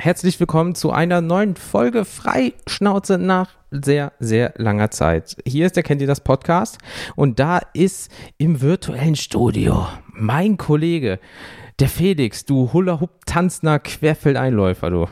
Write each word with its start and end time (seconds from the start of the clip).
Herzlich 0.00 0.38
willkommen 0.38 0.76
zu 0.76 0.92
einer 0.92 1.20
neuen 1.20 1.56
Folge 1.56 2.04
Freischnauze 2.04 3.18
nach 3.18 3.50
sehr, 3.72 4.12
sehr 4.20 4.54
langer 4.56 4.92
Zeit. 4.92 5.36
Hier 5.44 5.66
ist 5.66 5.74
der 5.74 5.82
Kennt 5.82 6.00
ihr 6.00 6.06
das 6.06 6.20
Podcast 6.20 6.78
und 7.16 7.40
da 7.40 7.60
ist 7.74 8.08
im 8.36 8.60
virtuellen 8.60 9.16
Studio 9.16 9.88
mein 10.12 10.56
Kollege, 10.56 11.18
der 11.80 11.88
Felix, 11.88 12.44
du 12.44 12.72
Hula-Hoop-tanzender 12.72 13.80
Querfeldeinläufer, 13.80 14.90
du. 14.90 15.08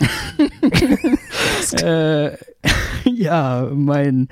äh, 1.84 2.36
ja, 3.04 3.70
mein 3.72 4.26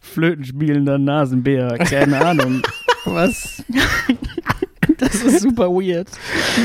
flötenspielender 0.00 0.98
Nasenbär, 0.98 1.78
keine 1.78 2.26
Ahnung. 2.26 2.60
Was? 3.04 3.62
Das 5.00 5.14
ist 5.22 5.42
super 5.42 5.68
weird. 5.68 6.08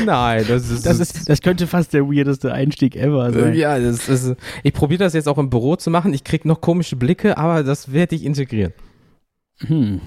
Nein, 0.04 0.44
das 0.48 0.70
ist, 0.70 0.86
das 0.86 0.98
ist. 1.00 1.28
Das 1.28 1.40
könnte 1.40 1.66
fast 1.66 1.92
der 1.92 2.08
weirdeste 2.08 2.52
Einstieg 2.52 2.96
ever 2.96 3.32
sein. 3.32 3.54
Ja, 3.54 3.78
das 3.78 4.08
ist. 4.08 4.34
Ich 4.62 4.72
probiere 4.72 5.04
das 5.04 5.12
jetzt 5.12 5.28
auch 5.28 5.38
im 5.38 5.50
Büro 5.50 5.76
zu 5.76 5.90
machen. 5.90 6.14
Ich 6.14 6.24
kriege 6.24 6.48
noch 6.48 6.60
komische 6.60 6.96
Blicke, 6.96 7.36
aber 7.36 7.62
das 7.62 7.92
werde 7.92 8.16
ich 8.16 8.24
integrieren. 8.24 8.72
Hm. 9.58 10.00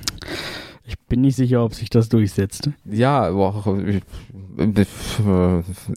Ich 0.87 0.99
bin 1.07 1.21
nicht 1.21 1.35
sicher, 1.35 1.63
ob 1.63 1.73
sich 1.73 1.89
das 1.89 2.09
durchsetzt. 2.09 2.69
Ja, 2.85 3.31
boah, 3.31 3.79
ich, 3.87 4.03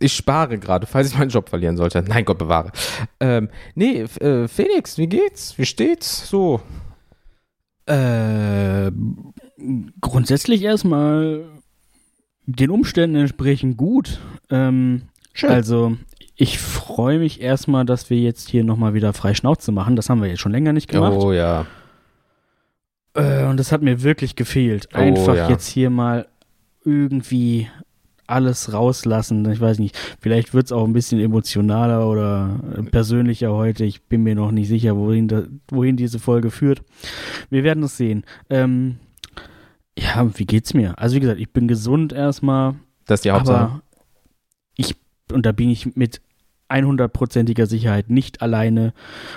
ich 0.01 0.13
spare 0.15 0.59
gerade, 0.59 0.87
falls 0.87 1.11
ich 1.11 1.19
meinen 1.19 1.29
Job 1.29 1.51
verlieren 1.51 1.77
sollte. 1.77 2.03
Nein, 2.03 2.25
Gott 2.25 2.39
bewahre. 2.39 2.73
Ähm, 3.21 3.51
nee, 3.75 4.01
äh, 4.01 4.49
Felix, 4.49 4.97
wie 4.97 5.09
geht's? 5.09 5.59
Wie 5.59 5.67
steht's? 5.67 6.29
So. 6.29 6.63
Äh, 7.85 8.91
grundsätzlich 10.01 10.63
erstmal 10.63 11.45
den 12.49 12.71
Umständen 12.71 13.17
entsprechend 13.17 13.77
gut. 13.77 14.21
Ähm, 14.51 15.03
Schön. 15.35 15.51
Also, 15.51 15.97
ich 16.35 16.59
freue 16.59 17.19
mich 17.19 17.41
erstmal, 17.41 17.85
dass 17.85 18.09
wir 18.11 18.19
jetzt 18.19 18.49
hier 18.49 18.65
nochmal 18.65 18.95
wieder 18.95 19.13
frei 19.13 19.35
Schnauze 19.35 19.71
machen. 19.71 19.97
Das 19.97 20.09
haben 20.09 20.23
wir 20.23 20.29
jetzt 20.29 20.41
schon 20.41 20.53
länger 20.53 20.73
nicht 20.73 20.89
gemacht. 20.89 21.13
Oh 21.19 21.33
ja. 21.33 21.67
Äh, 23.15 23.45
und 23.45 23.59
das 23.59 23.71
hat 23.71 23.83
mir 23.83 24.03
wirklich 24.03 24.35
gefehlt. 24.35 24.89
Oh 24.95 24.99
Einfach 24.99 25.35
oh, 25.35 25.37
ja. 25.37 25.51
jetzt 25.51 25.67
hier 25.67 25.91
mal 25.91 26.27
irgendwie 26.85 27.69
alles 28.27 28.73
rauslassen. 28.73 29.51
Ich 29.51 29.61
weiß 29.61 29.79
nicht, 29.79 29.99
vielleicht 30.21 30.55
wird 30.55 30.67
es 30.67 30.73
auch 30.73 30.85
ein 30.85 30.93
bisschen 30.93 31.21
emotionaler 31.21 32.09
oder 32.09 32.61
persönlicher 32.91 33.53
heute. 33.53 33.85
Ich 33.85 34.03
bin 34.03 34.23
mir 34.23 34.35
noch 34.35 34.53
nicht 34.53 34.69
sicher, 34.69 34.97
wohin, 34.97 35.29
da, 35.29 35.43
wohin 35.71 35.97
diese 35.97 36.19
Folge 36.19 36.51
führt. 36.51 36.83
Wir 37.51 37.63
werden 37.63 37.83
es 37.83 37.97
sehen. 37.97 38.25
Ähm, 38.49 38.99
ja, 39.99 40.31
wie 40.39 40.47
geht's 40.47 40.75
mir? 40.75 40.99
Also 40.99 41.17
wie 41.17 41.21
gesagt, 41.21 41.41
ich 41.41 41.53
bin 41.53 41.69
gesund 41.69 42.13
erstmal. 42.13 42.75
Das 43.07 43.19
ist 43.19 43.25
die 43.25 43.31
Hauptsache. 43.31 43.59
Aber 43.59 43.83
ich, 44.77 44.95
und 45.33 45.45
da 45.45 45.53
bin 45.53 45.71
ich 45.71 45.97
mit 45.97 46.21
100%iger 46.69 47.67
Sicherheit 47.67 48.11
nicht 48.11 48.43
alleine 48.43 48.93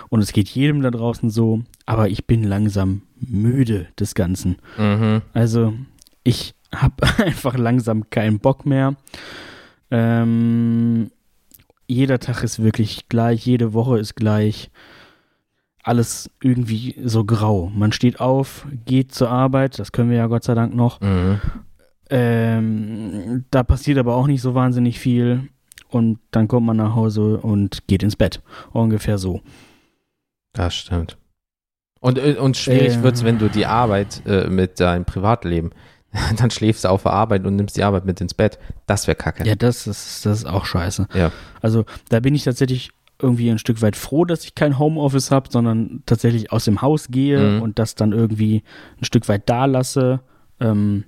und 0.10 0.20
es 0.20 0.34
geht 0.34 0.50
jedem 0.50 0.82
da 0.82 0.92
draußen 0.92 1.30
so, 1.30 1.62
aber 1.86 2.10
ich 2.10 2.28
bin 2.28 2.44
langsam 2.44 3.04
müde 3.16 3.88
des 3.98 4.16
Ganzen. 4.16 4.58
Mhm. 4.78 5.22
Also 5.34 5.74
ich 6.24 6.56
habe 6.76 6.96
einfach 7.18 7.58
langsam 7.58 8.10
keinen 8.10 8.40
Bock 8.40 8.66
mehr. 8.66 8.96
Ähm, 9.90 11.12
jeder 11.88 12.20
Tag 12.20 12.44
ist 12.44 12.62
wirklich 12.62 13.08
gleich, 13.10 13.46
jede 13.46 13.74
Woche 13.74 14.00
ist 14.00 14.16
gleich 14.16 14.70
alles 15.84 16.30
irgendwie 16.42 16.96
so 17.04 17.26
grau. 17.26 17.72
Man 17.74 17.92
steht 17.92 18.20
auf, 18.20 18.68
geht 18.86 19.14
zur 19.14 19.30
Arbeit, 19.30 19.80
das 19.80 19.92
können 19.92 20.10
wir 20.10 20.18
ja 20.18 20.28
Gott 20.28 20.44
sei 20.44 20.54
Dank 20.54 20.76
noch. 20.76 21.02
Mhm. 21.02 21.40
Ähm, 22.10 23.46
da 23.52 23.64
passiert 23.64 23.98
aber 23.98 24.16
auch 24.16 24.28
nicht 24.28 24.42
so 24.42 24.54
wahnsinnig 24.54 25.00
viel. 25.00 25.50
Und 25.90 26.20
dann 26.32 26.48
kommt 26.48 26.68
man 26.68 26.78
nach 26.78 26.96
Hause 26.96 27.38
und 27.38 27.88
geht 27.88 28.04
ins 28.04 28.16
Bett. 28.16 28.42
Ungefähr 28.72 29.18
so. 29.18 29.42
Das 30.54 30.74
stimmt. 30.74 31.18
Und, 32.00 32.18
äh, 32.18 32.36
und 32.36 32.58
schwierig 32.58 32.98
äh, 32.98 33.04
wird 33.04 33.16
es, 33.16 33.24
wenn 33.24 33.40
du 33.40 33.50
die 33.50 33.66
Arbeit 33.66 34.22
äh, 34.26 34.48
mit 34.48 34.80
deinem 34.80 35.06
Privatleben, 35.06 35.72
dann 36.38 36.50
schläfst 36.50 36.84
du 36.84 36.90
auf 36.90 37.04
der 37.04 37.14
Arbeit 37.14 37.46
und 37.46 37.56
nimmst 37.56 37.78
die 37.78 37.84
Arbeit 37.84 38.06
mit 38.06 38.20
ins 38.22 38.34
Bett. 38.34 38.58
Das 38.88 39.08
wäre 39.08 39.16
kacke. 39.16 39.46
Ja, 39.46 39.56
das 39.56 39.88
ist, 39.88 40.26
das 40.26 40.40
ist 40.40 40.46
auch 40.46 40.66
scheiße. 40.66 41.08
Ja. 41.14 41.32
Also 41.62 41.86
da 42.10 42.20
bin 42.20 42.36
ich 42.36 42.44
tatsächlich 42.44 42.92
irgendwie 43.22 43.50
ein 43.50 43.58
Stück 43.58 43.82
weit 43.82 43.96
froh, 43.96 44.26
dass 44.26 44.44
ich 44.44 44.56
kein 44.56 44.80
Homeoffice 44.80 45.32
habe, 45.32 45.50
sondern 45.52 46.04
tatsächlich 46.06 46.52
aus 46.52 46.66
dem 46.66 46.82
Haus 46.82 47.10
gehe 47.10 47.58
mhm. 47.58 47.62
und 47.62 47.80
das 47.80 47.96
dann 47.96 48.12
irgendwie 48.12 48.64
ein 49.00 49.06
Stück 49.06 49.28
weit 49.30 49.50
da 49.50 49.66
lasse. 49.66 50.22
Ähm, 50.60 51.06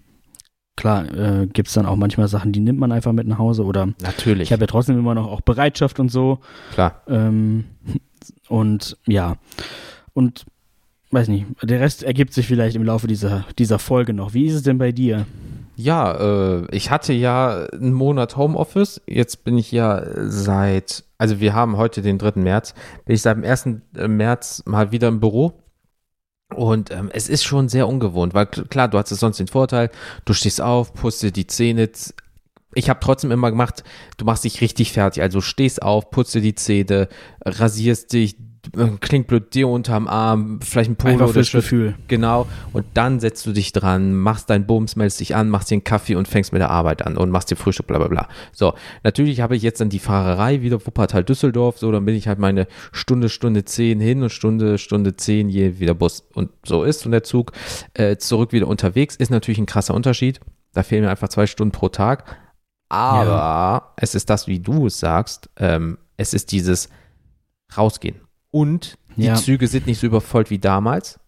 klar, 0.76 1.06
äh, 1.14 1.48
gibt 1.48 1.68
es 1.68 1.74
dann 1.74 1.86
auch 1.86 1.96
manchmal 1.96 2.28
Sachen, 2.28 2.52
die 2.52 2.60
nimmt 2.60 2.80
man 2.80 2.92
einfach 2.92 3.14
mit 3.14 3.28
nach 3.28 3.38
Hause 3.38 3.64
oder 3.64 3.90
natürlich. 4.02 4.50
Ich 4.50 4.52
habe 4.52 4.64
ja 4.64 4.68
trotzdem 4.68 4.98
immer 4.98 5.16
noch 5.16 5.28
auch 5.28 5.42
Bereitschaft 5.42 6.00
und 6.00 6.10
so. 6.10 6.40
Klar. 6.74 7.02
Ähm, 7.08 7.66
und 8.48 8.98
ja. 9.06 9.38
Und 10.14 10.46
weiß 11.12 11.28
nicht, 11.28 11.46
der 11.62 11.80
Rest 11.80 12.04
ergibt 12.04 12.34
sich 12.34 12.48
vielleicht 12.48 12.76
im 12.76 12.84
Laufe 12.84 13.08
dieser, 13.08 13.46
dieser 13.58 13.80
Folge 13.80 14.14
noch. 14.14 14.34
Wie 14.34 14.46
ist 14.46 14.56
es 14.56 14.64
denn 14.64 14.78
bei 14.78 14.92
dir? 14.92 15.26
Ja, 15.76 16.60
äh, 16.62 16.68
ich 16.76 16.92
hatte 16.92 17.14
ja 17.14 17.66
einen 17.72 17.94
Monat 17.94 18.38
Homeoffice. 18.38 19.02
Jetzt 19.08 19.44
bin 19.44 19.58
ich 19.58 19.72
ja 19.72 20.04
seit, 20.30 21.04
also 21.24 21.40
wir 21.40 21.54
haben 21.54 21.78
heute 21.78 22.02
den 22.02 22.18
3. 22.18 22.42
März, 22.42 22.74
bin 23.06 23.16
ich 23.16 23.22
seit 23.22 23.38
dem 23.38 23.46
1. 23.46 23.66
Äh, 23.96 24.10
März 24.10 24.62
mal 24.66 24.92
wieder 24.92 25.08
im 25.08 25.22
Büro. 25.22 25.54
Und 26.54 26.92
ähm, 26.92 27.10
es 27.14 27.30
ist 27.30 27.46
schon 27.46 27.70
sehr 27.70 27.88
ungewohnt, 27.88 28.34
weil 28.34 28.46
klar, 28.46 28.90
du 28.90 28.98
hattest 28.98 29.22
sonst 29.22 29.38
den 29.38 29.48
Vorteil, 29.48 29.90
du 30.26 30.34
stehst 30.34 30.60
auf, 30.60 30.94
pustest 30.94 31.38
die 31.38 31.48
Zähne. 31.48 31.90
Ich 32.74 32.90
habe 32.90 33.00
trotzdem 33.00 33.32
immer 33.32 33.52
gemacht, 33.52 33.86
du 34.18 34.26
machst 34.26 34.44
dich 34.44 34.60
richtig 34.60 34.92
fertig. 34.92 35.24
Also 35.24 35.40
stehst 35.40 35.82
auf, 35.82 36.12
putze 36.12 36.42
die 36.42 36.56
Zähne, 36.56 37.08
rasierst 37.46 38.12
dich, 38.12 38.36
klingt 39.02 39.28
blöd, 39.28 39.54
dir 39.54 39.68
unterm 39.68 40.08
Arm, 40.08 40.60
vielleicht 40.62 40.90
ein 40.90 40.96
Polo 40.96 41.26
oder 41.26 41.42
Gefühl. 41.42 41.96
Genau. 42.08 42.48
Und 42.72 42.86
dann 42.96 43.20
setzt 43.20 43.46
du 43.46 43.52
dich 43.52 43.72
dran, 43.72 44.16
machst 44.16 44.50
deinen 44.50 44.66
Bums, 44.66 44.96
meldest 44.96 45.20
dich 45.20 45.36
an, 45.36 45.50
machst 45.50 45.70
dir 45.70 45.76
einen 45.76 45.84
Kaffee 45.84 46.16
und 46.16 46.28
fängst 46.28 46.54
mit 46.54 46.60
der 46.60 46.72
Arbeit 46.72 47.06
an 47.06 47.16
und 47.16 47.30
machst 47.30 47.52
dir 47.52 47.56
Frühstück, 47.56 47.86
bla 47.86 48.00
bla 48.00 48.08
bla. 48.08 48.28
So, 48.52 48.74
natürlich 49.04 49.42
habe 49.42 49.56
ich 49.56 49.62
jetzt 49.62 49.80
dann 49.80 49.90
die 49.90 50.00
Fahrerei 50.00 50.62
wieder 50.64 50.84
Wuppertal 50.84 51.24
Düsseldorf, 51.24 51.78
so, 51.78 51.92
dann 51.92 52.06
bin 52.06 52.16
ich 52.16 52.28
halt 52.28 52.40
meine 52.40 52.68
Stunde, 52.92 53.30
Stunde 53.30 53.64
zehn 53.64 54.00
hin 54.00 54.24
und 54.24 54.32
Stunde, 54.32 54.80
Stunde 54.80 55.16
zehn 55.16 55.50
je 55.50 55.80
wieder 55.80 55.94
Bus. 55.94 56.28
Und 56.34 56.50
so 56.66 56.84
ist 56.84 57.06
und 57.06 57.12
der 57.12 57.24
Zug 57.24 57.52
äh, 57.94 58.18
zurück 58.18 58.54
wieder 58.54 58.68
unterwegs. 58.68 59.16
Ist 59.16 59.30
natürlich 59.30 59.60
ein 59.60 59.68
krasser 59.68 59.94
Unterschied. 59.94 60.40
Da 60.74 60.82
fehlen 60.82 61.04
mir 61.04 61.12
einfach 61.12 61.30
zwei 61.30 61.46
Stunden 61.46 61.72
pro 61.72 61.90
Tag. 61.90 62.38
Aber 62.90 63.26
ja. 63.26 63.94
es 63.98 64.16
ist 64.16 64.30
das, 64.30 64.48
wie 64.48 64.60
du 64.60 64.88
es 64.88 65.00
sagst, 65.00 65.50
ähm, 65.58 65.98
es 66.18 66.34
ist 66.34 66.52
dieses 66.52 66.90
Rausgehen 67.76 68.23
und 68.54 69.00
die 69.16 69.26
ja. 69.26 69.36
Züge 69.36 69.68
sind 69.68 69.88
nicht 69.88 70.00
so 70.00 70.06
übervollt 70.06 70.52
wie 70.52 70.60
damals. 70.60 71.20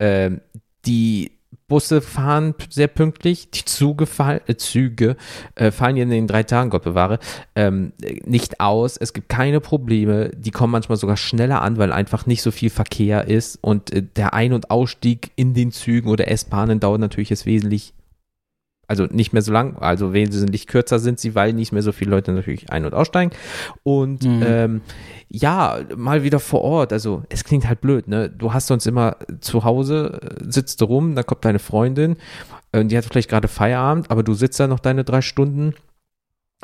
Ähm, 0.00 0.40
die 0.86 1.38
Busse 1.68 2.00
fahren 2.00 2.54
sehr 2.68 2.88
pünktlich, 2.88 3.50
die 3.52 3.64
Züge, 3.64 4.06
fall, 4.06 4.40
äh, 4.48 4.56
Züge 4.56 5.16
äh, 5.54 5.70
fallen 5.70 5.96
in 5.98 6.10
den 6.10 6.26
drei 6.26 6.42
Tagen, 6.42 6.70
Gott 6.70 6.82
bewahre, 6.82 7.20
ähm, 7.54 7.92
nicht 8.24 8.58
aus. 8.58 8.96
Es 8.96 9.12
gibt 9.12 9.28
keine 9.28 9.60
Probleme. 9.60 10.30
Die 10.30 10.50
kommen 10.50 10.72
manchmal 10.72 10.98
sogar 10.98 11.16
schneller 11.16 11.62
an, 11.62 11.78
weil 11.78 11.92
einfach 11.92 12.26
nicht 12.26 12.42
so 12.42 12.50
viel 12.50 12.70
Verkehr 12.70 13.28
ist. 13.28 13.56
Und 13.60 13.92
äh, 13.92 14.02
der 14.02 14.34
Ein- 14.34 14.52
und 14.52 14.72
Ausstieg 14.72 15.30
in 15.36 15.54
den 15.54 15.70
Zügen 15.70 16.08
oder 16.08 16.28
S-Bahnen 16.28 16.80
dauert 16.80 17.00
natürlich 17.00 17.30
jetzt 17.30 17.46
wesentlich 17.46 17.94
also 18.88 19.04
nicht 19.04 19.32
mehr 19.34 19.42
so 19.42 19.52
lang, 19.52 19.76
also 19.76 20.14
wesentlich 20.14 20.66
kürzer 20.66 20.98
sind 20.98 21.20
sie, 21.20 21.34
weil 21.34 21.52
nicht 21.52 21.72
mehr 21.72 21.82
so 21.82 21.92
viele 21.92 22.10
Leute 22.10 22.32
natürlich 22.32 22.72
ein- 22.72 22.86
und 22.86 22.94
aussteigen. 22.94 23.32
Und 23.82 24.24
mhm. 24.24 24.42
ähm, 24.44 24.80
ja, 25.28 25.78
mal 25.94 26.24
wieder 26.24 26.40
vor 26.40 26.62
Ort, 26.62 26.92
also 26.92 27.22
es 27.28 27.44
klingt 27.44 27.68
halt 27.68 27.82
blöd, 27.82 28.08
ne? 28.08 28.30
Du 28.30 28.54
hast 28.54 28.66
sonst 28.66 28.86
immer 28.86 29.16
zu 29.40 29.62
Hause, 29.62 30.18
sitzt 30.40 30.80
du 30.80 30.86
rum, 30.86 31.14
dann 31.14 31.26
kommt 31.26 31.44
deine 31.44 31.58
Freundin, 31.58 32.16
äh, 32.72 32.82
die 32.84 32.96
hat 32.96 33.04
vielleicht 33.04 33.28
gerade 33.28 33.46
Feierabend, 33.46 34.10
aber 34.10 34.22
du 34.22 34.32
sitzt 34.32 34.58
da 34.58 34.66
noch 34.66 34.80
deine 34.80 35.04
drei 35.04 35.20
Stunden 35.20 35.74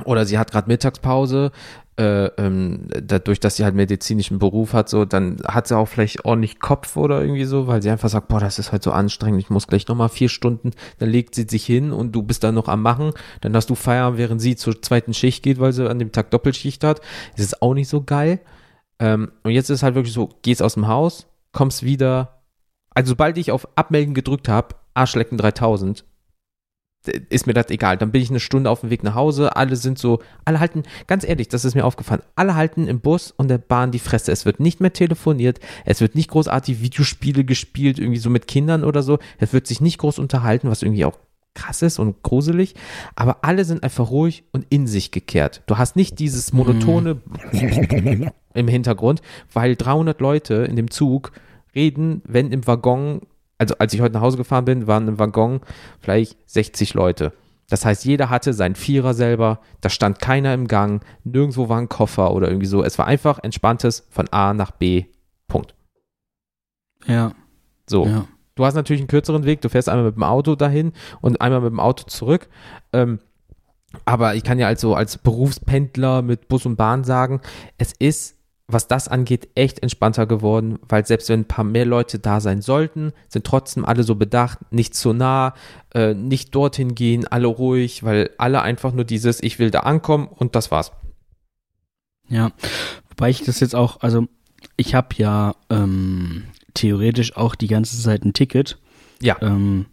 oder 0.05 0.26
sie 0.26 0.38
hat 0.38 0.50
gerade 0.50 0.69
Mittagspause, 0.69 1.52
äh, 1.96 2.26
ähm, 2.38 2.88
dadurch, 2.88 3.38
dass 3.38 3.56
sie 3.56 3.64
halt 3.64 3.76
medizinischen 3.76 4.41
Beruf 4.41 4.73
hat, 4.73 4.88
so, 4.88 5.05
dann 5.05 5.37
hat 5.44 5.69
sie 5.69 5.76
auch 5.76 5.87
vielleicht 5.87 6.25
ordentlich 6.25 6.58
Kopf 6.58 6.96
oder 6.96 7.20
irgendwie 7.20 7.44
so, 7.44 7.69
weil 7.69 7.82
sie 7.82 7.91
einfach 7.91 8.08
sagt, 8.08 8.26
boah, 8.26 8.41
das 8.41 8.58
ist 8.58 8.73
halt 8.73 8.82
so 8.82 8.91
anstrengend, 8.91 9.41
ich 9.41 9.50
muss 9.50 9.69
gleich 9.69 9.87
nochmal 9.87 10.08
vier 10.08 10.29
Stunden, 10.29 10.73
dann 10.99 11.08
legt 11.08 11.37
sie 11.37 11.46
sich 11.49 11.64
hin 11.64 11.93
und 11.93 12.12
du 12.12 12.23
bist 12.23 12.43
dann 12.43 12.56
noch 12.56 12.67
am 12.67 12.82
Machen, 12.82 13.12
dann 13.43 13.55
hast 13.55 13.70
du 13.70 13.76
Feierabend, 13.76 14.19
während 14.19 14.41
sie 14.41 14.56
zur 14.56 14.82
zweiten 14.82 15.14
Schicht 15.14 15.44
geht, 15.44 15.61
weil 15.61 15.73
sie 15.73 15.88
an 15.88 16.00
dem 16.00 16.11
Tag 16.11 16.32
Doppelschicht 16.32 16.82
hat. 16.82 17.00
Das 17.37 17.46
ist 17.46 17.62
auch 17.62 17.75
nicht 17.75 17.88
so 17.88 18.02
geil. 18.02 18.41
Ähm, 18.99 19.31
und 19.44 19.52
jetzt 19.52 19.70
ist 19.70 19.85
halt 19.85 19.94
wirklich 19.94 20.14
so, 20.14 20.31
gehst 20.43 20.62
aus 20.62 20.75
dem 20.75 20.88
Haus, 20.88 21.29
kommst 21.52 21.85
wieder, 21.85 22.43
also 22.91 23.11
sobald 23.11 23.38
ich 23.38 23.52
auf 23.52 23.69
Abmelden 23.76 24.14
gedrückt 24.14 24.49
habe, 24.49 24.75
Arschlecken 24.94 25.38
3000, 25.38 26.05
ist 27.06 27.47
mir 27.47 27.55
das 27.55 27.71
egal. 27.71 27.97
Dann 27.97 28.11
bin 28.11 28.23
ich 28.23 28.31
eine 28.31 28.41
Stunde 28.41 28.71
auf 28.71 28.81
dem 28.81 28.91
Weg 28.91 29.03
nach 29.03 29.15
Hause. 29.15 29.56
Alle 29.56 29.77
sind 29.77 29.99
so, 29.99 30.21
alle 30.45 30.61
halten, 30.61 30.83
ganz 31.06 31.25
ehrlich, 31.25 31.49
das 31.49 31.65
ist 31.65 31.75
mir 31.75 31.85
aufgefallen, 31.85 32.23
alle 32.37 32.55
halten 32.55 32.87
im 32.87 33.01
Bus 33.01 33.31
und 33.31 33.49
der 33.49 33.59
Bahn 33.59 33.93
die 33.93 33.99
Fresse. 33.99 34.33
Es 34.33 34.45
wird 34.45 34.61
nicht 34.61 34.81
mehr 34.81 34.93
telefoniert, 34.93 35.61
es 35.85 36.01
wird 36.01 36.15
nicht 36.15 36.31
großartig 36.31 36.81
Videospiele 36.81 37.45
gespielt, 37.45 37.99
irgendwie 37.99 38.19
so 38.19 38.31
mit 38.31 38.47
Kindern 38.47 38.85
oder 38.85 39.03
so. 39.03 39.19
Es 39.39 39.53
wird 39.53 39.67
sich 39.67 39.81
nicht 39.81 39.99
groß 39.99 40.19
unterhalten, 40.19 40.71
was 40.71 40.83
irgendwie 40.83 41.05
auch 41.05 41.19
krass 41.55 41.83
ist 41.83 41.99
und 41.99 42.23
gruselig, 42.23 42.75
aber 43.15 43.39
alle 43.43 43.65
sind 43.65 43.83
einfach 43.83 44.11
ruhig 44.11 44.45
und 44.53 44.67
in 44.71 44.87
sich 44.87 45.12
gekehrt. 45.12 45.62
Du 45.67 45.79
hast 45.79 45.95
nicht 45.95 46.19
dieses 46.19 46.53
monotone 46.53 47.15
mm. 47.53 48.27
im 48.55 48.69
Hintergrund, 48.69 49.23
weil 49.53 49.77
300 49.77 50.21
Leute 50.21 50.55
in 50.55 50.77
dem 50.77 50.91
Zug 50.91 51.33
reden, 51.75 52.23
wenn 52.27 52.53
im 52.53 52.67
Waggon, 52.67 53.23
also 53.65 53.79
als 53.79 53.95
ich 53.95 54.01
heute 54.01 54.15
nach 54.15 54.21
Hause 54.21 54.37
gefahren 54.37 54.65
bin, 54.65 54.87
waren 54.87 55.09
im 55.09 55.19
Waggon 55.19 55.61
vielleicht 56.01 56.39
60 56.47 56.95
Leute. 56.95 57.33
Das 57.69 57.85
heißt, 57.85 58.05
jeder 58.05 58.29
hatte 58.29 58.53
seinen 58.53 58.75
Vierer 58.75 59.15
selber, 59.15 59.61
da 59.81 59.89
stand 59.89 60.19
keiner 60.19 60.53
im 60.53 60.69
Gang, 60.69 61.03
nirgendwo 61.25 61.69
war 61.69 61.79
ein 61.79 61.89
Koffer 61.89 62.33
oder 62.33 62.49
irgendwie 62.49 62.67
so. 62.67 62.85
Es 62.85 62.99
war 62.99 63.07
einfach 63.07 63.39
entspanntes 63.43 64.07
von 64.11 64.29
A 64.29 64.53
nach 64.53 64.71
B. 64.71 65.07
Punkt. 65.49 65.75
Ja. 67.07 67.33
So. 67.89 68.07
Ja. 68.07 68.27
Du 68.55 68.65
hast 68.65 68.75
natürlich 68.75 69.01
einen 69.01 69.09
kürzeren 69.09 69.45
Weg, 69.45 69.63
du 69.63 69.69
fährst 69.69 69.89
einmal 69.89 70.05
mit 70.05 70.17
dem 70.17 70.23
Auto 70.23 70.55
dahin 70.55 70.93
und 71.21 71.41
einmal 71.41 71.61
mit 71.61 71.71
dem 71.71 71.81
Auto 71.81 72.05
zurück. 72.05 72.49
Ähm, 72.93 73.19
aber 74.05 74.35
ich 74.35 74.45
kann 74.45 74.59
ja 74.59 74.67
also 74.67 74.95
als 74.95 75.19
Berufspendler 75.19 76.23
mit 76.23 76.49
Bus 76.49 76.67
und 76.67 76.77
Bahn 76.77 77.03
sagen, 77.03 77.41
es 77.79 77.93
ist, 77.99 78.37
was 78.67 78.89
das 78.89 79.09
angeht, 79.09 79.49
echt 79.55 79.83
entspannter 79.83 80.27
geworden, 80.27 80.79
weil 80.89 81.05
selbst 81.07 81.29
wenn 81.29 81.41
ein 81.41 81.49
paar 81.49 81.65
mehr 81.65 81.85
Leute 81.85 82.19
da 82.19 82.41
sein 82.41 82.63
sollten, 82.63 83.13
sind 83.29 83.45
trotzdem 83.45 83.85
alle 83.85 84.05
so 84.05 84.15
bedacht, 84.15 84.59
nicht 84.73 84.95
zu 84.95 85.13
nah, 85.13 85.55
äh, 85.93 86.15
nicht 86.15 86.55
dorthin 86.55 86.95
gehen, 86.95 87.27
alle 87.27 87.47
ruhig, 87.47 88.05
weil 88.05 88.31
alle 88.39 88.63
einfach 88.63 88.93
nur 88.93 89.05
dieses, 89.05 89.43
ich 89.43 89.59
will 89.59 89.71
da 89.71 89.81
ankommen 89.81 90.29
und 90.29 90.55
das 90.57 90.71
war's. 90.71 90.93
Ja, 92.29 92.53
wobei 93.11 93.29
ich 93.29 93.43
das 93.43 93.61
jetzt 93.61 93.75
auch, 93.75 94.01
also 94.01 94.27
ich 94.79 94.95
habe 94.95 95.15
ja 95.19 95.55
ähm, 95.69 96.45
theoretisch 96.73 97.37
auch 97.37 97.55
die 97.55 97.69
ganze 97.69 98.01
Zeit 98.01 98.25
ein 98.25 98.33
Ticket. 98.33 98.79
Ja. 99.21 99.37
Ähm, 99.43 99.87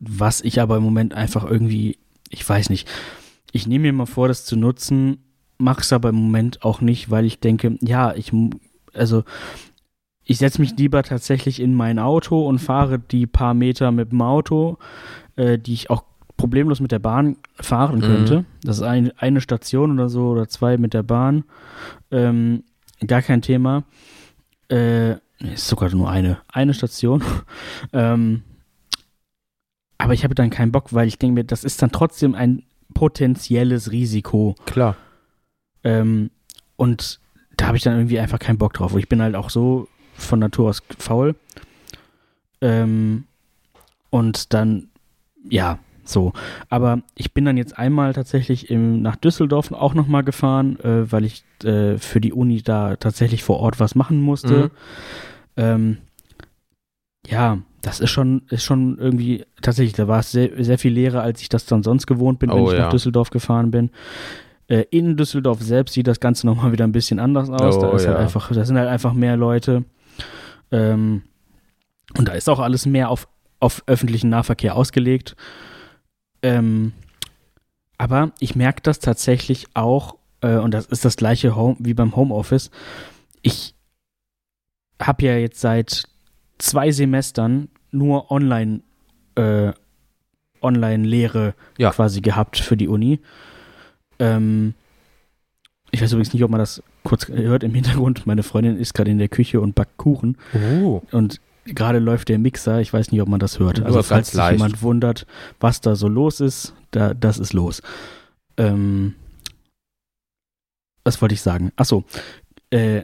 was 0.00 0.40
ich 0.40 0.60
aber 0.60 0.76
im 0.76 0.82
Moment 0.82 1.14
einfach 1.14 1.44
irgendwie, 1.44 1.98
ich 2.28 2.46
weiß 2.46 2.70
nicht, 2.70 2.88
ich 3.52 3.68
nehme 3.68 3.84
mir 3.84 3.92
mal 3.92 4.06
vor, 4.06 4.26
das 4.26 4.44
zu 4.44 4.56
nutzen, 4.56 5.25
mache 5.58 5.80
es 5.80 5.92
aber 5.92 6.10
im 6.10 6.16
Moment 6.16 6.62
auch 6.62 6.80
nicht, 6.80 7.10
weil 7.10 7.24
ich 7.24 7.40
denke, 7.40 7.78
ja, 7.80 8.14
ich, 8.14 8.32
also 8.92 9.24
ich 10.24 10.38
setze 10.38 10.60
mich 10.60 10.76
lieber 10.76 11.02
tatsächlich 11.02 11.60
in 11.60 11.74
mein 11.74 11.98
Auto 11.98 12.46
und 12.46 12.58
fahre 12.58 12.98
die 12.98 13.26
paar 13.26 13.54
Meter 13.54 13.92
mit 13.92 14.12
dem 14.12 14.22
Auto, 14.22 14.78
äh, 15.36 15.58
die 15.58 15.72
ich 15.72 15.88
auch 15.88 16.04
problemlos 16.36 16.80
mit 16.80 16.92
der 16.92 16.98
Bahn 16.98 17.36
fahren 17.58 18.00
könnte. 18.00 18.40
Mhm. 18.40 18.46
Das 18.62 18.76
ist 18.78 18.82
ein, 18.82 19.12
eine 19.18 19.40
Station 19.40 19.92
oder 19.92 20.08
so 20.08 20.28
oder 20.28 20.48
zwei 20.48 20.76
mit 20.76 20.94
der 20.94 21.02
Bahn. 21.02 21.44
Ähm, 22.10 22.64
gar 23.06 23.22
kein 23.22 23.40
Thema. 23.40 23.84
Äh, 24.68 25.12
ist 25.38 25.68
sogar 25.68 25.90
nur 25.90 26.10
eine, 26.10 26.38
eine 26.48 26.74
Station. 26.74 27.22
ähm, 27.92 28.42
aber 29.98 30.12
ich 30.12 30.24
habe 30.24 30.34
dann 30.34 30.50
keinen 30.50 30.72
Bock, 30.72 30.92
weil 30.92 31.08
ich 31.08 31.18
denke 31.18 31.34
mir, 31.34 31.44
das 31.44 31.64
ist 31.64 31.80
dann 31.80 31.92
trotzdem 31.92 32.34
ein 32.34 32.64
potenzielles 32.94 33.92
Risiko. 33.92 34.54
Klar. 34.66 34.96
Ähm, 35.84 36.30
und 36.76 37.20
da 37.56 37.66
habe 37.68 37.76
ich 37.76 37.82
dann 37.82 37.96
irgendwie 37.96 38.18
einfach 38.18 38.38
keinen 38.38 38.58
Bock 38.58 38.74
drauf. 38.74 38.94
Ich 38.96 39.08
bin 39.08 39.22
halt 39.22 39.34
auch 39.34 39.50
so 39.50 39.88
von 40.14 40.38
Natur 40.38 40.70
aus 40.70 40.82
faul. 40.98 41.34
Ähm, 42.60 43.24
und 44.10 44.54
dann, 44.54 44.88
ja, 45.48 45.78
so. 46.04 46.32
Aber 46.68 47.02
ich 47.14 47.32
bin 47.32 47.44
dann 47.44 47.56
jetzt 47.56 47.78
einmal 47.78 48.12
tatsächlich 48.12 48.70
im, 48.70 49.02
nach 49.02 49.16
Düsseldorf 49.16 49.72
auch 49.72 49.94
nochmal 49.94 50.24
gefahren, 50.24 50.78
äh, 50.80 51.10
weil 51.10 51.24
ich 51.24 51.44
äh, 51.64 51.98
für 51.98 52.20
die 52.20 52.32
Uni 52.32 52.62
da 52.62 52.96
tatsächlich 52.96 53.42
vor 53.42 53.60
Ort 53.60 53.80
was 53.80 53.94
machen 53.94 54.20
musste. 54.20 54.54
Mhm. 54.54 54.70
Ähm, 55.56 55.98
ja, 57.26 57.58
das 57.82 58.00
ist 58.00 58.10
schon, 58.10 58.42
ist 58.50 58.64
schon 58.64 58.98
irgendwie, 58.98 59.44
tatsächlich, 59.62 59.94
da 59.94 60.08
war 60.08 60.20
es 60.20 60.32
sehr, 60.32 60.50
sehr 60.64 60.78
viel 60.78 60.92
leerer, 60.92 61.22
als 61.22 61.40
ich 61.40 61.48
das 61.48 61.66
dann 61.66 61.82
sonst 61.82 62.06
gewohnt 62.06 62.38
bin, 62.38 62.50
wenn 62.50 62.60
oh, 62.60 62.70
ich 62.70 62.78
ja. 62.78 62.84
nach 62.84 62.90
Düsseldorf 62.90 63.30
gefahren 63.30 63.70
bin. 63.70 63.90
Äh, 64.68 64.84
in 64.90 65.16
Düsseldorf 65.16 65.62
selbst 65.62 65.94
sieht 65.94 66.06
das 66.06 66.20
Ganze 66.20 66.46
nochmal 66.46 66.72
wieder 66.72 66.84
ein 66.84 66.92
bisschen 66.92 67.18
anders 67.18 67.48
aus. 67.50 67.76
Oh, 67.76 67.80
da, 67.80 67.92
halt 67.92 68.02
ja. 68.02 68.08
halt 68.08 68.18
einfach, 68.18 68.52
da 68.52 68.64
sind 68.64 68.78
halt 68.78 68.88
einfach 68.88 69.12
mehr 69.12 69.36
Leute. 69.36 69.84
Ähm, 70.70 71.22
und 72.16 72.28
da 72.28 72.32
ist 72.32 72.48
auch 72.48 72.60
alles 72.60 72.86
mehr 72.86 73.10
auf, 73.10 73.28
auf 73.60 73.82
öffentlichen 73.86 74.30
Nahverkehr 74.30 74.76
ausgelegt. 74.76 75.36
Ähm, 76.42 76.92
aber 77.98 78.32
ich 78.40 78.56
merke 78.56 78.82
das 78.82 78.98
tatsächlich 78.98 79.66
auch, 79.74 80.16
äh, 80.40 80.56
und 80.56 80.72
das 80.72 80.86
ist 80.86 81.04
das 81.04 81.16
gleiche 81.16 81.56
Home, 81.56 81.76
wie 81.78 81.94
beim 81.94 82.14
Homeoffice. 82.16 82.70
Ich 83.42 83.74
habe 85.00 85.24
ja 85.24 85.36
jetzt 85.36 85.60
seit 85.60 86.04
zwei 86.58 86.90
Semestern 86.90 87.68
nur 87.90 88.30
online 88.30 88.80
äh, 89.36 89.72
Online-Lehre 90.62 91.54
ja. 91.78 91.90
quasi 91.90 92.20
gehabt 92.20 92.58
für 92.58 92.76
die 92.76 92.88
Uni. 92.88 93.20
Ähm, 94.18 94.74
ich 95.90 96.02
weiß 96.02 96.12
übrigens 96.12 96.32
nicht, 96.32 96.42
ob 96.44 96.50
man 96.50 96.60
das 96.60 96.82
kurz 97.04 97.28
hört 97.28 97.64
im 97.64 97.74
Hintergrund. 97.74 98.26
Meine 98.26 98.42
Freundin 98.42 98.76
ist 98.76 98.94
gerade 98.94 99.10
in 99.10 99.18
der 99.18 99.28
Küche 99.28 99.60
und 99.60 99.74
backt 99.74 99.96
Kuchen. 99.96 100.36
Oh. 100.54 101.02
Und 101.12 101.40
gerade 101.64 101.98
läuft 101.98 102.28
der 102.28 102.38
Mixer. 102.38 102.80
Ich 102.80 102.92
weiß 102.92 103.12
nicht, 103.12 103.20
ob 103.20 103.28
man 103.28 103.40
das 103.40 103.58
hört. 103.58 103.82
Also, 103.82 104.02
falls 104.02 104.32
sich 104.32 104.50
jemand 104.50 104.82
wundert, 104.82 105.26
was 105.60 105.80
da 105.80 105.96
so 105.96 106.08
los 106.08 106.40
ist, 106.40 106.74
da, 106.90 107.14
das 107.14 107.38
ist 107.38 107.52
los. 107.52 107.82
Ähm, 108.56 109.14
was 111.04 111.20
wollte 111.22 111.34
ich 111.34 111.42
sagen? 111.42 111.72
Achso. 111.76 112.04
Äh, 112.70 113.02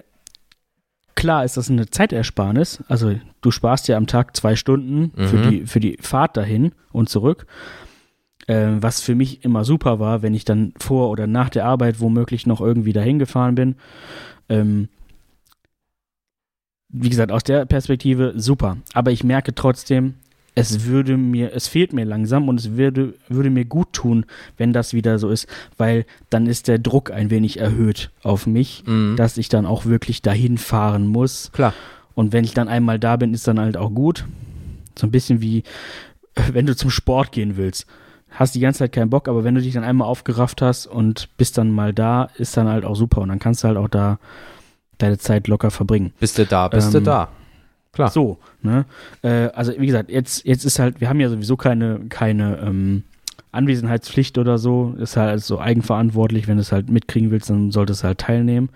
klar 1.14 1.44
ist 1.44 1.56
das 1.56 1.70
eine 1.70 1.88
Zeitersparnis. 1.88 2.82
Also, 2.88 3.14
du 3.40 3.50
sparst 3.50 3.88
ja 3.88 3.96
am 3.96 4.06
Tag 4.06 4.36
zwei 4.36 4.56
Stunden 4.56 5.12
mhm. 5.14 5.28
für, 5.28 5.50
die, 5.50 5.66
für 5.66 5.80
die 5.80 5.98
Fahrt 6.00 6.36
dahin 6.36 6.72
und 6.90 7.08
zurück. 7.08 7.46
Äh, 8.48 8.68
was 8.80 9.00
für 9.00 9.14
mich 9.14 9.44
immer 9.44 9.64
super 9.64 10.00
war, 10.00 10.22
wenn 10.22 10.34
ich 10.34 10.44
dann 10.44 10.74
vor 10.78 11.10
oder 11.10 11.26
nach 11.26 11.48
der 11.48 11.64
Arbeit 11.64 12.00
womöglich 12.00 12.46
noch 12.46 12.60
irgendwie 12.60 12.92
dahin 12.92 13.18
gefahren 13.18 13.54
bin. 13.54 13.76
Ähm, 14.48 14.88
wie 16.88 17.08
gesagt, 17.08 17.32
aus 17.32 17.44
der 17.44 17.64
Perspektive 17.66 18.34
super. 18.36 18.76
Aber 18.92 19.12
ich 19.12 19.24
merke 19.24 19.54
trotzdem, 19.54 20.14
es 20.54 20.84
würde 20.84 21.16
mir, 21.16 21.54
es 21.54 21.68
fehlt 21.68 21.92
mir 21.92 22.04
langsam 22.04 22.48
und 22.48 22.60
es 22.60 22.72
würde, 22.72 23.14
würde 23.28 23.48
mir 23.48 23.64
gut 23.64 23.92
tun, 23.92 24.26
wenn 24.58 24.72
das 24.72 24.92
wieder 24.92 25.18
so 25.18 25.30
ist, 25.30 25.46
weil 25.78 26.04
dann 26.28 26.46
ist 26.46 26.68
der 26.68 26.78
Druck 26.78 27.10
ein 27.10 27.30
wenig 27.30 27.58
erhöht 27.58 28.10
auf 28.22 28.46
mich, 28.46 28.84
mhm. 28.86 29.16
dass 29.16 29.38
ich 29.38 29.48
dann 29.48 29.64
auch 29.64 29.86
wirklich 29.86 30.20
dahin 30.20 30.58
fahren 30.58 31.06
muss. 31.06 31.50
Klar. 31.52 31.72
Und 32.14 32.32
wenn 32.32 32.44
ich 32.44 32.52
dann 32.52 32.68
einmal 32.68 32.98
da 32.98 33.16
bin, 33.16 33.32
ist 33.32 33.48
dann 33.48 33.58
halt 33.58 33.78
auch 33.78 33.90
gut. 33.90 34.26
So 34.98 35.06
ein 35.06 35.10
bisschen 35.10 35.40
wie, 35.40 35.62
wenn 36.52 36.66
du 36.66 36.76
zum 36.76 36.90
Sport 36.90 37.32
gehen 37.32 37.56
willst. 37.56 37.86
Hast 38.32 38.54
die 38.54 38.60
ganze 38.60 38.80
Zeit 38.80 38.92
keinen 38.92 39.10
Bock, 39.10 39.28
aber 39.28 39.44
wenn 39.44 39.54
du 39.54 39.60
dich 39.60 39.74
dann 39.74 39.84
einmal 39.84 40.08
aufgerafft 40.08 40.62
hast 40.62 40.86
und 40.86 41.28
bist 41.36 41.58
dann 41.58 41.70
mal 41.70 41.92
da, 41.92 42.28
ist 42.36 42.56
dann 42.56 42.68
halt 42.68 42.84
auch 42.84 42.96
super. 42.96 43.20
Und 43.20 43.28
dann 43.28 43.38
kannst 43.38 43.62
du 43.62 43.68
halt 43.68 43.76
auch 43.76 43.88
da 43.88 44.18
deine 44.98 45.18
Zeit 45.18 45.48
locker 45.48 45.70
verbringen. 45.70 46.12
Bist 46.18 46.38
du 46.38 46.46
da, 46.46 46.68
bist 46.68 46.88
ähm, 46.88 46.92
du 46.92 47.02
da. 47.02 47.28
Klar. 47.92 48.10
So, 48.10 48.38
ne? 48.62 48.86
Äh, 49.22 49.48
also 49.54 49.72
wie 49.78 49.86
gesagt, 49.86 50.10
jetzt, 50.10 50.46
jetzt 50.46 50.64
ist 50.64 50.78
halt, 50.78 51.00
wir 51.00 51.08
haben 51.08 51.20
ja 51.20 51.28
sowieso 51.28 51.56
keine, 51.56 52.00
keine 52.08 52.58
ähm, 52.58 53.02
Anwesenheitspflicht 53.52 54.38
oder 54.38 54.56
so. 54.56 54.94
Ist 54.98 55.16
halt 55.16 55.42
so 55.42 55.60
eigenverantwortlich. 55.60 56.48
Wenn 56.48 56.56
du 56.56 56.62
es 56.62 56.72
halt 56.72 56.88
mitkriegen 56.88 57.30
willst, 57.30 57.50
dann 57.50 57.70
solltest 57.70 58.02
du 58.02 58.06
halt 58.06 58.18
teilnehmen. 58.18 58.70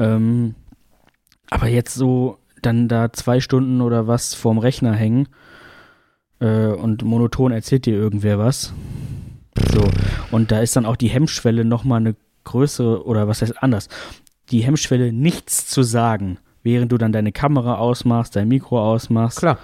Ähm, 0.00 0.56
aber 1.48 1.68
jetzt 1.68 1.94
so 1.94 2.38
dann 2.60 2.88
da 2.88 3.12
zwei 3.12 3.38
Stunden 3.38 3.80
oder 3.80 4.08
was 4.08 4.34
vorm 4.34 4.58
Rechner 4.58 4.94
hängen 4.94 5.28
äh, 6.40 6.68
und 6.68 7.02
monoton 7.02 7.52
erzählt 7.52 7.86
dir 7.86 7.94
irgendwer 7.94 8.38
was. 8.38 8.72
So. 9.72 9.88
Und 10.30 10.50
da 10.50 10.60
ist 10.60 10.76
dann 10.76 10.86
auch 10.86 10.96
die 10.96 11.08
Hemmschwelle 11.08 11.64
nochmal 11.64 12.00
eine 12.00 12.16
größere, 12.44 13.06
oder 13.06 13.28
was 13.28 13.42
heißt 13.42 13.62
anders? 13.62 13.88
die 14.50 14.60
Hemmschwelle, 14.60 15.12
nichts 15.12 15.66
zu 15.66 15.82
sagen, 15.82 16.38
während 16.62 16.92
du 16.92 16.98
dann 16.98 17.12
deine 17.12 17.32
Kamera 17.32 17.76
ausmachst, 17.76 18.36
dein 18.36 18.48
Mikro 18.48 18.80
ausmachst. 18.80 19.38
Klar. 19.38 19.58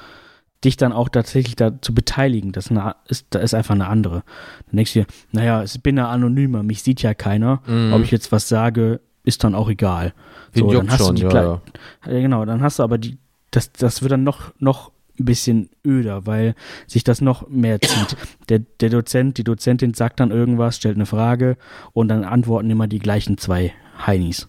Dich 0.64 0.76
dann 0.76 0.92
auch 0.92 1.08
tatsächlich 1.08 1.56
da 1.56 1.80
zu 1.80 1.94
beteiligen, 1.94 2.52
das 2.52 2.70
ist, 3.08 3.26
das 3.30 3.42
ist 3.42 3.54
einfach 3.54 3.74
eine 3.74 3.88
andere. 3.88 4.24
Dann 4.66 4.76
denkst 4.76 4.92
du 4.92 5.00
dir, 5.00 5.06
naja, 5.32 5.62
ich 5.62 5.82
bin 5.82 5.96
ja 5.96 6.08
anonymer, 6.08 6.62
mich 6.62 6.82
sieht 6.82 7.00
ja 7.00 7.14
keiner. 7.14 7.62
Mhm. 7.66 7.94
Ob 7.94 8.02
ich 8.02 8.10
jetzt 8.10 8.30
was 8.30 8.48
sage, 8.48 9.00
ist 9.24 9.42
dann 9.42 9.54
auch 9.54 9.70
egal. 9.70 10.12
so, 10.54 10.70
dann 10.70 10.90
hast 10.90 10.98
schon, 10.98 11.16
du 11.16 11.28
die 11.28 11.34
ja. 11.34 11.62
ja, 12.06 12.20
genau, 12.20 12.44
dann 12.44 12.60
hast 12.60 12.78
du 12.78 12.82
aber 12.82 12.98
die, 12.98 13.16
das, 13.50 13.72
das 13.72 14.02
wird 14.02 14.12
dann 14.12 14.22
noch, 14.22 14.52
noch 14.58 14.92
ein 15.20 15.24
bisschen 15.24 15.70
öder, 15.86 16.26
weil 16.26 16.54
sich 16.86 17.04
das 17.04 17.20
noch 17.20 17.48
mehr 17.48 17.80
zieht. 17.80 18.16
Der, 18.48 18.58
der 18.58 18.90
Dozent, 18.90 19.38
die 19.38 19.44
Dozentin 19.44 19.94
sagt 19.94 20.20
dann 20.20 20.30
irgendwas, 20.30 20.76
stellt 20.76 20.96
eine 20.96 21.06
Frage 21.06 21.56
und 21.92 22.08
dann 22.08 22.24
antworten 22.24 22.70
immer 22.70 22.88
die 22.88 22.98
gleichen 22.98 23.38
zwei 23.38 23.72
Heinis. 24.06 24.48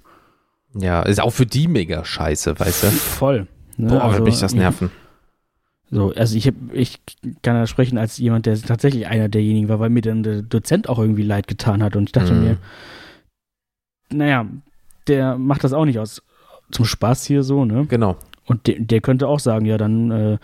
Ja, 0.73 1.03
ist 1.03 1.21
auch 1.21 1.31
für 1.31 1.45
die 1.45 1.67
mega 1.67 2.05
scheiße, 2.05 2.59
weißt 2.59 2.83
du? 2.83 2.87
Voll. 2.87 3.47
Ne? 3.77 3.89
Boah, 3.89 4.05
also, 4.05 4.23
mich 4.23 4.39
das 4.39 4.53
nerven. 4.53 4.89
So, 5.89 6.13
also 6.15 6.37
ich, 6.37 6.47
hab, 6.47 6.55
ich 6.71 7.01
kann 7.41 7.55
da 7.55 7.67
sprechen 7.67 7.97
als 7.97 8.17
jemand, 8.17 8.45
der 8.45 8.59
tatsächlich 8.61 9.07
einer 9.07 9.27
derjenigen 9.27 9.67
war, 9.67 9.81
weil 9.81 9.89
mir 9.89 10.01
dann 10.01 10.23
der 10.23 10.41
Dozent 10.41 10.87
auch 10.87 10.99
irgendwie 10.99 11.23
leid 11.23 11.47
getan 11.47 11.83
hat 11.83 11.97
und 11.97 12.03
ich 12.03 12.11
dachte 12.13 12.33
mhm. 12.33 12.43
mir, 12.43 12.57
naja, 14.09 14.45
der 15.07 15.37
macht 15.37 15.65
das 15.65 15.73
auch 15.73 15.85
nicht 15.85 15.99
aus 15.99 16.21
zum 16.71 16.85
Spaß 16.85 17.25
hier 17.25 17.43
so, 17.43 17.65
ne? 17.65 17.85
Genau. 17.87 18.15
Und 18.45 18.67
de 18.67 18.79
der 18.79 19.01
könnte 19.01 19.27
auch 19.27 19.39
sagen, 19.39 19.65
ja, 19.65 19.77
dann 19.77 20.11
äh, 20.11 20.37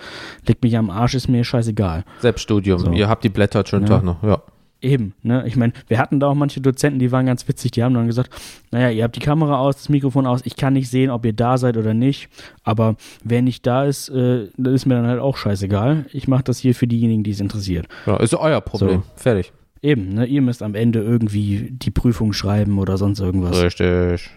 leg 0.45 0.61
mich 0.61 0.77
am 0.77 0.89
Arsch, 0.89 1.15
ist 1.15 1.27
mir 1.27 1.43
scheißegal. 1.43 2.03
Selbststudium, 2.19 2.79
so. 2.79 2.91
ihr 2.91 3.09
habt 3.09 3.23
die 3.23 3.29
Blätter 3.29 3.65
schon 3.65 3.81
ja. 3.81 3.87
Tag 3.87 4.03
noch, 4.03 4.23
ja. 4.23 4.41
Eben, 4.79 5.15
ne? 5.23 5.43
Ich 5.47 5.55
meine, 5.55 5.73
wir 5.87 5.97
hatten 5.97 6.19
da 6.19 6.27
auch 6.27 6.35
manche 6.35 6.61
Dozenten, 6.61 6.99
die 6.99 7.11
waren 7.11 7.25
ganz 7.25 7.47
witzig, 7.47 7.71
die 7.71 7.83
haben 7.83 7.95
dann 7.95 8.05
gesagt, 8.05 8.29
naja, 8.69 8.91
ihr 8.91 9.03
habt 9.03 9.15
die 9.15 9.21
Kamera 9.21 9.57
aus, 9.57 9.77
das 9.77 9.89
Mikrofon 9.89 10.27
aus, 10.27 10.41
ich 10.43 10.55
kann 10.55 10.73
nicht 10.73 10.89
sehen, 10.89 11.09
ob 11.09 11.25
ihr 11.25 11.33
da 11.33 11.57
seid 11.57 11.77
oder 11.77 11.95
nicht, 11.95 12.29
aber 12.63 12.95
wer 13.23 13.41
nicht 13.41 13.65
da 13.65 13.85
ist, 13.85 14.09
äh, 14.09 14.49
das 14.55 14.73
ist 14.73 14.85
mir 14.85 14.93
dann 14.93 15.07
halt 15.07 15.19
auch 15.19 15.35
scheißegal. 15.35 16.05
Ich 16.11 16.27
mache 16.27 16.43
das 16.43 16.59
hier 16.59 16.75
für 16.75 16.85
diejenigen, 16.85 17.23
die 17.23 17.31
es 17.31 17.39
interessiert. 17.39 17.87
Ja, 18.05 18.17
ist 18.17 18.35
euer 18.35 18.61
Problem. 18.61 19.01
So. 19.01 19.03
Fertig. 19.15 19.51
Eben, 19.81 20.13
ne? 20.13 20.25
Ihr 20.25 20.43
müsst 20.43 20.61
am 20.61 20.75
Ende 20.75 20.99
irgendwie 20.99 21.69
die 21.71 21.91
Prüfung 21.91 22.33
schreiben 22.33 22.77
oder 22.77 22.97
sonst 22.97 23.19
irgendwas. 23.19 23.59
Richtig. 23.59 24.29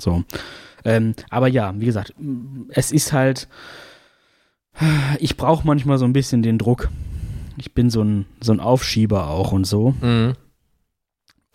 So. 0.00 0.24
Ähm, 0.84 1.14
aber 1.30 1.48
ja, 1.48 1.74
wie 1.76 1.86
gesagt, 1.86 2.14
es 2.68 2.92
ist 2.92 3.12
halt, 3.12 3.48
ich 5.18 5.36
brauche 5.36 5.66
manchmal 5.66 5.98
so 5.98 6.04
ein 6.04 6.12
bisschen 6.12 6.42
den 6.42 6.58
Druck 6.58 6.88
ich 7.58 7.74
bin 7.74 7.90
so 7.90 8.02
ein, 8.02 8.26
so 8.40 8.52
ein 8.52 8.60
Aufschieber 8.60 9.28
auch 9.28 9.52
und 9.52 9.64
so. 9.64 9.94
Mhm. 10.00 10.34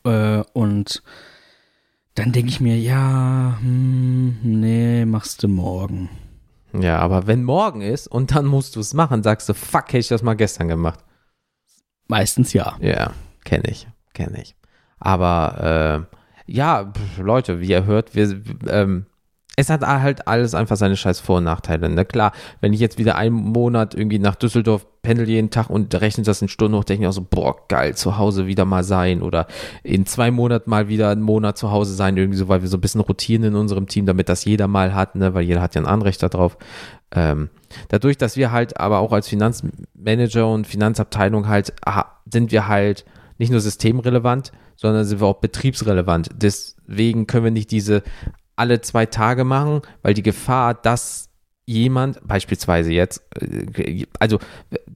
Äh, 0.03 0.43
und 0.53 1.01
dann 2.15 2.31
denke 2.31 2.49
ich 2.49 2.59
mir, 2.59 2.77
ja, 2.77 3.57
hm, 3.59 4.37
nee, 4.43 5.05
machst 5.05 5.43
du 5.43 5.47
morgen. 5.47 6.09
Ja, 6.73 6.99
aber 6.99 7.27
wenn 7.27 7.43
morgen 7.43 7.81
ist 7.81 8.07
und 8.07 8.35
dann 8.35 8.45
musst 8.45 8.75
du 8.75 8.79
es 8.79 8.93
machen, 8.93 9.23
sagst 9.23 9.47
du, 9.47 9.53
fuck, 9.53 9.87
hätte 9.87 9.99
ich 9.99 10.07
das 10.07 10.23
mal 10.23 10.33
gestern 10.33 10.67
gemacht. 10.67 10.99
Meistens 12.07 12.53
ja. 12.53 12.75
Ja, 12.81 13.13
kenne 13.43 13.69
ich, 13.69 13.87
kenne 14.13 14.41
ich. 14.41 14.55
Aber 14.99 16.07
äh, 16.47 16.51
ja, 16.51 16.91
Leute, 17.17 17.59
wie 17.59 17.69
ihr 17.69 17.85
hört, 17.85 18.15
wir, 18.15 18.41
ähm, 18.67 19.05
es 19.55 19.69
hat 19.69 19.81
halt 19.81 20.27
alles 20.27 20.55
einfach 20.55 20.77
seine 20.77 20.97
scheiß 20.97 21.19
Vor- 21.19 21.37
und 21.37 21.43
Nachteile. 21.43 21.87
Na 21.87 21.95
ne? 21.95 22.05
klar, 22.05 22.31
wenn 22.59 22.73
ich 22.73 22.79
jetzt 22.79 22.97
wieder 22.97 23.15
einen 23.15 23.35
Monat 23.35 23.93
irgendwie 23.93 24.17
nach 24.17 24.35
Düsseldorf 24.35 24.87
pendel 25.03 25.29
jeden 25.29 25.51
Tag 25.51 25.69
und 25.69 25.93
rechne 25.93 26.23
das 26.23 26.41
in 26.41 26.47
Stunden 26.47 26.75
hoch, 26.77 26.83
denke 26.83 27.03
ich 27.03 27.07
auch 27.07 27.13
so, 27.13 27.25
boah, 27.29 27.55
geil, 27.67 27.95
zu 27.95 28.17
Hause 28.17 28.47
wieder 28.47 28.65
mal 28.65 28.83
sein 28.83 29.21
oder 29.21 29.47
in 29.83 30.07
zwei 30.07 30.31
Monaten 30.31 30.69
mal 30.69 30.87
wieder 30.87 31.09
einen 31.09 31.21
Monat 31.21 31.57
zu 31.57 31.71
Hause 31.71 31.93
sein, 31.93 32.17
irgendwie 32.17 32.37
so, 32.37 32.47
weil 32.47 32.61
wir 32.61 32.69
so 32.69 32.77
ein 32.77 32.81
bisschen 32.81 33.01
rotieren 33.01 33.43
in 33.43 33.55
unserem 33.55 33.87
Team, 33.87 34.07
damit 34.07 34.27
das 34.27 34.45
jeder 34.45 34.67
mal 34.67 34.95
hat, 34.95 35.15
ne, 35.15 35.33
weil 35.35 35.43
jeder 35.43 35.61
hat 35.61 35.75
ja 35.75 35.81
ein 35.81 35.87
Anrecht 35.87 36.23
darauf. 36.23 36.57
Ähm, 37.11 37.49
dadurch, 37.89 38.17
dass 38.17 38.37
wir 38.37 38.51
halt 38.51 38.79
aber 38.79 38.99
auch 38.99 39.11
als 39.11 39.27
Finanzmanager 39.27 40.49
und 40.49 40.65
Finanzabteilung 40.65 41.47
halt, 41.47 41.73
sind 42.31 42.51
wir 42.51 42.67
halt 42.67 43.05
nicht 43.37 43.51
nur 43.51 43.59
systemrelevant, 43.59 44.51
sondern 44.75 45.05
sind 45.05 45.21
wir 45.21 45.27
auch 45.27 45.41
betriebsrelevant. 45.41 46.29
Deswegen 46.33 47.27
können 47.27 47.43
wir 47.43 47.51
nicht 47.51 47.69
diese 47.69 48.01
alle 48.55 48.81
zwei 48.81 49.05
Tage 49.05 49.43
machen, 49.43 49.81
weil 50.01 50.13
die 50.13 50.23
Gefahr, 50.23 50.73
dass 50.73 51.29
jemand, 51.65 52.19
beispielsweise 52.27 52.91
jetzt, 52.91 53.23
äh, 53.39 54.05
also 54.19 54.39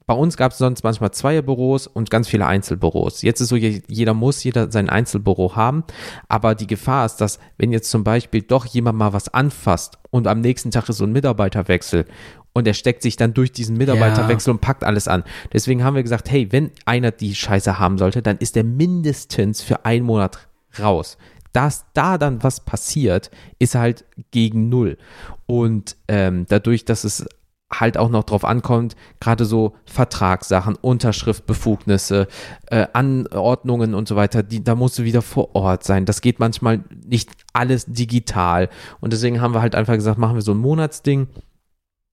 bei 0.06 0.14
uns 0.14 0.36
gab 0.36 0.52
es 0.52 0.58
sonst 0.58 0.82
manchmal 0.84 1.10
Zweierbüros 1.12 1.86
und 1.86 2.10
ganz 2.10 2.28
viele 2.28 2.46
Einzelbüros. 2.46 3.22
Jetzt 3.22 3.40
ist 3.40 3.48
so, 3.48 3.56
jeder 3.56 4.14
muss 4.14 4.44
jeder 4.44 4.70
sein 4.70 4.90
Einzelbüro 4.90 5.56
haben, 5.56 5.84
aber 6.28 6.54
die 6.54 6.66
Gefahr 6.66 7.06
ist, 7.06 7.16
dass 7.16 7.38
wenn 7.56 7.72
jetzt 7.72 7.90
zum 7.90 8.04
Beispiel 8.04 8.42
doch 8.42 8.66
jemand 8.66 8.98
mal 8.98 9.12
was 9.12 9.32
anfasst 9.32 9.98
und 10.10 10.26
am 10.26 10.40
nächsten 10.40 10.70
Tag 10.70 10.88
ist 10.88 10.98
so 10.98 11.04
ein 11.04 11.12
Mitarbeiterwechsel 11.12 12.04
und 12.52 12.66
er 12.66 12.74
steckt 12.74 13.02
sich 13.02 13.16
dann 13.16 13.34
durch 13.34 13.52
diesen 13.52 13.76
Mitarbeiterwechsel 13.76 14.50
ja. 14.50 14.54
und 14.54 14.60
packt 14.60 14.84
alles 14.84 15.08
an. 15.08 15.24
Deswegen 15.52 15.84
haben 15.84 15.94
wir 15.94 16.02
gesagt, 16.02 16.30
hey, 16.30 16.48
wenn 16.50 16.70
einer 16.84 17.12
die 17.12 17.34
Scheiße 17.34 17.78
haben 17.78 17.98
sollte, 17.98 18.20
dann 18.20 18.38
ist 18.38 18.56
er 18.56 18.64
mindestens 18.64 19.62
für 19.62 19.84
einen 19.84 20.04
Monat 20.04 20.48
raus 20.78 21.16
dass 21.52 21.86
da 21.94 22.18
dann 22.18 22.42
was 22.42 22.60
passiert, 22.60 23.30
ist 23.58 23.74
halt 23.74 24.04
gegen 24.30 24.68
Null. 24.68 24.98
Und 25.46 25.96
ähm, 26.08 26.46
dadurch, 26.48 26.84
dass 26.84 27.04
es 27.04 27.26
halt 27.72 27.98
auch 27.98 28.08
noch 28.08 28.24
drauf 28.24 28.44
ankommt, 28.44 28.96
gerade 29.20 29.44
so 29.44 29.74
Vertragssachen, 29.84 30.76
Unterschriftbefugnisse, 30.76 32.28
äh, 32.66 32.86
Anordnungen 32.92 33.94
und 33.94 34.08
so 34.08 34.16
weiter, 34.16 34.42
die, 34.42 34.64
da 34.64 34.74
musst 34.74 34.98
du 34.98 35.04
wieder 35.04 35.22
vor 35.22 35.54
Ort 35.54 35.84
sein. 35.84 36.06
Das 36.06 36.20
geht 36.20 36.38
manchmal 36.38 36.82
nicht 37.06 37.30
alles 37.52 37.84
digital. 37.86 38.70
Und 39.00 39.12
deswegen 39.12 39.40
haben 39.40 39.54
wir 39.54 39.60
halt 39.60 39.74
einfach 39.74 39.94
gesagt, 39.94 40.18
machen 40.18 40.36
wir 40.36 40.42
so 40.42 40.52
ein 40.52 40.58
Monatsding 40.58 41.28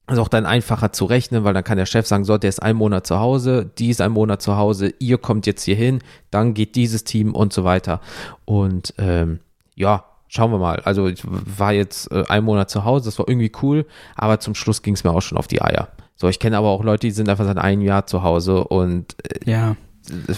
ist 0.07 0.19
auch 0.19 0.27
dann 0.27 0.45
einfacher 0.45 0.91
zu 0.91 1.05
rechnen, 1.05 1.43
weil 1.43 1.53
dann 1.53 1.63
kann 1.63 1.77
der 1.77 1.85
Chef 1.85 2.05
sagen, 2.05 2.25
so, 2.25 2.38
der 2.38 2.50
ist 2.50 2.62
ein 2.62 2.75
Monat 2.75 3.07
zu 3.07 3.19
Hause, 3.19 3.71
die 3.77 3.89
ist 3.89 4.01
ein 4.01 4.12
Monat 4.12 4.41
zu 4.41 4.55
Hause, 4.55 4.93
ihr 5.00 5.17
kommt 5.17 5.47
jetzt 5.47 5.63
hier 5.63 5.75
hin, 5.75 6.00
dann 6.29 6.53
geht 6.53 6.75
dieses 6.75 7.03
Team 7.03 7.33
und 7.33 7.53
so 7.53 7.63
weiter. 7.63 8.01
Und 8.45 8.93
ähm, 8.97 9.39
ja, 9.75 10.05
schauen 10.27 10.51
wir 10.51 10.59
mal. 10.59 10.79
Also 10.81 11.07
ich 11.07 11.24
war 11.25 11.74
jetzt 11.74 12.12
äh, 12.12 12.24
ein 12.27 12.43
Monat 12.43 12.69
zu 12.69 12.85
Hause, 12.85 13.05
das 13.05 13.17
war 13.17 13.27
irgendwie 13.27 13.51
cool, 13.62 13.85
aber 14.15 14.39
zum 14.39 14.53
Schluss 14.53 14.83
ging 14.83 14.93
es 14.93 15.03
mir 15.03 15.12
auch 15.12 15.21
schon 15.21 15.39
auf 15.39 15.47
die 15.47 15.62
Eier. 15.62 15.89
So, 16.15 16.29
ich 16.29 16.39
kenne 16.39 16.57
aber 16.57 16.69
auch 16.69 16.83
Leute, 16.83 17.07
die 17.07 17.12
sind 17.12 17.27
einfach 17.27 17.45
seit 17.45 17.57
einem 17.57 17.81
Jahr 17.81 18.05
zu 18.05 18.21
Hause 18.21 18.63
und 18.63 19.15
äh, 19.24 19.50
ja. 19.50 19.75
Äh, 20.09 20.33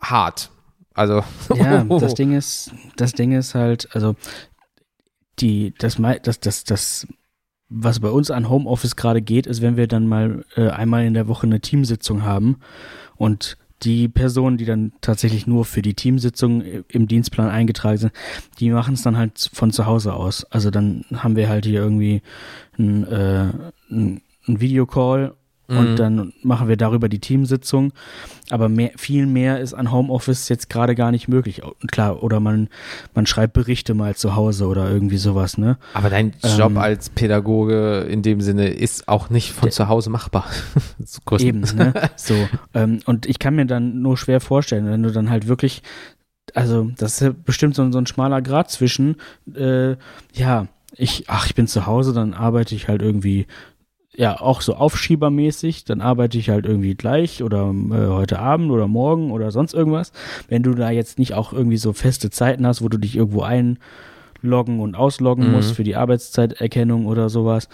hart. 0.00 0.50
Also 0.94 1.24
ja, 1.54 1.84
das 1.84 2.14
Ding 2.14 2.36
ist, 2.36 2.72
das 2.96 3.12
Ding 3.12 3.32
ist 3.32 3.54
halt, 3.54 3.88
also 3.94 4.14
die, 5.40 5.74
das, 5.78 5.96
das, 6.22 6.40
das, 6.40 6.64
das 6.64 7.06
was 7.70 8.00
bei 8.00 8.10
uns 8.10 8.30
an 8.30 8.48
Homeoffice 8.50 8.96
gerade 8.96 9.22
geht, 9.22 9.46
ist, 9.46 9.62
wenn 9.62 9.76
wir 9.76 9.86
dann 9.86 10.06
mal 10.06 10.44
äh, 10.56 10.68
einmal 10.68 11.04
in 11.04 11.14
der 11.14 11.28
Woche 11.28 11.46
eine 11.46 11.60
Teamsitzung 11.60 12.24
haben 12.24 12.58
und 13.16 13.56
die 13.82 14.08
Personen, 14.08 14.58
die 14.58 14.66
dann 14.66 14.92
tatsächlich 15.00 15.46
nur 15.46 15.64
für 15.64 15.80
die 15.80 15.94
Teamsitzung 15.94 16.62
im 16.88 17.08
Dienstplan 17.08 17.48
eingetragen 17.48 17.96
sind, 17.96 18.12
die 18.58 18.70
machen 18.70 18.94
es 18.94 19.02
dann 19.02 19.16
halt 19.16 19.48
von 19.52 19.70
zu 19.70 19.86
Hause 19.86 20.12
aus. 20.12 20.44
Also 20.44 20.70
dann 20.70 21.04
haben 21.14 21.36
wir 21.36 21.48
halt 21.48 21.64
hier 21.64 21.80
irgendwie 21.80 22.20
ein, 22.78 23.06
äh, 23.06 23.52
ein, 23.90 24.20
ein 24.46 24.60
Videocall 25.70 25.78
und 25.78 25.90
mhm. 25.92 25.96
dann 25.96 26.32
machen 26.42 26.68
wir 26.68 26.76
darüber 26.76 27.08
die 27.08 27.18
Teamsitzung. 27.18 27.92
Aber 28.50 28.68
mehr, 28.68 28.90
viel 28.96 29.26
mehr 29.26 29.60
ist 29.60 29.74
an 29.74 29.92
Homeoffice 29.92 30.48
jetzt 30.48 30.68
gerade 30.68 30.94
gar 30.94 31.10
nicht 31.10 31.28
möglich. 31.28 31.62
Klar, 31.90 32.22
oder 32.22 32.40
man, 32.40 32.68
man 33.14 33.26
schreibt 33.26 33.52
Berichte 33.52 33.94
mal 33.94 34.16
zu 34.16 34.34
Hause 34.34 34.66
oder 34.66 34.90
irgendwie 34.90 35.18
sowas, 35.18 35.56
ne? 35.56 35.78
Aber 35.94 36.10
dein 36.10 36.34
Job 36.56 36.72
ähm, 36.72 36.78
als 36.78 37.10
Pädagoge 37.10 38.00
in 38.10 38.22
dem 38.22 38.40
Sinne 38.40 38.68
ist 38.68 39.08
auch 39.08 39.30
nicht 39.30 39.52
von 39.52 39.70
zu 39.70 39.88
Hause 39.88 40.10
machbar. 40.10 40.46
eben, 41.38 41.60
ne? 41.60 41.94
So. 42.16 42.34
ähm, 42.74 43.00
und 43.06 43.26
ich 43.26 43.38
kann 43.38 43.54
mir 43.54 43.66
dann 43.66 44.02
nur 44.02 44.16
schwer 44.16 44.40
vorstellen, 44.40 44.86
wenn 44.86 45.02
du 45.02 45.12
dann 45.12 45.30
halt 45.30 45.46
wirklich, 45.46 45.82
also 46.54 46.90
das 46.98 47.20
ist 47.20 47.44
bestimmt 47.44 47.74
so, 47.74 47.90
so 47.92 47.98
ein 47.98 48.06
schmaler 48.06 48.42
Grad 48.42 48.70
zwischen, 48.70 49.16
äh, 49.54 49.96
ja, 50.32 50.66
ich, 50.96 51.24
ach, 51.28 51.46
ich 51.46 51.54
bin 51.54 51.66
zu 51.66 51.86
Hause, 51.86 52.12
dann 52.12 52.34
arbeite 52.34 52.74
ich 52.74 52.88
halt 52.88 53.02
irgendwie 53.02 53.46
ja 54.20 54.38
auch 54.38 54.60
so 54.60 54.74
aufschiebermäßig, 54.74 55.84
dann 55.84 56.02
arbeite 56.02 56.36
ich 56.36 56.50
halt 56.50 56.66
irgendwie 56.66 56.94
gleich 56.94 57.42
oder 57.42 57.70
äh, 57.70 58.08
heute 58.08 58.38
Abend 58.38 58.70
oder 58.70 58.86
morgen 58.86 59.30
oder 59.30 59.50
sonst 59.50 59.72
irgendwas. 59.72 60.12
Wenn 60.46 60.62
du 60.62 60.74
da 60.74 60.90
jetzt 60.90 61.18
nicht 61.18 61.32
auch 61.32 61.54
irgendwie 61.54 61.78
so 61.78 61.94
feste 61.94 62.28
Zeiten 62.28 62.66
hast, 62.66 62.82
wo 62.82 62.90
du 62.90 62.98
dich 62.98 63.16
irgendwo 63.16 63.40
einloggen 63.40 64.80
und 64.80 64.94
ausloggen 64.94 65.46
mhm. 65.46 65.52
musst 65.52 65.72
für 65.72 65.84
die 65.84 65.96
Arbeitszeiterkennung 65.96 67.06
oder 67.06 67.30
sowas 67.30 67.70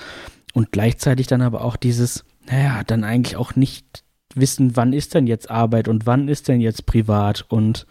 und 0.55 0.71
gleichzeitig 0.71 1.27
dann 1.27 1.43
aber 1.43 1.65
auch 1.65 1.75
dieses, 1.75 2.25
naja, 2.49 2.83
dann 2.87 3.03
eigentlich 3.03 3.37
auch 3.37 3.57
nicht 3.57 4.05
wissen, 4.37 4.77
wann 4.77 4.93
ist 4.93 5.15
denn 5.15 5.27
jetzt 5.27 5.51
Arbeit 5.51 5.89
und 5.89 6.07
wann 6.07 6.29
ist 6.29 6.47
denn 6.47 6.61
jetzt 6.61 6.87
privat 6.87 7.45
und 7.49 7.89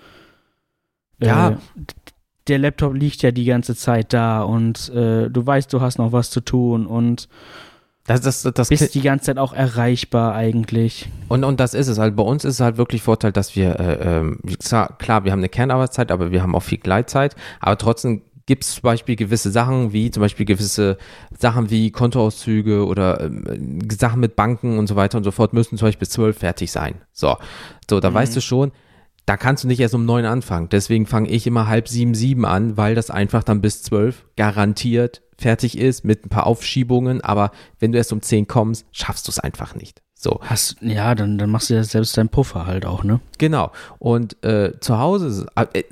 äh, 1.20 1.28
ja. 1.28 1.58
Der 2.48 2.60
Laptop 2.60 2.94
liegt 2.94 3.24
ja 3.24 3.32
die 3.32 3.46
ganze 3.46 3.76
Zeit 3.76 4.14
da 4.14 4.44
und 4.44 4.90
äh, 4.90 5.32
du 5.32 5.46
weißt, 5.46 5.74
du 5.74 5.82
hast 5.82 5.98
noch 5.98 6.12
was 6.12 6.30
zu 6.30 6.42
tun 6.42 6.86
und 6.86 7.28
das, 8.06 8.22
das, 8.22 8.44
das 8.44 8.70
bist 8.70 8.94
die 8.94 9.02
ganze 9.02 9.26
Zeit 9.26 9.40
auch 9.40 9.52
erreichbar 9.52 10.36
eigentlich. 10.36 11.10
Und, 11.28 11.44
und 11.44 11.60
das 11.60 11.74
ist 11.74 11.88
es 11.88 11.98
halt. 11.98 12.16
Bei 12.16 12.24
uns 12.24 12.46
ist 12.46 12.56
es 12.56 12.60
halt 12.60 12.78
wirklich 12.78 13.02
Vorteil, 13.02 13.32
dass 13.32 13.56
wir, 13.56 13.80
äh, 13.80 14.20
äh, 14.20 14.56
klar, 15.00 15.24
wir 15.24 15.32
haben 15.32 15.40
eine 15.40 15.50
Kernarbeitszeit, 15.50 16.12
aber 16.12 16.32
wir 16.32 16.44
haben 16.44 16.56
auch 16.56 16.62
viel 16.62 16.78
Gleitzeit. 16.78 17.36
Aber 17.60 17.78
trotzdem 17.80 18.22
gibt 18.46 18.64
es 18.64 18.76
zum 18.76 18.84
Beispiel 18.84 19.16
gewisse 19.16 19.50
Sachen, 19.50 19.92
wie 19.92 20.12
zum 20.12 20.22
Beispiel 20.22 20.46
gewisse 20.46 20.98
Sachen 21.36 21.72
wie 21.72 21.90
Kontoauszüge 21.90 22.86
oder 22.86 23.22
ähm, 23.22 23.80
Sachen 23.92 24.20
mit 24.20 24.36
Banken 24.36 24.78
und 24.78 24.86
so 24.86 24.96
weiter 24.96 25.18
und 25.18 25.24
so 25.24 25.32
fort 25.32 25.54
müssen 25.54 25.78
zum 25.78 25.88
Beispiel 25.88 26.02
bis 26.02 26.10
zwölf 26.12 26.38
fertig 26.38 26.72
sein. 26.72 27.02
So, 27.12 27.38
so 27.90 28.00
da 28.00 28.12
mhm. 28.12 28.16
weißt 28.16 28.36
du 28.36 28.42
schon, 28.42 28.72
da 29.26 29.38
kannst 29.38 29.64
du 29.64 29.68
nicht 29.68 29.80
erst 29.80 29.96
um 29.96 30.06
neun 30.06 30.26
anfangen. 30.26 30.70
Deswegen 30.70 31.08
fange 31.08 31.30
ich 31.30 31.48
immer 31.48 31.68
halb 31.68 31.88
sieben, 31.88 32.14
sieben 32.14 32.46
an, 32.46 32.78
weil 32.78 32.94
das 32.94 33.10
einfach 33.10 33.44
dann 33.44 33.62
bis 33.62 33.82
zwölf 33.82 34.26
garantiert 34.36 35.24
fertig 35.38 35.78
ist 35.78 36.04
mit 36.04 36.26
ein 36.26 36.30
paar 36.30 36.48
Aufschiebungen. 36.48 37.22
Aber 37.22 37.52
wenn 37.80 37.92
du 37.92 37.98
erst 37.98 38.14
um 38.14 38.22
zehn 38.22 38.48
kommst, 38.48 38.86
schaffst 38.92 39.28
du 39.28 39.32
es 39.32 39.40
einfach 39.40 39.76
nicht. 39.76 40.02
So. 40.14 40.40
Hast, 40.42 40.78
ja, 40.82 41.14
dann, 41.14 41.38
dann 41.38 41.50
machst 41.50 41.70
du 41.70 41.76
ja 41.76 41.84
selbst 41.84 42.18
deinen 42.18 42.30
Puffer 42.30 42.66
halt 42.66 42.86
auch, 42.86 43.04
ne? 43.04 43.20
Genau. 43.38 43.72
Und 44.00 44.44
äh, 44.44 44.80
zu 44.80 44.98
Hause 44.98 45.46
äh, 45.56 45.84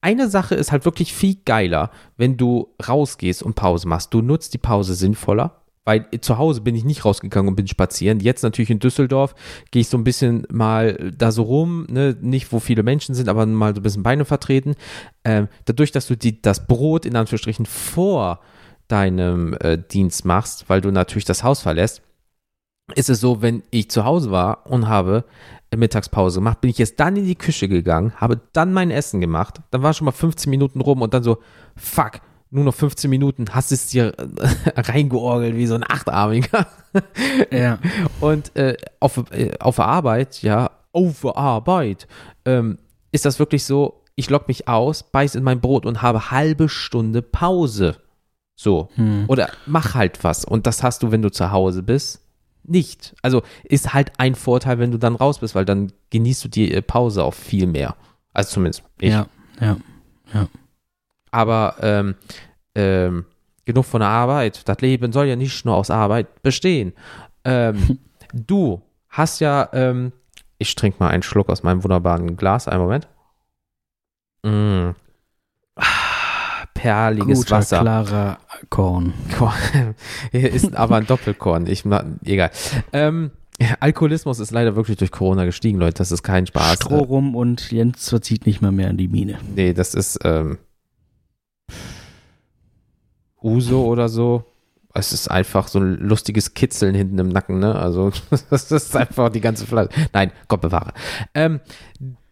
eine 0.00 0.28
Sache 0.28 0.56
ist 0.56 0.72
halt 0.72 0.84
wirklich 0.84 1.14
viel 1.14 1.36
geiler, 1.44 1.90
wenn 2.16 2.36
du 2.36 2.74
rausgehst 2.86 3.42
und 3.42 3.54
Pause 3.54 3.86
machst. 3.86 4.12
Du 4.12 4.20
nutzt 4.20 4.52
die 4.52 4.58
Pause 4.58 4.94
sinnvoller 4.94 5.62
weil 5.84 6.06
zu 6.20 6.38
Hause 6.38 6.60
bin 6.60 6.74
ich 6.74 6.84
nicht 6.84 7.04
rausgegangen 7.04 7.48
und 7.48 7.56
bin 7.56 7.66
spazieren. 7.66 8.20
Jetzt 8.20 8.42
natürlich 8.42 8.70
in 8.70 8.78
Düsseldorf 8.78 9.34
gehe 9.70 9.80
ich 9.80 9.88
so 9.88 9.98
ein 9.98 10.04
bisschen 10.04 10.46
mal 10.50 11.12
da 11.16 11.32
so 11.32 11.42
rum, 11.42 11.86
ne? 11.90 12.16
nicht 12.20 12.52
wo 12.52 12.60
viele 12.60 12.82
Menschen 12.82 13.14
sind, 13.14 13.28
aber 13.28 13.46
mal 13.46 13.74
so 13.74 13.80
ein 13.80 13.82
bisschen 13.82 14.02
Beine 14.02 14.24
vertreten. 14.24 14.74
Ähm, 15.24 15.48
dadurch, 15.64 15.90
dass 15.90 16.06
du 16.06 16.16
die, 16.16 16.40
das 16.40 16.66
Brot 16.66 17.04
in 17.04 17.16
Anführungsstrichen 17.16 17.66
vor 17.66 18.40
deinem 18.92 19.54
äh, 19.60 19.78
Dienst 19.78 20.24
machst, 20.24 20.68
weil 20.68 20.80
du 20.80 20.90
natürlich 20.90 21.24
das 21.24 21.42
Haus 21.42 21.62
verlässt, 21.62 22.02
ist 22.94 23.10
es 23.10 23.20
so, 23.20 23.42
wenn 23.42 23.62
ich 23.70 23.90
zu 23.90 24.04
Hause 24.04 24.30
war 24.30 24.66
und 24.66 24.88
habe 24.88 25.24
Mittagspause 25.74 26.40
gemacht, 26.40 26.60
bin 26.60 26.70
ich 26.70 26.78
jetzt 26.78 27.00
dann 27.00 27.16
in 27.16 27.24
die 27.24 27.34
Küche 27.34 27.68
gegangen, 27.68 28.12
habe 28.16 28.40
dann 28.52 28.72
mein 28.72 28.90
Essen 28.90 29.20
gemacht, 29.20 29.60
dann 29.70 29.82
war 29.82 29.94
schon 29.94 30.04
mal 30.04 30.12
15 30.12 30.50
Minuten 30.50 30.80
rum 30.80 31.00
und 31.00 31.14
dann 31.14 31.22
so, 31.22 31.38
fuck, 31.76 32.20
nur 32.50 32.64
noch 32.64 32.74
15 32.74 33.08
Minuten, 33.08 33.46
hast 33.50 33.72
es 33.72 33.86
dir 33.86 34.12
reingeorgelt 34.76 35.56
wie 35.56 35.66
so 35.66 35.74
ein 35.74 35.84
Achtarmiger. 35.84 36.66
ja. 37.50 37.78
Und 38.20 38.54
äh, 38.56 38.76
auf, 39.00 39.24
äh, 39.30 39.52
auf 39.58 39.76
der 39.76 39.86
Arbeit, 39.86 40.42
ja, 40.42 40.70
auf 40.92 41.22
der 41.22 41.36
Arbeit, 41.36 42.06
ähm, 42.44 42.78
ist 43.10 43.24
das 43.24 43.38
wirklich 43.38 43.64
so, 43.64 44.02
ich 44.14 44.28
lock 44.28 44.48
mich 44.48 44.68
aus, 44.68 45.02
beiß 45.02 45.34
in 45.34 45.44
mein 45.44 45.60
Brot 45.62 45.86
und 45.86 46.02
habe 46.02 46.30
halbe 46.30 46.68
Stunde 46.68 47.22
Pause. 47.22 47.96
So. 48.54 48.88
Hm. 48.94 49.24
Oder 49.28 49.50
mach 49.66 49.94
halt 49.94 50.22
was. 50.24 50.44
Und 50.44 50.66
das 50.66 50.82
hast 50.82 51.02
du, 51.02 51.10
wenn 51.10 51.22
du 51.22 51.30
zu 51.30 51.50
Hause 51.50 51.82
bist, 51.82 52.20
nicht. 52.64 53.14
Also 53.22 53.42
ist 53.64 53.92
halt 53.92 54.12
ein 54.18 54.34
Vorteil, 54.34 54.78
wenn 54.78 54.92
du 54.92 54.98
dann 54.98 55.16
raus 55.16 55.40
bist, 55.40 55.54
weil 55.54 55.64
dann 55.64 55.92
genießt 56.10 56.44
du 56.44 56.48
die 56.48 56.72
äh, 56.72 56.82
Pause 56.82 57.24
auch 57.24 57.34
viel 57.34 57.66
mehr. 57.66 57.96
Also 58.32 58.54
zumindest 58.54 58.84
ich. 59.00 59.10
Ja, 59.10 59.26
ja, 59.60 59.76
ja. 60.32 60.48
Aber 61.30 61.76
ähm, 61.80 62.14
ähm, 62.74 63.24
genug 63.64 63.84
von 63.84 64.00
der 64.00 64.08
Arbeit. 64.08 64.68
Das 64.68 64.80
Leben 64.80 65.12
soll 65.12 65.26
ja 65.26 65.36
nicht 65.36 65.64
nur 65.64 65.76
aus 65.76 65.90
Arbeit 65.90 66.42
bestehen. 66.42 66.92
Ähm, 67.44 67.98
du 68.32 68.82
hast 69.08 69.40
ja, 69.40 69.68
ähm, 69.72 70.12
ich 70.58 70.74
trinke 70.74 70.98
mal 71.00 71.08
einen 71.08 71.22
Schluck 71.22 71.48
aus 71.48 71.62
meinem 71.62 71.82
wunderbaren 71.82 72.36
Glas. 72.36 72.68
Einen 72.68 72.82
Moment. 72.82 73.08
Mm. 74.44 74.90
Ah, 75.76 76.11
perliges 76.82 77.38
Guter, 77.38 77.56
Wasser. 77.58 77.80
klarer 77.80 78.38
Korn. 78.68 79.12
Korn. 79.38 79.94
Ist 80.32 80.74
aber 80.74 80.96
ein 80.96 81.06
Doppelkorn. 81.06 81.66
Ich, 81.68 81.84
egal. 82.24 82.50
Ähm, 82.92 83.30
Alkoholismus 83.78 84.40
ist 84.40 84.50
leider 84.50 84.74
wirklich 84.74 84.96
durch 84.96 85.12
Corona 85.12 85.44
gestiegen, 85.44 85.78
Leute. 85.78 85.98
Das 85.98 86.10
ist 86.10 86.24
kein 86.24 86.46
Spaß. 86.46 86.74
Stroh 86.74 86.98
rum 86.98 87.36
und 87.36 87.70
Jens 87.70 88.08
verzieht 88.08 88.46
nicht 88.46 88.62
mehr 88.62 88.72
mehr 88.72 88.90
in 88.90 88.96
die 88.96 89.06
Mine. 89.06 89.38
Nee, 89.54 89.72
das 89.74 89.94
ist 89.94 90.18
ähm, 90.24 90.58
Uso 93.40 93.84
oder 93.84 94.08
so. 94.08 94.44
Es 94.94 95.12
ist 95.12 95.30
einfach 95.30 95.68
so 95.68 95.78
ein 95.78 95.94
lustiges 95.94 96.52
Kitzeln 96.52 96.94
hinten 96.96 97.18
im 97.18 97.28
Nacken, 97.28 97.60
ne? 97.60 97.76
Also, 97.76 98.10
das 98.50 98.72
ist 98.72 98.96
einfach 98.96 99.30
die 99.30 99.40
ganze 99.40 99.66
Flasche. 99.66 99.90
Nein, 100.12 100.32
Gott 100.48 100.60
bewahre. 100.60 100.92
Ähm, 101.32 101.60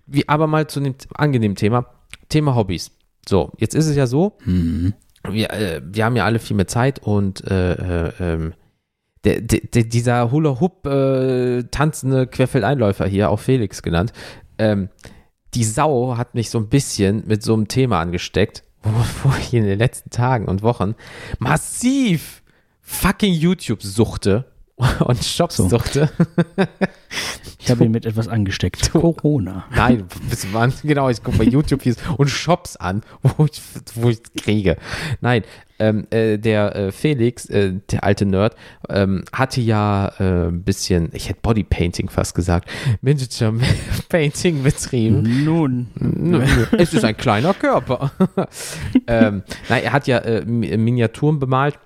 wie, 0.06 0.28
aber 0.28 0.48
mal 0.48 0.66
zu 0.66 0.80
dem 0.80 0.96
angenehmen 1.14 1.56
Thema. 1.56 1.86
Thema 2.28 2.56
Hobbys. 2.56 2.90
So, 3.28 3.52
jetzt 3.58 3.74
ist 3.74 3.86
es 3.86 3.96
ja 3.96 4.06
so, 4.06 4.36
mhm. 4.44 4.94
wir, 5.28 5.50
äh, 5.52 5.80
wir 5.84 6.04
haben 6.04 6.16
ja 6.16 6.24
alle 6.24 6.38
viel 6.38 6.56
mehr 6.56 6.66
Zeit 6.66 7.00
und 7.00 7.44
äh, 7.50 8.08
äh, 8.08 8.12
ähm, 8.20 8.54
der, 9.24 9.40
der, 9.40 9.84
dieser 9.84 10.30
Hula-Hoop 10.30 10.86
äh, 10.86 11.62
tanzende 11.64 12.26
Querfeldeinläufer 12.26 13.06
hier, 13.06 13.30
auch 13.30 13.40
Felix 13.40 13.82
genannt, 13.82 14.12
ähm, 14.58 14.88
die 15.54 15.64
Sau 15.64 16.16
hat 16.16 16.34
mich 16.34 16.50
so 16.50 16.58
ein 16.58 16.68
bisschen 16.68 17.24
mit 17.26 17.42
so 17.42 17.54
einem 17.54 17.68
Thema 17.68 18.00
angesteckt, 18.00 18.62
wo 18.82 19.32
ich 19.40 19.52
in 19.52 19.64
den 19.64 19.78
letzten 19.78 20.10
Tagen 20.10 20.46
und 20.46 20.62
Wochen 20.62 20.94
massiv 21.38 22.42
fucking 22.80 23.34
YouTube 23.34 23.82
suchte 23.82 24.49
und 25.00 25.24
Shops 25.24 25.56
so. 25.56 25.68
suchte. 25.68 26.10
Ich 27.58 27.70
habe 27.70 27.84
ihn 27.84 27.90
mit 27.90 28.06
etwas 28.06 28.28
angesteckt. 28.28 28.90
Corona. 28.92 29.64
Nein, 29.74 30.04
bis 30.28 30.46
wann? 30.52 30.72
Genau, 30.82 31.08
ich 31.08 31.22
gucke 31.22 31.38
bei 31.38 31.44
YouTube 31.44 31.82
und 32.16 32.28
Shops 32.28 32.76
an, 32.76 33.02
wo 33.22 33.44
ich, 33.44 33.60
wo 33.94 34.08
ich 34.08 34.22
kriege. 34.36 34.76
Nein, 35.20 35.44
ähm, 35.78 36.06
äh, 36.10 36.38
der 36.38 36.76
äh, 36.76 36.92
Felix, 36.92 37.46
äh, 37.46 37.74
der 37.90 38.04
alte 38.04 38.26
Nerd, 38.26 38.54
ähm, 38.88 39.24
hatte 39.32 39.60
ja 39.60 40.12
äh, 40.18 40.48
ein 40.48 40.62
bisschen, 40.62 41.10
ich 41.12 41.28
hätte 41.28 41.40
Bodypainting 41.42 42.08
fast 42.08 42.34
gesagt, 42.34 42.70
Miniature 43.02 43.54
Painting 44.08 44.62
betrieben. 44.62 45.44
Nun. 45.44 45.88
Es 46.76 46.92
ist 46.92 47.04
ein 47.04 47.16
kleiner 47.16 47.54
Körper. 47.54 48.12
ähm, 49.06 49.42
nein, 49.68 49.82
er 49.82 49.92
hat 49.92 50.06
ja 50.06 50.18
äh, 50.18 50.44
Miniaturen 50.44 51.38
bemalt 51.38 51.78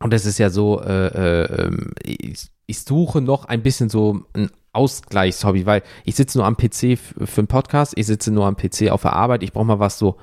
und 0.00 0.12
es 0.12 0.26
ist 0.26 0.38
ja 0.38 0.50
so, 0.50 0.80
äh, 0.82 1.06
äh, 1.06 1.62
ähm, 1.62 1.92
ich, 2.02 2.48
ich, 2.66 2.80
suche 2.80 3.20
noch 3.20 3.46
ein 3.46 3.62
bisschen 3.62 3.88
so 3.88 4.24
ein 4.34 4.50
Ausgleichshobby, 4.72 5.64
weil 5.64 5.82
ich 6.04 6.16
sitze 6.16 6.38
nur 6.38 6.46
am 6.46 6.56
PC 6.56 6.98
für 6.98 7.38
einen 7.38 7.46
Podcast, 7.46 7.94
ich 7.96 8.06
sitze 8.06 8.30
nur 8.30 8.46
am 8.46 8.56
PC 8.56 8.90
auf 8.90 9.02
der 9.02 9.14
Arbeit, 9.14 9.42
ich 9.42 9.52
brauche 9.52 9.64
mal 9.64 9.78
was 9.78 9.98
so 9.98 10.18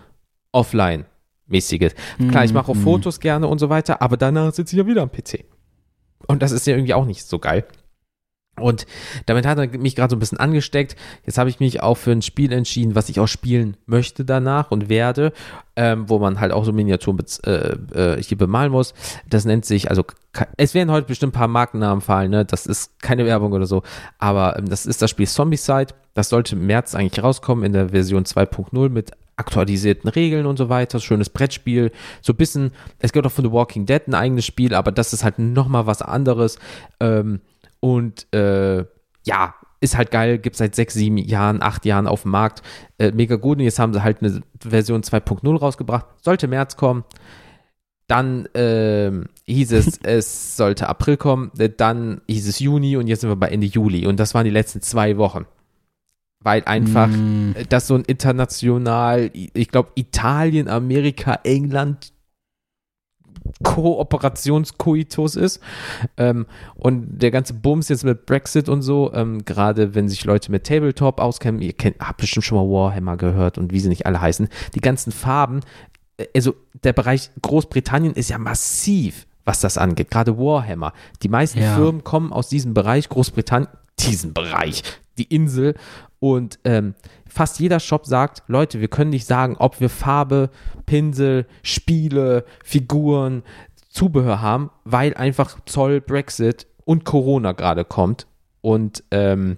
offline 0.52 1.06
mäßiges. 1.48 1.96
Mm, 2.20 2.30
Klar, 2.30 2.46
ich 2.46 2.54
mache 2.54 2.72
auch 2.72 2.76
mm. 2.76 2.84
Fotos 2.84 3.20
gerne 3.20 3.48
und 3.48 3.60
so 3.60 3.70
weiter, 3.70 4.02
aber 4.02 4.18
danach 4.18 4.54
sitze 4.54 4.76
ich 4.76 4.80
ja 4.80 4.88
wieder 4.88 5.02
am 5.02 5.12
PC. 5.12 5.46
Und 6.28 6.42
das 6.42 6.52
ist 6.52 6.68
ja 6.68 6.76
irgendwie 6.76 6.94
auch 6.94 7.06
nicht 7.06 7.26
so 7.26 7.40
geil. 7.40 7.66
Und 8.60 8.86
damit 9.26 9.48
hat 9.48 9.58
er 9.58 9.68
mich 9.80 9.96
gerade 9.96 10.12
so 10.12 10.16
ein 10.16 10.20
bisschen 10.20 10.38
angesteckt. 10.38 10.96
Jetzt 11.26 11.40
habe 11.40 11.50
ich 11.50 11.60
mich 11.60 11.82
auch 11.82 11.96
für 11.96 12.12
ein 12.12 12.22
Spiel 12.22 12.52
entschieden, 12.52 12.94
was 12.94 13.10
ich 13.10 13.20
auch 13.20 13.28
spielen 13.28 13.78
möchte 13.88 14.26
danach 14.26 14.70
und 14.70 14.90
werde, 14.90 15.34
ähm, 15.76 16.08
wo 16.08 16.20
man 16.20 16.40
halt 16.40 16.52
auch 16.52 16.64
so 16.64 16.72
Miniaturen 16.72 17.18
äh, 17.46 17.52
äh, 17.96 18.22
hier 18.22 18.38
bemalen 18.38 18.72
muss. 18.72 18.94
Das 19.28 19.46
nennt 19.46 19.66
sich, 19.66 19.90
also 19.90 20.06
es 20.58 20.76
werden 20.76 20.92
heute 20.92 21.08
bestimmt 21.08 21.34
ein 21.34 21.40
paar 21.40 21.48
Markennamen 21.48 22.02
fallen, 22.02 22.30
ne? 22.30 22.46
Das 22.46 22.68
ist 22.68 23.02
keine 23.02 23.26
Werbung 23.26 23.54
oder 23.54 23.66
so. 23.66 23.82
Aber 24.20 24.58
ähm, 24.60 24.70
das 24.70 24.86
ist 24.86 25.02
das 25.02 25.10
Spiel 25.10 25.28
Zombicide. 25.28 25.88
Das 26.14 26.30
sollte 26.30 26.56
im 26.56 26.68
März 26.68 26.94
eigentlich 26.94 27.24
rauskommen 27.24 27.66
in 27.66 27.74
der 27.74 27.90
Version 27.90 28.24
2.0 28.24 28.90
mit 28.90 29.12
aktualisierten 29.36 30.10
Regeln 30.12 30.46
und 30.46 30.58
so 30.58 30.70
weiter. 30.70 31.00
Schönes 31.00 31.30
Brettspiel. 31.30 31.92
So 32.22 32.34
ein 32.34 32.38
bisschen, 32.38 32.72
es 33.00 33.14
gibt 33.14 33.26
auch 33.26 33.32
von 33.32 33.46
The 33.46 33.52
Walking 33.52 33.88
Dead 33.88 34.08
ein 34.08 34.14
eigenes 34.14 34.46
Spiel, 34.46 34.76
aber 34.76 34.92
das 34.92 35.12
ist 35.12 35.24
halt 35.24 35.40
nochmal 35.40 35.88
was 35.88 36.04
anderes. 36.04 36.60
Ähm, 37.00 37.42
und 37.84 38.34
äh, 38.34 38.86
ja, 39.26 39.56
ist 39.82 39.98
halt 39.98 40.10
geil, 40.10 40.38
gibt 40.38 40.56
seit 40.56 40.74
sechs, 40.74 40.94
sieben 40.94 41.18
Jahren, 41.18 41.62
acht 41.62 41.84
Jahren 41.84 42.08
auf 42.08 42.22
dem 42.22 42.32
Markt. 42.32 42.62
Äh, 42.98 43.12
mega 43.12 43.36
gut. 43.36 43.58
Und 43.58 43.66
jetzt 43.66 43.78
haben 43.78 43.92
sie 43.92 44.02
halt 44.02 44.22
eine 44.22 44.40
Version 44.58 45.02
2.0 45.02 45.60
rausgebracht. 45.60 46.06
Sollte 46.22 46.48
März 46.48 46.78
kommen. 46.78 47.04
Dann 48.08 48.46
äh, 48.56 49.12
hieß 49.48 49.74
es, 49.74 49.98
es 50.04 50.56
sollte 50.56 50.88
April 50.88 51.18
kommen. 51.18 51.52
Äh, 51.58 51.72
dann 51.76 52.22
hieß 52.30 52.48
es 52.48 52.60
Juni 52.60 52.96
und 52.96 53.08
jetzt 53.08 53.20
sind 53.20 53.30
wir 53.30 53.36
bei 53.36 53.50
Ende 53.50 53.68
Juli. 53.68 54.08
Und 54.08 54.18
das 54.18 54.34
waren 54.34 54.46
die 54.46 54.50
letzten 54.50 54.82
zwei 54.82 55.18
Wochen. 55.18 55.46
Weil 56.40 56.64
einfach 56.64 57.10
mm. 57.10 57.52
das 57.68 57.88
so 57.88 57.96
ein 57.96 58.06
international, 58.06 59.30
ich 59.34 59.68
glaube, 59.68 59.90
Italien, 59.96 60.70
Amerika, 60.70 61.38
England, 61.44 62.14
Kooperationskoitus 63.64 65.36
ist. 65.36 65.60
Ähm, 66.18 66.46
und 66.76 67.22
der 67.22 67.32
ganze 67.32 67.54
Bums 67.54 67.90
jetzt 67.90 68.04
mit 68.04 68.26
Brexit 68.26 68.70
und 68.70 68.82
so, 68.82 69.12
ähm, 69.14 69.46
gerade 69.46 69.96
wenn 69.96 70.10
sich 70.10 70.24
Leute 70.26 70.52
mit 70.52 70.66
Tabletop 70.66 71.20
auskennen, 71.20 71.62
ihr 71.62 71.74
kennt, 71.74 72.00
habt 72.00 72.22
bestimmt 72.22 72.46
schon 72.46 72.58
mal 72.58 72.72
Warhammer 72.72 73.18
gehört 73.18 73.58
und 73.58 73.72
wie 73.72 73.80
sie 73.80 73.90
nicht 73.90 74.06
alle 74.06 74.22
heißen, 74.22 74.48
die 74.76 74.82
ganzen 74.82 75.12
Farben, 75.12 75.62
äh, 76.18 76.26
also 76.36 76.56
der 76.84 76.94
Bereich 76.94 77.32
Großbritannien 77.42 78.14
ist 78.14 78.30
ja 78.30 78.38
massiv, 78.38 79.28
was 79.46 79.60
das 79.60 79.78
angeht, 79.78 80.10
gerade 80.10 80.38
Warhammer. 80.38 80.94
Die 81.22 81.30
meisten 81.30 81.60
ja. 81.60 81.76
Firmen 81.76 82.04
kommen 82.04 82.34
aus 82.34 82.50
diesem 82.50 82.74
Bereich, 82.74 83.10
Großbritannien, 83.10 83.70
diesen 84.00 84.34
Bereich, 84.34 84.84
die 85.18 85.26
Insel 85.26 85.76
und 86.20 86.60
ähm, 86.64 86.96
fast 87.34 87.60
jeder 87.60 87.80
Shop 87.80 88.06
sagt, 88.06 88.44
Leute, 88.48 88.80
wir 88.80 88.88
können 88.88 89.10
nicht 89.10 89.26
sagen, 89.26 89.56
ob 89.58 89.80
wir 89.80 89.90
Farbe, 89.90 90.50
Pinsel, 90.86 91.48
Spiele, 91.64 92.46
Figuren, 92.64 93.44
Zubehör 93.90 94.42
haben, 94.42 94.70
weil 94.86 95.14
einfach 95.16 95.58
Zoll, 95.66 96.00
Brexit 96.02 96.68
und 96.86 97.06
Corona 97.06 97.52
gerade 97.54 97.86
kommt. 97.86 98.28
Und 98.62 99.04
ähm, 99.12 99.58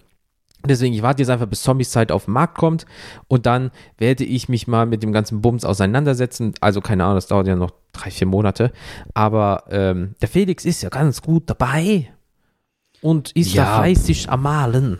Deswegen, 0.68 0.96
ich 0.96 1.04
warte 1.04 1.22
jetzt 1.22 1.30
einfach, 1.30 1.46
bis 1.46 1.62
Zombies-Zeit 1.62 2.12
auf 2.12 2.26
den 2.26 2.34
Markt 2.34 2.58
kommt 2.58 2.88
und 3.28 3.46
dann 3.46 3.70
werde 4.00 4.24
ich 4.24 4.50
mich 4.50 4.68
mal 4.68 4.88
mit 4.88 5.04
dem 5.04 5.12
ganzen 5.12 5.42
Bums 5.42 5.64
auseinandersetzen. 5.64 6.54
Also 6.60 6.82
keine 6.82 7.04
Ahnung, 7.04 7.18
das 7.18 7.28
dauert 7.28 7.48
ja 7.48 7.56
noch 7.56 7.72
drei, 7.92 8.10
vier 8.10 8.26
Monate. 8.26 8.72
Aber 9.14 9.66
ähm, 9.70 10.16
der 10.22 10.28
Felix 10.28 10.66
ist 10.66 10.82
ja 10.82 10.90
ganz 10.90 11.22
gut 11.22 11.44
dabei 11.52 12.12
und 13.02 13.32
ist 13.34 13.54
ja. 13.54 13.64
da 13.64 13.76
fleißig 13.78 14.30
am 14.30 14.42
Malen. 14.42 15.00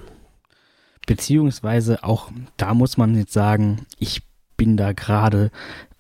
Beziehungsweise 1.06 2.04
auch 2.04 2.32
da 2.58 2.74
muss 2.74 2.98
man 2.98 3.16
jetzt 3.16 3.34
sagen, 3.34 3.86
ich 4.00 4.24
bin 4.58 4.78
da 4.78 4.94
gerade 4.94 5.52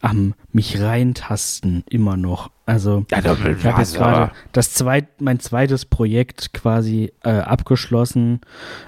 am 0.02 0.34
mich 0.52 0.80
reintasten 0.80 1.84
immer 1.90 2.16
noch. 2.16 2.52
Also 2.66 3.06
ja, 3.12 3.20
ich 3.20 3.26
habe 3.66 3.80
jetzt 3.80 3.96
gerade 3.96 4.32
das 4.52 4.74
zweit, 4.74 5.22
mein 5.22 5.40
zweites 5.40 5.86
Projekt 5.86 6.54
quasi 6.54 7.12
äh, 7.24 7.30
abgeschlossen. 7.30 8.42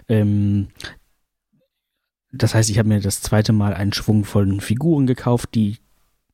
Ähm, 0.07 0.67
das 2.31 2.53
heißt, 2.53 2.69
ich 2.69 2.77
habe 2.77 2.89
mir 2.89 2.99
das 2.99 3.21
zweite 3.21 3.53
Mal 3.53 3.73
einen 3.73 3.93
Schwung 3.93 4.25
von 4.25 4.59
Figuren 4.61 5.07
gekauft, 5.07 5.55
die 5.55 5.77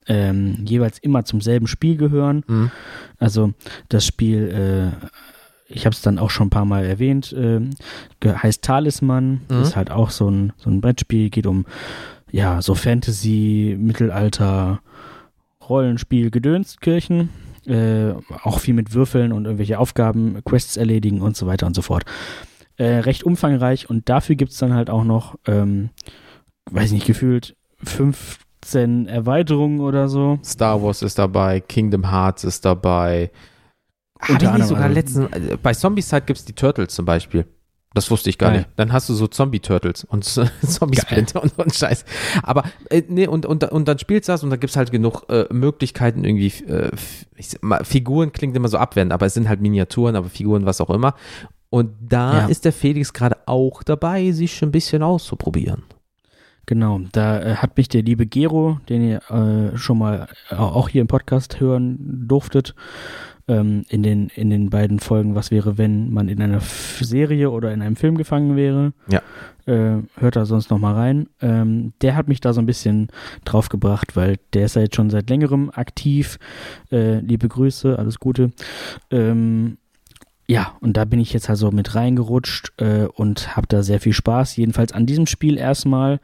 ähm, 0.08 0.66
jeweils 0.66 1.00
immer 1.00 1.24
zum 1.24 1.40
selben 1.42 1.68
Spiel 1.68 1.98
gehören. 1.98 2.44
Mhm. 2.48 2.72
Also 3.18 3.54
das 3.90 4.06
Spiel 4.06 4.92
äh, 5.02 5.08
ich 5.68 5.86
habe 5.86 5.94
es 5.94 6.02
dann 6.02 6.20
auch 6.20 6.30
schon 6.30 6.48
ein 6.48 6.52
paar 6.52 6.66
Mal 6.66 6.86
erwähnt, 6.86 7.34
äh, 7.34 7.62
heißt 8.26 8.62
Talisman, 8.62 9.42
mhm. 9.50 9.62
ist 9.62 9.76
halt 9.76 9.92
auch 9.92 10.10
so 10.10 10.30
ein, 10.30 10.54
so 10.58 10.70
ein 10.70 10.82
Brettspiel, 10.82 11.30
geht 11.30 11.48
um 11.48 11.66
ja, 12.34 12.64
so 12.64 12.74
Fantasy, 12.74 13.78
Mittelalter, 13.80 14.82
Rollenspiel, 15.70 16.32
Gedönskirchen. 16.32 17.30
Äh, 17.66 18.14
auch 18.44 18.60
viel 18.60 18.74
mit 18.74 18.94
Würfeln 18.94 19.32
und 19.32 19.46
irgendwelche 19.46 19.80
Aufgaben, 19.80 20.44
Quests 20.44 20.76
erledigen 20.76 21.22
und 21.22 21.38
so 21.38 21.48
weiter 21.48 21.66
und 21.66 21.76
so 21.76 21.82
fort. 21.82 22.04
Äh, 22.76 22.96
recht 22.98 23.24
umfangreich 23.24 23.90
und 23.90 24.10
dafür 24.10 24.36
gibt 24.36 24.52
es 24.52 24.58
dann 24.58 24.74
halt 24.74 24.90
auch 24.90 25.04
noch, 25.04 25.36
ähm, 25.48 25.92
weiß 26.72 26.92
nicht, 26.92 27.06
gefühlt 27.06 27.56
15 27.84 29.08
Erweiterungen 29.08 29.80
oder 29.80 30.10
so. 30.10 30.40
Star 30.44 30.82
Wars 30.82 31.04
ist 31.04 31.20
dabei, 31.20 31.62
Kingdom 31.62 32.10
Hearts 32.12 32.44
ist 32.44 32.66
dabei. 32.66 33.32
Unter 34.30 34.52
anderem 34.52 34.68
sogar 34.68 34.84
also 34.86 34.96
letzten, 34.96 35.34
äh, 35.34 35.58
bei 35.62 35.74
Zombieside 35.74 36.22
gibt 36.22 36.40
es 36.40 36.46
die 36.46 36.54
Turtles 36.54 36.94
zum 36.94 37.06
Beispiel. 37.06 37.46
Das 37.94 38.10
wusste 38.10 38.30
ich 38.30 38.40
gar 38.40 38.50
Geil. 38.50 38.60
nicht. 38.60 38.70
Dann 38.76 38.92
hast 38.92 39.08
du 39.08 39.14
so 39.14 39.28
Zombie-Turtles 39.28 40.04
und 40.04 40.24
Zombie-Splinter 40.66 41.44
und, 41.44 41.58
und 41.60 41.76
Scheiß. 41.76 42.06
Aber 42.42 42.64
äh, 42.90 43.04
nee, 43.08 43.28
und, 43.28 43.46
und, 43.46 43.64
und 43.66 43.88
dann 43.88 44.00
spielst 44.00 44.28
du 44.28 44.32
das 44.32 44.44
und 44.44 44.50
da 44.50 44.56
gibt's 44.56 44.76
halt 44.76 44.92
genug 44.92 45.30
äh, 45.30 45.46
Möglichkeiten, 45.52 46.24
irgendwie, 46.24 46.48
äh, 46.66 46.90
ich, 47.36 47.62
mal, 47.62 47.84
Figuren 47.86 48.32
klingt 48.32 48.56
immer 48.56 48.68
so 48.68 48.78
abwertend, 48.78 49.14
aber 49.14 49.28
es 49.28 49.36
sind 49.36 49.48
halt 49.48 49.62
Miniaturen, 49.62 50.16
aber 50.16 50.30
Figuren, 50.30 50.66
was 50.66 50.82
auch 50.82 50.90
immer. 50.90 51.14
Und 51.70 51.92
da 52.00 52.40
ja. 52.40 52.46
ist 52.48 52.66
der 52.66 52.74
Felix 52.74 53.14
gerade 53.14 53.38
auch 53.46 53.84
dabei, 53.84 54.32
sich 54.32 54.56
schon 54.56 54.70
ein 54.70 54.74
bisschen 54.74 55.04
auszuprobieren. 55.04 55.84
Genau, 56.66 57.02
da 57.12 57.42
äh, 57.42 57.56
hat 57.56 57.78
mich 57.78 57.90
der 57.90 58.04
liebe 58.04 58.26
Gero, 58.26 58.80
den 58.90 59.04
ihr 59.04 59.22
äh, 59.30 59.78
schon 59.78 59.98
mal 59.98 60.28
äh, 60.50 60.56
auch 60.56 60.90
hier 60.90 61.02
im 61.02 61.08
Podcast 61.08 61.60
hören 61.60 62.26
durftet, 62.28 62.74
ähm, 63.48 63.84
in, 63.90 64.04
den, 64.04 64.30
in 64.30 64.50
den 64.50 64.70
beiden 64.70 65.00
Folgen, 65.00 65.36
was 65.36 65.52
wäre, 65.52 65.78
wenn 65.78 66.12
man 66.12 66.30
in 66.30 66.42
einer 66.42 66.58
F 66.58 67.00
Serie 67.02 67.52
oder 67.52 67.74
in 67.74 67.82
einem 67.82 67.96
Film 67.96 68.18
gefangen 68.18 68.56
wäre. 68.56 68.94
Ja. 69.10 69.22
Äh, 69.66 70.04
hört 70.18 70.36
da 70.36 70.46
sonst 70.46 70.70
noch 70.70 70.80
mal 70.80 70.94
rein. 70.94 71.28
Ähm, 71.42 71.94
der 72.02 72.16
hat 72.16 72.28
mich 72.28 72.42
da 72.42 72.54
so 72.54 72.62
ein 72.62 72.66
bisschen 72.66 73.08
drauf 73.46 73.70
gebracht, 73.70 74.16
weil 74.16 74.38
der 74.54 74.66
ist 74.66 74.76
ja 74.76 74.82
jetzt 74.82 74.96
schon 74.96 75.10
seit 75.10 75.30
längerem 75.30 75.70
aktiv. 75.74 76.38
Äh, 76.92 77.20
liebe 77.20 77.48
Grüße, 77.48 77.98
alles 77.98 78.20
Gute. 78.20 78.52
Ähm, 79.10 79.78
ja, 80.48 80.74
und 80.82 80.98
da 80.98 81.06
bin 81.06 81.20
ich 81.20 81.32
jetzt 81.32 81.50
also 81.50 81.72
mit 81.72 81.96
reingerutscht 81.96 82.74
äh, 82.78 83.06
und 83.06 83.56
habe 83.56 83.68
da 83.68 83.82
sehr 83.84 84.02
viel 84.02 84.14
Spaß. 84.14 84.58
Jedenfalls 84.58 84.92
an 84.92 85.06
diesem 85.06 85.26
Spiel 85.26 85.58
erstmal. 85.58 86.20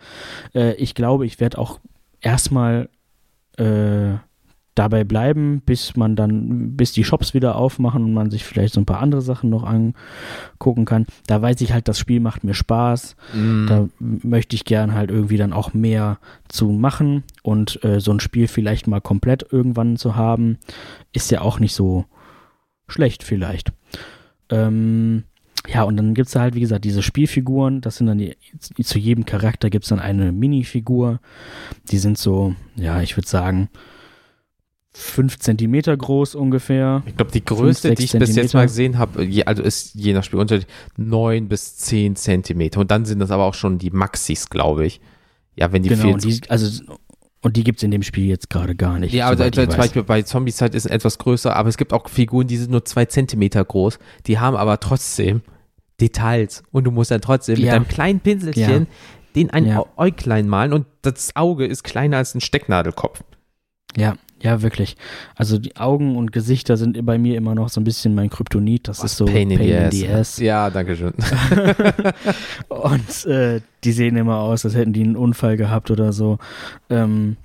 Äh, 0.54 0.74
ich 0.74 0.94
glaube, 0.94 1.26
ich 1.26 1.40
werde 1.40 1.58
auch 1.58 1.80
erstmal 2.20 2.90
äh, 3.58 4.16
dabei 4.80 5.04
bleiben, 5.04 5.62
bis 5.66 5.98
man 5.98 6.16
dann, 6.16 6.78
bis 6.78 6.94
die 6.94 7.04
Shops 7.04 7.34
wieder 7.34 7.58
aufmachen 7.58 8.02
und 8.06 8.14
man 8.14 8.32
sich 8.32 8.46
vielleicht 8.46 8.74
so 8.74 8.80
ein 8.80 8.86
paar 8.86 9.02
andere 9.02 9.22
Sachen 9.22 9.50
noch 9.50 9.66
angucken 9.66 10.86
kann. 10.86 11.06
Da 11.28 11.42
weiß 11.42 11.60
ich 11.60 11.74
halt, 11.74 11.90
das 11.90 12.00
Spiel 12.00 12.22
macht 12.22 12.46
mir 12.46 12.54
Spaß. 12.54 13.18
Mm. 13.34 13.68
Da 13.68 13.90
möchte 14.00 14.56
ich 14.56 14.64
gern 14.64 14.94
halt 14.94 15.12
irgendwie 15.12 15.36
dann 15.36 15.52
auch 15.52 15.74
mehr 15.74 16.20
zu 16.48 16.70
machen 16.70 17.26
und 17.44 17.84
äh, 17.84 18.00
so 18.00 18.12
ein 18.12 18.22
Spiel 18.22 18.48
vielleicht 18.48 18.88
mal 18.88 19.02
komplett 19.02 19.46
irgendwann 19.52 19.98
zu 19.98 20.16
haben, 20.16 20.58
ist 21.12 21.30
ja 21.30 21.42
auch 21.42 21.60
nicht 21.60 21.74
so 21.74 22.06
schlecht 22.88 23.24
vielleicht. 23.24 23.74
Ähm, 24.50 25.26
ja, 25.68 25.84
und 25.84 25.98
dann 25.98 26.14
gibt 26.14 26.30
es 26.30 26.38
halt, 26.38 26.56
wie 26.56 26.62
gesagt, 26.62 26.86
diese 26.86 27.04
Spielfiguren. 27.04 27.82
Das 27.82 27.98
sind 27.98 28.08
dann 28.08 28.18
die, 28.18 28.38
zu 28.82 28.98
jedem 28.98 29.26
Charakter 29.26 29.70
gibt 29.70 29.84
es 29.84 29.90
dann 29.90 30.00
eine 30.00 30.32
Minifigur. 30.32 31.20
Die 31.92 31.98
sind 31.98 32.18
so, 32.18 32.56
ja, 32.78 33.02
ich 33.02 33.18
würde 33.18 33.28
sagen, 33.28 33.68
fünf 34.94 35.40
Zentimeter 35.40 35.96
groß 35.96 36.36
ungefähr. 36.36 37.04
Ich 37.06 37.16
glaube, 37.16 37.32
die 37.32 37.46
größte, 37.46 37.94
die 37.94 38.06
ich 38.06 38.12
bis 38.14 38.36
jetzt 38.36 38.54
mal 38.54 38.66
gesehen 38.66 38.98
habe, 38.98 39.28
also 39.46 39.64
ist 39.64 39.94
je 39.96 40.14
nach 40.14 40.24
Spiel 40.24 40.40
unter 40.40 40.60
neun 40.98 41.48
bis 41.48 41.78
zehn 41.78 42.16
Zentimeter. 42.16 42.80
Und 42.80 42.92
dann 42.92 43.06
sind 43.06 43.20
das 43.20 43.32
aber 43.32 43.44
auch 43.44 43.54
schon 43.54 43.78
die 43.78 43.92
Maxis, 43.92 44.50
glaube 44.50 44.86
ich. 44.86 45.00
Ja, 45.56 45.72
wenn 45.72 45.84
die 45.84 45.90
genau, 45.90 46.18
die, 46.18 46.42
also 46.50 46.84
und 47.42 47.56
die 47.56 47.64
gibt 47.64 47.80
es 47.80 47.84
in 47.84 47.92
dem 47.92 48.04
Spiel 48.04 48.26
jetzt 48.26 48.50
gerade 48.50 48.76
gar 48.76 49.00
nicht. 49.00 49.14
Ja, 49.14 49.30
aber 49.30 49.52
zum 49.52 49.68
Beispiel 49.68 50.04
bei 50.04 50.22
Zombieside 50.24 50.76
ist 50.76 50.86
es 50.86 50.92
etwas 50.92 51.18
größer, 51.18 51.56
aber 51.56 51.70
es 51.70 51.78
gibt 51.78 51.94
auch 51.94 52.10
Figuren, 52.10 52.48
die 52.48 52.58
sind 52.58 52.72
nur 52.72 52.84
zwei 52.84 53.06
Zentimeter 53.06 53.64
groß. 53.64 54.00
Die 54.26 54.40
haben 54.40 54.58
aber 54.58 54.80
trotzdem 54.80 55.42
Details. 56.02 56.64
Und 56.72 56.84
du 56.86 56.92
musst 56.92 57.12
dann 57.12 57.22
trotzdem 57.22 57.58
ja. 57.58 57.62
mit 57.62 57.74
deinem 57.74 57.88
kleinen 57.88 58.20
Pinselchen 58.20 58.88
ja. 58.88 58.88
den 59.36 59.52
ein 59.52 59.68
ja. 59.68 59.86
Äuglein 59.96 60.50
malen 60.50 60.74
und 60.74 60.86
das 61.02 61.36
Auge 61.36 61.66
ist 61.66 61.84
kleiner 61.84 62.18
als 62.18 62.36
ein 62.36 62.42
Stecknadelkopf. 62.42 63.24
Ja, 63.96 64.16
ja, 64.42 64.62
wirklich. 64.62 64.96
Also 65.36 65.58
die 65.58 65.76
Augen 65.76 66.16
und 66.16 66.32
Gesichter 66.32 66.78
sind 66.78 67.06
bei 67.06 67.18
mir 67.18 67.36
immer 67.36 67.56
noch 67.56 67.70
so 67.70 67.82
ein 67.82 67.84
bisschen 67.84 68.16
mein 68.16 68.30
Kryptonit. 68.30 68.88
Das 68.88 69.00
Was 69.00 69.12
ist 69.12 69.18
so 69.18 69.26
Pain, 69.26 69.52
in, 69.52 69.58
pain 69.58 69.86
in 69.86 69.92
the 69.92 70.08
ass. 70.08 70.38
Ja, 70.40 70.70
danke 70.70 70.96
schön. 70.96 71.14
und 72.70 73.26
äh, 73.26 73.62
die 73.84 73.92
sehen 73.92 74.16
immer 74.16 74.40
aus, 74.40 74.66
als 74.66 74.76
hätten 74.76 74.94
die 74.94 75.04
einen 75.04 75.16
Unfall 75.16 75.58
gehabt 75.58 75.92
oder 75.92 76.14
so. 76.14 76.38
Ähm, 76.90 77.38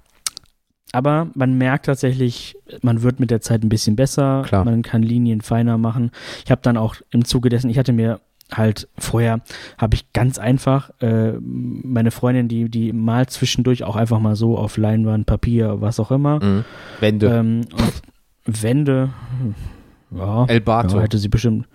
aber 0.93 1.29
man 1.35 1.59
merkt 1.59 1.87
tatsächlich, 1.87 2.57
man 2.83 3.03
wird 3.03 3.19
mit 3.19 3.33
der 3.33 3.41
Zeit 3.41 3.65
ein 3.65 3.69
bisschen 3.69 3.97
besser. 3.97 4.45
Klar. 4.47 4.65
Man 4.65 4.83
kann 4.83 5.03
Linien 5.03 5.41
feiner 5.41 5.77
machen. 5.77 6.13
Ich 6.45 6.53
habe 6.53 6.61
dann 6.63 6.77
auch 6.77 6.95
im 7.11 7.25
Zuge 7.25 7.49
dessen, 7.49 7.69
ich 7.69 7.79
hatte 7.79 7.93
mir 7.93 8.21
halt 8.53 8.89
vorher 8.99 9.41
habe 9.79 9.95
ich 9.95 10.13
ganz 10.13 10.39
einfach 10.39 10.91
äh, 11.01 11.33
meine 11.41 12.11
Freundin, 12.11 12.49
die, 12.49 12.69
die 12.69 12.93
malt 12.93 13.31
zwischendurch 13.31 13.85
auch 13.85 13.97
einfach 13.97 14.21
mal 14.21 14.37
so 14.37 14.59
auf 14.59 14.77
Leinwand, 14.77 15.27
Papier, 15.27 15.81
was 15.81 16.01
auch 16.01 16.11
immer. 16.11 16.43
Mhm. 16.43 16.65
Wände. 17.01 17.27
Ähm, 17.27 17.61
Wände. 18.45 19.11
Ja, 20.11 20.45
El 20.47 20.61
Bato. 20.61 20.97
Ja, 20.97 21.03
hätte 21.03 21.19
sie 21.19 21.29
bestimmt. 21.29 21.67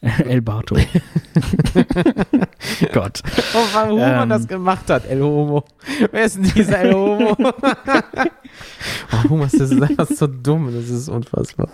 El 0.00 0.42
Bato. 0.42 0.76
Gott. 2.92 3.22
Oh, 3.54 3.64
warum 3.72 4.00
ähm, 4.00 4.16
man 4.16 4.28
das 4.28 4.46
gemacht 4.46 4.90
hat, 4.90 5.08
El 5.08 5.22
Homo. 5.22 5.64
Wer 6.10 6.24
ist 6.24 6.36
denn 6.36 6.50
dieser 6.54 6.80
El 6.80 6.94
Homo? 6.94 7.36
warum 9.10 9.42
ist 9.42 9.58
das, 9.58 9.70
das 9.96 10.10
ist 10.10 10.18
so 10.18 10.26
dumm? 10.26 10.70
Das 10.72 10.90
ist 10.90 11.08
unfassbar. 11.08 11.70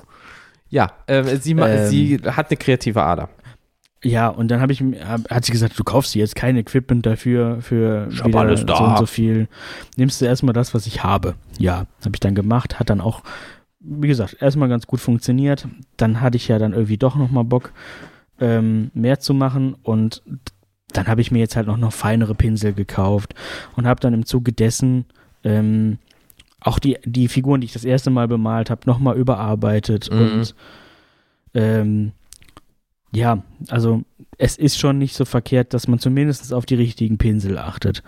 Ja, 0.69 0.93
äh, 1.07 1.37
sie, 1.37 1.53
ähm, 1.53 1.89
sie 1.89 2.21
hat 2.25 2.51
eine 2.51 2.57
kreative 2.57 3.03
Ader. 3.03 3.29
Ja, 4.05 4.29
und 4.29 4.51
dann 4.51 4.61
habe 4.61 4.73
ich, 4.73 4.83
hat 4.83 5.45
sie 5.45 5.53
gesagt, 5.53 5.79
du 5.79 5.85
kaufst 5.85 6.15
dir 6.15 6.19
jetzt 6.19 6.35
kein 6.35 6.57
Equipment 6.57 7.07
dafür 7.07 7.59
für 7.61 8.09
ich 8.11 8.25
wieder 8.25 8.41
alles 8.41 8.67
da. 8.67 8.77
so 8.77 8.85
und 8.85 8.99
so 8.99 9.07
viel. 9.07 9.49
Nimmst 9.97 10.21
du 10.21 10.25
erstmal 10.25 10.53
das, 10.53 10.75
was 10.75 10.87
ich 10.87 11.05
habe. 11.05 11.35
Ja, 11.59 11.87
habe 12.05 12.15
ich 12.15 12.21
dann 12.21 12.35
gemacht, 12.35 12.81
hat 12.81 12.91
dann 12.91 13.01
auch, 13.01 13.23
wie 13.79 14.09
gesagt, 14.09 14.39
erstmal 14.41 14.69
ganz 14.69 14.89
gut 14.89 15.01
funktioniert. 15.01 15.69
Dann 15.97 16.21
hatte 16.21 16.37
ich 16.37 16.49
ja 16.49 16.59
dann 16.59 16.73
irgendwie 16.73 16.99
doch 16.99 17.15
nochmal 17.15 17.45
Bock, 17.45 17.73
ähm, 18.41 18.91
mehr 18.93 19.21
zu 19.21 19.35
machen 19.35 19.77
und 19.83 20.23
dann 20.93 21.07
habe 21.07 21.21
ich 21.21 21.31
mir 21.31 21.39
jetzt 21.39 21.55
halt 21.55 21.69
noch, 21.69 21.77
noch 21.77 21.93
feinere 21.93 22.35
Pinsel 22.35 22.73
gekauft 22.73 23.35
und 23.77 23.87
habe 23.87 24.01
dann 24.01 24.15
im 24.15 24.27
Zuge 24.27 24.53
dessen 24.53 25.07
ähm, 25.45 25.99
auch 26.61 26.79
die, 26.79 26.99
die 27.05 27.29
Figuren, 27.29 27.61
die 27.61 27.67
ich 27.67 27.73
das 27.73 27.85
erste 27.85 28.11
Mal 28.11 28.29
bemalt 28.29 28.69
habe, 28.69 28.83
nochmal 28.87 29.17
überarbeitet 29.17 30.11
mhm. 30.13 30.19
und 30.19 30.55
ähm, 31.55 32.13
ja, 33.13 33.43
also 33.69 34.03
es 34.39 34.57
ist 34.57 34.79
schon 34.79 34.99
nicht 34.99 35.15
so 35.15 35.25
verkehrt, 35.25 35.75
dass 35.75 35.89
man 35.89 35.99
zumindest 35.99 36.53
auf 36.53 36.67
die 36.67 36.75
richtigen 36.75 37.19
Pinsel 37.19 37.59
achtet. 37.59 38.03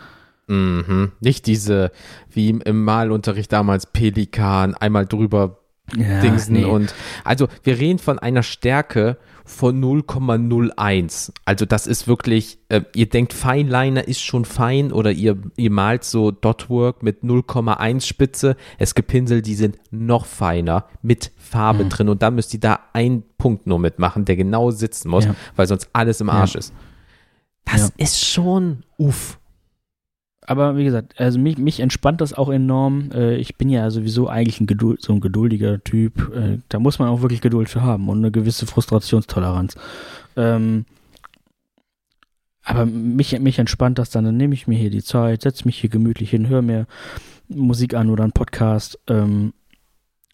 Mhm. 0.47 1.13
Nicht 1.21 1.47
diese, 1.47 1.91
wie 2.31 2.51
im 2.51 2.85
Malunterricht 2.85 3.53
damals, 3.53 3.87
Pelikan, 3.87 4.75
einmal 4.75 5.07
drüber 5.07 5.61
ja, 5.97 6.21
Dingsen 6.21 6.55
nee. 6.55 6.65
und 6.65 6.95
also 7.25 7.49
wir 7.63 7.79
reden 7.79 7.99
von 7.99 8.19
einer 8.19 8.43
Stärke 8.43 9.19
von 9.45 9.83
0,01. 9.83 11.33
Also 11.45 11.67
das 11.67 11.87
ist 11.87 12.09
wirklich, 12.09 12.59
äh, 12.71 12.81
ihr 12.95 13.09
denkt 13.09 13.35
Feinliner 13.35 14.09
ist 14.09 14.23
schon 14.23 14.47
fein 14.47 14.91
oder 14.91 15.13
ihr, 15.13 15.37
ihr 15.57 15.71
malt 15.71 16.05
so 16.05 16.31
Dotwork 16.31 17.03
mit 17.03 17.23
0,1 17.23 18.07
Spitze. 18.07 18.57
Es 18.79 18.95
gibt 18.95 19.09
Pinsel, 19.09 19.43
die 19.43 19.55
sind 19.55 19.79
noch 19.91 20.25
feiner 20.25 20.87
mit 21.03 21.31
Farbe 21.37 21.85
mhm. 21.85 21.89
drin 21.91 22.09
und 22.09 22.23
da 22.23 22.31
müsst 22.31 22.55
ihr 22.55 22.61
da 22.61 22.81
einen 22.95 23.23
Punkt 23.37 23.67
nur 23.67 23.79
mitmachen, 23.79 24.25
der 24.25 24.37
genau 24.37 24.71
sitzen 24.71 25.11
muss, 25.11 25.27
ja. 25.27 25.35
weil 25.57 25.67
sonst 25.67 25.91
alles 25.93 26.23
im 26.23 26.31
Arsch 26.31 26.55
ja. 26.55 26.61
ist. 26.61 26.73
Das 27.67 27.93
ist 27.97 28.25
schon 28.25 28.85
uff 28.99 29.39
aber 30.47 30.77
wie 30.77 30.85
gesagt, 30.85 31.19
also 31.19 31.39
mich, 31.39 31.57
mich 31.57 31.81
entspannt 31.81 32.21
das 32.21 32.35
auch 32.35 32.51
enorm. 32.51 33.11
Äh, 33.13 33.37
ich 33.37 33.57
bin 33.57 33.71
ja 33.71 33.91
sowieso 33.91 34.29
eigentlich 34.29 34.61
ein 34.61 34.67
Geduld, 34.67 35.01
so 35.01 35.13
ein 35.13 35.21
geduldiger 35.21 35.83
Typ. 35.83 36.35
Äh, 36.35 36.59
da 36.69 36.79
muss 36.79 36.99
man 36.99 37.09
auch 37.09 37.23
wirklich 37.23 37.41
Geduld 37.41 37.69
für 37.69 37.83
haben 37.83 38.09
und 38.09 38.19
eine 38.19 38.31
gewisse 38.31 38.67
Frustrationstoleranz. 38.67 39.77
Ähm, 40.37 40.85
aber 42.63 42.87
mich, 42.87 43.39
mich 43.41 43.59
entspannt 43.59 43.99
das 43.99 44.11
dann. 44.11 44.25
Dann 44.25 44.37
nehme 44.37 44.55
ich 44.55 44.67
mir 44.67 44.79
hier 44.79 44.91
die 44.91 45.03
Zeit, 45.03 45.43
setze 45.43 45.65
mich 45.67 45.79
hier 45.79 45.91
gemütlich 45.91 46.31
hin, 46.31 46.49
höre 46.49 46.63
mir 46.63 46.87
Musik 47.49 47.95
an 47.95 48.11
oder 48.11 48.25
einen 48.25 48.33
Podcast 48.33 48.99
ähm, 49.09 49.53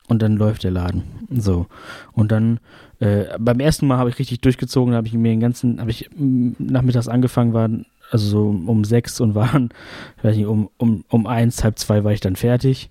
und 0.08 0.22
dann 0.22 0.36
läuft 0.36 0.64
der 0.64 0.70
Laden. 0.72 1.02
So. 1.30 1.66
Und 2.12 2.32
dann 2.32 2.58
äh, 2.98 3.26
beim 3.38 3.60
ersten 3.60 3.86
Mal 3.86 3.98
habe 3.98 4.10
ich 4.10 4.18
richtig 4.18 4.40
durchgezogen, 4.40 4.94
habe 4.94 5.06
ich 5.06 5.12
mir 5.14 5.30
den 5.30 5.40
ganzen, 5.40 5.80
habe 5.80 5.90
ich 5.90 6.10
nachmittags 6.16 7.08
angefangen, 7.08 7.52
war 7.52 7.68
also 8.10 8.26
so 8.26 8.48
um 8.48 8.84
sechs 8.84 9.20
und 9.20 9.34
waren, 9.34 9.70
ich 10.18 10.24
weiß 10.24 10.36
nicht, 10.36 10.46
um, 10.46 10.68
um, 10.76 11.04
um 11.08 11.26
eins, 11.26 11.64
halb 11.64 11.78
zwei 11.78 12.04
war 12.04 12.12
ich 12.12 12.20
dann 12.20 12.36
fertig. 12.36 12.90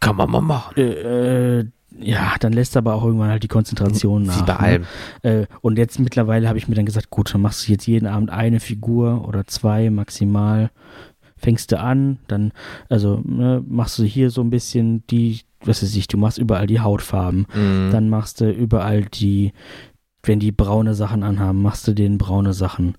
Kann 0.00 0.16
man 0.16 0.30
mal 0.30 0.42
machen. 0.42 0.74
Äh, 0.76 1.60
äh, 1.60 1.64
ja, 1.98 2.34
dann 2.40 2.52
lässt 2.52 2.76
aber 2.76 2.94
auch 2.94 3.04
irgendwann 3.04 3.30
halt 3.30 3.42
die 3.42 3.48
Konzentration 3.48 4.24
nach. 4.24 4.40
Wie 4.40 4.44
bei 4.44 4.56
allem. 4.56 4.86
Ne? 5.22 5.42
Äh, 5.42 5.46
und 5.62 5.78
jetzt 5.78 5.98
mittlerweile 5.98 6.48
habe 6.48 6.58
ich 6.58 6.68
mir 6.68 6.74
dann 6.74 6.84
gesagt, 6.84 7.10
gut, 7.10 7.32
dann 7.32 7.40
machst 7.40 7.66
du 7.66 7.72
jetzt 7.72 7.86
jeden 7.86 8.06
Abend 8.06 8.30
eine 8.30 8.60
Figur 8.60 9.26
oder 9.26 9.46
zwei 9.46 9.88
maximal 9.90 10.70
fängst 11.36 11.70
du 11.72 11.78
an, 11.78 12.18
dann, 12.28 12.52
also 12.88 13.20
ne, 13.24 13.62
machst 13.66 13.98
du 13.98 14.04
hier 14.04 14.30
so 14.30 14.40
ein 14.40 14.50
bisschen 14.50 15.06
die, 15.08 15.40
was 15.64 15.82
weiß 15.82 15.94
ich, 15.94 16.08
du 16.08 16.16
machst 16.16 16.38
überall 16.38 16.66
die 16.66 16.80
Hautfarben, 16.80 17.46
mhm. 17.54 17.90
dann 17.92 18.08
machst 18.08 18.40
du 18.40 18.50
überall 18.50 19.04
die, 19.04 19.52
wenn 20.22 20.40
die 20.40 20.52
braune 20.52 20.94
Sachen 20.94 21.22
anhaben, 21.22 21.62
machst 21.62 21.86
du 21.86 21.92
denen 21.92 22.18
braune 22.18 22.52
Sachen. 22.52 22.96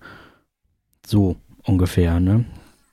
So 1.07 1.37
ungefähr, 1.63 2.19
ne? 2.19 2.43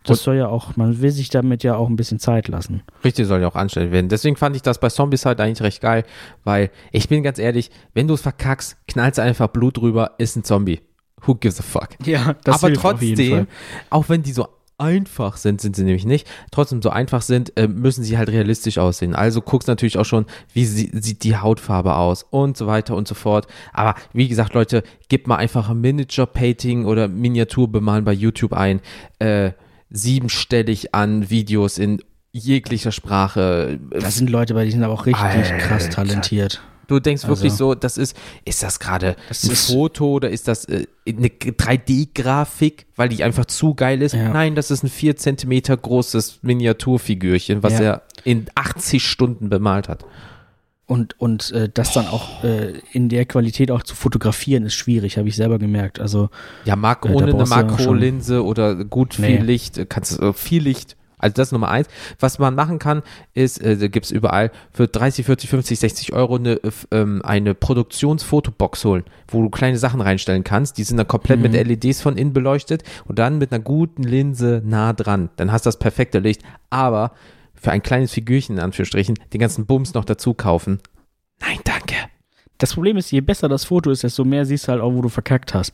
Das 0.04 0.22
soll 0.22 0.36
ja 0.36 0.48
auch, 0.48 0.76
man 0.76 1.00
will 1.00 1.10
sich 1.10 1.30
damit 1.30 1.64
ja 1.64 1.76
auch 1.76 1.88
ein 1.88 1.96
bisschen 1.96 2.18
Zeit 2.18 2.46
lassen. 2.48 2.82
Richtig, 3.02 3.26
soll 3.26 3.40
ja 3.40 3.48
auch 3.48 3.56
anstellen 3.56 3.90
werden. 3.90 4.08
Deswegen 4.08 4.36
fand 4.36 4.54
ich 4.54 4.62
das 4.62 4.78
bei 4.78 4.88
Zombies 4.88 5.24
halt 5.24 5.40
eigentlich 5.40 5.62
recht 5.62 5.80
geil, 5.80 6.04
weil 6.44 6.70
ich 6.92 7.08
bin 7.08 7.22
ganz 7.22 7.38
ehrlich, 7.38 7.70
wenn 7.94 8.06
du 8.06 8.14
es 8.14 8.20
verkackst, 8.20 8.76
knallst 8.86 9.18
einfach 9.18 9.48
Blut 9.48 9.78
drüber, 9.78 10.12
ist 10.18 10.36
ein 10.36 10.44
Zombie. 10.44 10.80
Who 11.22 11.34
gives 11.36 11.58
a 11.58 11.62
fuck? 11.62 11.88
Ja, 12.04 12.36
das 12.44 12.62
Aber 12.62 12.72
trotzdem, 12.74 13.48
auch 13.88 14.08
wenn 14.08 14.22
die 14.22 14.32
so 14.32 14.46
einfach 14.78 15.36
sind, 15.36 15.60
sind 15.60 15.76
sie 15.76 15.84
nämlich 15.84 16.04
nicht, 16.04 16.26
trotzdem 16.50 16.82
so 16.82 16.90
einfach 16.90 17.22
sind, 17.22 17.56
äh, 17.56 17.68
müssen 17.68 18.04
sie 18.04 18.18
halt 18.18 18.28
realistisch 18.28 18.78
aussehen. 18.78 19.14
Also 19.14 19.40
guckst 19.40 19.68
natürlich 19.68 19.98
auch 19.98 20.04
schon, 20.04 20.26
wie 20.52 20.64
sie, 20.64 20.90
sieht 20.92 21.24
die 21.24 21.36
Hautfarbe 21.36 21.96
aus 21.96 22.24
und 22.28 22.56
so 22.56 22.66
weiter 22.66 22.96
und 22.96 23.08
so 23.08 23.14
fort. 23.14 23.46
Aber 23.72 23.94
wie 24.12 24.28
gesagt, 24.28 24.54
Leute, 24.54 24.82
gebt 25.08 25.26
mal 25.26 25.36
einfach 25.36 25.72
Miniature 25.72 26.26
Painting 26.26 26.84
oder 26.84 27.08
Miniatur 27.08 27.70
bemalen 27.70 28.04
bei 28.04 28.12
YouTube 28.12 28.52
ein. 28.52 28.80
Äh, 29.18 29.52
siebenstellig 29.90 30.94
an 30.94 31.30
Videos 31.30 31.78
in 31.78 32.00
jeglicher 32.32 32.90
Sprache. 32.90 33.78
Das 33.90 34.16
sind 34.16 34.28
Leute, 34.28 34.54
bei 34.54 34.68
sind 34.68 34.82
aber 34.82 34.92
auch 34.92 35.06
richtig 35.06 35.24
Alter. 35.24 35.56
krass 35.58 35.88
talentiert. 35.88 36.60
Du 36.86 37.00
denkst 37.00 37.26
wirklich 37.26 37.52
also, 37.52 37.70
so, 37.70 37.74
das 37.74 37.98
ist, 37.98 38.16
ist 38.44 38.62
das 38.62 38.78
gerade 38.78 39.16
ein 39.28 39.50
ist, 39.50 39.70
Foto 39.70 40.12
oder 40.12 40.30
ist 40.30 40.48
das 40.48 40.64
äh, 40.66 40.86
eine 41.06 41.28
3D-Grafik, 41.28 42.86
weil 42.96 43.08
die 43.08 43.24
einfach 43.24 43.46
zu 43.46 43.74
geil 43.74 44.02
ist? 44.02 44.14
Ja. 44.14 44.30
Nein, 44.30 44.54
das 44.54 44.70
ist 44.70 44.82
ein 44.82 44.88
4 44.88 45.16
Zentimeter 45.16 45.76
großes 45.76 46.40
Miniaturfigürchen, 46.42 47.62
was 47.62 47.74
ja. 47.74 47.80
er 47.80 48.02
in 48.24 48.46
80 48.54 49.06
Stunden 49.06 49.48
bemalt 49.50 49.88
hat. 49.88 50.04
Und, 50.86 51.18
und 51.18 51.50
äh, 51.52 51.70
das 51.72 51.92
dann 51.94 52.06
auch 52.06 52.44
äh, 52.44 52.74
in 52.92 53.08
der 53.08 53.24
Qualität 53.24 53.70
auch 53.70 53.82
zu 53.82 53.94
fotografieren, 53.94 54.66
ist 54.66 54.74
schwierig, 54.74 55.16
habe 55.16 55.28
ich 55.28 55.36
selber 55.36 55.58
gemerkt. 55.58 55.98
Also, 55.98 56.28
ja, 56.66 56.76
Mark, 56.76 57.06
ohne 57.06 57.32
eine 57.32 57.46
Makrolinse 57.46 58.44
oder 58.44 58.84
gut 58.84 59.14
viel 59.14 59.40
nee. 59.40 59.44
Licht, 59.44 59.78
äh, 59.78 59.86
kannst 59.86 60.18
du 60.18 60.26
äh, 60.26 60.32
viel 60.34 60.62
Licht. 60.62 60.96
Also 61.24 61.34
das 61.34 61.48
ist 61.48 61.52
Nummer 61.52 61.70
eins. 61.70 61.88
Was 62.20 62.38
man 62.38 62.54
machen 62.54 62.78
kann, 62.78 63.02
ist, 63.32 63.60
äh, 63.60 63.78
da 63.78 63.88
gibt 63.88 64.06
es 64.06 64.12
überall 64.12 64.50
für 64.72 64.86
30, 64.86 65.24
40, 65.24 65.48
50, 65.48 65.78
60 65.78 66.12
Euro 66.12 66.36
eine, 66.36 66.60
ähm, 66.90 67.22
eine 67.24 67.54
Produktionsfotobox 67.54 68.84
holen, 68.84 69.04
wo 69.28 69.42
du 69.42 69.48
kleine 69.48 69.78
Sachen 69.78 70.02
reinstellen 70.02 70.44
kannst. 70.44 70.76
Die 70.76 70.84
sind 70.84 70.98
dann 70.98 71.08
komplett 71.08 71.38
mhm. 71.38 71.50
mit 71.50 71.66
LEDs 71.66 72.02
von 72.02 72.18
innen 72.18 72.34
beleuchtet 72.34 72.82
und 73.06 73.18
dann 73.18 73.38
mit 73.38 73.52
einer 73.52 73.62
guten 73.62 74.02
Linse 74.02 74.60
nah 74.64 74.92
dran. 74.92 75.30
Dann 75.36 75.50
hast 75.50 75.64
du 75.64 75.68
das 75.68 75.78
perfekte 75.78 76.18
Licht. 76.18 76.42
Aber 76.68 77.12
für 77.54 77.72
ein 77.72 77.82
kleines 77.82 78.12
Figürchen, 78.12 78.56
in 78.56 78.62
Anführungsstrichen, 78.62 79.18
den 79.32 79.40
ganzen 79.40 79.64
Bums 79.64 79.94
noch 79.94 80.04
dazu 80.04 80.34
kaufen. 80.34 80.80
Nein, 81.40 81.58
danke. 81.64 81.94
Das 82.58 82.74
Problem 82.74 82.98
ist, 82.98 83.10
je 83.10 83.22
besser 83.22 83.48
das 83.48 83.64
Foto 83.64 83.90
ist, 83.90 84.02
desto 84.02 84.24
mehr 84.24 84.44
siehst 84.44 84.68
du 84.68 84.72
halt 84.72 84.82
auch, 84.82 84.92
wo 84.92 85.00
du 85.00 85.08
verkackt 85.08 85.54
hast. 85.54 85.72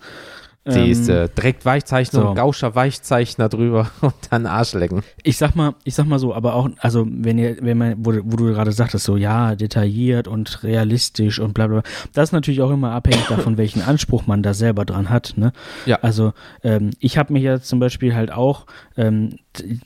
Siehste, 0.66 1.22
ähm, 1.22 1.28
direkt 1.36 1.64
Weichzeichner, 1.64 2.20
so. 2.20 2.34
Gauscher 2.34 2.74
Weichzeichner 2.74 3.48
drüber 3.48 3.90
und 4.02 4.14
dann 4.28 4.44
Arsch 4.44 4.74
lecken. 4.74 5.02
Ich 5.22 5.38
sag 5.38 5.56
mal, 5.56 5.74
ich 5.84 5.94
sag 5.94 6.04
mal 6.04 6.18
so, 6.18 6.34
aber 6.34 6.54
auch, 6.54 6.68
also 6.80 7.06
wenn 7.08 7.38
ihr, 7.38 7.56
wenn 7.62 7.78
man, 7.78 7.94
wo, 7.98 8.12
wo 8.24 8.36
du 8.36 8.44
gerade 8.44 8.70
sagtest, 8.72 9.06
so 9.06 9.16
ja, 9.16 9.54
detailliert 9.54 10.28
und 10.28 10.62
realistisch 10.62 11.38
und 11.38 11.54
bla 11.54 11.66
bla, 11.66 11.82
das 12.12 12.28
ist 12.28 12.32
natürlich 12.32 12.60
auch 12.60 12.70
immer 12.70 12.92
abhängig 12.92 13.26
davon, 13.28 13.56
welchen 13.56 13.80
Anspruch 13.80 14.26
man 14.26 14.42
da 14.42 14.52
selber 14.52 14.84
dran 14.84 15.08
hat. 15.08 15.32
Ne? 15.36 15.52
Ja. 15.86 15.98
Also 16.02 16.34
ähm, 16.62 16.90
ich 16.98 17.16
habe 17.16 17.32
mir 17.32 17.40
jetzt 17.40 17.66
zum 17.66 17.80
Beispiel 17.80 18.14
halt 18.14 18.30
auch, 18.30 18.66
ähm, 18.98 19.38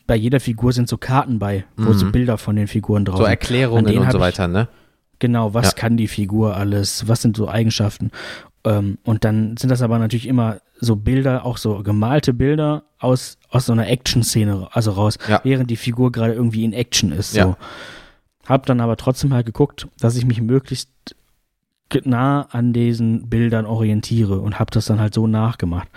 bei 0.09 0.17
jeder 0.17 0.41
Figur 0.41 0.73
sind 0.73 0.89
so 0.89 0.99
Karten 0.99 1.39
bei, 1.39 1.65
wo 1.77 1.91
mhm. 1.91 1.95
so 1.95 2.11
Bilder 2.11 2.37
von 2.37 2.57
den 2.57 2.67
Figuren 2.67 3.05
drauf 3.05 3.19
sind. 3.19 3.27
So 3.27 3.31
Erklärungen 3.31 3.97
und 3.97 4.11
so 4.11 4.19
weiter, 4.19 4.49
ne? 4.49 4.67
Genau, 5.21 5.55
was 5.55 5.67
ja. 5.67 5.73
kann 5.73 5.97
die 5.97 6.09
Figur 6.09 6.57
alles? 6.57 7.07
Was 7.07 7.23
sind 7.23 7.37
so 7.37 7.49
Eigenschaften? 7.49 8.11
Ähm, 8.65 8.99
und 9.05 9.25
dann 9.25 9.57
sind 9.57 9.71
das 9.71 9.83
aber 9.83 9.99
natürlich 9.99 10.27
immer 10.27 10.61
so 10.81 10.97
Bilder, 10.97 11.45
auch 11.45 11.59
so 11.59 11.83
gemalte 11.83 12.33
Bilder 12.33 12.85
aus, 12.99 13.39
aus 13.51 13.67
so 13.67 13.73
einer 13.73 13.89
Action-Szene, 13.89 14.69
also 14.73 14.93
raus, 14.93 15.19
ja. 15.29 15.41
während 15.45 15.71
die 15.71 15.77
Figur 15.77 16.13
gerade 16.13 16.33
irgendwie 16.35 16.65
in 16.65 16.73
Action 16.73 17.13
ist. 17.13 17.33
So. 17.33 17.39
Ja. 17.39 17.57
Hab 18.47 18.67
dann 18.67 18.81
aber 18.81 18.97
trotzdem 18.97 19.33
halt 19.33 19.47
geguckt, 19.47 19.89
dass 19.99 20.17
ich 20.17 20.27
mich 20.27 20.41
möglichst 20.41 20.91
nah 22.05 22.43
an 22.51 22.73
diesen 22.73 23.29
Bildern 23.29 23.67
orientiere 23.67 24.41
und 24.41 24.59
hab 24.59 24.71
das 24.73 24.87
dann 24.87 24.99
halt 24.99 25.15
so 25.15 25.27
nachgemacht. 25.27 25.89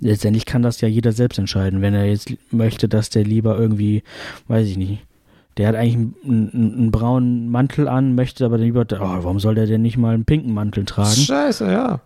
Letztendlich 0.00 0.44
kann 0.44 0.62
das 0.62 0.80
ja 0.80 0.88
jeder 0.88 1.12
selbst 1.12 1.38
entscheiden, 1.38 1.80
wenn 1.82 1.94
er 1.94 2.06
jetzt 2.06 2.32
möchte, 2.50 2.88
dass 2.88 3.10
der 3.10 3.24
lieber 3.24 3.56
irgendwie, 3.56 4.02
weiß 4.48 4.66
ich 4.66 4.76
nicht, 4.76 5.04
der 5.56 5.68
hat 5.68 5.74
eigentlich 5.74 5.94
einen, 5.94 6.14
einen, 6.24 6.74
einen, 6.74 6.90
braunen 6.90 7.50
Mantel 7.50 7.88
an, 7.88 8.14
möchte 8.14 8.44
aber 8.44 8.58
lieber, 8.58 8.86
oh, 8.92 8.98
warum 8.98 9.40
soll 9.40 9.54
der 9.54 9.66
denn 9.66 9.82
nicht 9.82 9.96
mal 9.96 10.14
einen 10.14 10.24
pinken 10.24 10.52
Mantel 10.52 10.84
tragen? 10.84 11.10
Scheiße, 11.10 11.70
ja. 11.70 12.00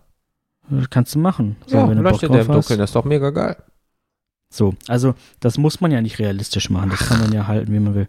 Das 0.69 0.89
kannst 0.89 1.15
du 1.15 1.19
machen. 1.19 1.57
So, 1.65 1.77
ja, 1.77 1.89
wenn 1.89 1.97
du 1.97 2.03
leuchtet 2.03 2.33
der 2.33 2.41
im 2.41 2.47
Dunkeln, 2.47 2.79
das 2.79 2.91
ist 2.91 2.95
doch 2.95 3.03
mega 3.03 3.29
geil. 3.31 3.57
So, 4.49 4.73
also 4.87 5.15
das 5.39 5.57
muss 5.57 5.81
man 5.81 5.91
ja 5.91 6.01
nicht 6.01 6.19
realistisch 6.19 6.69
machen, 6.69 6.89
das 6.89 6.99
kann 7.07 7.19
man 7.19 7.31
ja 7.31 7.47
halten, 7.47 7.73
wie 7.73 7.79
man 7.79 7.95
will. 7.95 8.07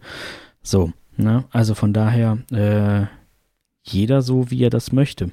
So, 0.63 0.93
ne, 1.17 1.45
also 1.51 1.75
von 1.75 1.93
daher, 1.93 2.39
äh, 2.51 3.07
jeder 3.83 4.23
so, 4.23 4.51
wie 4.51 4.63
er 4.63 4.71
das 4.71 4.93
möchte. 4.93 5.31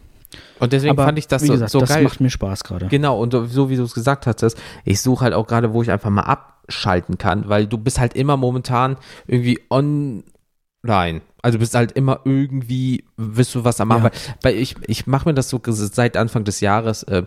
Und 0.59 0.73
deswegen 0.73 0.91
Aber, 0.91 1.05
fand 1.05 1.17
ich 1.17 1.27
das 1.27 1.43
wie 1.43 1.49
gesagt, 1.49 1.71
so, 1.71 1.79
das 1.79 1.89
geil. 1.89 2.03
Das 2.03 2.11
macht 2.11 2.21
mir 2.21 2.29
Spaß 2.29 2.63
gerade. 2.63 2.87
Genau, 2.87 3.19
und 3.19 3.31
so 3.31 3.69
wie 3.69 3.75
du 3.75 3.83
es 3.83 3.93
gesagt 3.93 4.27
hast, 4.27 4.55
ich 4.85 5.01
suche 5.01 5.23
halt 5.23 5.33
auch 5.33 5.47
gerade, 5.47 5.73
wo 5.73 5.81
ich 5.81 5.91
einfach 5.91 6.09
mal 6.09 6.23
abschalten 6.69 7.17
kann, 7.17 7.49
weil 7.49 7.65
du 7.65 7.77
bist 7.79 7.99
halt 7.99 8.13
immer 8.13 8.37
momentan 8.37 8.97
irgendwie 9.25 9.59
online. 9.71 11.21
Also 11.41 11.57
bist 11.57 11.73
halt 11.73 11.93
immer 11.93 12.21
irgendwie, 12.25 13.05
wirst 13.17 13.55
du 13.55 13.63
was 13.63 13.81
am 13.81 13.87
Machen. 13.87 14.11
Ja. 14.13 14.33
Weil 14.43 14.55
ich, 14.55 14.75
ich 14.85 15.07
mache 15.07 15.27
mir 15.27 15.33
das 15.33 15.49
so 15.49 15.59
seit 15.65 16.15
Anfang 16.15 16.43
des 16.43 16.61
Jahres, 16.61 17.03
äh, 17.03 17.23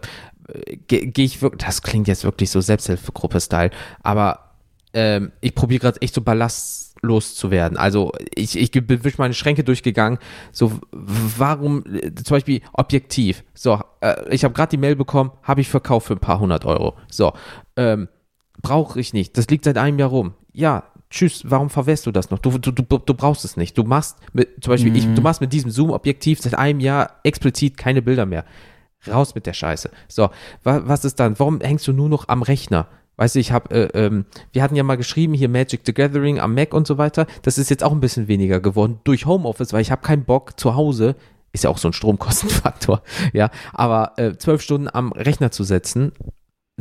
gehe 0.87 1.09
geh 1.09 1.25
ich 1.25 1.43
wirklich, 1.43 1.65
das 1.65 1.83
klingt 1.83 2.09
jetzt 2.09 2.25
wirklich 2.25 2.51
so 2.51 2.61
Selbsthilfegruppe-Style, 2.61 3.71
aber 4.03 4.53
ähm, 4.95 5.33
ich 5.41 5.55
probiere 5.55 5.81
gerade 5.81 6.01
echt 6.03 6.15
so 6.15 6.21
ballastlos 6.21 7.35
zu 7.35 7.51
werden. 7.51 7.77
Also 7.79 8.13
ich, 8.35 8.57
ich 8.57 8.71
bin 8.71 9.03
durch 9.03 9.19
meine 9.19 9.35
Schränke 9.35 9.65
durchgegangen. 9.65 10.19
So, 10.53 10.79
warum, 10.93 11.85
zum 11.85 12.37
Beispiel 12.37 12.61
objektiv. 12.75 13.43
So, 13.55 13.81
äh, 14.01 14.35
ich 14.35 14.45
habe 14.45 14.55
gerade 14.55 14.71
die 14.71 14.77
Mail 14.77 14.95
bekommen, 14.97 15.33
habe 15.43 15.63
ich 15.63 15.69
verkauft 15.69 16.07
für 16.07 16.15
ein 16.15 16.21
paar 16.21 16.39
hundert 16.39 16.65
Euro. 16.65 16.97
So, 17.11 17.33
ähm, 17.77 18.09
brauche 18.63 18.99
ich 18.99 19.13
nicht. 19.13 19.37
Das 19.37 19.49
liegt 19.49 19.65
seit 19.65 19.79
einem 19.79 19.99
Jahr 19.99 20.09
rum. 20.09 20.35
Ja, 20.53 20.85
tschüss, 21.11 21.43
warum 21.45 21.71
verwährst 21.71 22.07
du 22.07 22.13
das 22.13 22.31
noch? 22.31 22.39
Du, 22.39 22.57
du, 22.59 22.71
du, 22.73 22.83
du 22.83 23.15
brauchst 23.15 23.45
es 23.45 23.57
nicht. 23.57 23.77
Du 23.77 23.85
machst 23.85 24.17
mit, 24.33 24.63
zum 24.63 24.73
Beispiel, 24.73 24.91
mhm. 24.91 24.97
ich, 24.97 25.15
du 25.15 25.21
machst 25.21 25.41
mit 25.41 25.53
diesem 25.53 25.71
Zoom-Objektiv 25.71 26.41
seit 26.41 26.55
einem 26.55 26.81
Jahr 26.81 27.21
explizit 27.23 27.77
keine 27.77 28.03
Bilder 28.03 28.27
mehr. 28.27 28.45
Raus 29.07 29.35
mit 29.35 29.47
der 29.47 29.53
Scheiße. 29.53 29.91
So, 30.09 30.31
wa, 30.63 30.83
was 30.85 31.05
ist 31.05 31.19
dann? 31.19 31.39
Warum 31.39 31.61
hängst 31.61 31.87
du 31.89 31.93
nur 31.93 32.09
noch 32.09 32.29
am 32.29 32.43
Rechner? 32.43 32.87
Weißt 33.17 33.35
du, 33.35 33.41
ich 33.41 33.53
habe, 33.53 33.75
äh, 33.75 34.07
ähm, 34.07 34.25
wir 34.53 34.63
hatten 34.63 34.75
ja 34.75 34.83
mal 34.83 34.97
geschrieben 34.97 35.35
hier 35.35 35.49
Magic 35.49 35.83
the 35.85 35.93
Gathering 35.93 36.41
am 36.41 36.55
Mac 36.55 36.73
und 36.73 36.87
so 36.87 36.99
weiter. 36.99 37.27
Das 37.43 37.59
ist 37.59 37.69
jetzt 37.69 37.85
auch 37.85 37.93
ein 37.93 38.01
bisschen 38.01 38.29
weniger 38.29 38.61
geworden 38.61 39.01
durch 39.05 39.27
Homeoffice, 39.27 39.73
weil 39.73 39.83
ich 39.83 39.91
habe 39.91 40.03
keinen 40.03 40.25
Bock 40.25 40.59
zu 40.59 40.75
Hause. 40.75 41.17
Ist 41.53 41.65
ja 41.65 41.71
auch 41.71 41.79
so 41.79 41.89
ein 41.89 41.93
Stromkostenfaktor, 41.93 43.03
ja. 43.35 43.51
Aber 43.75 44.13
äh, 44.17 44.37
zwölf 44.39 44.63
Stunden 44.63 44.89
am 44.91 45.13
Rechner 45.13 45.51
zu 45.51 45.65
setzen, 45.65 46.13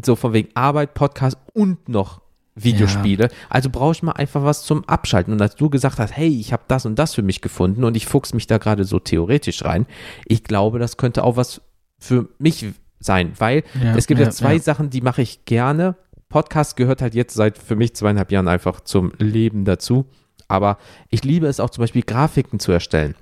so 0.03 0.15
von 0.15 0.33
wegen 0.33 0.49
Arbeit, 0.55 0.93
Podcast 0.93 1.37
und 1.53 1.89
noch 1.89 2.21
Videospiele. 2.55 3.25
Ja. 3.25 3.29
Also 3.49 3.69
brauche 3.69 3.93
ich 3.93 4.03
mal 4.03 4.13
einfach 4.13 4.43
was 4.43 4.63
zum 4.63 4.87
Abschalten. 4.87 5.33
Und 5.33 5.41
als 5.41 5.55
du 5.55 5.69
gesagt 5.69 5.99
hast, 5.99 6.15
hey, 6.15 6.27
ich 6.27 6.53
habe 6.53 6.63
das 6.67 6.85
und 6.85 6.97
das 6.99 7.13
für 7.15 7.21
mich 7.21 7.41
gefunden 7.41 7.83
und 7.83 7.95
ich 7.95 8.05
fuchs 8.05 8.33
mich 8.33 8.47
da 8.47 8.57
gerade 8.57 8.83
so 8.83 8.99
theoretisch 8.99 9.63
rein, 9.63 9.85
ich 10.25 10.43
glaube, 10.43 10.79
das 10.79 10.97
könnte 10.97 11.23
auch 11.23 11.37
was 11.37 11.61
für 11.99 12.29
mich 12.39 12.65
sein, 12.99 13.33
weil 13.37 13.63
ja, 13.81 13.95
es 13.95 14.07
gibt 14.07 14.19
ja, 14.19 14.27
ja 14.27 14.31
zwei 14.31 14.59
Sachen, 14.59 14.89
die 14.89 15.01
mache 15.01 15.21
ich 15.21 15.45
gerne. 15.45 15.95
Podcast 16.29 16.77
gehört 16.77 17.01
halt 17.01 17.15
jetzt 17.15 17.33
seit 17.33 17.57
für 17.57 17.75
mich 17.75 17.95
zweieinhalb 17.95 18.31
Jahren 18.31 18.47
einfach 18.47 18.81
zum 18.81 19.11
Leben 19.17 19.65
dazu. 19.65 20.05
Aber 20.47 20.77
ich 21.09 21.23
liebe 21.23 21.47
es 21.47 21.59
auch 21.59 21.69
zum 21.69 21.83
Beispiel 21.83 22.03
Grafiken 22.03 22.59
zu 22.59 22.71
erstellen. 22.71 23.15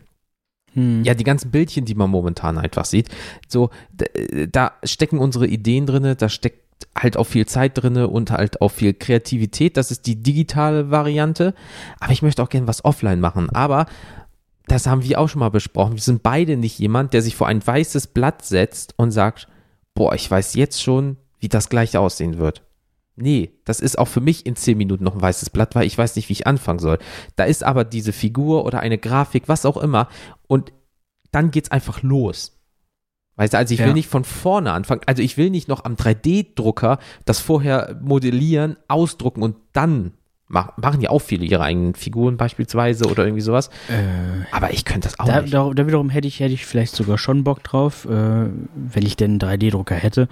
Hm. 0.73 1.03
Ja, 1.03 1.13
die 1.13 1.23
ganzen 1.23 1.51
Bildchen, 1.51 1.85
die 1.85 1.95
man 1.95 2.09
momentan 2.09 2.57
einfach 2.57 2.85
sieht. 2.85 3.09
So, 3.47 3.69
da 4.51 4.73
stecken 4.83 5.19
unsere 5.19 5.47
Ideen 5.47 5.85
drin, 5.85 6.15
da 6.17 6.29
steckt 6.29 6.69
halt 6.97 7.17
auch 7.17 7.25
viel 7.25 7.45
Zeit 7.45 7.77
drin 7.77 7.97
und 7.97 8.31
halt 8.31 8.61
auch 8.61 8.69
viel 8.69 8.93
Kreativität. 8.93 9.77
Das 9.77 9.91
ist 9.91 10.07
die 10.07 10.21
digitale 10.21 10.91
Variante. 10.91 11.53
Aber 11.99 12.11
ich 12.11 12.21
möchte 12.21 12.41
auch 12.41 12.49
gerne 12.49 12.67
was 12.67 12.85
offline 12.85 13.19
machen. 13.19 13.49
Aber 13.49 13.85
das 14.67 14.87
haben 14.87 15.03
wir 15.03 15.19
auch 15.19 15.27
schon 15.27 15.39
mal 15.39 15.49
besprochen. 15.49 15.93
Wir 15.95 16.01
sind 16.01 16.23
beide 16.23 16.55
nicht 16.57 16.79
jemand, 16.79 17.13
der 17.13 17.21
sich 17.21 17.35
vor 17.35 17.47
ein 17.47 17.65
weißes 17.65 18.07
Blatt 18.07 18.45
setzt 18.45 18.93
und 18.97 19.11
sagt, 19.11 19.47
boah, 19.93 20.13
ich 20.13 20.29
weiß 20.29 20.53
jetzt 20.55 20.81
schon, 20.81 21.17
wie 21.39 21.49
das 21.49 21.69
gleich 21.69 21.97
aussehen 21.97 22.37
wird. 22.37 22.63
Nee, 23.21 23.51
das 23.65 23.79
ist 23.79 23.99
auch 23.99 24.07
für 24.07 24.21
mich 24.21 24.45
in 24.45 24.55
zehn 24.55 24.77
Minuten 24.77 25.03
noch 25.03 25.15
ein 25.15 25.21
weißes 25.21 25.49
Blatt, 25.49 25.75
weil 25.75 25.85
ich 25.85 25.97
weiß 25.97 26.15
nicht, 26.15 26.29
wie 26.29 26.33
ich 26.33 26.47
anfangen 26.47 26.79
soll. 26.79 26.99
Da 27.35 27.43
ist 27.43 27.63
aber 27.63 27.83
diese 27.83 28.13
Figur 28.13 28.65
oder 28.65 28.79
eine 28.79 28.97
Grafik, 28.97 29.43
was 29.47 29.65
auch 29.65 29.77
immer. 29.77 30.07
Und 30.47 30.71
dann 31.31 31.51
geht's 31.51 31.71
einfach 31.71 32.01
los. 32.01 32.55
Weißt 33.35 33.53
du, 33.53 33.57
also 33.57 33.73
ich 33.73 33.79
ja. 33.79 33.85
will 33.85 33.93
nicht 33.93 34.09
von 34.09 34.23
vorne 34.23 34.71
anfangen. 34.71 35.01
Also 35.05 35.21
ich 35.21 35.37
will 35.37 35.49
nicht 35.49 35.67
noch 35.67 35.85
am 35.85 35.95
3D-Drucker 35.95 36.99
das 37.25 37.39
vorher 37.39 37.97
modellieren, 38.01 38.77
ausdrucken 38.87 39.43
und 39.43 39.55
dann 39.73 40.13
Mach, 40.51 40.75
machen 40.77 40.99
ja 40.99 41.11
auch 41.11 41.19
viele 41.19 41.45
ihre 41.45 41.61
eigenen 41.61 41.93
Figuren 41.93 42.35
beispielsweise 42.35 43.05
oder 43.05 43.23
irgendwie 43.23 43.41
sowas. 43.41 43.69
Äh, 43.87 44.45
Aber 44.51 44.73
ich 44.73 44.83
könnte 44.83 45.07
das 45.07 45.19
auch 45.19 45.25
da, 45.25 45.41
nicht. 45.41 45.53
Da, 45.53 45.71
da, 45.71 45.85
wiederum 45.85 46.09
hätte 46.09 46.27
ich, 46.27 46.39
hätte 46.39 46.55
ich 46.55 46.65
vielleicht 46.65 46.95
sogar 46.95 47.19
schon 47.19 47.43
Bock 47.43 47.63
drauf, 47.63 48.05
äh, 48.05 48.09
wenn 48.09 49.05
ich 49.05 49.15
denn 49.15 49.39
einen 49.39 49.39
3D-Drucker 49.39 49.93
hätte. 49.93 50.27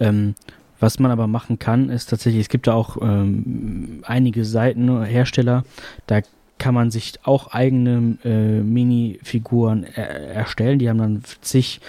Ähm, 0.00 0.34
was 0.80 0.98
man 0.98 1.10
aber 1.10 1.26
machen 1.26 1.58
kann, 1.58 1.90
ist 1.90 2.10
tatsächlich, 2.10 2.42
es 2.42 2.48
gibt 2.48 2.66
da 2.66 2.74
auch 2.74 2.96
ähm, 3.00 4.02
einige 4.04 4.44
Seiten, 4.44 5.04
Hersteller, 5.04 5.64
da 6.06 6.20
kann 6.58 6.74
man 6.74 6.90
sich 6.90 7.14
auch 7.22 7.48
eigene 7.48 8.18
äh, 8.24 8.60
Mini-Figuren 8.60 9.84
er 9.84 10.08
erstellen. 10.34 10.78
Die 10.78 10.88
haben 10.88 10.98
dann 10.98 11.22
zig 11.40 11.80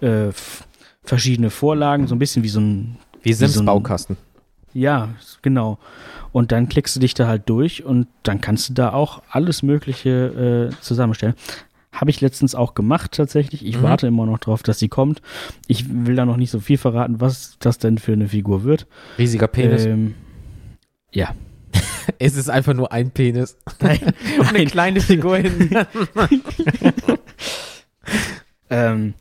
äh, 0.00 0.28
verschiedene 1.04 1.50
Vorlagen, 1.50 2.06
so 2.06 2.14
ein 2.14 2.18
bisschen 2.18 2.42
wie 2.42 2.48
so 2.48 2.60
ein. 2.60 2.96
Wie 3.22 3.32
Sims-Baukasten. 3.32 4.16
So 4.16 4.78
ja, 4.78 5.08
genau. 5.40 5.78
Und 6.32 6.52
dann 6.52 6.68
klickst 6.68 6.94
du 6.96 7.00
dich 7.00 7.14
da 7.14 7.26
halt 7.26 7.48
durch 7.48 7.84
und 7.84 8.08
dann 8.22 8.42
kannst 8.42 8.68
du 8.68 8.74
da 8.74 8.92
auch 8.92 9.22
alles 9.30 9.62
Mögliche 9.62 10.70
äh, 10.70 10.82
zusammenstellen. 10.82 11.34
Habe 11.96 12.10
ich 12.10 12.20
letztens 12.20 12.54
auch 12.54 12.74
gemacht 12.74 13.12
tatsächlich. 13.12 13.64
Ich 13.64 13.78
mhm. 13.78 13.82
warte 13.82 14.06
immer 14.06 14.26
noch 14.26 14.38
drauf, 14.38 14.62
dass 14.62 14.78
sie 14.78 14.88
kommt. 14.88 15.22
Ich 15.66 15.86
will 15.88 16.14
da 16.14 16.26
noch 16.26 16.36
nicht 16.36 16.50
so 16.50 16.60
viel 16.60 16.76
verraten, 16.76 17.22
was 17.22 17.56
das 17.58 17.78
denn 17.78 17.96
für 17.96 18.12
eine 18.12 18.28
Figur 18.28 18.64
wird. 18.64 18.86
Riesiger 19.18 19.48
Penis. 19.48 19.86
Ähm, 19.86 20.14
ja. 21.10 21.34
es 22.18 22.36
ist 22.36 22.50
einfach 22.50 22.74
nur 22.74 22.92
ein 22.92 23.12
Penis. 23.12 23.56
Nein, 23.80 24.12
und 24.38 24.48
eine 24.54 24.66
kleine 24.66 25.00
Figur 25.00 25.36
hinten. 25.38 25.74
ähm, 28.68 29.14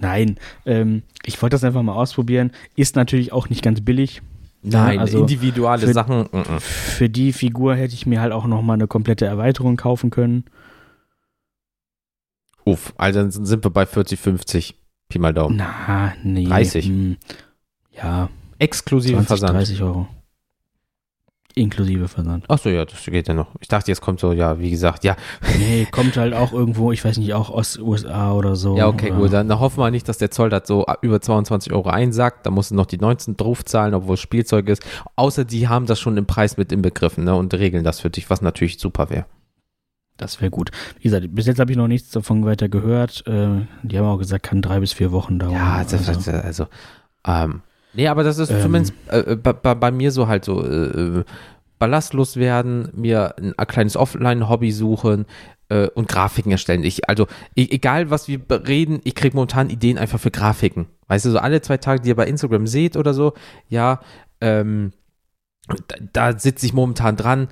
nein, 0.00 0.38
ähm, 0.64 1.02
ich 1.26 1.40
wollte 1.42 1.54
das 1.54 1.64
einfach 1.64 1.82
mal 1.82 1.94
ausprobieren. 1.94 2.52
Ist 2.76 2.96
natürlich 2.96 3.32
auch 3.32 3.50
nicht 3.50 3.62
ganz 3.62 3.82
billig. 3.82 4.22
Nein, 4.62 5.00
also 5.00 5.20
individuelle 5.20 5.86
für, 5.86 5.92
Sachen. 5.92 6.28
Für 6.60 7.10
die 7.10 7.34
Figur 7.34 7.74
hätte 7.74 7.92
ich 7.94 8.06
mir 8.06 8.22
halt 8.22 8.32
auch 8.32 8.46
noch 8.46 8.62
mal 8.62 8.74
eine 8.74 8.86
komplette 8.86 9.26
Erweiterung 9.26 9.76
kaufen 9.76 10.08
können. 10.10 10.44
Uff, 12.64 12.92
also 12.96 13.20
dann 13.20 13.30
sind 13.30 13.64
wir 13.64 13.70
bei 13.70 13.86
40, 13.86 14.18
50. 14.18 14.76
Pi 15.08 15.18
mal 15.18 15.34
Daumen. 15.34 15.56
Na, 15.56 16.14
nee. 16.22 16.44
30. 16.46 16.88
Mh, 16.88 16.94
hm, 16.94 17.16
ja. 17.90 18.28
Exklusive 18.58 19.14
20, 19.14 19.26
Versand. 19.26 19.54
30 19.54 19.82
Euro. 19.82 20.08
Inklusive 21.54 22.08
Versand. 22.08 22.48
Achso, 22.48 22.70
ja, 22.70 22.84
das 22.84 23.04
geht 23.04 23.28
ja 23.28 23.34
noch. 23.34 23.48
Ich 23.60 23.68
dachte, 23.68 23.90
jetzt 23.90 24.00
kommt 24.00 24.20
so, 24.20 24.32
ja, 24.32 24.58
wie 24.58 24.70
gesagt, 24.70 25.04
ja. 25.04 25.16
Nee, 25.58 25.86
kommt 25.90 26.16
halt 26.16 26.32
auch 26.32 26.52
irgendwo, 26.52 26.92
ich 26.92 27.04
weiß 27.04 27.18
nicht, 27.18 27.34
auch 27.34 27.50
aus 27.50 27.78
USA 27.78 28.32
oder 28.32 28.56
so. 28.56 28.76
Ja, 28.76 28.88
okay, 28.88 29.10
oder? 29.10 29.20
gut. 29.20 29.32
Dann 29.34 29.60
hoffen 29.60 29.78
wir 29.78 29.90
nicht, 29.90 30.08
dass 30.08 30.18
der 30.18 30.30
Zoll 30.30 30.48
das 30.48 30.66
so 30.66 30.86
über 31.02 31.20
22 31.20 31.72
Euro 31.72 31.90
einsackt. 31.90 32.46
Da 32.46 32.50
musst 32.50 32.70
du 32.70 32.74
noch 32.74 32.86
die 32.86 32.98
19 32.98 33.36
draufzahlen, 33.36 33.94
obwohl 33.94 34.14
es 34.14 34.20
Spielzeug 34.20 34.68
ist. 34.68 34.82
Außer 35.16 35.44
die 35.44 35.68
haben 35.68 35.86
das 35.86 36.00
schon 36.00 36.16
im 36.16 36.24
Preis 36.24 36.56
mit 36.56 36.72
inbegriffen 36.72 37.24
ne, 37.24 37.34
und 37.34 37.52
regeln 37.52 37.84
das 37.84 38.00
für 38.00 38.10
dich, 38.10 38.30
was 38.30 38.40
natürlich 38.40 38.78
super 38.78 39.10
wäre. 39.10 39.26
Das 40.22 40.40
wäre 40.40 40.50
gut. 40.50 40.70
Wie 40.98 41.02
gesagt, 41.02 41.26
bis 41.34 41.46
jetzt 41.46 41.58
habe 41.58 41.72
ich 41.72 41.76
noch 41.76 41.88
nichts 41.88 42.10
davon 42.10 42.44
weiter 42.44 42.68
gehört. 42.68 43.24
Äh, 43.26 43.66
die 43.82 43.98
haben 43.98 44.06
auch 44.06 44.18
gesagt, 44.18 44.44
kann 44.44 44.62
drei 44.62 44.78
bis 44.78 44.92
vier 44.92 45.10
Wochen 45.10 45.40
dauern. 45.40 45.52
Ja, 45.52 45.74
also, 45.74 45.96
also, 45.96 46.30
also 46.30 46.66
ähm, 47.26 47.62
nee, 47.92 48.06
aber 48.06 48.22
das 48.22 48.38
ist 48.38 48.50
ähm, 48.50 48.60
zumindest 48.60 48.94
äh, 49.08 49.34
bei, 49.34 49.52
bei, 49.52 49.90
mir 49.90 50.12
so 50.12 50.28
halt 50.28 50.44
so 50.44 50.64
äh, 50.64 51.18
äh, 51.18 51.24
ballastlos 51.80 52.36
werden, 52.36 52.88
mir 52.94 53.36
ein, 53.36 53.52
ein 53.58 53.66
kleines 53.66 53.96
Offline-Hobby 53.96 54.70
suchen 54.70 55.26
äh, 55.68 55.88
und 55.88 56.06
Grafiken 56.06 56.52
erstellen. 56.52 56.84
Ich, 56.84 57.08
also 57.08 57.26
e 57.56 57.66
egal, 57.70 58.10
was 58.10 58.28
wir 58.28 58.40
reden, 58.48 59.00
ich 59.02 59.16
kriege 59.16 59.34
momentan 59.34 59.70
Ideen 59.70 59.98
einfach 59.98 60.20
für 60.20 60.30
Grafiken. 60.30 60.86
Weißt 61.08 61.24
du, 61.24 61.30
so 61.30 61.38
alle 61.38 61.60
zwei 61.62 61.78
Tage, 61.78 62.02
die 62.02 62.10
ihr 62.10 62.16
bei 62.16 62.28
Instagram 62.28 62.68
seht 62.68 62.96
oder 62.96 63.12
so, 63.12 63.32
ja, 63.68 64.00
ähm, 64.40 64.92
da, 65.88 65.96
da 66.12 66.38
sitze 66.38 66.66
ich 66.66 66.72
momentan 66.72 67.16
dran, 67.16 67.48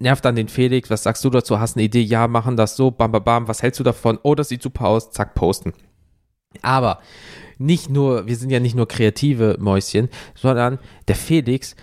nervt 0.00 0.24
dann 0.24 0.36
den 0.36 0.48
Felix, 0.48 0.90
was 0.90 1.02
sagst 1.02 1.24
du 1.24 1.30
dazu? 1.30 1.60
Hast 1.60 1.76
eine 1.76 1.84
Idee? 1.84 2.02
Ja, 2.02 2.28
machen 2.28 2.56
das 2.56 2.76
so, 2.76 2.90
bam, 2.90 3.12
bam, 3.12 3.24
bam, 3.24 3.48
was 3.48 3.62
hältst 3.62 3.80
du 3.80 3.84
davon? 3.84 4.18
Oh, 4.22 4.34
das 4.34 4.48
sieht 4.48 4.62
super 4.62 4.86
aus, 4.86 5.10
zack, 5.10 5.34
posten. 5.34 5.72
Aber 6.60 7.00
nicht 7.58 7.88
nur, 7.88 8.26
wir 8.26 8.36
sind 8.36 8.50
ja 8.50 8.60
nicht 8.60 8.74
nur 8.74 8.88
kreative 8.88 9.56
Mäuschen, 9.58 10.08
sondern 10.34 10.78
der 11.08 11.16
Felix. 11.16 11.76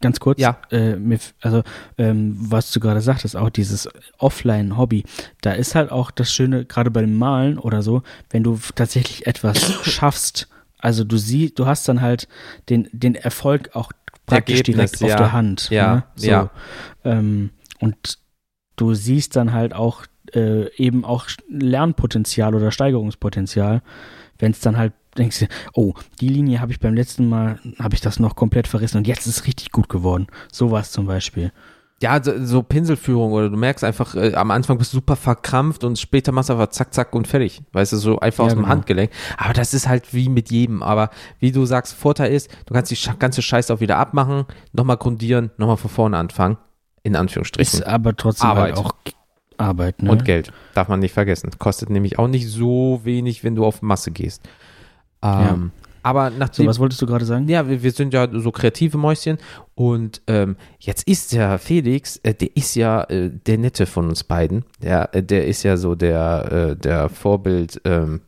Ganz 0.00 0.20
kurz, 0.20 0.38
ja. 0.38 0.58
Äh, 0.70 0.98
also 1.40 1.62
ähm, 1.96 2.36
was 2.38 2.70
du 2.72 2.80
gerade 2.80 3.00
sagtest, 3.00 3.36
auch 3.36 3.48
dieses 3.48 3.88
Offline-Hobby, 4.18 5.04
da 5.40 5.52
ist 5.52 5.74
halt 5.74 5.90
auch 5.90 6.10
das 6.10 6.30
Schöne, 6.30 6.66
gerade 6.66 6.90
beim 6.90 7.16
Malen 7.16 7.58
oder 7.58 7.80
so, 7.80 8.02
wenn 8.28 8.42
du 8.42 8.58
tatsächlich 8.74 9.26
etwas 9.26 9.72
schaffst, 9.90 10.48
also 10.78 11.04
du 11.04 11.16
siehst, 11.16 11.58
du 11.58 11.64
hast 11.64 11.88
dann 11.88 12.02
halt 12.02 12.28
den, 12.68 12.90
den 12.92 13.14
Erfolg 13.14 13.70
auch 13.72 13.92
praktisch 14.26 14.58
Ergebnis, 14.58 14.92
direkt 14.92 15.00
ja. 15.00 15.14
auf 15.14 15.20
der 15.20 15.32
Hand. 15.32 15.70
Ja, 15.70 15.94
ne? 15.94 16.04
so. 16.16 16.26
ja. 16.26 16.50
Ähm, 17.04 17.50
und 17.80 18.18
du 18.76 18.94
siehst 18.94 19.36
dann 19.36 19.52
halt 19.52 19.74
auch 19.74 20.04
äh, 20.34 20.74
eben 20.76 21.04
auch 21.04 21.26
Lernpotenzial 21.48 22.54
oder 22.54 22.70
Steigerungspotenzial, 22.70 23.82
wenn 24.38 24.52
es 24.52 24.60
dann 24.60 24.76
halt 24.76 24.92
denkst 25.16 25.40
du, 25.40 25.46
oh, 25.74 25.94
die 26.20 26.28
Linie 26.28 26.60
habe 26.60 26.72
ich 26.72 26.80
beim 26.80 26.94
letzten 26.94 27.28
Mal, 27.28 27.60
habe 27.78 27.94
ich 27.94 28.00
das 28.00 28.18
noch 28.18 28.34
komplett 28.34 28.66
verrissen 28.66 28.98
und 28.98 29.06
jetzt 29.06 29.26
ist 29.26 29.38
es 29.38 29.46
richtig 29.46 29.70
gut 29.70 29.88
geworden. 29.88 30.26
Sowas 30.50 30.90
zum 30.90 31.06
Beispiel. 31.06 31.52
Ja, 32.02 32.22
so, 32.22 32.44
so, 32.44 32.62
Pinselführung 32.62 33.32
oder 33.32 33.48
du 33.48 33.56
merkst 33.56 33.84
einfach, 33.84 34.14
äh, 34.16 34.34
am 34.34 34.50
Anfang 34.50 34.76
bist 34.76 34.92
du 34.92 34.96
super 34.96 35.14
verkrampft 35.14 35.84
und 35.84 35.98
später 35.98 36.32
machst 36.32 36.48
du 36.48 36.54
einfach 36.54 36.68
zack, 36.68 36.92
zack 36.92 37.14
und 37.14 37.28
fertig. 37.28 37.62
Weißt 37.72 37.92
du, 37.92 37.96
so 37.96 38.18
einfach 38.18 38.44
ja, 38.44 38.46
aus 38.46 38.52
dem 38.52 38.62
genau. 38.62 38.68
Handgelenk. 38.68 39.10
Aber 39.38 39.54
das 39.54 39.72
ist 39.72 39.88
halt 39.88 40.12
wie 40.12 40.28
mit 40.28 40.50
jedem. 40.50 40.82
Aber 40.82 41.10
wie 41.38 41.52
du 41.52 41.64
sagst, 41.64 41.94
Vorteil 41.94 42.32
ist, 42.32 42.50
du 42.66 42.74
kannst 42.74 42.90
die 42.90 42.98
ganze 43.18 43.42
Scheiße 43.42 43.72
auch 43.72 43.80
wieder 43.80 43.96
abmachen, 43.96 44.44
nochmal 44.72 44.96
grundieren, 44.96 45.52
nochmal 45.56 45.76
von 45.76 45.90
vorne 45.90 46.18
anfangen. 46.18 46.58
In 47.04 47.14
Anführungsstrichen. 47.14 47.80
Ist 47.80 47.86
aber 47.86 48.16
trotzdem 48.16 48.48
halt 48.48 48.58
Arbeit. 48.58 48.76
Halt 48.76 48.86
auch 48.86 48.94
Arbeit, 49.56 50.02
ne? 50.02 50.10
Und 50.10 50.24
Geld. 50.24 50.52
Darf 50.74 50.88
man 50.88 51.00
nicht 51.00 51.12
vergessen. 51.12 51.50
Kostet 51.58 51.90
nämlich 51.90 52.18
auch 52.18 52.26
nicht 52.26 52.48
so 52.48 53.00
wenig, 53.04 53.44
wenn 53.44 53.54
du 53.54 53.64
auf 53.64 53.82
Masse 53.82 54.10
gehst. 54.10 54.42
Ähm, 55.22 55.70
ja. 55.76 55.84
Aber 56.02 56.30
nachdem, 56.30 56.64
so, 56.64 56.70
was 56.70 56.78
wolltest 56.78 57.00
du 57.00 57.06
gerade 57.06 57.24
sagen? 57.24 57.48
Ja, 57.48 57.66
wir, 57.66 57.82
wir, 57.82 57.90
sind 57.90 58.12
ja 58.12 58.28
so 58.30 58.50
kreative 58.50 58.98
Mäuschen 58.98 59.38
und 59.74 60.20
ähm, 60.26 60.56
jetzt 60.78 61.08
ist 61.08 61.32
der 61.32 61.58
Felix, 61.58 62.18
äh, 62.18 62.34
der 62.34 62.54
ist 62.56 62.74
ja 62.74 63.04
äh, 63.04 63.30
der 63.30 63.56
Nette 63.56 63.86
von 63.86 64.08
uns 64.08 64.22
beiden. 64.22 64.66
Der, 64.82 65.14
äh, 65.14 65.22
der 65.22 65.46
ist 65.46 65.62
ja 65.62 65.78
so 65.78 65.94
der, 65.94 66.52
äh, 66.52 66.76
der 66.76 67.08
Vorbild 67.08 67.80
ähm, 67.86 68.20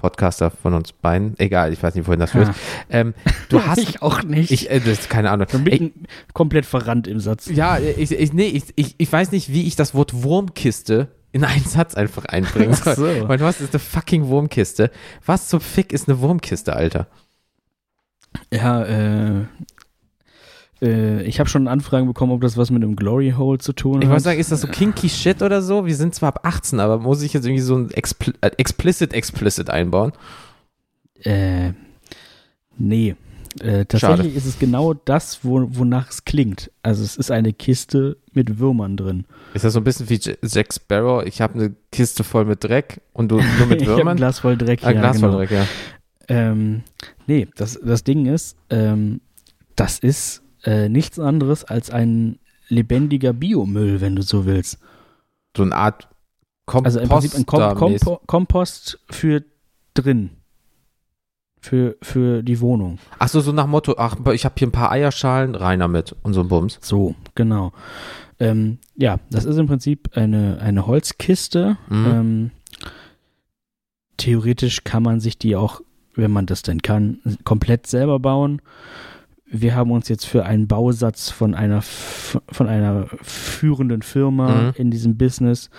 Podcaster 0.00 0.50
von 0.50 0.74
uns 0.74 0.92
beiden. 0.92 1.38
Egal, 1.38 1.72
ich 1.72 1.82
weiß 1.82 1.94
nicht, 1.94 2.06
wohin 2.06 2.20
das 2.20 2.32
führt. 2.32 2.50
Ähm, 2.88 3.14
du 3.48 3.62
hast 3.66 3.78
ich 3.78 4.02
auch 4.02 4.22
nicht. 4.22 4.50
Ich, 4.50 4.70
äh, 4.70 4.80
das, 4.80 5.08
keine 5.08 5.30
Ahnung. 5.30 5.46
Ich 5.50 5.64
bin 5.64 5.92
komplett 6.32 6.66
verrannt 6.66 7.06
im 7.06 7.20
Satz. 7.20 7.48
Ja, 7.48 7.78
ich, 7.78 8.12
ich, 8.12 8.32
nee, 8.32 8.46
ich, 8.46 8.64
ich, 8.76 8.94
ich 8.98 9.12
weiß 9.12 9.32
nicht, 9.32 9.52
wie 9.52 9.66
ich 9.66 9.76
das 9.76 9.94
Wort 9.94 10.22
Wurmkiste 10.22 11.08
in 11.32 11.44
einen 11.44 11.64
Satz 11.64 11.94
einfach 11.94 12.24
einbringen 12.24 12.74
soll. 12.74 12.94
So. 12.96 13.28
Weil 13.28 13.40
was 13.40 13.60
ist 13.60 13.72
eine 13.72 13.80
fucking 13.80 14.26
Wurmkiste? 14.26 14.90
Was 15.24 15.48
zum 15.48 15.60
Fick 15.60 15.92
ist 15.92 16.08
eine 16.08 16.20
Wurmkiste, 16.20 16.74
Alter? 16.74 17.06
Ja, 18.52 18.84
äh, 18.84 19.44
äh, 20.82 21.22
ich 21.22 21.40
habe 21.40 21.48
schon 21.48 21.68
Anfragen 21.68 22.06
bekommen, 22.06 22.32
ob 22.32 22.40
das 22.40 22.56
was 22.56 22.70
mit 22.70 22.82
einem 22.82 22.96
Glory 22.96 23.34
Hole 23.36 23.58
zu 23.58 23.72
tun 23.72 23.96
hat. 23.96 24.04
Ich 24.04 24.08
wollte 24.08 24.22
sagen, 24.22 24.40
ist 24.40 24.52
das 24.52 24.62
so 24.62 24.68
kinky 24.68 25.08
Shit 25.08 25.42
oder 25.42 25.62
so? 25.62 25.86
Wir 25.86 25.94
sind 25.94 26.14
zwar 26.14 26.30
ab 26.30 26.40
18, 26.44 26.80
aber 26.80 26.98
muss 26.98 27.22
ich 27.22 27.32
jetzt 27.32 27.44
irgendwie 27.44 27.62
so 27.62 27.76
ein 27.76 27.90
Expl 27.90 28.34
äh, 28.40 28.50
explicit 28.56 29.12
explicit 29.12 29.70
einbauen? 29.70 30.12
Äh, 31.22 31.72
nee. 32.78 33.14
Äh, 33.58 33.84
tatsächlich 33.84 34.00
Schade. 34.00 34.28
ist 34.28 34.46
es 34.46 34.58
genau 34.60 34.94
das, 34.94 35.40
wo, 35.44 35.66
wonach 35.70 36.10
es 36.10 36.24
klingt. 36.24 36.70
Also 36.82 37.02
es 37.02 37.16
ist 37.16 37.32
eine 37.32 37.52
Kiste 37.52 38.16
mit 38.32 38.60
Würmern 38.60 38.96
drin. 38.96 39.26
Ist 39.54 39.64
das 39.64 39.72
so 39.72 39.80
ein 39.80 39.84
bisschen 39.84 40.08
wie 40.08 40.20
Jack 40.42 40.72
Sparrow? 40.72 41.24
Ich 41.26 41.40
habe 41.40 41.54
eine 41.54 41.74
Kiste 41.90 42.22
voll 42.22 42.44
mit 42.44 42.62
Dreck 42.62 43.00
und 43.12 43.28
du 43.28 43.40
nur 43.58 43.66
mit 43.66 43.80
Würmern? 43.86 44.06
ich 44.06 44.10
ein 44.10 44.16
Glas 44.16 44.38
voll 44.38 44.56
Dreck, 44.56 44.80
ah, 44.84 44.92
ja. 44.92 45.00
Glas 45.00 45.16
genau. 45.16 45.32
voll 45.32 45.46
Dreck, 45.46 45.50
ja. 45.50 45.66
Ähm, 46.28 46.84
nee, 47.26 47.48
das, 47.56 47.78
das 47.82 48.04
Ding 48.04 48.26
ist, 48.26 48.56
ähm, 48.70 49.20
das 49.74 49.98
ist 49.98 50.42
äh, 50.64 50.88
nichts 50.88 51.18
anderes 51.18 51.64
als 51.64 51.90
ein 51.90 52.38
lebendiger 52.68 53.32
Biomüll, 53.32 54.00
wenn 54.00 54.16
du 54.16 54.22
so 54.22 54.46
willst. 54.46 54.78
So 55.56 55.62
eine 55.62 55.74
Art 55.74 56.08
Kompost. 56.66 56.96
Also 56.96 57.00
im 57.00 57.08
Prinzip 57.08 57.34
ein 57.34 57.46
Kom 57.46 57.74
Kompo 57.74 58.20
Kompost 58.26 59.00
für 59.10 59.42
drin 59.94 60.30
für, 61.60 61.96
für 62.02 62.42
die 62.42 62.60
Wohnung. 62.60 62.98
Ach 63.18 63.28
so, 63.28 63.40
so 63.40 63.52
nach 63.52 63.66
Motto, 63.66 63.94
ach, 63.98 64.16
ich 64.32 64.44
habe 64.44 64.54
hier 64.58 64.68
ein 64.68 64.72
paar 64.72 64.90
Eierschalen, 64.90 65.54
rein 65.54 65.80
damit 65.80 66.16
und 66.22 66.32
so 66.32 66.40
ein 66.40 66.48
Bums. 66.48 66.78
So, 66.80 67.14
genau. 67.34 67.72
Ähm, 68.38 68.78
ja, 68.96 69.18
das 69.30 69.44
ist 69.44 69.58
im 69.58 69.66
Prinzip 69.66 70.10
eine, 70.14 70.58
eine 70.60 70.86
Holzkiste. 70.86 71.76
Mhm. 71.88 72.06
Ähm, 72.06 72.50
theoretisch 74.16 74.84
kann 74.84 75.02
man 75.02 75.20
sich 75.20 75.38
die 75.38 75.56
auch, 75.56 75.82
wenn 76.14 76.30
man 76.30 76.46
das 76.46 76.62
denn 76.62 76.80
kann, 76.80 77.18
komplett 77.44 77.86
selber 77.86 78.18
bauen. 78.18 78.62
Wir 79.50 79.74
haben 79.74 79.90
uns 79.90 80.08
jetzt 80.08 80.26
für 80.26 80.44
einen 80.44 80.68
Bausatz 80.68 81.30
von 81.30 81.54
einer 81.54 81.82
von 81.82 82.68
einer 82.68 83.06
führenden 83.22 84.02
Firma 84.02 84.48
mhm. 84.48 84.72
in 84.76 84.90
diesem 84.90 85.16
Business 85.16 85.70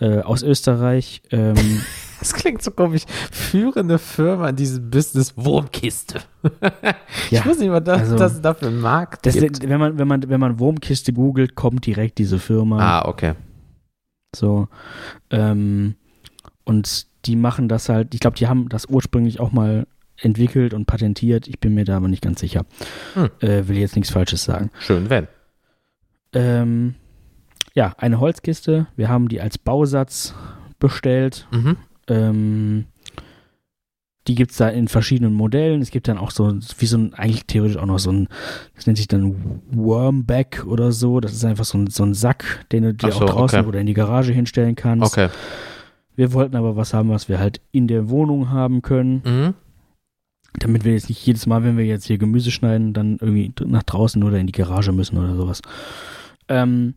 äh, 0.00 0.20
aus 0.20 0.42
Österreich 0.42 1.22
ähm, 1.30 1.56
Das 2.18 2.32
klingt 2.32 2.62
so 2.62 2.70
komisch. 2.70 3.02
Führende 3.30 3.98
Firma 3.98 4.48
in 4.48 4.56
diesem 4.56 4.90
Business 4.90 5.36
Wurmkiste. 5.36 6.20
Ja, 7.30 7.40
ich 7.40 7.46
weiß 7.46 7.58
nicht, 7.58 7.70
was 7.70 7.84
das, 7.84 8.00
also, 8.00 8.16
das 8.16 8.40
dafür 8.40 8.68
einen 8.68 8.80
Markt 8.80 9.26
Das, 9.26 9.34
gibt. 9.34 9.68
wenn, 9.68 9.78
man, 9.78 9.98
wenn, 9.98 10.08
man, 10.08 10.28
wenn 10.28 10.40
man 10.40 10.58
Wurmkiste 10.58 11.12
googelt, 11.12 11.54
kommt 11.54 11.84
direkt 11.84 12.18
diese 12.18 12.38
Firma. 12.38 12.78
Ah, 12.78 13.08
okay. 13.08 13.34
So. 14.34 14.68
Ähm, 15.30 15.96
und 16.64 17.06
die 17.26 17.36
machen 17.36 17.68
das 17.68 17.88
halt, 17.88 18.14
ich 18.14 18.20
glaube, 18.20 18.36
die 18.36 18.46
haben 18.46 18.68
das 18.68 18.86
ursprünglich 18.86 19.40
auch 19.40 19.52
mal 19.52 19.86
entwickelt 20.20 20.74
und 20.74 20.86
patentiert. 20.86 21.48
Ich 21.48 21.60
bin 21.60 21.74
mir 21.74 21.84
da 21.84 21.96
aber 21.96 22.08
nicht 22.08 22.22
ganz 22.22 22.40
sicher. 22.40 22.64
Hm. 23.14 23.30
Äh, 23.40 23.68
will 23.68 23.78
jetzt 23.78 23.96
nichts 23.96 24.10
Falsches 24.10 24.44
sagen. 24.44 24.70
Schön, 24.78 25.10
wenn. 25.10 25.28
Ähm, 26.32 26.94
ja, 27.74 27.94
eine 27.98 28.20
Holzkiste. 28.20 28.86
Wir 28.96 29.08
haben 29.08 29.28
die 29.28 29.40
als 29.40 29.58
Bausatz 29.58 30.34
bestellt. 30.78 31.46
Mhm. 31.50 31.76
Ähm, 32.08 32.84
die 34.26 34.34
gibt 34.34 34.50
es 34.50 34.58
da 34.58 34.68
in 34.68 34.88
verschiedenen 34.88 35.32
Modellen. 35.32 35.80
Es 35.80 35.90
gibt 35.90 36.06
dann 36.06 36.18
auch 36.18 36.30
so, 36.30 36.54
wie 36.78 36.86
so 36.86 36.98
ein, 36.98 37.14
eigentlich 37.14 37.46
theoretisch 37.46 37.78
auch 37.78 37.86
noch 37.86 37.98
so 37.98 38.12
ein, 38.12 38.28
das 38.74 38.86
nennt 38.86 38.98
sich 38.98 39.08
dann 39.08 39.62
Wormback 39.70 40.66
oder 40.66 40.92
so. 40.92 41.20
Das 41.20 41.32
ist 41.32 41.44
einfach 41.44 41.64
so 41.64 41.78
ein, 41.78 41.86
so 41.86 42.04
ein 42.04 42.14
Sack, 42.14 42.66
den 42.70 42.82
du 42.82 42.94
dir 42.94 43.10
so, 43.10 43.20
auch 43.20 43.30
draußen 43.30 43.60
okay. 43.60 43.68
oder 43.68 43.80
in 43.80 43.86
die 43.86 43.94
Garage 43.94 44.32
hinstellen 44.32 44.74
kannst. 44.74 45.06
Okay. 45.06 45.30
Wir 46.14 46.32
wollten 46.32 46.56
aber 46.56 46.76
was 46.76 46.92
haben, 46.92 47.08
was 47.08 47.28
wir 47.28 47.38
halt 47.38 47.60
in 47.72 47.86
der 47.86 48.10
Wohnung 48.10 48.50
haben 48.50 48.82
können, 48.82 49.22
Mhm. 49.24 49.54
Damit 50.54 50.84
wir 50.84 50.92
jetzt 50.92 51.08
nicht 51.08 51.24
jedes 51.24 51.46
Mal, 51.46 51.62
wenn 51.62 51.76
wir 51.76 51.84
jetzt 51.84 52.06
hier 52.06 52.18
Gemüse 52.18 52.50
schneiden, 52.50 52.92
dann 52.92 53.18
irgendwie 53.20 53.52
nach 53.64 53.82
draußen 53.82 54.22
oder 54.22 54.38
in 54.38 54.46
die 54.46 54.52
Garage 54.52 54.92
müssen 54.92 55.18
oder 55.18 55.36
sowas. 55.36 55.62
Ähm, 56.48 56.94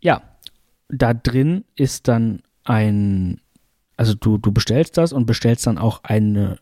ja, 0.00 0.22
da 0.88 1.14
drin 1.14 1.64
ist 1.74 2.08
dann 2.08 2.42
ein, 2.64 3.40
also 3.96 4.14
du, 4.14 4.38
du 4.38 4.52
bestellst 4.52 4.96
das 4.96 5.12
und 5.12 5.26
bestellst 5.26 5.66
dann 5.66 5.78
auch 5.78 6.04
eine 6.04 6.58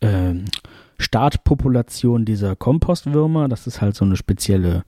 ähm, 0.00 0.46
Startpopulation 0.98 2.24
dieser 2.24 2.56
Kompostwürmer. 2.56 3.48
Das 3.48 3.66
ist 3.66 3.80
halt 3.80 3.94
so 3.94 4.04
eine 4.04 4.16
spezielle 4.16 4.84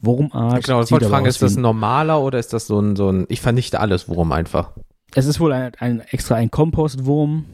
Wurmart. 0.00 0.64
Genau, 0.64 0.82
ich 0.82 0.90
wollte 0.90 1.08
fragen, 1.08 1.26
ist 1.26 1.42
das 1.42 1.56
ein 1.56 1.62
normaler 1.62 2.20
oder 2.20 2.38
ist 2.38 2.52
das 2.52 2.66
so 2.66 2.80
ein, 2.80 2.96
so 2.96 3.10
ein, 3.10 3.26
ich 3.28 3.40
vernichte 3.40 3.80
alles 3.80 4.08
Wurm 4.08 4.32
einfach? 4.32 4.72
Es 5.14 5.26
ist 5.26 5.40
wohl 5.40 5.52
ein, 5.52 5.72
ein 5.78 6.00
extra 6.00 6.36
ein 6.36 6.50
Kompostwurm, 6.50 7.44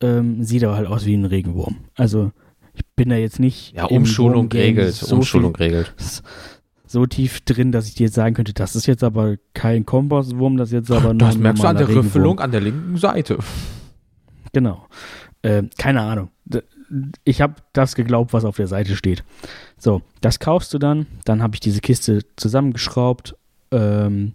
ähm, 0.00 0.42
sieht 0.44 0.64
aber 0.64 0.76
halt 0.76 0.86
aus 0.88 1.04
wie 1.06 1.14
ein 1.14 1.24
Regenwurm. 1.24 1.76
Also 1.96 2.32
ich 2.74 2.82
bin 2.96 3.08
da 3.08 3.16
jetzt 3.16 3.40
nicht 3.40 3.74
Ja, 3.74 3.84
Umschulung 3.86 4.50
regelt, 4.52 4.94
so 4.94 5.16
Umschulung 5.16 5.56
viel- 5.56 5.66
regelt. 5.66 5.92
so 6.86 7.04
tief 7.06 7.40
drin, 7.42 7.70
dass 7.72 7.86
ich 7.88 7.94
dir 7.94 8.04
jetzt 8.06 8.14
sagen 8.14 8.34
könnte, 8.34 8.54
das 8.54 8.74
ist 8.76 8.86
jetzt 8.86 9.04
aber 9.04 9.36
kein 9.54 9.84
Kompostwurm, 9.84 10.56
das 10.56 10.68
ist 10.70 10.72
jetzt 10.72 10.90
aber 10.90 11.12
nur 11.12 11.18
Das 11.28 11.34
ein 11.36 11.42
merkst 11.42 11.62
du 11.62 11.66
an 11.68 11.76
der 11.76 11.86
normaler 11.86 12.04
Riffelung 12.06 12.40
an 12.40 12.50
der 12.50 12.60
linken 12.60 12.96
Seite. 12.96 13.34
Regenwurm. 13.34 13.52
Genau. 14.52 14.86
Ähm, 15.42 15.70
keine 15.78 16.00
Ahnung. 16.02 16.30
Ich 17.24 17.42
habe 17.42 17.54
das 17.74 17.94
geglaubt, 17.94 18.32
was 18.32 18.46
auf 18.46 18.56
der 18.56 18.66
Seite 18.66 18.96
steht. 18.96 19.22
So, 19.76 20.00
das 20.22 20.38
kaufst 20.38 20.72
du 20.72 20.78
dann. 20.78 21.06
Dann 21.26 21.42
habe 21.42 21.54
ich 21.54 21.60
diese 21.60 21.80
Kiste 21.80 22.20
zusammengeschraubt. 22.36 23.36
Ähm, 23.70 24.32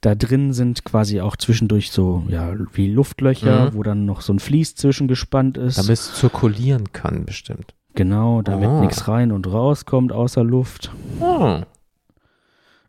da 0.00 0.14
drin 0.14 0.52
sind 0.52 0.84
quasi 0.84 1.20
auch 1.20 1.36
zwischendurch 1.36 1.90
so, 1.90 2.24
ja, 2.28 2.54
wie 2.72 2.90
Luftlöcher, 2.90 3.70
Mhm. 3.70 3.74
wo 3.74 3.82
dann 3.82 4.04
noch 4.04 4.20
so 4.20 4.32
ein 4.32 4.38
Vlies 4.38 4.74
zwischengespannt 4.76 5.56
ist. 5.58 5.78
Damit 5.78 5.90
es 5.90 6.14
zirkulieren 6.14 6.92
kann, 6.92 7.24
bestimmt. 7.24 7.74
Genau, 7.94 8.42
damit 8.42 8.68
Ah. 8.68 8.80
nichts 8.80 9.08
rein 9.08 9.32
und 9.32 9.46
rauskommt 9.50 10.12
außer 10.12 10.44
Luft. 10.44 10.92
Oh. 11.20 11.60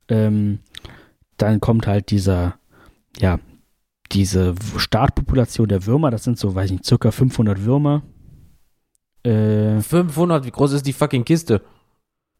Ähm, 0.07 0.59
dann 1.37 1.59
kommt 1.59 1.87
halt 1.87 2.11
dieser, 2.11 2.55
ja, 3.19 3.39
diese 4.11 4.55
Startpopulation 4.77 5.67
der 5.67 5.85
Würmer. 5.85 6.11
Das 6.11 6.23
sind 6.23 6.37
so, 6.37 6.53
weiß 6.55 6.65
ich 6.65 6.71
nicht, 6.73 6.85
circa 6.85 7.11
500 7.11 7.63
Würmer. 7.63 8.03
Äh, 9.23 9.81
500, 9.81 10.45
wie 10.45 10.51
groß 10.51 10.73
ist 10.73 10.85
die 10.85 10.93
fucking 10.93 11.25
Kiste? 11.25 11.61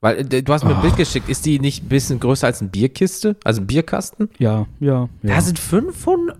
Weil 0.01 0.33
äh, 0.33 0.43
du 0.43 0.53
hast 0.53 0.63
mir 0.63 0.71
ein 0.71 0.77
Oh. 0.79 0.81
Bild 0.81 0.95
geschickt, 0.97 1.27
ist 1.29 1.45
die 1.45 1.59
nicht 1.59 1.83
ein 1.83 1.89
bisschen 1.89 2.19
größer 2.19 2.47
als 2.47 2.61
eine 2.61 2.69
Bierkiste? 2.69 3.35
Also 3.43 3.61
ein 3.61 3.67
Bierkasten? 3.67 4.29
ja, 4.39 4.65
ja, 4.79 5.09
ja. 5.21 5.35
Da 5.35 5.41
sind 5.41 5.59
500? 5.59 6.37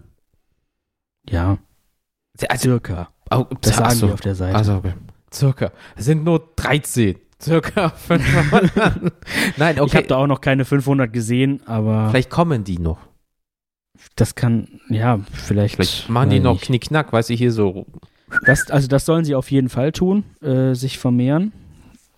ja, 1.30 1.58
Also, 2.48 2.62
circa. 2.70 3.10
oh, 3.32 3.46
Das 3.62 3.76
sagen 3.78 3.96
so. 3.96 4.08
die 4.08 4.14
auf 4.14 4.22
der 4.22 4.36
Seite. 4.36 4.56
Also, 4.56 4.76
okay. 4.76 4.94
Circa. 5.34 5.72
Es 5.96 6.06
sind 6.06 6.24
nur 6.24 6.50
13. 6.56 7.16
Circa 7.42 7.90
500. 8.08 9.14
Nein, 9.58 9.76
Ich 9.76 9.82
okay. 9.82 9.98
habe 9.98 10.08
da 10.08 10.18
auch 10.18 10.28
noch 10.28 10.42
keine 10.42 10.66
500 10.66 11.12
gesehen, 11.14 11.62
aber 11.68 12.10
Vielleicht 12.10 12.30
kommen 12.30 12.64
die 12.64 12.80
noch. 12.80 12.98
das 14.16 14.36
kann, 14.36 14.80
ja, 14.90 15.20
vielleicht. 15.34 15.76
Vielleicht 15.76 16.10
machen 16.10 16.30
die 16.32 16.40
noch 16.40 16.54
nicht. 16.54 16.64
Knickknack, 16.66 17.14
weiß 17.14 17.30
ich, 17.30 17.38
hier 17.40 17.52
so. 17.52 17.86
Das, 18.46 18.70
also 18.72 18.88
das 18.88 19.06
sollen 19.06 19.26
sie 19.26 19.36
auf 19.36 19.52
jeden 19.52 19.70
Fall 19.70 19.92
tun, 19.92 20.24
äh, 20.42 20.74
sich 20.76 20.98
vermehren. 21.00 21.52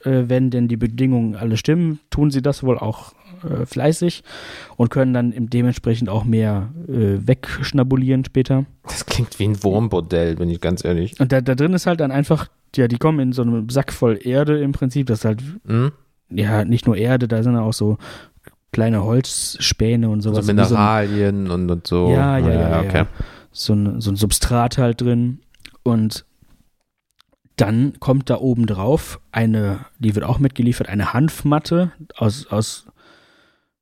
Äh, 0.04 0.24
wenn 0.30 0.50
denn 0.50 0.68
die 0.68 0.78
Bedingungen 0.78 1.36
alle 1.36 1.58
stimmen, 1.58 2.00
tun 2.10 2.32
sie 2.32 2.42
das 2.42 2.64
wohl 2.64 2.78
auch 2.78 3.14
äh, 3.44 3.66
fleißig 3.66 4.24
und 4.78 4.90
können 4.90 5.14
dann 5.14 5.34
dementsprechend 5.38 6.10
auch 6.10 6.24
mehr 6.24 6.70
äh, 6.88 7.26
wegschnabulieren 7.28 8.26
später. 8.26 8.66
Das 8.84 9.06
klingt 9.06 9.38
wie 9.40 9.46
ein 9.46 9.64
Wurmbordell, 9.64 10.36
bin 10.36 10.50
ich 10.50 10.62
ganz 10.62 10.84
ehrlich. 10.84 11.20
Und 11.20 11.32
da, 11.32 11.42
da 11.42 11.56
drin 11.56 11.74
ist 11.74 11.86
halt 11.88 12.00
dann 12.00 12.12
einfach, 12.12 12.48
ja, 12.76 12.88
die 12.88 12.98
kommen 12.98 13.20
in 13.20 13.34
so 13.34 13.42
einem 13.44 13.70
Sack 13.70 13.92
voll 13.94 14.20
Erde 14.22 14.60
im 14.62 14.72
Prinzip. 14.72 15.08
Das 15.08 15.20
ist 15.20 15.26
halt, 15.26 15.44
Hm? 15.68 15.92
ja, 16.30 16.66
nicht 16.66 16.88
nur 16.88 16.98
Erde, 16.98 17.28
da 17.28 17.44
sind 17.44 17.56
auch 17.58 17.74
so 17.74 17.98
kleine 18.72 19.04
Holzspäne 19.04 20.10
und 20.10 20.22
sowas. 20.22 20.46
So 20.46 20.54
Wie 20.54 20.64
so 20.64 20.76
ein- 20.76 21.08
Mineralien 21.10 21.52
und, 21.52 21.70
und 21.70 21.86
so. 21.88 22.10
Ja, 22.12 22.38
ja, 22.38 22.50
ja, 22.50 22.70
ja. 22.70 22.80
okay. 22.82 23.04
so 23.52 23.74
ein, 23.74 24.00
so 24.02 24.12
ein 24.12 24.16
Substrat 24.16 24.78
halt 24.78 25.02
drin. 25.02 25.40
Und 25.84 26.26
dann 27.58 28.00
kommt 28.00 28.30
da 28.30 28.38
oben 28.38 28.66
drauf 28.66 29.20
eine, 29.32 29.86
die 30.00 30.16
wird 30.16 30.26
auch 30.26 30.40
mitgeliefert, 30.40 30.90
eine 30.90 31.14
Hanfmatte 31.14 31.92
aus, 32.16 32.48
aus 32.48 32.88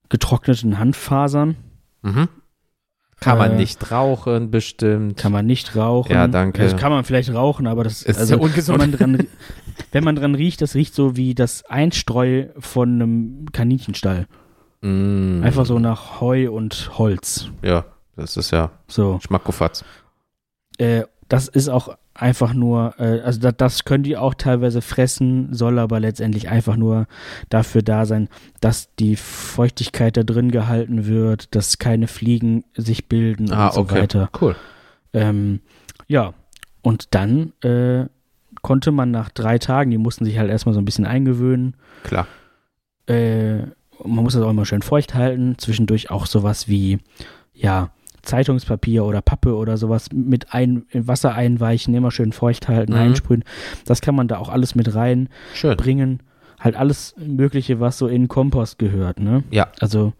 getrockneten 0.09 0.79
Hanffasern. 0.79 1.55
Mhm. 2.01 2.27
Kann 3.19 3.37
man 3.37 3.51
Äh, 3.53 3.55
nicht 3.57 3.91
rauchen, 3.91 4.49
bestimmt. 4.49 5.17
Kann 5.17 5.31
man 5.31 5.45
nicht 5.45 5.75
rauchen. 5.75 6.11
Ja, 6.13 6.27
danke. 6.27 6.61
Also 6.61 6.77
kann 6.77 6.91
man 6.91 7.03
vielleicht 7.03 7.33
rauchen, 7.33 7.67
aber 7.67 7.83
das 7.83 8.01
Ist 8.01 8.17
also, 8.17 8.35
sehr 8.35 8.41
ungesund. 8.41 8.79
Wenn 8.79 8.89
man, 8.91 8.97
dran, 8.97 9.27
wenn 9.91 10.03
man 10.03 10.15
dran 10.15 10.35
riecht, 10.35 10.61
das 10.61 10.73
riecht 10.75 10.95
so 10.95 11.17
wie 11.17 11.35
das 11.35 11.65
Einstreu 11.65 12.47
von 12.57 12.93
einem 13.01 13.45
Kaninchenstall. 13.51 14.27
Mm. 14.81 15.43
Einfach 15.43 15.65
so 15.65 15.79
nach 15.79 16.21
Heu 16.21 16.49
und 16.49 16.97
Holz. 16.97 17.49
Ja, 17.61 17.83
das 18.15 18.37
ist 18.37 18.51
ja 18.51 18.71
So. 18.87 19.19
Schmackofatz. 19.21 19.83
Äh, 20.77 21.03
das 21.27 21.49
ist 21.49 21.67
auch 21.67 21.97
einfach 22.21 22.53
nur, 22.53 22.93
äh, 22.99 23.21
also 23.21 23.39
da, 23.39 23.51
das 23.51 23.85
können 23.85 24.03
die 24.03 24.17
auch 24.17 24.33
teilweise 24.33 24.81
fressen, 24.81 25.53
soll 25.53 25.79
aber 25.79 25.99
letztendlich 25.99 26.49
einfach 26.49 26.75
nur 26.75 27.07
dafür 27.49 27.81
da 27.81 28.05
sein, 28.05 28.29
dass 28.61 28.93
die 28.95 29.15
Feuchtigkeit 29.15 30.17
da 30.17 30.23
drin 30.23 30.51
gehalten 30.51 31.05
wird, 31.05 31.55
dass 31.55 31.77
keine 31.77 32.07
Fliegen 32.07 32.63
sich 32.75 33.07
bilden 33.07 33.51
Ah, 33.51 33.67
und 33.67 33.73
so 33.73 33.81
okay. 33.81 34.01
weiter. 34.01 34.29
Cool. 34.39 34.55
Ähm, 35.13 35.61
ja, 36.07 36.33
und 36.81 37.15
dann 37.15 37.53
äh, 37.63 38.05
konnte 38.61 38.91
man 38.91 39.11
nach 39.11 39.29
drei 39.29 39.57
Tagen, 39.57 39.91
die 39.91 39.97
mussten 39.97 40.25
sich 40.25 40.37
halt 40.37 40.49
erstmal 40.49 40.73
so 40.73 40.81
ein 40.81 40.85
bisschen 40.85 41.05
eingewöhnen, 41.05 41.75
Klar. 42.03 42.27
äh, 43.07 43.59
man 44.03 44.23
muss 44.23 44.33
das 44.33 44.43
auch 44.43 44.49
immer 44.49 44.65
schön 44.65 44.81
feucht 44.81 45.13
halten, 45.13 45.57
zwischendurch 45.57 46.09
auch 46.09 46.25
sowas 46.25 46.67
wie, 46.67 46.99
ja, 47.53 47.89
Zeitungspapier 48.21 49.03
oder 49.05 49.21
Pappe 49.21 49.55
oder 49.55 49.77
sowas 49.77 50.07
mit 50.13 50.53
ein, 50.53 50.83
in 50.89 51.07
Wasser 51.07 51.33
einweichen, 51.33 51.93
immer 51.93 52.11
schön 52.11 52.31
feucht 52.31 52.67
halten, 52.67 52.93
Mhm. 52.93 52.99
einsprühen. 52.99 53.43
Das 53.85 54.01
kann 54.01 54.15
man 54.15 54.27
da 54.27 54.37
auch 54.37 54.49
alles 54.49 54.75
mit 54.75 54.93
reinbringen. 54.95 56.19
Halt 56.59 56.75
alles 56.75 57.15
Mögliche, 57.17 57.79
was 57.79 57.97
so 57.97 58.07
in 58.07 58.27
Kompost 58.27 58.79
gehört, 58.79 59.19
ne? 59.19 59.43
Ja. 59.49 59.67
Also 59.79 60.13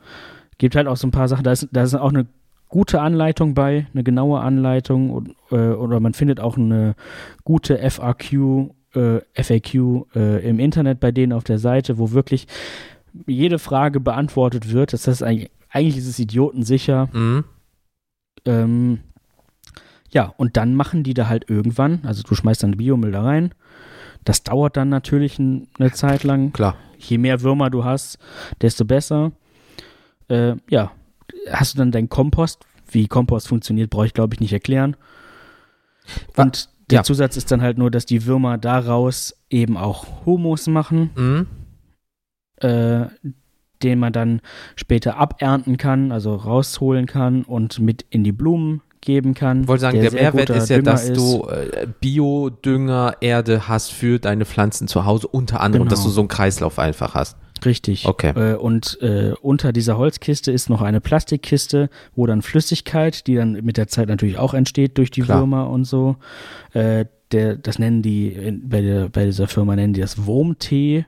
gibt 0.57 0.75
halt 0.75 0.87
auch 0.87 0.95
so 0.97 1.07
ein 1.07 1.11
paar 1.11 1.27
Sachen, 1.27 1.43
da 1.43 1.51
ist, 1.51 1.67
da 1.71 1.83
ist 1.83 1.95
auch 1.95 2.09
eine 2.09 2.27
gute 2.69 3.01
Anleitung 3.01 3.53
bei, 3.55 3.87
eine 3.93 4.03
genaue 4.03 4.39
Anleitung 4.39 5.09
und, 5.09 5.35
äh, 5.51 5.55
oder 5.55 5.99
man 5.99 6.13
findet 6.13 6.39
auch 6.39 6.55
eine 6.57 6.95
gute 7.43 7.77
FAQ, 7.89 8.69
äh, 8.95 9.19
FAQ 9.33 10.05
äh, 10.15 10.47
im 10.47 10.59
Internet 10.59 10.99
bei 10.99 11.11
denen 11.11 11.33
auf 11.33 11.43
der 11.43 11.59
Seite, 11.59 11.97
wo 11.97 12.11
wirklich 12.11 12.47
jede 13.25 13.59
Frage 13.59 13.99
beantwortet 13.99 14.71
wird. 14.71 14.93
Das 14.93 15.07
heißt, 15.07 15.23
eigentlich, 15.23 15.49
eigentlich 15.71 15.97
ist 15.97 16.07
es 16.07 16.19
idiotensicher. 16.19 17.09
Mhm. 17.11 17.43
Ähm, 18.45 18.99
ja, 20.11 20.33
und 20.37 20.57
dann 20.57 20.75
machen 20.75 21.03
die 21.03 21.13
da 21.13 21.27
halt 21.27 21.49
irgendwann, 21.49 21.99
also 22.03 22.23
du 22.23 22.33
schmeißt 22.35 22.63
dann 22.63 22.77
Biomüll 22.77 23.11
da 23.11 23.23
rein. 23.23 23.53
Das 24.25 24.43
dauert 24.43 24.75
dann 24.75 24.89
natürlich 24.89 25.39
ein, 25.39 25.67
eine 25.77 25.91
Zeit 25.91 26.23
lang. 26.23 26.51
Klar. 26.51 26.75
Je 26.97 27.17
mehr 27.17 27.41
Würmer 27.41 27.69
du 27.69 27.83
hast, 27.85 28.17
desto 28.61 28.85
besser. 28.85 29.31
Äh, 30.27 30.55
ja, 30.69 30.91
hast 31.51 31.73
du 31.73 31.77
dann 31.77 31.91
deinen 31.91 32.09
Kompost. 32.09 32.65
Wie 32.91 33.07
Kompost 33.07 33.47
funktioniert, 33.47 33.89
brauche 33.91 34.07
ich 34.07 34.13
glaube 34.13 34.33
ich 34.33 34.39
nicht 34.39 34.51
erklären. 34.53 34.95
Und 36.35 36.69
der 36.89 36.97
ja. 36.97 37.03
Zusatz 37.03 37.37
ist 37.37 37.51
dann 37.51 37.61
halt 37.61 37.77
nur, 37.77 37.91
dass 37.91 38.05
die 38.07 38.25
Würmer 38.25 38.57
daraus 38.57 39.35
eben 39.49 39.77
auch 39.77 40.25
Humus 40.25 40.67
machen, 40.67 41.11
Mhm. 41.15 41.47
äh, 42.67 43.05
den 43.83 43.99
man 43.99 44.13
dann 44.13 44.41
später 44.75 45.17
abernten 45.17 45.77
kann, 45.77 46.11
also 46.11 46.35
rausholen 46.35 47.05
kann 47.05 47.43
und 47.43 47.79
mit 47.79 48.05
in 48.09 48.23
die 48.23 48.31
Blumen 48.31 48.81
geben 49.01 49.33
kann. 49.33 49.61
Ich 49.61 49.67
wollte 49.67 49.81
sagen, 49.81 50.01
der, 50.01 50.11
der 50.11 50.21
Mehrwert 50.21 50.49
ist 50.49 50.69
ja, 50.69 50.77
Dünger 50.77 50.91
dass 50.91 51.09
ist. 51.09 51.17
du 51.17 51.47
äh, 51.47 51.87
Biodünger, 51.99 53.17
Erde 53.21 53.67
hast 53.67 53.91
für 53.91 54.19
deine 54.19 54.45
Pflanzen 54.45 54.87
zu 54.87 55.05
Hause, 55.05 55.27
unter 55.27 55.61
anderem, 55.61 55.83
genau. 55.83 55.91
dass 55.91 56.03
du 56.03 56.09
so 56.09 56.21
einen 56.21 56.27
Kreislauf 56.27 56.79
einfach 56.79 57.15
hast. 57.15 57.37
Richtig. 57.65 58.05
Okay. 58.05 58.33
Äh, 58.35 58.55
und 58.55 59.01
äh, 59.01 59.33
unter 59.41 59.73
dieser 59.73 59.97
Holzkiste 59.97 60.51
ist 60.51 60.69
noch 60.69 60.81
eine 60.81 61.01
Plastikkiste, 61.01 61.89
wo 62.15 62.25
dann 62.25 62.41
Flüssigkeit, 62.41 63.27
die 63.27 63.35
dann 63.35 63.53
mit 63.63 63.77
der 63.77 63.87
Zeit 63.87 64.07
natürlich 64.07 64.37
auch 64.37 64.53
entsteht 64.53 64.97
durch 64.97 65.11
die 65.11 65.21
Klar. 65.21 65.39
Würmer 65.39 65.69
und 65.69 65.85
so. 65.85 66.17
Äh, 66.73 67.05
der, 67.31 67.57
das 67.57 67.77
nennen 67.77 68.01
die, 68.01 68.59
bei, 68.63 68.81
der, 68.81 69.09
bei 69.09 69.25
dieser 69.25 69.47
Firma 69.47 69.75
nennen 69.75 69.93
die 69.93 70.01
das 70.01 70.25
Wurmtee. 70.25 71.05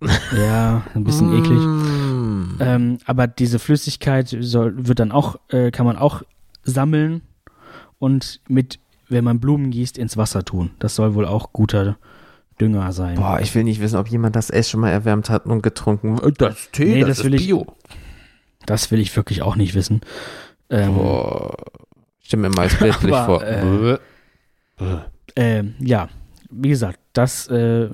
Äh. 0.00 0.08
ja, 0.36 0.82
ein 0.94 1.04
bisschen 1.04 1.32
eklig. 1.32 1.58
Mm. 1.58 2.58
Ähm, 2.60 2.98
aber 3.06 3.26
diese 3.26 3.58
Flüssigkeit 3.58 4.34
soll, 4.40 4.86
wird 4.86 4.98
dann 4.98 5.12
auch, 5.12 5.36
äh, 5.48 5.70
kann 5.70 5.86
man 5.86 5.96
auch 5.96 6.22
sammeln 6.62 7.22
und 7.98 8.40
mit, 8.48 8.78
wenn 9.08 9.24
man 9.24 9.40
Blumen 9.40 9.70
gießt, 9.70 9.98
ins 9.98 10.16
Wasser 10.16 10.44
tun. 10.44 10.70
Das 10.78 10.94
soll 10.94 11.14
wohl 11.14 11.26
auch 11.26 11.52
guter 11.52 11.96
Dünger 12.60 12.92
sein. 12.92 13.16
Boah, 13.16 13.40
ich 13.40 13.54
will 13.54 13.64
nicht 13.64 13.80
wissen, 13.80 13.96
ob 13.96 14.08
jemand 14.08 14.36
das 14.36 14.50
Essen 14.50 14.70
schon 14.70 14.80
mal 14.80 14.90
erwärmt 14.90 15.30
hat 15.30 15.46
und 15.46 15.62
getrunken. 15.62 16.18
Äh, 16.18 16.32
das 16.32 16.70
Tee, 16.72 16.84
nee, 16.86 17.00
das, 17.00 17.18
das 17.18 17.24
will 17.24 17.34
ist 17.34 17.46
Bio. 17.46 17.66
Ich, 17.88 18.66
das 18.66 18.90
will 18.90 19.00
ich 19.00 19.14
wirklich 19.16 19.42
auch 19.42 19.56
nicht 19.56 19.74
wissen. 19.74 20.00
Ähm, 20.70 20.94
Boah, 20.94 21.56
stell 22.22 22.40
mir 22.40 22.50
mal 22.50 22.68
bildlich 22.68 23.16
vor. 23.26 23.42
Äh, 23.42 23.98
äh, 25.36 25.64
ja, 25.80 26.08
wie 26.50 26.68
gesagt, 26.70 26.98
das 27.16 27.48
äh, 27.48 27.88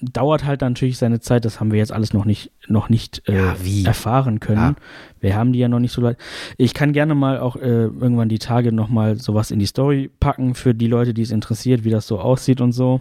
dauert 0.00 0.44
halt 0.44 0.62
natürlich 0.62 0.98
seine 0.98 1.20
Zeit. 1.20 1.44
Das 1.44 1.60
haben 1.60 1.70
wir 1.70 1.78
jetzt 1.78 1.92
alles 1.92 2.12
noch 2.12 2.24
nicht, 2.24 2.50
noch 2.66 2.88
nicht 2.88 3.28
äh, 3.28 3.34
ja, 3.34 3.86
erfahren 3.86 4.40
können. 4.40 4.58
Ja. 4.58 4.74
Wir 5.20 5.36
haben 5.36 5.52
die 5.52 5.60
ja 5.60 5.68
noch 5.68 5.78
nicht 5.78 5.92
so 5.92 6.00
leid. 6.00 6.16
Ich 6.56 6.74
kann 6.74 6.92
gerne 6.92 7.14
mal 7.14 7.38
auch 7.38 7.54
äh, 7.56 7.84
irgendwann 7.84 8.28
die 8.28 8.40
Tage 8.40 8.72
noch 8.72 8.88
mal 8.88 9.16
sowas 9.16 9.50
in 9.50 9.60
die 9.60 9.66
Story 9.66 10.10
packen 10.18 10.54
für 10.54 10.74
die 10.74 10.88
Leute, 10.88 11.14
die 11.14 11.22
es 11.22 11.30
interessiert, 11.30 11.84
wie 11.84 11.90
das 11.90 12.06
so 12.08 12.18
aussieht 12.18 12.60
und 12.60 12.72
so. 12.72 13.00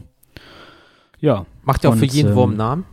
Ja. 1.20 1.46
Macht 1.64 1.84
ihr 1.84 1.90
auch 1.90 1.96
für 1.96 2.06
jeden 2.06 2.32
ähm, 2.32 2.36
Wurm 2.36 2.56
Namen? 2.56 2.86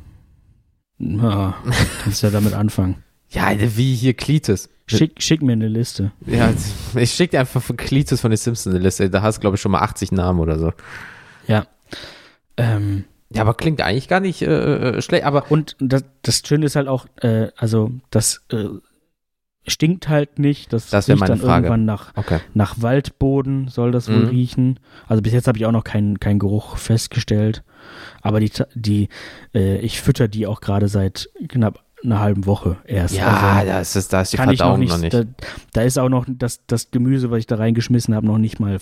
Ja, 0.99 1.57
kannst 2.03 2.22
ja 2.22 2.30
damit 2.30 2.55
anfangen. 2.55 2.97
Ja, 3.32 3.53
wie 3.57 3.95
hier 3.95 4.14
Klites. 4.14 4.68
Schick, 4.88 5.22
schick 5.22 5.41
mir 5.41 5.53
eine 5.53 5.68
Liste. 5.68 6.11
Ja, 6.26 6.53
ich 6.97 7.12
schick 7.12 7.30
dir 7.30 7.38
einfach 7.38 7.62
von 7.62 7.76
Klites 7.76 8.20
von 8.20 8.32
den 8.32 8.36
Simpsons 8.36 8.74
eine 8.74 8.82
Liste. 8.82 9.09
Da 9.09 9.22
hast 9.22 9.36
du, 9.36 9.41
glaube 9.41 9.55
ich, 9.55 9.61
schon 9.61 9.70
mal 9.70 9.82
80 9.82 10.11
Namen 10.11 10.41
oder 10.41 10.59
so. 10.59 10.72
Ja. 11.47 11.64
Ähm, 12.61 13.04
ja, 13.32 13.42
aber 13.42 13.54
klingt 13.54 13.80
eigentlich 13.80 14.08
gar 14.08 14.20
nicht 14.20 14.42
äh, 14.42 14.46
äh, 14.96 15.02
schlecht. 15.02 15.24
Aber 15.24 15.50
und 15.50 15.76
das, 15.78 16.04
das 16.22 16.42
Schöne 16.44 16.66
ist 16.66 16.76
halt 16.76 16.88
auch, 16.88 17.06
äh, 17.22 17.48
also 17.56 17.92
das 18.11 18.42
äh, 18.50 18.66
stinkt 19.66 20.08
halt 20.08 20.38
nicht. 20.38 20.72
Das, 20.72 20.90
das 20.90 21.08
riecht 21.08 21.28
dann 21.28 21.38
Frage. 21.38 21.66
irgendwann 21.66 21.84
nach, 21.84 22.12
okay. 22.16 22.40
nach 22.54 22.82
Waldboden, 22.82 23.68
soll 23.68 23.92
das 23.92 24.08
wohl 24.08 24.24
mhm. 24.24 24.28
riechen. 24.28 24.80
Also 25.06 25.22
bis 25.22 25.32
jetzt 25.32 25.46
habe 25.46 25.58
ich 25.58 25.66
auch 25.66 25.72
noch 25.72 25.84
keinen 25.84 26.18
keinen 26.18 26.40
Geruch 26.40 26.76
festgestellt. 26.76 27.62
Aber 28.20 28.40
die, 28.40 28.50
die 28.74 29.08
äh, 29.54 29.78
ich 29.78 30.00
fütter 30.00 30.26
die 30.26 30.46
auch 30.46 30.61
gerade 30.61 30.88
seit 30.88 31.30
knapp 31.48 31.84
einer 32.02 32.20
halben 32.20 32.46
Woche 32.46 32.78
erst. 32.84 33.14
Ja, 33.14 33.58
also, 33.58 33.72
das 33.72 33.96
ist, 33.96 34.12
da 34.12 34.22
ist 34.22 34.32
die 34.32 34.38
Verdauung 34.38 34.72
noch 34.72 34.78
nicht. 34.78 34.90
Noch 34.90 34.98
nicht. 34.98 35.14
Da, 35.14 35.24
da, 35.72 35.82
ist 35.82 35.98
auch 35.98 36.08
noch 36.08 36.24
das, 36.28 36.61
das 36.66 36.90
Gemüse, 36.90 37.30
was 37.30 37.40
ich 37.40 37.46
da 37.46 37.56
reingeschmissen 37.56 38.14
habe, 38.14 38.26
noch 38.26 38.38
nicht 38.38 38.58
mal 38.58 38.78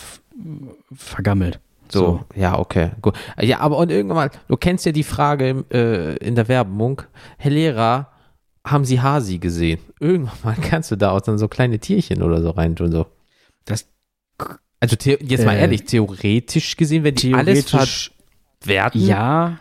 vergammelt. 0.92 1.60
So, 1.92 2.00
so, 2.00 2.24
ja, 2.34 2.58
okay, 2.58 2.90
gut. 3.00 3.14
Ja, 3.40 3.60
aber 3.60 3.78
und 3.78 3.90
irgendwann 3.90 4.16
mal, 4.16 4.30
du 4.48 4.56
kennst 4.56 4.86
ja 4.86 4.92
die 4.92 5.04
Frage 5.04 5.64
äh, 5.72 6.16
in 6.16 6.34
der 6.34 6.48
Werbung, 6.48 7.02
Herr 7.38 7.50
Lehrer, 7.50 8.08
haben 8.66 8.84
Sie 8.84 9.00
Hasi 9.00 9.38
gesehen? 9.38 9.80
Irgendwann 10.00 10.38
mal 10.42 10.56
kannst 10.60 10.90
du 10.90 10.96
da 10.96 11.12
auch 11.12 11.20
dann 11.20 11.38
so 11.38 11.48
kleine 11.48 11.78
Tierchen 11.78 12.22
oder 12.22 12.42
so 12.42 12.50
rein 12.50 12.76
tun, 12.76 12.92
so. 12.92 13.06
Das, 13.64 13.88
also 14.80 14.96
jetzt 15.02 15.44
mal 15.44 15.56
äh, 15.56 15.60
ehrlich, 15.60 15.84
theoretisch 15.84 16.76
gesehen, 16.76 17.04
wenn 17.04 17.14
die 17.14 17.34
alles 17.34 17.70
verwerten. 18.60 19.04
Ja, 19.04 19.60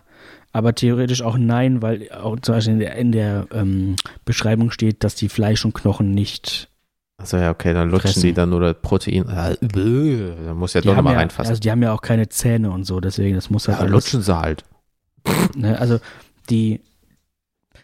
aber 0.51 0.73
theoretisch 0.73 1.21
auch 1.21 1.37
nein, 1.37 1.81
weil 1.81 2.11
auch 2.11 2.39
zum 2.39 2.55
Beispiel 2.55 2.73
in 2.73 2.79
der, 2.79 2.95
in 2.95 3.11
der 3.11 3.47
ähm, 3.53 3.95
Beschreibung 4.25 4.71
steht, 4.71 5.03
dass 5.03 5.15
die 5.15 5.29
Fleisch 5.29 5.63
und 5.65 5.73
Knochen 5.73 6.11
nicht 6.11 6.69
Achso, 7.19 7.37
ja, 7.37 7.49
okay, 7.49 7.73
dann 7.73 7.89
lutschen 7.89 8.11
fressen. 8.11 8.27
die 8.27 8.33
dann 8.33 8.53
oder 8.53 8.75
Protein. 8.75 9.27
Äh, 9.27 9.57
da 10.45 10.53
muss 10.53 10.73
ja 10.73 10.81
die 10.81 10.87
doch 10.87 10.95
nochmal 10.95 11.13
ja, 11.13 11.19
reinfassen. 11.19 11.49
Also 11.49 11.59
die 11.59 11.71
haben 11.71 11.81
ja 11.81 11.91
auch 11.93 12.01
keine 12.01 12.29
Zähne 12.29 12.69
und 12.69 12.83
so, 12.83 12.99
deswegen, 12.99 13.35
das 13.35 13.49
muss 13.49 13.67
halt. 13.67 13.77
Ja, 13.77 13.81
alles, 13.81 13.91
lutschen 13.91 14.21
sie 14.21 14.37
halt. 14.37 14.63
Ne, 15.55 15.77
also 15.79 15.99
die, 16.49 16.79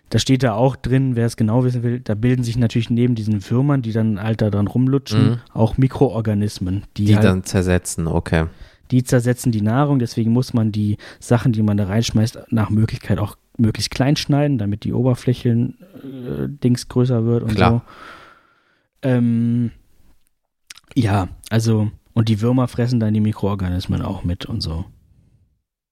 da 0.10 0.20
steht 0.20 0.44
da 0.44 0.54
auch 0.54 0.76
drin, 0.76 1.16
wer 1.16 1.26
es 1.26 1.36
genau 1.36 1.64
wissen 1.64 1.82
will, 1.82 2.00
da 2.00 2.14
bilden 2.14 2.44
sich 2.44 2.58
natürlich 2.58 2.92
neben 2.92 3.16
diesen 3.16 3.50
Würmern, 3.50 3.82
die 3.82 3.92
dann 3.92 4.22
halt 4.22 4.42
da 4.42 4.52
dran 4.52 4.68
rumlutschen, 4.68 5.32
mhm. 5.32 5.40
auch 5.52 5.78
Mikroorganismen. 5.78 6.84
Die, 6.96 7.06
die 7.06 7.16
halt, 7.16 7.26
dann 7.26 7.44
zersetzen, 7.44 8.06
okay. 8.06 8.46
Die 8.92 9.04
zersetzen 9.04 9.52
die 9.52 9.62
Nahrung, 9.62 9.98
deswegen 9.98 10.32
muss 10.32 10.54
man 10.54 10.72
die 10.72 10.98
Sachen, 11.20 11.52
die 11.52 11.64
man 11.64 11.78
da 11.78 11.86
reinschmeißt, 11.86 12.52
nach 12.52 12.70
Möglichkeit 12.70 13.18
auch 13.18 13.36
möglichst 13.58 13.90
klein 13.90 14.16
schneiden, 14.16 14.60
damit 14.60 14.84
die 14.84 14.94
Oberflächen 14.94 15.80
äh, 15.96 16.48
Dings 16.48 16.88
größer 16.88 17.26
wird 17.26 17.44
und 17.44 17.56
Klar. 17.56 17.72
so. 17.72 17.82
Ähm, 19.04 19.72
ja, 20.96 21.28
also, 21.50 21.92
und 22.14 22.30
die 22.30 22.42
Würmer 22.42 22.68
fressen 22.68 23.00
dann 23.00 23.14
die 23.14 23.20
Mikroorganismen 23.20 24.02
auch 24.02 24.24
mit 24.24 24.46
und 24.46 24.62
so. 24.62 24.86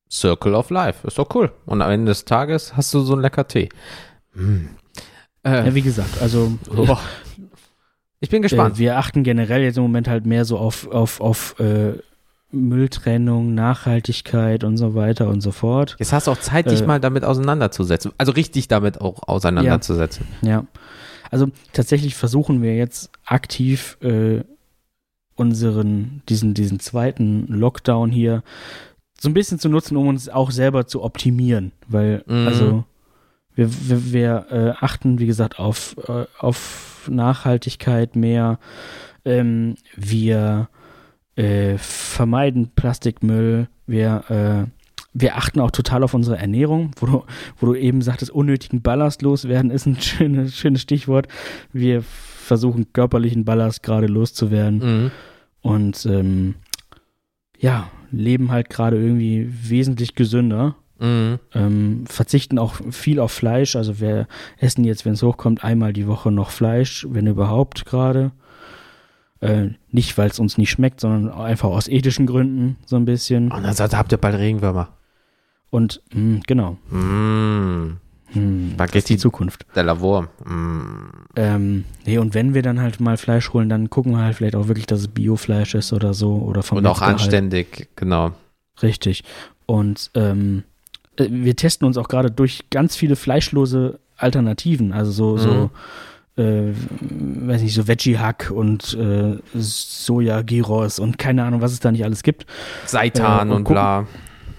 Circle 0.10 0.56
of 0.56 0.70
Life, 0.70 1.08
ist 1.08 1.18
doch 1.18 1.34
cool. 1.36 1.52
Und 1.66 1.82
am 1.82 1.92
Ende 1.92 2.12
des 2.12 2.26
Tages 2.26 2.76
hast 2.76 2.94
du 2.94 3.00
so 3.02 3.14
einen 3.14 3.22
lecker 3.22 3.48
Tee. 3.48 3.70
Hm. 4.34 4.70
Äh, 5.44 5.68
ja, 5.68 5.76
wie 5.76 5.82
gesagt, 5.82 6.22
also. 6.22 6.58
Oh. 6.76 6.98
Ich 8.20 8.30
bin 8.30 8.42
gespannt. 8.42 8.76
Äh, 8.76 8.80
wir 8.80 8.98
achten 8.98 9.24
generell 9.24 9.64
jetzt 9.64 9.78
im 9.78 9.84
Moment 9.84 10.08
halt 10.08 10.26
mehr 10.26 10.46
so 10.46 10.58
auf, 10.58 10.88
auf, 10.88 11.22
auf 11.22 11.60
äh, 11.60 11.94
Mülltrennung, 12.52 13.56
Nachhaltigkeit 13.56 14.64
und 14.64 14.78
so 14.78 14.94
weiter 14.94 15.28
und 15.28 15.42
so 15.42 15.52
fort. 15.52 15.96
Jetzt 15.98 16.14
hast 16.14 16.28
du 16.28 16.32
auch 16.32 16.40
Zeit, 16.40 16.70
dich 16.70 16.82
äh, 16.82 16.86
mal 16.86 17.00
damit 17.00 17.24
auseinanderzusetzen. 17.24 18.12
Also 18.18 18.34
richtig 18.34 18.68
damit 18.68 19.02
auch 19.02 19.28
auseinanderzusetzen. 19.28 20.28
Ja. 20.42 20.50
ja. 20.50 20.66
Also 21.32 21.48
tatsächlich 21.72 22.14
versuchen 22.14 22.62
wir 22.62 22.76
jetzt 22.76 23.10
aktiv 23.26 23.98
äh, 24.02 24.42
unseren, 25.36 26.22
diesen, 26.30 26.54
diesen 26.54 26.80
zweiten 26.80 27.48
Lockdown 27.48 28.12
hier 28.12 28.44
so 29.20 29.30
ein 29.30 29.34
bisschen 29.34 29.58
zu 29.58 29.70
nutzen, 29.70 29.96
um 29.98 30.08
uns 30.08 30.30
auch 30.30 30.52
selber 30.52 30.88
zu 30.88 31.02
optimieren. 31.02 31.72
Weil, 31.88 32.24
mhm. 32.28 32.48
also, 32.48 32.84
wir, 33.56 33.70
wir, 33.88 34.14
wir 34.14 34.46
äh, 34.50 34.84
achten, 34.84 35.20
wie 35.20 35.26
gesagt, 35.26 35.58
auf, 35.58 35.96
äh, 36.08 36.26
auf 36.38 37.10
Nachhaltigkeit 37.10 38.16
mehr. 38.16 38.60
Ähm, 39.24 39.76
wir 39.96 40.70
äh, 41.36 41.78
vermeiden 41.78 42.72
Plastikmüll. 42.76 43.68
Wir 43.88 44.68
äh, 44.68 44.81
wir 45.14 45.36
achten 45.36 45.60
auch 45.60 45.72
total 45.72 46.04
auf 46.04 46.14
unsere 46.14 46.38
Ernährung, 46.38 46.92
wo 46.98 47.06
du, 47.06 47.24
wo 47.58 47.66
du 47.68 47.76
eben 47.76 48.02
sagtest, 48.02 48.32
unnötigen 48.32 48.82
Ballast 48.82 49.22
loswerden 49.22 49.72
ist 49.72 49.86
ein 49.86 49.96
schönes, 50.02 50.56
schönes 50.56 50.82
Stichwort. 50.82 51.28
Wir 51.74 52.02
versuchen 52.02 52.94
körperlichen 52.94 53.46
Ballast 53.46 53.84
gerade 53.84 54.08
loszuwerden 54.08 54.78
mhm. 54.80 55.12
und 55.62 56.06
ähm, 56.06 56.56
ja, 57.60 57.90
leben 58.12 58.52
halt 58.52 58.70
gerade 58.70 58.98
irgendwie 58.98 59.48
wesentlich 59.50 60.16
gesünder. 60.16 60.76
Mhm. 61.00 61.40
Ähm, 61.54 62.04
verzichten 62.08 62.60
auch 62.60 62.76
viel 62.92 63.20
auf 63.20 63.32
Fleisch. 63.32 63.76
Also 63.76 64.00
wir 64.00 64.28
essen 64.58 64.84
jetzt, 64.84 65.06
wenn 65.06 65.14
es 65.14 65.24
hochkommt, 65.24 65.64
einmal 65.64 65.94
die 65.94 66.08
Woche 66.08 66.32
noch 66.32 66.52
Fleisch, 66.52 67.06
wenn 67.10 67.28
überhaupt 67.28 67.86
gerade. 67.86 68.32
Äh, 69.40 69.70
nicht, 69.90 70.18
weil 70.18 70.30
es 70.30 70.40
uns 70.40 70.58
nicht 70.58 70.70
schmeckt, 70.70 71.00
sondern 71.00 71.32
einfach 71.32 71.70
aus 71.70 71.88
ethischen 71.88 72.28
Gründen 72.28 72.78
so 72.86 72.96
ein 72.96 73.06
bisschen. 73.06 73.52
Und 73.52 73.64
dann 73.64 73.74
sagt, 73.74 73.96
habt 73.96 74.12
ihr 74.12 74.20
bald 74.20 74.38
Regenwürmer. 74.38 74.90
Und 75.72 76.02
mh, 76.14 76.20
hm, 76.20 76.42
genau. 76.46 76.78
Mm. 76.92 77.98
Hm, 78.34 78.78
die 78.78 79.18
Zukunft. 79.18 79.66
Der 79.76 79.84
Lavor. 79.84 80.30
Mm. 80.46 81.10
Ähm, 81.36 81.86
nee, 82.06 82.18
und 82.18 82.34
wenn 82.34 82.54
wir 82.54 82.62
dann 82.62 82.80
halt 82.80 83.00
mal 83.00 83.18
Fleisch 83.18 83.52
holen, 83.52 83.68
dann 83.68 83.90
gucken 83.90 84.14
wir 84.14 84.20
halt 84.20 84.36
vielleicht 84.36 84.56
auch 84.56 84.68
wirklich, 84.68 84.86
dass 84.86 85.02
es 85.02 85.08
Biofleisch 85.08 85.76
ist 85.76 85.92
oder 85.92 86.14
so. 86.14 86.36
Oder 86.36 86.64
vom 86.64 86.78
und 86.78 86.88
auch 86.88 87.02
anständig, 87.02 87.68
halt. 87.72 87.90
genau. 87.96 88.32
Richtig. 88.82 89.24
Und 89.66 90.12
ähm, 90.14 90.64
äh, 91.18 91.28
wir 91.30 91.56
testen 91.56 91.88
uns 91.88 91.98
auch 91.98 92.08
gerade 92.08 92.32
durch 92.32 92.70
ganz 92.70 92.96
viele 92.96 93.16
fleischlose 93.16 94.00
Alternativen. 94.18 94.94
Also 94.94 95.12
so, 95.12 95.36
mhm. 95.36 95.70
so 96.38 96.42
äh, 96.42 96.74
weiß 97.48 97.62
nicht, 97.62 97.74
so 97.74 97.88
Veggie-Hack 97.88 98.52
und 98.54 98.94
äh, 98.94 99.38
Soja-Gyros 99.54 101.00
und 101.00 101.18
keine 101.18 101.44
Ahnung, 101.44 101.62
was 101.62 101.74
es 101.74 101.80
da 101.80 101.92
nicht 101.92 102.06
alles 102.06 102.24
gibt. 102.24 102.46
Seitan 102.86 103.50
äh, 103.50 103.52
und, 103.52 103.58
und 103.58 103.68
bla 103.68 104.08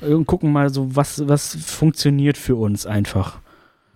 und 0.02 0.26
gucken 0.26 0.52
mal 0.52 0.72
so, 0.72 0.94
was, 0.94 1.26
was 1.28 1.56
funktioniert 1.56 2.36
für 2.36 2.56
uns 2.56 2.86
einfach. 2.86 3.40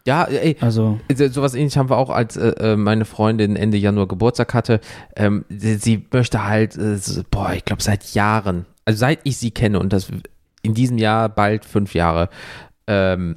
Ja, 0.06 0.24
ey, 0.24 0.56
also 0.60 1.00
sowas 1.10 1.54
ähnliches 1.54 1.76
haben 1.76 1.90
wir 1.90 1.96
auch, 1.96 2.10
als 2.10 2.36
äh, 2.36 2.50
äh, 2.60 2.76
meine 2.76 3.04
Freundin 3.04 3.56
Ende 3.56 3.76
Januar 3.76 4.06
Geburtstag 4.06 4.54
hatte. 4.54 4.80
Ähm, 5.16 5.44
sie, 5.48 5.74
sie, 5.76 6.06
möchte 6.12 6.44
halt, 6.44 6.76
äh, 6.76 6.98
boah, 7.28 7.52
ich 7.52 7.64
glaube 7.64 7.82
seit 7.82 8.14
Jahren, 8.14 8.66
also 8.84 8.98
seit 8.98 9.18
ich 9.24 9.36
sie 9.36 9.50
kenne 9.50 9.80
und 9.80 9.92
das 9.92 10.08
in 10.62 10.74
diesem 10.74 10.98
Jahr 10.98 11.28
bald 11.28 11.64
fünf 11.64 11.92
Jahre, 11.94 12.28
ähm, 12.86 13.36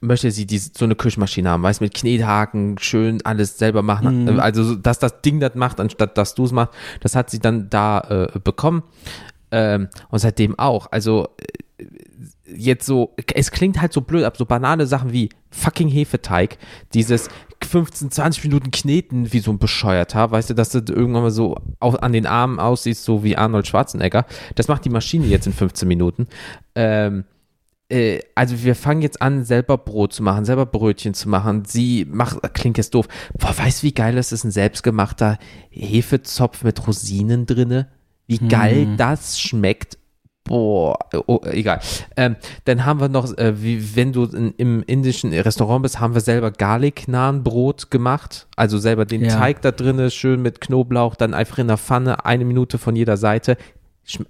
möchte 0.00 0.30
sie 0.30 0.46
die, 0.46 0.58
so 0.58 0.84
eine 0.84 0.94
Küchenmaschine 0.94 1.48
haben, 1.48 1.62
weißt 1.62 1.80
mit 1.80 1.94
Knethaken, 1.94 2.76
schön 2.78 3.24
alles 3.24 3.58
selber 3.58 3.82
machen. 3.82 4.24
Mhm. 4.24 4.40
Also, 4.40 4.74
dass 4.74 4.98
das 4.98 5.22
Ding 5.22 5.40
das 5.40 5.54
macht, 5.54 5.80
anstatt 5.80 6.18
dass 6.18 6.34
du 6.34 6.44
es 6.44 6.52
machst. 6.52 6.74
Das 7.00 7.16
hat 7.16 7.30
sie 7.30 7.38
dann 7.38 7.70
da 7.70 8.28
äh, 8.34 8.38
bekommen. 8.38 8.82
Ähm, 9.50 9.88
und 10.10 10.18
seitdem 10.18 10.58
auch. 10.58 10.88
Also, 10.90 11.28
äh, 11.38 11.44
jetzt 12.54 12.86
so, 12.86 13.14
es 13.34 13.50
klingt 13.50 13.80
halt 13.80 13.92
so 13.92 14.00
blöd, 14.00 14.24
aber 14.24 14.36
so 14.36 14.46
banale 14.46 14.86
Sachen 14.86 15.12
wie 15.12 15.30
fucking 15.50 15.88
Hefeteig, 15.88 16.58
dieses 16.94 17.28
15, 17.64 18.10
20 18.10 18.44
Minuten 18.44 18.70
kneten 18.70 19.32
wie 19.32 19.40
so 19.40 19.50
ein 19.50 19.58
Bescheuerter, 19.58 20.30
weißt 20.30 20.50
du, 20.50 20.54
dass 20.54 20.70
du 20.70 20.78
irgendwann 20.78 21.22
mal 21.22 21.30
so 21.30 21.56
an 21.80 22.12
den 22.12 22.26
Armen 22.26 22.60
aussiehst, 22.60 23.04
so 23.04 23.24
wie 23.24 23.36
Arnold 23.36 23.66
Schwarzenegger. 23.66 24.26
Das 24.54 24.68
macht 24.68 24.84
die 24.84 24.90
Maschine 24.90 25.26
jetzt 25.26 25.46
in 25.46 25.52
15 25.52 25.88
Minuten. 25.88 26.26
Ähm, 26.74 27.24
äh, 27.88 28.20
also 28.34 28.62
wir 28.62 28.74
fangen 28.74 29.02
jetzt 29.02 29.22
an, 29.22 29.44
selber 29.44 29.78
Brot 29.78 30.12
zu 30.12 30.22
machen, 30.22 30.44
selber 30.44 30.66
Brötchen 30.66 31.14
zu 31.14 31.28
machen. 31.28 31.64
Sie 31.64 32.06
macht, 32.08 32.38
klingt 32.54 32.78
jetzt 32.78 32.94
doof, 32.94 33.08
boah, 33.38 33.56
weißt 33.56 33.82
du, 33.82 33.86
wie 33.86 33.94
geil 33.94 34.14
das 34.14 34.32
ist, 34.32 34.44
ein 34.44 34.50
selbstgemachter 34.50 35.38
Hefezopf 35.70 36.64
mit 36.64 36.86
Rosinen 36.86 37.46
drinne? 37.46 37.88
Wie 38.26 38.38
geil 38.38 38.86
mm. 38.86 38.96
das 38.96 39.40
schmeckt. 39.40 39.98
Boah, 40.46 40.98
oh, 41.26 41.40
egal. 41.44 41.80
Ähm, 42.16 42.36
dann 42.64 42.84
haben 42.84 43.00
wir 43.00 43.08
noch, 43.08 43.36
äh, 43.36 43.62
wie 43.62 43.96
wenn 43.96 44.12
du 44.12 44.24
in, 44.24 44.54
im 44.56 44.82
indischen 44.86 45.32
Restaurant 45.32 45.82
bist, 45.82 46.00
haben 46.00 46.14
wir 46.14 46.20
selber 46.20 46.50
Garlic-Naan-Brot 46.50 47.90
gemacht. 47.90 48.46
Also 48.56 48.78
selber 48.78 49.04
den 49.04 49.24
ja. 49.24 49.36
Teig 49.36 49.62
da 49.62 49.72
drinne, 49.72 50.10
schön 50.10 50.42
mit 50.42 50.60
Knoblauch, 50.60 51.16
dann 51.16 51.34
einfach 51.34 51.58
in 51.58 51.68
der 51.68 51.78
Pfanne, 51.78 52.24
eine 52.24 52.44
Minute 52.44 52.78
von 52.78 52.94
jeder 52.94 53.16
Seite. 53.16 53.56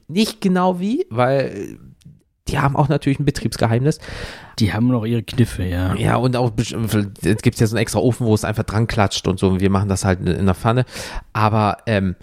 Nicht 0.09 0.41
genau 0.41 0.81
wie, 0.81 1.07
weil 1.11 1.79
die 2.49 2.59
haben 2.59 2.77
auch 2.77 2.89
natürlich 2.89 3.19
ein 3.19 3.25
Betriebsgeheimnis. 3.25 3.99
Die 4.59 4.73
haben 4.73 4.87
noch 4.89 5.05
ihre 5.05 5.23
Kniffe, 5.23 5.65
ja. 5.65 5.95
Ja, 5.97 6.17
und 6.17 6.37
auch, 6.37 6.53
es 6.57 7.43
gibt 7.43 7.59
ja 7.59 7.67
so 7.67 7.75
einen 7.77 7.83
extra 7.83 7.99
Ofen, 7.99 8.27
wo 8.27 8.35
es 8.35 8.45
einfach 8.45 8.63
dran 8.63 8.87
klatscht 8.87 9.27
und 9.27 9.39
so. 9.39 9.61
Wir 9.61 9.69
machen 9.69 9.89
das 9.89 10.05
halt 10.05 10.21
in 10.21 10.47
der 10.47 10.55
Pfanne. 10.55 10.85
Aber 11.33 11.79
ähm, 11.87 12.15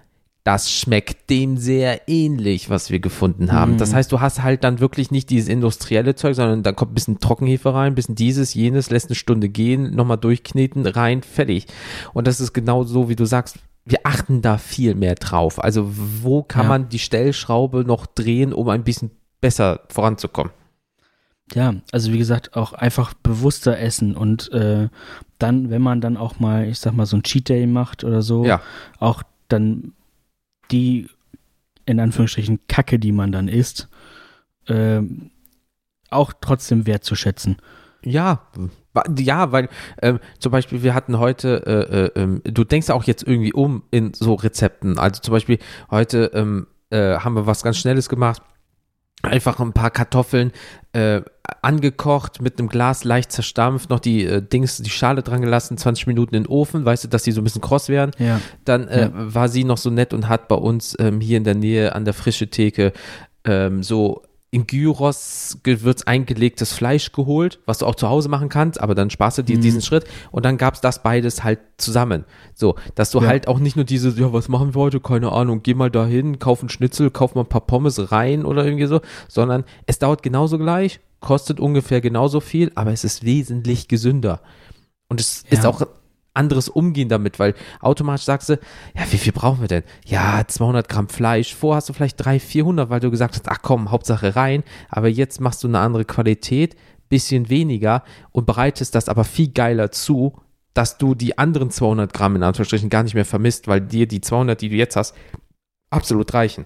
das 0.44 0.70
schmeckt 0.70 1.30
dem 1.30 1.56
sehr 1.58 2.10
ähnlich, 2.10 2.70
was 2.70 2.90
wir 2.90 3.00
gefunden 3.00 3.54
haben. 3.54 3.74
Mhm. 3.74 3.78
Das 3.78 3.94
heißt, 3.94 4.12
du 4.12 4.20
hast 4.20 4.44
halt 4.44 4.64
dann 4.66 4.82
wirklich 4.82 5.10
nicht 5.10 5.30
dieses 5.30 5.48
industrielle 5.48 6.16
Zeug, 6.16 6.36
sondern 6.36 6.64
da 6.64 6.74
kommt 6.74 6.92
ein 6.92 6.96
bisschen 6.96 7.20
Trockenhefe 7.20 7.74
rein, 7.74 7.94
ein 7.94 7.96
bisschen 7.96 8.16
dieses, 8.16 8.54
jenes, 8.54 8.90
lässt 8.90 9.08
eine 9.08 9.16
Stunde 9.16 9.48
gehen, 9.48 9.96
nochmal 9.96 10.18
durchkneten, 10.18 10.86
rein, 10.86 11.24
fertig. 11.24 11.68
Und 12.14 12.28
das 12.28 12.42
ist 12.42 12.52
genau 12.52 12.84
so, 12.84 13.08
wie 13.08 13.16
du 13.16 13.26
sagst, 13.26 13.58
wir 13.86 14.00
achten 14.04 14.42
da 14.42 14.58
viel 14.58 14.96
mehr 14.96 15.16
drauf. 15.16 15.64
Also 15.64 15.90
wo 16.22 16.44
kann 16.44 16.64
ja. 16.64 16.70
man 16.70 16.90
die 16.90 17.00
Stellschraube 17.00 17.86
noch 17.86 18.06
drehen, 18.06 18.52
um 18.54 18.68
ein 18.68 18.84
bisschen 18.84 19.12
besser 19.40 19.82
voranzukommen. 19.90 20.52
Ja, 21.54 21.76
also 21.92 22.12
wie 22.12 22.18
gesagt, 22.18 22.56
auch 22.56 22.74
einfach 22.74 23.14
bewusster 23.14 23.78
essen 23.78 24.16
und 24.16 24.52
äh, 24.54 24.90
dann, 25.38 25.70
wenn 25.70 25.82
man 25.82 26.02
dann 26.02 26.18
auch 26.18 26.40
mal, 26.40 26.68
ich 26.68 26.80
sag 26.80 26.94
mal, 26.94 27.06
so 27.06 27.18
ein 27.18 27.24
Cheat 27.24 27.50
Day 27.50 27.68
macht 27.68 28.04
oder 28.04 28.22
so, 28.22 28.46
ja. 28.46 28.62
auch 29.00 29.24
dann 29.50 29.94
die 30.74 31.08
in 31.86 32.00
Anführungsstrichen 32.00 32.60
Kacke, 32.68 33.00
die 33.00 33.12
man 33.12 33.32
dann 33.32 33.48
isst, 33.48 33.90
äh, 34.68 35.02
auch 36.10 36.34
trotzdem 36.40 36.86
wertzuschätzen. 36.86 37.58
Ja, 38.04 38.48
ja, 39.18 39.52
weil 39.52 39.70
äh, 39.98 40.16
zum 40.40 40.52
Beispiel 40.52 40.84
wir 40.84 40.94
hatten 40.94 41.20
heute, 41.20 41.64
äh, 41.66 42.20
äh, 42.20 42.22
ähm, 42.22 42.42
du 42.44 42.64
denkst 42.64 42.90
auch 42.90 43.04
jetzt 43.06 43.24
irgendwie 43.24 43.54
um 43.54 43.84
in 43.92 44.14
so 44.14 44.34
Rezepten. 44.36 45.00
Also 45.00 45.22
zum 45.22 45.32
Beispiel 45.32 45.60
heute 45.90 46.32
ähm, 46.34 46.68
äh, 46.90 47.18
haben 47.18 47.36
wir 47.36 47.48
was 47.48 47.64
ganz 47.64 47.78
Schnelles 47.78 48.10
gemacht 48.10 48.42
einfach 49.24 49.60
ein 49.60 49.74
paar 49.74 49.90
Kartoffeln 49.90 50.52
äh, 50.94 51.22
angekocht, 51.62 52.42
mit 52.42 52.60
einem 52.60 52.70
Glas 52.70 53.04
leicht 53.04 53.32
zerstampft, 53.32 53.90
noch 53.90 54.00
die 54.00 54.26
äh, 54.26 54.42
Dings, 54.42 54.78
die 54.78 54.90
Schale 54.90 55.24
dran 55.24 55.42
gelassen, 55.42 55.78
20 55.78 56.08
Minuten 56.08 56.36
in 56.36 56.44
den 56.44 56.50
Ofen, 56.50 56.86
weißt 56.86 57.06
du, 57.06 57.08
dass 57.08 57.24
die 57.24 57.32
so 57.32 57.42
ein 57.42 57.44
bisschen 57.44 57.62
kross 57.62 57.90
werden. 57.90 58.12
Ja. 58.20 58.40
Dann 58.66 58.88
äh, 58.88 59.04
ja. 59.04 59.12
war 59.14 59.50
sie 59.50 59.64
noch 59.64 59.78
so 59.78 59.90
nett 59.90 60.14
und 60.14 60.30
hat 60.30 60.48
bei 60.48 60.56
uns 60.56 60.96
ähm, 61.00 61.22
hier 61.22 61.38
in 61.38 61.44
der 61.44 61.56
Nähe 61.56 61.96
an 61.96 62.06
der 62.06 62.14
frische 62.14 62.50
Theke 62.50 62.94
ähm, 63.46 63.82
so 63.84 64.24
in 64.54 64.68
Gyros 64.68 65.58
Gewürz 65.64 66.04
eingelegtes 66.04 66.74
Fleisch 66.74 67.12
geholt, 67.12 67.60
was 67.66 67.80
du 67.80 67.88
auch 67.88 67.96
zu 67.96 68.08
Hause 68.08 68.30
machen 68.30 68.50
kannst, 68.50 68.80
aber 68.80 68.94
dann 68.94 69.10
sparst 69.10 69.40
du 69.40 69.42
dir 69.42 69.58
mhm. 69.58 69.62
diesen 69.62 69.82
Schritt 69.82 70.06
und 70.32 70.46
dann 70.46 70.58
gab 70.58 70.76
es 70.76 70.82
das 70.82 71.02
beides 71.02 71.44
halt 71.44 71.60
zusammen. 71.78 72.24
So, 72.54 72.76
dass 72.94 73.10
du 73.10 73.22
ja. 73.22 73.28
halt 73.28 73.48
auch 73.48 73.58
nicht 73.58 73.76
nur 73.76 73.84
diese, 73.84 74.10
ja, 74.10 74.32
was 74.32 74.50
machen 74.50 74.76
wir 74.76 74.82
heute? 74.82 75.00
Keine 75.00 75.32
Ahnung, 75.32 75.64
geh 75.64 75.74
mal 75.74 75.90
dahin, 75.90 76.38
kauf 76.38 76.60
einen 76.60 76.70
Schnitzel, 76.70 77.10
kauf 77.10 77.34
mal 77.34 77.42
ein 77.42 77.50
paar 77.50 77.66
Pommes 77.66 78.12
rein 78.12 78.46
oder 78.46 78.64
irgendwie 78.64 78.86
so, 78.86 79.02
sondern 79.28 79.64
es 79.88 79.98
dauert 79.98 80.22
genauso 80.22 80.60
gleich, 80.60 81.00
kostet 81.20 81.60
ungefähr 81.60 82.00
genauso 82.00 82.40
viel, 82.40 82.72
aber 82.76 82.92
es 82.92 83.04
ist 83.04 83.26
wesentlich 83.26 83.88
gesünder. 83.88 84.40
Und 85.10 85.20
es 85.20 85.46
ja. 85.50 85.58
ist 85.58 85.66
auch 85.66 85.82
anderes 86.34 86.70
Umgehen 86.70 87.10
damit, 87.10 87.40
weil 87.40 87.54
automatisch 87.80 88.26
sagst 88.26 88.50
du, 88.50 88.54
ja, 88.96 89.04
wie 89.12 89.18
viel 89.18 89.34
brauchen 89.34 89.62
wir 89.62 89.68
denn? 89.68 89.84
Ja, 90.06 90.44
200 90.48 90.90
Gramm 90.90 91.10
Fleisch. 91.10 91.54
Vorher 91.54 91.78
hast 91.78 91.90
du 91.90 91.94
vielleicht 91.94 92.24
300, 92.24 92.42
400, 92.42 92.90
weil 92.90 93.00
du 93.00 93.12
gesagt 93.12 93.36
hast, 93.36 93.50
ach 93.50 93.60
komm, 93.62 93.92
Hauptsache 93.92 94.36
rein. 94.36 94.64
Aber 94.90 95.08
jetzt 95.08 95.42
machst 95.42 95.64
du 95.64 95.68
eine 95.68 95.80
andere 95.80 96.06
Qualität, 96.06 96.76
bisschen 97.10 97.50
weniger 97.50 98.04
und 98.32 98.46
bereitest 98.46 98.96
das 98.96 99.10
aber 99.10 99.24
viel 99.24 99.50
geiler 99.50 99.92
zu, 99.92 100.34
dass 100.74 100.98
du 100.98 101.14
die 101.14 101.38
anderen 101.38 101.70
200 101.70 102.12
Gramm 102.14 102.36
in 102.36 102.44
Anführungsstrichen 102.44 102.90
gar 102.90 103.04
nicht 103.04 103.14
mehr 103.14 103.26
vermisst, 103.26 103.68
weil 103.68 103.82
dir 103.82 104.08
die 104.08 104.22
200, 104.22 104.60
die 104.60 104.70
du 104.70 104.76
jetzt 104.76 104.96
hast, 104.96 105.16
absolut 105.92 106.34
reichen. 106.34 106.66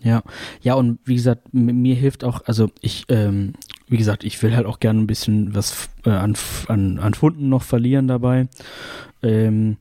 Ja, 0.00 0.22
ja, 0.60 0.74
und 0.74 1.00
wie 1.04 1.16
gesagt, 1.16 1.52
mir 1.52 1.96
hilft 1.96 2.22
auch, 2.22 2.42
also 2.46 2.70
ich, 2.80 3.04
ähm, 3.08 3.54
wie 3.88 3.96
gesagt, 3.96 4.24
ich 4.24 4.42
will 4.42 4.54
halt 4.54 4.66
auch 4.66 4.80
gerne 4.80 5.00
ein 5.00 5.06
bisschen 5.06 5.54
was 5.54 5.88
äh, 6.04 6.10
an, 6.10 6.34
an, 6.68 6.98
an 6.98 7.14
Funden 7.14 7.48
noch 7.48 7.62
verlieren 7.62 8.08
dabei. 8.08 8.48
Ähm, 9.22 9.76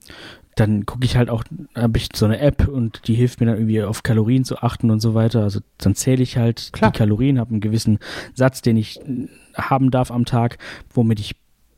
dann 0.56 0.86
gucke 0.88 1.06
ich 1.06 1.16
halt 1.16 1.30
auch, 1.30 1.44
habe 1.76 1.98
ich 1.98 2.10
so 2.16 2.26
eine 2.26 2.40
App 2.40 2.68
und 2.68 3.08
die 3.08 3.14
hilft 3.14 3.40
mir 3.40 3.46
dann 3.46 3.58
irgendwie 3.58 3.84
auf 3.84 4.02
Kalorien 4.02 4.44
zu 4.44 4.58
achten 4.58 4.90
und 4.90 5.00
so 5.00 5.14
weiter. 5.14 5.44
Also 5.44 5.60
dann 5.78 5.94
zähle 5.94 6.24
ich 6.24 6.38
halt 6.38 6.70
Klar. 6.74 6.92
die 6.92 6.98
Kalorien, 6.98 7.40
habe 7.40 7.52
einen 7.52 7.62
gewissen 7.62 8.00
Satz, 8.34 8.62
den 8.62 8.76
ich 8.76 9.00
haben 9.54 9.92
darf 9.92 10.10
am 10.10 10.26
Tag, 10.26 10.58
womit 10.94 11.20
ich 11.20 11.36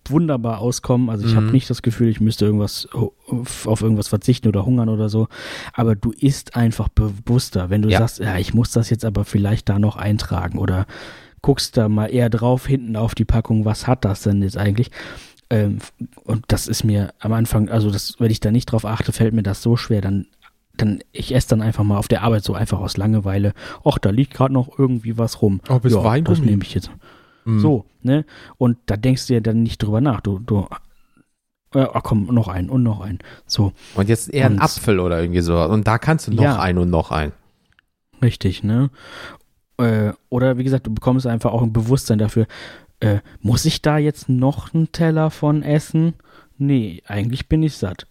wunderbar 0.07 0.59
auskommen. 0.59 1.09
Also 1.09 1.25
ich 1.25 1.33
mhm. 1.33 1.37
habe 1.37 1.51
nicht 1.51 1.69
das 1.69 1.81
Gefühl, 1.81 2.07
ich 2.07 2.21
müsste 2.21 2.45
irgendwas 2.45 2.87
auf 2.93 3.81
irgendwas 3.81 4.07
verzichten 4.07 4.47
oder 4.47 4.65
hungern 4.65 4.89
oder 4.89 5.09
so. 5.09 5.27
Aber 5.73 5.95
du 5.95 6.11
isst 6.11 6.55
einfach 6.55 6.87
bewusster, 6.89 7.69
wenn 7.69 7.81
du 7.81 7.89
ja. 7.89 7.99
sagst, 7.99 8.19
ja, 8.19 8.37
ich 8.37 8.53
muss 8.53 8.71
das 8.71 8.89
jetzt 8.89 9.05
aber 9.05 9.25
vielleicht 9.25 9.69
da 9.69 9.77
noch 9.77 9.97
eintragen 9.97 10.57
oder 10.57 10.85
guckst 11.41 11.77
da 11.77 11.89
mal 11.89 12.07
eher 12.07 12.29
drauf 12.29 12.65
hinten 12.67 12.95
auf 12.95 13.15
die 13.15 13.25
Packung, 13.25 13.65
was 13.65 13.87
hat 13.87 14.05
das 14.05 14.23
denn 14.23 14.41
jetzt 14.41 14.57
eigentlich? 14.57 14.91
Ähm, 15.49 15.79
und 16.23 16.45
das 16.47 16.67
ist 16.67 16.83
mir 16.83 17.13
am 17.19 17.33
Anfang, 17.33 17.69
also 17.69 17.89
das, 17.91 18.15
wenn 18.19 18.31
ich 18.31 18.39
da 18.39 18.51
nicht 18.51 18.67
drauf 18.67 18.85
achte, 18.85 19.11
fällt 19.11 19.33
mir 19.33 19.43
das 19.43 19.61
so 19.61 19.77
schwer, 19.77 20.01
dann 20.01 20.27
dann 20.77 20.99
ich 21.11 21.35
esse 21.35 21.49
dann 21.49 21.61
einfach 21.61 21.83
mal 21.83 21.97
auf 21.97 22.07
der 22.07 22.23
Arbeit 22.23 22.43
so 22.43 22.53
einfach 22.53 22.79
aus 22.79 22.95
Langeweile. 22.95 23.53
Och, 23.83 23.97
da 23.97 24.11
liegt 24.11 24.33
gerade 24.33 24.53
noch 24.53 24.79
irgendwie 24.79 25.17
was 25.17 25.41
rum. 25.41 25.59
Oh, 25.69 25.79
bis 25.79 25.93
ja, 25.93 26.03
Wein 26.03 26.23
das 26.23 26.39
nehme 26.39 26.63
ich 26.63 26.73
jetzt. 26.73 26.89
Mhm. 27.45 27.59
So, 27.59 27.85
ne? 28.01 28.25
Und 28.57 28.77
da 28.85 28.95
denkst 28.95 29.27
du 29.27 29.33
ja 29.33 29.39
dann 29.41 29.61
nicht 29.63 29.83
drüber 29.83 29.99
nach. 30.01 30.21
Du, 30.21 30.39
du, 30.39 30.67
ja, 31.73 31.87
komm, 32.01 32.25
noch 32.33 32.47
ein 32.47 32.69
und 32.69 32.83
noch 32.83 33.01
ein. 33.01 33.19
So. 33.45 33.73
Und 33.95 34.09
jetzt 34.09 34.33
eher 34.33 34.47
und, 34.47 34.53
ein 34.53 34.61
Apfel 34.61 34.99
oder 34.99 35.21
irgendwie 35.21 35.41
so. 35.41 35.61
Und 35.61 35.87
da 35.87 35.97
kannst 35.97 36.27
du 36.27 36.31
noch 36.31 36.43
ja, 36.43 36.59
ein 36.59 36.77
und 36.77 36.89
noch 36.89 37.11
ein. 37.11 37.31
Richtig, 38.21 38.63
ne? 38.63 38.89
Äh, 39.79 40.13
oder 40.29 40.57
wie 40.57 40.63
gesagt, 40.63 40.87
du 40.87 40.93
bekommst 40.93 41.25
einfach 41.25 41.51
auch 41.51 41.63
ein 41.63 41.73
Bewusstsein 41.73 42.19
dafür, 42.19 42.47
äh, 42.99 43.19
muss 43.41 43.65
ich 43.65 43.81
da 43.81 43.97
jetzt 43.97 44.29
noch 44.29 44.73
einen 44.73 44.91
Teller 44.91 45.31
von 45.31 45.63
essen? 45.63 46.13
Nee, 46.57 47.01
eigentlich 47.07 47.47
bin 47.47 47.63
ich 47.63 47.77
satt. 47.77 48.05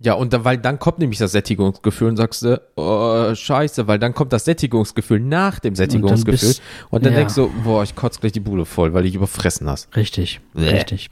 Ja, 0.00 0.12
und 0.12 0.32
dann, 0.32 0.44
weil 0.44 0.58
dann 0.58 0.78
kommt 0.78 1.00
nämlich 1.00 1.18
das 1.18 1.32
Sättigungsgefühl 1.32 2.08
und 2.08 2.16
sagst 2.16 2.42
du, 2.42 2.60
oh, 2.76 3.34
scheiße, 3.34 3.88
weil 3.88 3.98
dann 3.98 4.14
kommt 4.14 4.32
das 4.32 4.44
Sättigungsgefühl 4.44 5.18
nach 5.18 5.58
dem 5.58 5.74
Sättigungsgefühl. 5.74 6.50
Und 6.50 6.58
dann, 6.58 6.88
und 6.90 7.06
dann 7.06 7.12
ja. 7.14 7.18
denkst 7.18 7.34
du, 7.34 7.50
boah, 7.64 7.82
ich 7.82 7.96
kotze 7.96 8.20
gleich 8.20 8.32
die 8.32 8.40
Bude 8.40 8.64
voll, 8.64 8.94
weil 8.94 9.06
ich 9.06 9.14
überfressen 9.16 9.68
hast. 9.68 9.94
Richtig, 9.96 10.40
Bäh. 10.54 10.70
richtig. 10.70 11.10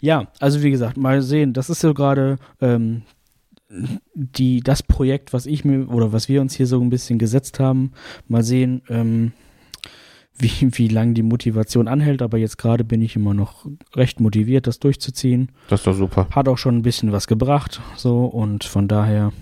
Ja, 0.00 0.26
also 0.40 0.62
wie 0.62 0.70
gesagt, 0.70 0.96
mal 0.96 1.22
sehen, 1.22 1.52
das 1.52 1.70
ist 1.70 1.80
so 1.80 1.94
gerade 1.94 2.38
ähm, 2.60 3.02
die, 4.14 4.60
das 4.60 4.82
Projekt, 4.82 5.32
was 5.32 5.46
ich 5.46 5.64
mir 5.64 5.88
oder 5.88 6.12
was 6.12 6.28
wir 6.28 6.40
uns 6.40 6.54
hier 6.54 6.66
so 6.66 6.80
ein 6.80 6.90
bisschen 6.90 7.18
gesetzt 7.18 7.60
haben. 7.60 7.92
Mal 8.28 8.42
sehen, 8.42 8.82
ähm, 8.88 9.32
wie, 10.36 10.68
wie 10.72 10.88
lange 10.88 11.14
die 11.14 11.22
Motivation 11.22 11.88
anhält, 11.88 12.22
aber 12.22 12.38
jetzt 12.38 12.58
gerade 12.58 12.84
bin 12.84 13.02
ich 13.02 13.16
immer 13.16 13.34
noch 13.34 13.66
recht 13.94 14.20
motiviert, 14.20 14.66
das 14.66 14.78
durchzuziehen. 14.78 15.50
Das 15.68 15.80
ist 15.80 15.86
doch 15.86 15.94
super. 15.94 16.28
Hat 16.30 16.48
auch 16.48 16.58
schon 16.58 16.76
ein 16.76 16.82
bisschen 16.82 17.12
was 17.12 17.26
gebracht, 17.26 17.80
so 17.96 18.24
und 18.24 18.64
von 18.64 18.88
daher. 18.88 19.32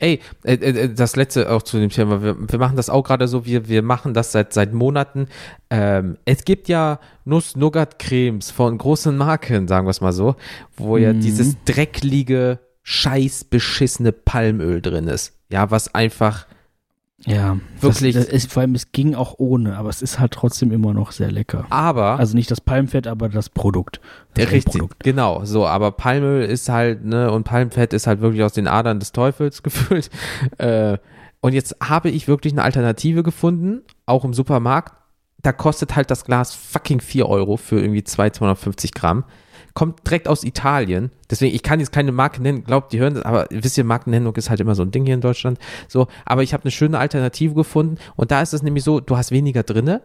Ey, 0.00 0.20
äh, 0.44 0.54
äh, 0.54 0.94
das 0.94 1.16
letzte 1.16 1.50
auch 1.50 1.62
zu 1.62 1.78
dem 1.78 1.90
Thema, 1.90 2.22
wir, 2.22 2.36
wir 2.38 2.58
machen 2.58 2.76
das 2.76 2.88
auch 2.88 3.02
gerade 3.02 3.26
so, 3.26 3.44
wir, 3.46 3.68
wir 3.68 3.82
machen 3.82 4.14
das 4.14 4.30
seit, 4.30 4.52
seit 4.52 4.72
Monaten. 4.72 5.26
Ähm, 5.70 6.18
es 6.24 6.44
gibt 6.44 6.68
ja 6.68 7.00
Nuss-Nougat-Cremes 7.24 8.52
von 8.52 8.78
großen 8.78 9.16
Marken, 9.16 9.66
sagen 9.66 9.86
wir 9.86 9.90
es 9.90 10.00
mal 10.00 10.12
so, 10.12 10.36
wo 10.76 10.96
mhm. 10.96 11.02
ja 11.02 11.12
dieses 11.12 11.56
drecklige, 11.64 12.60
scheiß 12.90 13.44
beschissene 13.44 14.12
Palmöl 14.12 14.80
drin 14.80 15.08
ist. 15.08 15.34
Ja, 15.50 15.70
was 15.70 15.94
einfach 15.94 16.46
Ja, 17.26 17.58
wirklich. 17.80 18.14
Das, 18.14 18.24
das 18.24 18.34
ist, 18.34 18.50
vor 18.50 18.62
allem, 18.62 18.74
es 18.74 18.92
ging 18.92 19.14
auch 19.14 19.34
ohne, 19.36 19.76
aber 19.76 19.90
es 19.90 20.00
ist 20.00 20.18
halt 20.18 20.32
trotzdem 20.32 20.72
immer 20.72 20.94
noch 20.94 21.12
sehr 21.12 21.30
lecker. 21.30 21.66
Aber. 21.68 22.18
Also 22.18 22.34
nicht 22.34 22.50
das 22.50 22.62
Palmfett, 22.62 23.06
aber 23.06 23.28
das 23.28 23.50
Produkt. 23.50 24.00
Das 24.32 24.50
richtig, 24.50 24.80
Produkt. 24.80 25.04
genau. 25.04 25.44
So, 25.44 25.66
aber 25.66 25.92
Palmöl 25.92 26.44
ist 26.46 26.70
halt, 26.70 27.04
ne, 27.04 27.30
und 27.30 27.44
Palmfett 27.44 27.92
ist 27.92 28.06
halt 28.06 28.22
wirklich 28.22 28.42
aus 28.42 28.54
den 28.54 28.66
Adern 28.66 29.00
des 29.00 29.12
Teufels 29.12 29.62
gefüllt. 29.62 30.08
Äh, 30.56 30.96
und 31.40 31.52
jetzt 31.52 31.76
habe 31.84 32.08
ich 32.08 32.26
wirklich 32.26 32.54
eine 32.54 32.62
Alternative 32.62 33.22
gefunden, 33.22 33.82
auch 34.06 34.24
im 34.24 34.32
Supermarkt. 34.32 34.94
Da 35.42 35.52
kostet 35.52 35.94
halt 35.94 36.10
das 36.10 36.24
Glas 36.24 36.54
fucking 36.54 37.00
4 37.02 37.28
Euro 37.28 37.58
für 37.58 37.78
irgendwie 37.78 38.02
2, 38.02 38.30
250 38.30 38.94
Gramm 38.94 39.24
kommt 39.74 40.06
direkt 40.06 40.28
aus 40.28 40.44
Italien. 40.44 41.10
Deswegen, 41.30 41.54
ich 41.54 41.62
kann 41.62 41.80
jetzt 41.80 41.92
keine 41.92 42.12
Marke 42.12 42.42
nennen, 42.42 42.64
glaubt, 42.64 42.92
die 42.92 42.98
hören 42.98 43.14
das, 43.14 43.24
aber 43.24 43.46
wisst 43.50 43.78
ihr, 43.78 43.84
Markennennung 43.84 44.34
ist 44.36 44.50
halt 44.50 44.60
immer 44.60 44.74
so 44.74 44.82
ein 44.82 44.90
Ding 44.90 45.04
hier 45.04 45.14
in 45.14 45.20
Deutschland. 45.20 45.58
So, 45.88 46.08
aber 46.24 46.42
ich 46.42 46.52
habe 46.52 46.64
eine 46.64 46.70
schöne 46.70 46.98
Alternative 46.98 47.54
gefunden 47.54 47.98
und 48.16 48.30
da 48.30 48.42
ist 48.42 48.54
es 48.54 48.62
nämlich 48.62 48.84
so, 48.84 49.00
du 49.00 49.16
hast 49.16 49.30
weniger 49.30 49.62
drinne. 49.62 50.02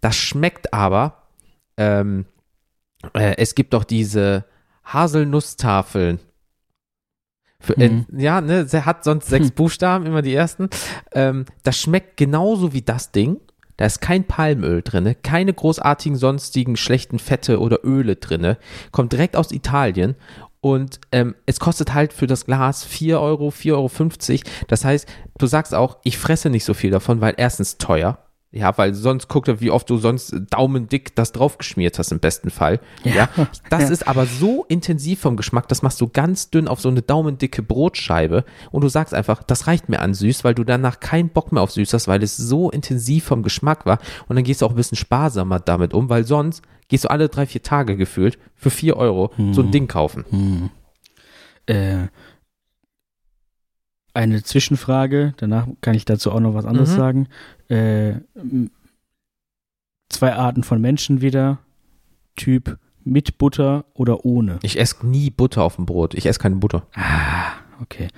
Das 0.00 0.16
schmeckt 0.16 0.72
aber, 0.72 1.28
ähm, 1.76 2.26
äh, 3.14 3.36
es 3.36 3.54
gibt 3.54 3.74
doch 3.74 3.84
diese 3.84 4.44
Haselnusstafeln. 4.84 6.20
Für, 7.60 7.76
äh, 7.76 7.90
mhm. 7.90 8.06
ja, 8.18 8.40
ne, 8.40 8.66
sie 8.66 8.84
hat 8.84 9.04
sonst 9.04 9.28
sechs. 9.28 9.50
Buchstaben, 9.54 10.06
immer 10.06 10.22
die 10.22 10.34
ersten. 10.34 10.70
Ähm, 11.12 11.44
das 11.62 11.78
schmeckt 11.78 12.16
genauso 12.16 12.72
wie 12.72 12.82
das 12.82 13.12
Ding. 13.12 13.38
Da 13.80 13.86
ist 13.86 14.02
kein 14.02 14.24
Palmöl 14.24 14.82
drin, 14.82 15.16
keine 15.22 15.54
großartigen 15.54 16.18
sonstigen 16.18 16.76
schlechten 16.76 17.18
Fette 17.18 17.60
oder 17.60 17.78
Öle 17.82 18.16
drin. 18.16 18.56
Kommt 18.92 19.14
direkt 19.14 19.36
aus 19.36 19.52
Italien 19.52 20.16
und 20.60 21.00
ähm, 21.12 21.34
es 21.46 21.60
kostet 21.60 21.94
halt 21.94 22.12
für 22.12 22.26
das 22.26 22.44
Glas 22.44 22.84
4 22.84 23.18
Euro, 23.18 23.48
4,50 23.48 23.72
Euro. 23.72 24.42
Das 24.68 24.84
heißt, 24.84 25.08
du 25.38 25.46
sagst 25.46 25.74
auch, 25.74 25.96
ich 26.04 26.18
fresse 26.18 26.50
nicht 26.50 26.66
so 26.66 26.74
viel 26.74 26.90
davon, 26.90 27.22
weil 27.22 27.32
erstens 27.38 27.78
teuer. 27.78 28.18
Ja, 28.52 28.76
weil 28.76 28.94
sonst 28.94 29.28
guck 29.28 29.44
dir, 29.44 29.60
wie 29.60 29.70
oft 29.70 29.88
du 29.88 29.96
sonst 29.96 30.34
daumendick 30.50 31.14
das 31.14 31.30
draufgeschmiert 31.30 32.00
hast 32.00 32.10
im 32.10 32.18
besten 32.18 32.50
Fall. 32.50 32.80
Ja. 33.04 33.12
ja 33.14 33.28
das 33.70 33.82
ja. 33.82 33.88
ist 33.90 34.08
aber 34.08 34.26
so 34.26 34.64
intensiv 34.64 35.20
vom 35.20 35.36
Geschmack, 35.36 35.68
das 35.68 35.82
machst 35.82 36.00
du 36.00 36.08
ganz 36.08 36.50
dünn 36.50 36.66
auf 36.66 36.80
so 36.80 36.88
eine 36.88 37.00
daumendicke 37.00 37.62
Brotscheibe 37.62 38.44
und 38.72 38.82
du 38.82 38.88
sagst 38.88 39.14
einfach, 39.14 39.44
das 39.44 39.68
reicht 39.68 39.88
mir 39.88 40.00
an 40.00 40.14
süß, 40.14 40.42
weil 40.42 40.54
du 40.54 40.64
danach 40.64 40.98
keinen 40.98 41.28
Bock 41.28 41.52
mehr 41.52 41.62
auf 41.62 41.70
süß 41.70 41.92
hast, 41.92 42.08
weil 42.08 42.24
es 42.24 42.36
so 42.36 42.70
intensiv 42.70 43.24
vom 43.24 43.44
Geschmack 43.44 43.86
war 43.86 44.00
und 44.26 44.34
dann 44.34 44.44
gehst 44.44 44.62
du 44.62 44.66
auch 44.66 44.70
ein 44.70 44.76
bisschen 44.76 44.98
sparsamer 44.98 45.60
damit 45.60 45.94
um, 45.94 46.08
weil 46.08 46.24
sonst 46.24 46.62
gehst 46.88 47.04
du 47.04 47.10
alle 47.10 47.28
drei, 47.28 47.46
vier 47.46 47.62
Tage 47.62 47.96
gefühlt 47.96 48.36
für 48.56 48.70
vier 48.70 48.96
Euro 48.96 49.30
hm. 49.36 49.54
so 49.54 49.62
ein 49.62 49.70
Ding 49.70 49.86
kaufen. 49.86 50.24
Hm. 50.28 50.70
Äh, 51.66 52.08
eine 54.12 54.42
Zwischenfrage, 54.42 55.34
danach 55.36 55.68
kann 55.82 55.94
ich 55.94 56.04
dazu 56.04 56.32
auch 56.32 56.40
noch 56.40 56.54
was 56.54 56.64
anderes 56.64 56.90
mhm. 56.90 56.96
sagen. 56.96 57.28
Äh, 57.70 58.20
zwei 60.08 60.34
Arten 60.34 60.64
von 60.64 60.80
Menschen 60.80 61.20
wieder. 61.20 61.58
Typ 62.36 62.78
mit 63.04 63.38
Butter 63.38 63.84
oder 63.94 64.24
ohne. 64.24 64.58
Ich 64.62 64.78
esse 64.78 65.06
nie 65.06 65.30
Butter 65.30 65.62
auf 65.62 65.76
dem 65.76 65.86
Brot. 65.86 66.14
Ich 66.14 66.26
esse 66.26 66.38
keine 66.38 66.56
Butter. 66.56 66.86
Ah, 66.94 67.52
okay. 67.80 68.08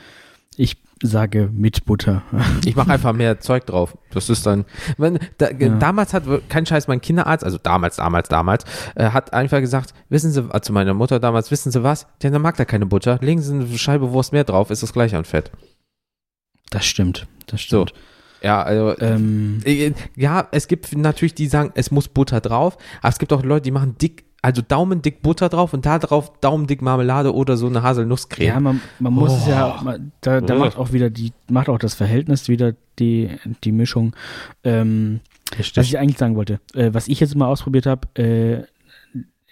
Ich 0.57 0.77
sage 1.03 1.51
mit 1.53 1.85
Butter. 1.85 2.23
ich 2.65 2.77
mache 2.77 2.93
einfach 2.93 3.13
mehr 3.13 3.41
Zeug 3.41 3.67
drauf. 3.67 3.97
Das 4.11 4.31
ist 4.31 4.47
dann. 4.47 4.65
Wenn, 4.97 5.19
da, 5.39 5.51
ja. 5.51 5.69
Damals 5.69 6.15
hat 6.15 6.25
kein 6.49 6.65
Scheiß 6.65 6.89
mein 6.89 7.01
Kinderarzt, 7.01 7.45
also 7.45 7.59
damals, 7.59 7.97
damals, 7.97 8.29
damals, 8.29 8.65
äh, 8.95 9.11
hat 9.11 9.33
einfach 9.33 9.61
gesagt, 9.61 9.93
wissen 10.09 10.31
Sie, 10.31 10.49
also 10.51 10.73
meine 10.73 10.95
Mutter 10.95 11.21
damals, 11.21 11.51
wissen 11.51 11.73
Sie 11.73 11.83
was? 11.83 12.07
Denn 12.23 12.33
dann 12.33 12.43
mag 12.43 12.57
da 12.57 12.65
keine 12.65 12.87
Butter. 12.87 13.19
Legen 13.21 13.43
Sie 13.43 13.53
eine 13.53 13.79
Scheibe 13.79 14.13
Wurst 14.13 14.33
mehr 14.33 14.45
drauf, 14.45 14.71
ist 14.71 14.83
das 14.83 14.93
gleich 14.93 15.15
an 15.15 15.25
Fett. 15.25 15.51
Das 16.71 16.87
stimmt, 16.87 17.27
das 17.47 17.61
stimmt. 17.61 17.91
So. 17.91 17.97
Ja, 18.43 18.63
also, 18.63 18.99
ähm, 19.01 19.61
äh, 19.65 19.93
ja, 20.17 20.49
es 20.51 20.67
gibt 20.67 20.97
natürlich 20.97 21.35
die 21.35 21.47
sagen, 21.47 21.71
es 21.75 21.91
muss 21.91 22.09
Butter 22.09 22.41
drauf, 22.41 22.77
aber 23.01 23.09
es 23.09 23.19
gibt 23.19 23.33
auch 23.33 23.43
Leute, 23.43 23.63
die 23.63 23.71
machen 23.71 23.97
dick, 24.01 24.25
also 24.43 24.63
daumendick 24.63 25.23
Butter 25.23 25.49
drauf 25.49 25.73
und 25.73 25.87
da 25.87 26.01
drauf 26.01 26.33
daumendick 26.41 26.83
Marmelade 26.83 27.33
oder 27.33 27.57
so 27.57 27.69
eine 27.69 27.83
Haselnusscreme. 27.83 28.49
Ja, 28.49 28.61
man, 28.61 28.81
man 28.99 29.13
muss 29.13 29.31
oh. 29.31 29.37
es 29.37 29.47
ja, 29.47 29.79
oh. 29.81 29.85
man, 29.85 30.13
da, 30.21 30.41
da 30.41 30.57
macht 30.57 30.77
auch 30.77 30.93
wieder 30.93 31.11
die, 31.11 31.33
macht 31.49 31.69
auch 31.69 31.79
das 31.79 31.95
Verhältnis 31.95 32.49
wieder 32.49 32.75
die, 32.99 33.31
die 33.63 33.73
Mischung. 33.73 34.15
Ähm, 34.65 35.21
was 35.57 35.87
ich 35.87 35.99
eigentlich 35.99 36.19
sagen 36.19 36.35
wollte, 36.35 36.61
äh, 36.75 36.93
was 36.93 37.07
ich 37.09 37.21
jetzt 37.21 37.37
mal 37.37 37.47
ausprobiert 37.47 37.87
habe, 37.87 38.09
äh, 38.21 38.65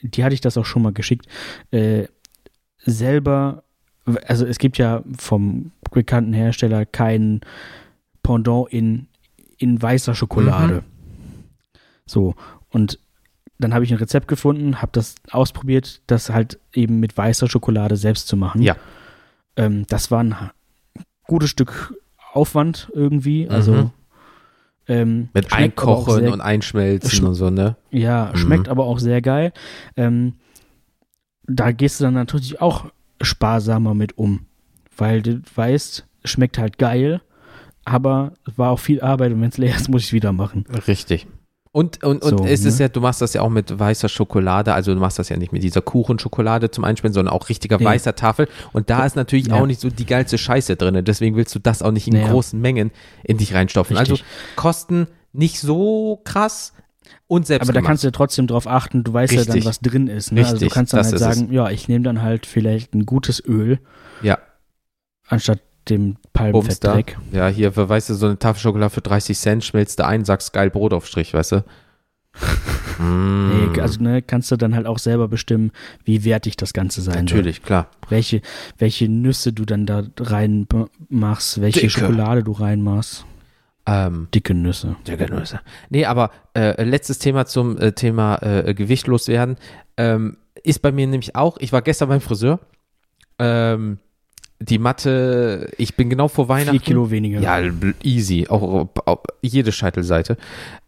die 0.03 0.25
hatte 0.25 0.35
ich 0.35 0.41
das 0.41 0.57
auch 0.57 0.65
schon 0.65 0.83
mal 0.83 0.93
geschickt, 0.93 1.27
äh, 1.71 2.07
selber, 2.79 3.63
also 4.27 4.47
es 4.47 4.59
gibt 4.59 4.79
ja 4.79 5.05
vom 5.19 5.73
bekannten 5.93 6.33
Hersteller 6.33 6.87
kein 6.87 7.43
Pendant 8.23 8.69
in, 8.71 9.09
in 9.59 9.81
weißer 9.81 10.15
Schokolade. 10.15 10.75
Mhm. 10.75 10.83
So, 12.07 12.35
und 12.71 12.99
dann 13.59 13.75
habe 13.75 13.85
ich 13.85 13.93
ein 13.93 13.99
Rezept 13.99 14.27
gefunden, 14.29 14.81
habe 14.81 14.93
das 14.93 15.17
ausprobiert, 15.31 16.03
das 16.07 16.31
halt 16.31 16.59
eben 16.73 16.99
mit 16.99 17.17
weißer 17.17 17.49
Schokolade 17.49 17.97
selbst 17.97 18.27
zu 18.29 18.37
machen. 18.37 18.63
Ja. 18.63 18.77
Ähm, 19.57 19.87
das 19.89 20.11
war 20.11 20.23
ein 20.23 20.35
gutes 21.25 21.51
Stück 21.51 21.95
Aufwand 22.33 22.91
irgendwie, 22.95 23.49
also 23.49 23.73
mhm. 23.73 23.91
ähm, 24.87 25.29
mit 25.35 25.53
Einkochen 25.53 26.21
sehr, 26.21 26.33
und 26.33 26.41
Einschmelzen 26.41 27.27
und 27.27 27.35
so, 27.35 27.51
ne? 27.51 27.77
Ja, 27.91 28.31
mhm. 28.33 28.39
schmeckt 28.39 28.69
aber 28.69 28.85
auch 28.85 28.99
sehr 28.99 29.21
geil. 29.21 29.53
Ähm, 29.97 30.35
da 31.43 31.73
gehst 31.73 32.01
du 32.01 32.05
dann 32.05 32.15
natürlich 32.15 32.61
auch 32.61 32.87
sparsamer 33.21 33.95
mit 33.95 34.17
um 34.17 34.47
weil 35.01 35.23
du 35.23 35.43
weißt, 35.55 36.07
schmeckt 36.25 36.59
halt 36.59 36.79
geil, 36.79 37.23
aber 37.91 38.33
war 38.57 38.71
auch 38.71 38.79
viel 38.79 39.01
Arbeit 39.01 39.33
und 39.33 39.41
wenn 39.41 39.49
es 39.49 39.59
leer 39.59 39.75
ist, 39.75 39.89
muss 39.89 40.03
ich 40.03 40.09
es 40.09 40.13
wieder 40.13 40.33
machen. 40.33 40.65
Richtig. 40.87 41.27
Und, 41.73 42.03
und, 42.03 42.23
und 42.23 42.39
so, 42.39 42.45
es 42.47 42.65
ist 42.65 42.79
ne? 42.81 42.87
ja, 42.87 42.89
du 42.89 43.01
machst 43.01 43.23
das 43.23 43.33
ja 43.33 43.43
auch 43.43 43.49
mit 43.49 43.79
weißer 43.79 44.09
Schokolade, 44.09 44.75
also 44.75 44.93
du 44.93 44.99
machst 44.99 45.21
das 45.21 45.29
ja 45.29 45.37
nicht 45.37 45.53
mit 45.53 45.63
dieser 45.63 45.81
Kuchenschokolade 45.81 46.73
zum 46.73 46.83
Einspielen, 46.83 47.13
sondern 47.13 47.33
auch 47.33 47.49
richtiger 47.49 47.79
nee. 47.79 47.85
weißer 47.85 48.17
Tafel. 48.17 48.49
Und 48.73 48.91
da 48.91 49.07
ist 49.07 49.15
natürlich 49.15 49.47
ja. 49.47 49.55
auch 49.55 49.67
nicht 49.67 49.81
so 49.81 49.89
die 49.89 50.07
geilste 50.07 50.37
Scheiße 50.37 50.75
drin. 50.75 51.05
Deswegen 51.05 51.37
willst 51.37 51.55
du 51.55 51.61
das 51.61 51.83
auch 51.83 51.93
nicht 51.93 52.09
in 52.09 52.15
naja. 52.15 52.33
großen 52.33 52.61
Mengen 52.61 52.91
in 53.23 53.39
dich 53.39 53.55
reinstopfen. 53.55 53.97
Also 53.97 54.15
Richtig. 54.15 54.29
Also 54.29 54.57
Kosten 54.57 55.07
nicht 55.33 55.61
so 55.61 56.21
krass, 56.25 56.73
und 57.27 57.47
selbst 57.47 57.69
Aber 57.69 57.73
da 57.73 57.85
kannst 57.85 58.03
du 58.03 58.09
ja 58.09 58.13
trotzdem 58.13 58.47
drauf 58.47 58.67
achten, 58.67 59.05
du 59.05 59.13
weißt 59.13 59.33
Richtig. 59.33 59.49
ja 59.49 59.55
dann, 59.55 59.65
was 59.65 59.81
drin 59.81 60.07
ist. 60.09 60.33
Ne? 60.33 60.41
Richtig, 60.41 60.55
also 60.55 60.67
du 60.67 60.73
kannst 60.73 60.93
dann 60.93 61.05
halt 61.05 61.19
sagen, 61.19 61.47
es. 61.49 61.55
ja, 61.55 61.71
ich 61.71 61.89
nehme 61.89 62.05
dann 62.05 62.23
halt 62.23 62.47
vielleicht 62.47 62.95
ein 62.95 63.07
gutes 63.07 63.43
Öl. 63.45 63.79
Ja 64.23 64.39
anstatt 65.31 65.61
dem 65.91 66.17
Palmfettdreck. 66.33 67.19
Ja, 67.33 67.49
hier, 67.49 67.77
weißt 67.77 68.11
du, 68.11 68.15
so 68.15 68.27
eine 68.27 68.39
Tafel 68.39 68.61
Schokolade 68.61 68.91
für 68.91 69.01
30 69.01 69.37
Cent 69.39 69.65
schmilzt 69.65 69.99
du 69.99 70.07
ein, 70.07 70.25
sagst 70.25 70.53
geil 70.53 70.71
Brotaufstrich, 70.71 71.35
weißt 71.35 71.53
du? 71.53 71.65
mm. 72.99 73.73
nee, 73.73 73.81
also 73.81 74.01
ne, 74.01 74.23
kannst 74.23 74.51
du 74.53 74.57
dann 74.57 74.75
halt 74.75 74.87
auch 74.87 74.99
selber 74.99 75.27
bestimmen, 75.27 75.73
wie 76.05 76.25
wertig 76.25 76.57
das 76.57 76.73
Ganze 76.73 77.03
sein 77.03 77.25
Natürlich, 77.25 77.57
soll. 77.57 77.67
klar. 77.67 77.89
Welche, 78.09 78.41
welche 78.79 79.09
Nüsse 79.09 79.53
du 79.53 79.65
dann 79.65 79.87
da 79.87 80.05
reinmachst, 80.19 81.61
welche 81.61 81.81
Dicke. 81.81 81.91
Schokolade 81.91 82.45
du 82.45 82.53
reinmachst. 82.53 83.27
Ähm, 83.87 84.29
dicke 84.33 84.55
Nüsse. 84.55 84.97
Dicke 85.07 85.35
Nüsse. 85.35 85.61
Nee, 85.89 86.05
aber 86.05 86.31
äh, 86.55 86.83
letztes 86.85 87.19
Thema 87.19 87.47
zum 87.47 87.79
äh, 87.79 87.93
Thema 87.93 88.37
äh, 88.43 88.75
gewichtlos 88.75 89.27
werden. 89.27 89.57
Ähm, 89.97 90.37
ist 90.63 90.83
bei 90.83 90.93
mir 90.93 91.07
nämlich 91.07 91.35
auch, 91.35 91.57
ich 91.59 91.73
war 91.73 91.83
gestern 91.83 92.09
beim 92.09 92.21
Friseur. 92.21 92.61
Ähm, 93.39 93.99
die 94.61 94.79
Matte, 94.79 95.71
ich 95.79 95.97
bin 95.97 96.11
genau 96.11 96.29
vor 96.29 96.49
Weihnachten. 96.49 96.79
Vier 96.79 96.81
Kilo 96.81 97.11
weniger. 97.11 97.41
Ja, 97.41 97.61
easy. 98.03 98.47
Auch, 98.49 98.89
auch 99.07 99.23
jede 99.41 99.73
Scheitelseite. 99.73 100.37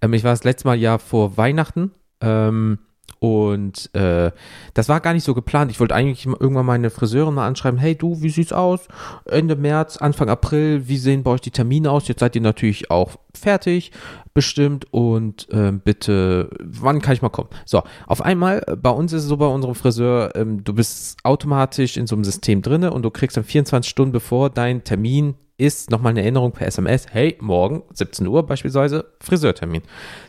Ähm, 0.02 0.12
ich 0.12 0.24
war 0.24 0.32
das 0.32 0.44
letzte 0.44 0.68
Mal 0.68 0.76
ja 0.76 0.98
vor 0.98 1.36
Weihnachten. 1.38 1.90
Ähm, 2.20 2.78
und 3.22 3.94
äh, 3.94 4.32
das 4.74 4.88
war 4.88 4.98
gar 4.98 5.12
nicht 5.12 5.22
so 5.22 5.32
geplant. 5.32 5.70
Ich 5.70 5.78
wollte 5.78 5.94
eigentlich 5.94 6.26
irgendwann 6.26 6.66
meine 6.66 6.90
Friseurin 6.90 7.34
mal 7.34 7.46
anschreiben, 7.46 7.78
hey 7.78 7.94
du, 7.94 8.20
wie 8.20 8.30
sieht's 8.30 8.52
aus? 8.52 8.88
Ende 9.26 9.54
März, 9.54 9.96
Anfang 9.96 10.28
April, 10.28 10.88
wie 10.88 10.96
sehen 10.96 11.22
bei 11.22 11.30
euch 11.30 11.40
die 11.40 11.52
Termine 11.52 11.92
aus? 11.92 12.08
Jetzt 12.08 12.18
seid 12.18 12.34
ihr 12.34 12.42
natürlich 12.42 12.90
auch 12.90 13.12
fertig, 13.32 13.92
bestimmt 14.34 14.92
und 14.92 15.48
äh, 15.52 15.70
bitte, 15.70 16.50
wann 16.64 17.00
kann 17.00 17.14
ich 17.14 17.22
mal 17.22 17.28
kommen? 17.28 17.50
So, 17.64 17.84
auf 18.08 18.22
einmal, 18.22 18.64
äh, 18.66 18.74
bei 18.74 18.90
uns 18.90 19.12
ist 19.12 19.22
es 19.22 19.28
so 19.28 19.36
bei 19.36 19.46
unserem 19.46 19.76
Friseur, 19.76 20.34
ähm, 20.34 20.64
du 20.64 20.74
bist 20.74 21.18
automatisch 21.22 21.96
in 21.96 22.08
so 22.08 22.16
einem 22.16 22.24
System 22.24 22.60
drinne 22.60 22.92
und 22.92 23.02
du 23.02 23.10
kriegst 23.12 23.36
dann 23.36 23.44
24 23.44 23.88
Stunden 23.88 24.10
bevor 24.10 24.50
dein 24.50 24.82
Termin 24.82 25.36
ist 25.58 25.92
nochmal 25.92 26.10
eine 26.10 26.22
Erinnerung 26.22 26.50
per 26.50 26.66
SMS, 26.66 27.06
hey, 27.12 27.36
morgen 27.40 27.84
17 27.92 28.26
Uhr 28.26 28.44
beispielsweise, 28.44 29.04
Friseurtermin. 29.20 29.82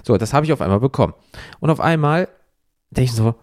So, 0.03 0.15
das 0.17 0.31
habe 0.31 0.45
ich 0.45 0.53
auf 0.53 0.61
einmal 0.61 0.79
bekommen. 0.79 1.15
Und 1.59 1.71
auf 1.71 1.79
einmal 1.79 2.27
denke 2.93 3.11
ich 3.11 3.13
so, 3.13 3.35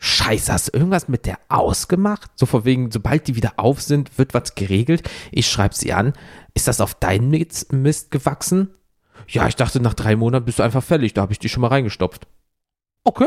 Scheiße, 0.00 0.52
hast 0.52 0.68
du 0.68 0.78
irgendwas 0.78 1.08
mit 1.08 1.26
der 1.26 1.38
ausgemacht? 1.48 2.30
So 2.36 2.46
vor 2.46 2.64
wegen, 2.64 2.92
sobald 2.92 3.26
die 3.26 3.34
wieder 3.34 3.54
auf 3.56 3.82
sind, 3.82 4.16
wird 4.16 4.32
was 4.32 4.54
geregelt. 4.54 5.08
Ich 5.32 5.48
schreibe 5.48 5.74
sie 5.74 5.92
an. 5.92 6.12
Ist 6.54 6.68
das 6.68 6.80
auf 6.80 6.94
deinen 6.94 7.30
Mist 7.30 8.10
gewachsen? 8.12 8.70
Ja, 9.26 9.48
ich 9.48 9.56
dachte, 9.56 9.80
nach 9.80 9.94
drei 9.94 10.14
Monaten 10.14 10.44
bist 10.44 10.60
du 10.60 10.62
einfach 10.62 10.84
fällig. 10.84 11.14
Da 11.14 11.22
habe 11.22 11.32
ich 11.32 11.40
die 11.40 11.48
schon 11.48 11.62
mal 11.62 11.68
reingestopft. 11.68 12.28
Okay. 13.02 13.26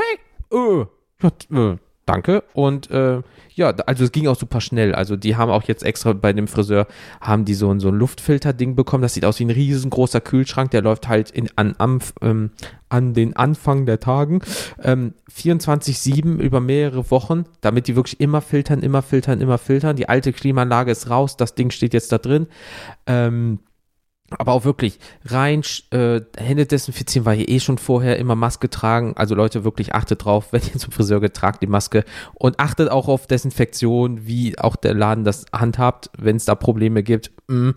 Äh, 0.51 0.86
ja, 1.21 1.71
äh, 1.71 1.77
danke. 2.05 2.43
Und 2.53 2.89
äh, 2.89 3.21
ja, 3.53 3.69
also 3.86 4.05
es 4.05 4.13
ging 4.13 4.27
auch 4.27 4.38
super 4.38 4.61
schnell. 4.61 4.95
Also 4.95 5.17
die 5.17 5.36
haben 5.36 5.51
auch 5.51 5.63
jetzt 5.63 5.84
extra 5.84 6.13
bei 6.13 6.32
dem 6.32 6.47
Friseur, 6.47 6.88
haben 7.19 7.43
die 7.43 7.53
so 7.53 7.77
so 7.79 7.89
ein 7.89 7.95
Luftfilter-Ding 7.95 8.75
bekommen. 8.75 9.01
Das 9.03 9.13
sieht 9.13 9.25
aus 9.25 9.39
wie 9.39 9.45
ein 9.45 9.49
riesengroßer 9.49 10.21
Kühlschrank. 10.21 10.71
Der 10.71 10.82
läuft 10.82 11.09
halt 11.09 11.32
in, 11.32 11.49
an, 11.57 11.75
am, 11.77 11.99
ähm, 12.21 12.51
an 12.91 13.13
den 13.13 13.35
Anfang 13.35 13.85
der 13.85 13.99
Tagen. 13.99 14.41
Ähm, 14.83 15.13
24-7 15.33 16.37
über 16.37 16.59
mehrere 16.59 17.09
Wochen, 17.09 17.45
damit 17.61 17.87
die 17.87 17.95
wirklich 17.95 18.19
immer 18.19 18.41
filtern, 18.41 18.81
immer 18.81 19.01
filtern, 19.01 19.39
immer 19.41 19.57
filtern. 19.57 19.95
Die 19.95 20.09
alte 20.09 20.33
Klimaanlage 20.33 20.91
ist 20.91 21.09
raus, 21.09 21.37
das 21.37 21.55
Ding 21.55 21.71
steht 21.71 21.93
jetzt 21.93 22.11
da 22.11 22.17
drin. 22.17 22.47
Ähm, 23.07 23.59
aber 24.37 24.53
auch 24.53 24.63
wirklich 24.63 24.99
rein 25.25 25.61
äh, 25.91 26.21
Hände 26.37 26.65
desinfizieren, 26.65 27.25
weil 27.25 27.39
ihr 27.39 27.49
eh 27.49 27.59
schon 27.59 27.77
vorher 27.77 28.17
immer 28.17 28.35
Maske 28.35 28.69
tragen. 28.69 29.13
Also 29.17 29.35
Leute, 29.35 29.63
wirklich 29.63 29.93
achtet 29.93 30.23
drauf, 30.23 30.51
wenn 30.51 30.61
ihr 30.61 30.79
zum 30.79 30.91
Friseur 30.91 31.19
geht, 31.19 31.33
tragt 31.33 31.61
die 31.61 31.67
Maske 31.67 32.05
und 32.33 32.59
achtet 32.59 32.89
auch 32.89 33.07
auf 33.07 33.27
Desinfektion, 33.27 34.25
wie 34.25 34.57
auch 34.57 34.75
der 34.75 34.93
Laden 34.93 35.23
das 35.23 35.45
handhabt, 35.53 36.09
wenn 36.17 36.37
es 36.37 36.45
da 36.45 36.55
Probleme 36.55 37.03
gibt. 37.03 37.31
Mm. 37.47 37.71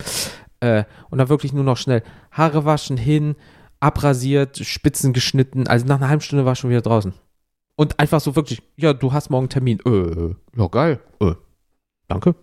Äh, 0.61 0.85
und 1.09 1.17
dann 1.17 1.29
wirklich 1.29 1.51
nur 1.51 1.65
noch 1.65 1.77
schnell 1.77 2.03
Haare 2.31 2.63
waschen 2.63 2.97
hin, 2.97 3.35
abrasiert, 3.85 4.57
Spitzen 4.57 5.13
geschnitten. 5.13 5.67
Also 5.67 5.85
nach 5.85 5.97
einer 5.97 6.09
halben 6.09 6.21
Stunde 6.21 6.43
war 6.43 6.53
ich 6.53 6.59
schon 6.59 6.71
wieder 6.71 6.81
draußen. 6.81 7.13
Und 7.75 7.99
einfach 7.99 8.19
so 8.19 8.35
wirklich, 8.35 8.61
ja, 8.77 8.93
du 8.93 9.13
hast 9.13 9.29
morgen 9.29 9.49
Termin. 9.49 9.79
Äh, 9.85 10.33
ja, 10.59 10.67
geil. 10.67 10.99
Äh, 11.19 11.33
danke. 12.07 12.35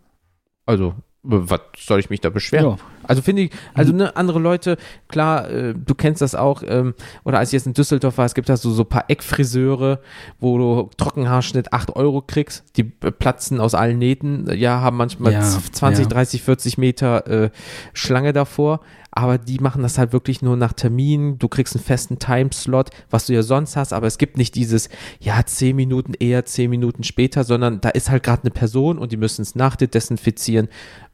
Also 0.66 0.94
was 1.22 1.60
soll 1.78 2.00
ich 2.00 2.10
mich 2.10 2.20
da 2.20 2.30
beschweren? 2.30 2.70
Ja. 2.70 2.78
Also 3.06 3.22
finde 3.22 3.42
ich, 3.42 3.50
also 3.74 3.92
ne, 3.92 4.16
andere 4.16 4.38
Leute, 4.38 4.76
klar, 5.08 5.50
äh, 5.50 5.74
du 5.74 5.94
kennst 5.94 6.22
das 6.22 6.34
auch, 6.34 6.62
ähm, 6.66 6.94
oder 7.24 7.38
als 7.38 7.50
ich 7.50 7.54
jetzt 7.54 7.66
in 7.66 7.74
Düsseldorf 7.74 8.18
war, 8.18 8.26
es 8.26 8.34
gibt 8.34 8.48
da 8.48 8.56
so, 8.56 8.70
so 8.70 8.82
ein 8.82 8.88
paar 8.88 9.04
Eckfriseure, 9.08 10.00
wo 10.40 10.58
du 10.58 10.90
Trockenhaarschnitt 10.96 11.72
8 11.72 11.96
Euro 11.96 12.22
kriegst, 12.22 12.64
die 12.76 12.84
platzen 12.84 13.60
aus 13.60 13.74
allen 13.74 13.98
Nähten, 13.98 14.48
ja, 14.56 14.80
haben 14.80 14.96
manchmal 14.96 15.32
ja, 15.32 15.42
20, 15.42 16.04
ja. 16.04 16.08
30, 16.08 16.42
40 16.42 16.78
Meter 16.78 17.26
äh, 17.26 17.50
Schlange 17.92 18.32
davor, 18.32 18.80
aber 19.14 19.36
die 19.36 19.58
machen 19.58 19.82
das 19.82 19.98
halt 19.98 20.12
wirklich 20.12 20.40
nur 20.40 20.56
nach 20.56 20.72
Termin, 20.72 21.38
du 21.38 21.48
kriegst 21.48 21.76
einen 21.76 21.84
festen 21.84 22.18
Timeslot, 22.18 22.90
was 23.10 23.26
du 23.26 23.34
ja 23.34 23.42
sonst 23.42 23.76
hast, 23.76 23.92
aber 23.92 24.06
es 24.06 24.16
gibt 24.16 24.38
nicht 24.38 24.54
dieses, 24.54 24.88
ja, 25.20 25.44
10 25.44 25.76
Minuten 25.76 26.14
eher, 26.18 26.44
10 26.44 26.70
Minuten 26.70 27.04
später, 27.04 27.44
sondern 27.44 27.80
da 27.80 27.90
ist 27.90 28.10
halt 28.10 28.22
gerade 28.22 28.42
eine 28.42 28.50
Person 28.50 28.98
und 28.98 29.12
die 29.12 29.18
müssen 29.18 29.42
es 29.42 29.54
nach 29.54 29.76
dir 29.76 29.88
desinfizieren 29.88 30.68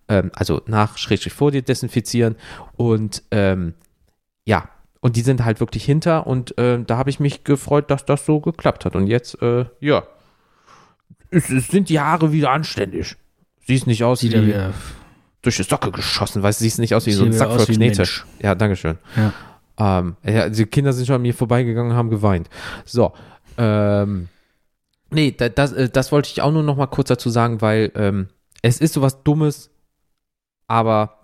ähm, 0.09 0.31
also 0.35 0.63
nach 0.67 0.99
Schrägstrich 0.99 1.33
vor 1.33 1.51
dir 1.51 1.63
desinfizieren 1.63 2.37
und 2.77 3.23
ähm, 3.31 3.75
ja, 4.45 4.69
und 5.01 5.17
die 5.17 5.21
sind 5.21 5.45
halt 5.45 5.61
wirklich 5.61 5.85
hinter 5.85 6.27
und 6.27 6.57
äh, 6.59 6.83
da 6.85 6.97
habe 6.97 7.11
ich 7.11 7.21
mich 7.21 7.45
gefreut, 7.45 7.91
dass 7.91 8.05
das 8.05 8.25
so 8.27 8.41
geklappt 8.41 8.85
hat 8.85 8.97
und 8.97 9.07
jetzt, 9.07 9.41
äh, 9.43 9.67
ja, 9.81 10.05
es, 11.31 11.51
es, 11.51 11.69
sind 11.69 11.89
die 11.89 12.01
Haare 12.01 12.33
wieder 12.33 12.51
anständig. 12.51 13.17
Siehst 13.67 13.87
nicht 13.87 14.03
aus 14.03 14.23
wie 14.23 14.33
wieder 14.33 14.73
durch 15.43 15.57
die 15.57 15.63
Socke 15.63 15.93
geschossen, 15.93 16.43
weißt 16.43 16.61
du, 16.61 16.65
siehst 16.65 16.79
nicht 16.79 16.95
aus 16.95 17.07
wie 17.07 17.13
so 17.13 17.25
ein 17.25 17.33
Sack 17.33 17.53
voll 17.53 17.67
Knete. 17.67 18.05
Ja, 18.41 18.55
dankeschön. 18.55 18.99
Ja. 19.17 19.33
Ähm, 19.79 20.17
ja, 20.25 20.49
die 20.49 20.67
Kinder 20.67 20.93
sind 20.93 21.07
schon 21.07 21.17
an 21.17 21.23
mir 21.23 21.35
vorbeigegangen 21.35 21.93
und 21.93 21.97
haben 21.97 22.11
geweint. 22.11 22.49
So, 22.85 23.13
ähm, 23.57 24.29
nee, 25.11 25.33
das, 25.33 25.53
das, 25.55 25.73
äh, 25.73 25.89
das 25.89 26.11
wollte 26.11 26.31
ich 26.31 26.43
auch 26.43 26.51
nur 26.51 26.63
noch 26.63 26.77
mal 26.77 26.87
kurz 26.87 27.09
dazu 27.09 27.31
sagen, 27.31 27.61
weil 27.61 27.93
ähm, 27.95 28.29
es 28.63 28.81
ist 28.81 28.95
sowas 28.95 29.23
Dummes, 29.23 29.71
aber 30.69 31.19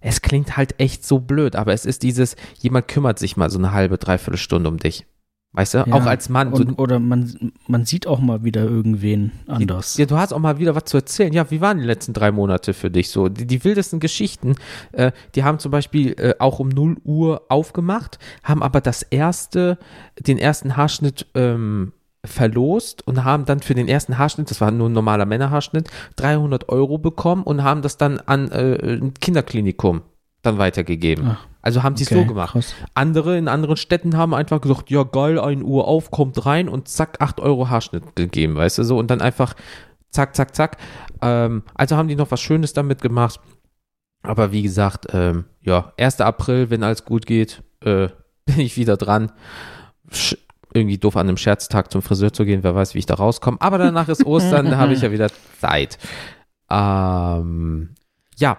es 0.00 0.20
klingt 0.20 0.56
halt 0.56 0.78
echt 0.78 1.06
so 1.06 1.20
blöd, 1.20 1.56
aber 1.56 1.72
es 1.72 1.86
ist 1.86 2.02
dieses, 2.02 2.36
jemand 2.58 2.88
kümmert 2.88 3.18
sich 3.18 3.36
mal 3.36 3.48
so 3.50 3.58
eine 3.58 3.72
halbe, 3.72 3.98
dreiviertel 3.98 4.36
Stunde 4.36 4.68
um 4.68 4.78
dich. 4.78 5.06
Weißt 5.54 5.74
du? 5.74 5.78
Ja, 5.78 5.92
auch 5.92 6.06
als 6.06 6.30
Mann. 6.30 6.50
Und, 6.52 6.78
oder 6.78 6.98
man, 6.98 7.52
man 7.66 7.84
sieht 7.84 8.06
auch 8.06 8.20
mal 8.20 8.42
wieder 8.42 8.62
irgendwen 8.62 9.32
anders. 9.46 9.98
Ja, 9.98 10.06
du 10.06 10.16
hast 10.16 10.32
auch 10.32 10.38
mal 10.38 10.58
wieder 10.58 10.74
was 10.74 10.84
zu 10.84 10.96
erzählen. 10.96 11.32
Ja, 11.32 11.50
wie 11.50 11.60
waren 11.60 11.78
die 11.78 11.84
letzten 11.84 12.14
drei 12.14 12.32
Monate 12.32 12.72
für 12.72 12.90
dich 12.90 13.10
so? 13.10 13.28
Die, 13.28 13.46
die 13.46 13.62
wildesten 13.62 14.00
Geschichten, 14.00 14.56
äh, 14.92 15.12
die 15.34 15.44
haben 15.44 15.58
zum 15.58 15.70
Beispiel 15.70 16.14
äh, 16.18 16.34
auch 16.38 16.58
um 16.58 16.70
0 16.70 16.96
Uhr 17.04 17.42
aufgemacht, 17.50 18.18
haben 18.42 18.62
aber 18.62 18.80
das 18.80 19.02
erste, 19.02 19.78
den 20.18 20.38
ersten 20.38 20.78
Haarschnitt 20.78 21.26
ähm, 21.34 21.92
verlost 22.24 23.06
und 23.06 23.24
haben 23.24 23.44
dann 23.44 23.60
für 23.60 23.74
den 23.74 23.88
ersten 23.88 24.18
Haarschnitt, 24.18 24.50
das 24.50 24.60
war 24.60 24.70
nur 24.70 24.88
ein 24.88 24.92
normaler 24.92 25.26
Männerhaarschnitt, 25.26 25.90
300 26.16 26.68
Euro 26.68 26.98
bekommen 26.98 27.42
und 27.42 27.64
haben 27.64 27.82
das 27.82 27.96
dann 27.96 28.20
an 28.20 28.50
äh, 28.52 28.96
ein 28.96 29.14
Kinderklinikum 29.14 30.02
dann 30.42 30.58
weitergegeben. 30.58 31.30
Ach, 31.32 31.46
also 31.62 31.82
haben 31.82 31.96
sie 31.96 32.04
es 32.04 32.12
okay, 32.12 32.20
so 32.20 32.26
gemacht. 32.26 32.52
Krass. 32.52 32.74
Andere 32.94 33.38
in 33.38 33.48
anderen 33.48 33.76
Städten 33.76 34.16
haben 34.16 34.34
einfach 34.34 34.60
gesagt, 34.60 34.90
ja 34.90 35.02
geil, 35.02 35.38
1 35.38 35.62
Uhr 35.62 35.86
auf, 35.86 36.10
kommt 36.10 36.44
rein 36.46 36.68
und 36.68 36.88
zack, 36.88 37.20
8 37.20 37.40
Euro 37.40 37.68
Haarschnitt 37.68 38.14
gegeben, 38.14 38.54
weißt 38.54 38.78
du 38.78 38.84
so, 38.84 38.98
und 38.98 39.10
dann 39.10 39.20
einfach 39.20 39.54
zack, 40.10 40.36
zack, 40.36 40.54
zack. 40.54 40.76
Ähm, 41.20 41.62
also 41.74 41.96
haben 41.96 42.08
die 42.08 42.16
noch 42.16 42.30
was 42.30 42.40
Schönes 42.40 42.72
damit 42.72 43.02
gemacht. 43.02 43.40
Aber 44.22 44.52
wie 44.52 44.62
gesagt, 44.62 45.06
ähm, 45.12 45.46
ja, 45.60 45.92
1. 45.98 46.20
April, 46.20 46.70
wenn 46.70 46.84
alles 46.84 47.04
gut 47.04 47.26
geht, 47.26 47.62
äh, 47.84 48.08
bin 48.44 48.60
ich 48.60 48.76
wieder 48.76 48.96
dran 48.96 49.32
irgendwie 50.74 50.98
doof 50.98 51.16
an 51.16 51.28
einem 51.28 51.36
Scherztag 51.36 51.90
zum 51.90 52.02
Friseur 52.02 52.32
zu 52.32 52.44
gehen, 52.44 52.62
wer 52.62 52.74
weiß, 52.74 52.94
wie 52.94 52.98
ich 52.98 53.06
da 53.06 53.14
rauskomme. 53.14 53.58
Aber 53.60 53.78
danach 53.78 54.08
ist 54.08 54.24
Ostern, 54.26 54.66
da 54.70 54.76
habe 54.76 54.92
ich 54.92 55.02
ja 55.02 55.12
wieder 55.12 55.30
Zeit. 55.60 55.98
Ähm, 56.70 57.94
ja, 58.36 58.58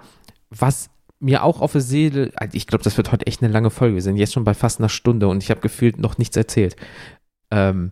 was 0.50 0.90
mir 1.20 1.44
auch 1.44 1.62
auf 1.62 1.72
der 1.72 1.82
Seele, 1.82 2.32
also 2.36 2.56
ich 2.56 2.68
glaube, 2.68 2.84
das 2.84 2.98
wird 2.98 3.12
heute 3.12 3.26
echt 3.26 3.42
eine 3.42 3.52
lange 3.52 3.70
Folge. 3.70 3.96
Wir 3.96 4.02
sind 4.02 4.18
jetzt 4.18 4.34
schon 4.34 4.44
bei 4.44 4.54
fast 4.54 4.80
einer 4.80 4.90
Stunde 4.90 5.28
und 5.28 5.42
ich 5.42 5.50
habe 5.50 5.62
gefühlt 5.62 5.98
noch 5.98 6.18
nichts 6.18 6.36
erzählt. 6.36 6.76
Ähm, 7.50 7.92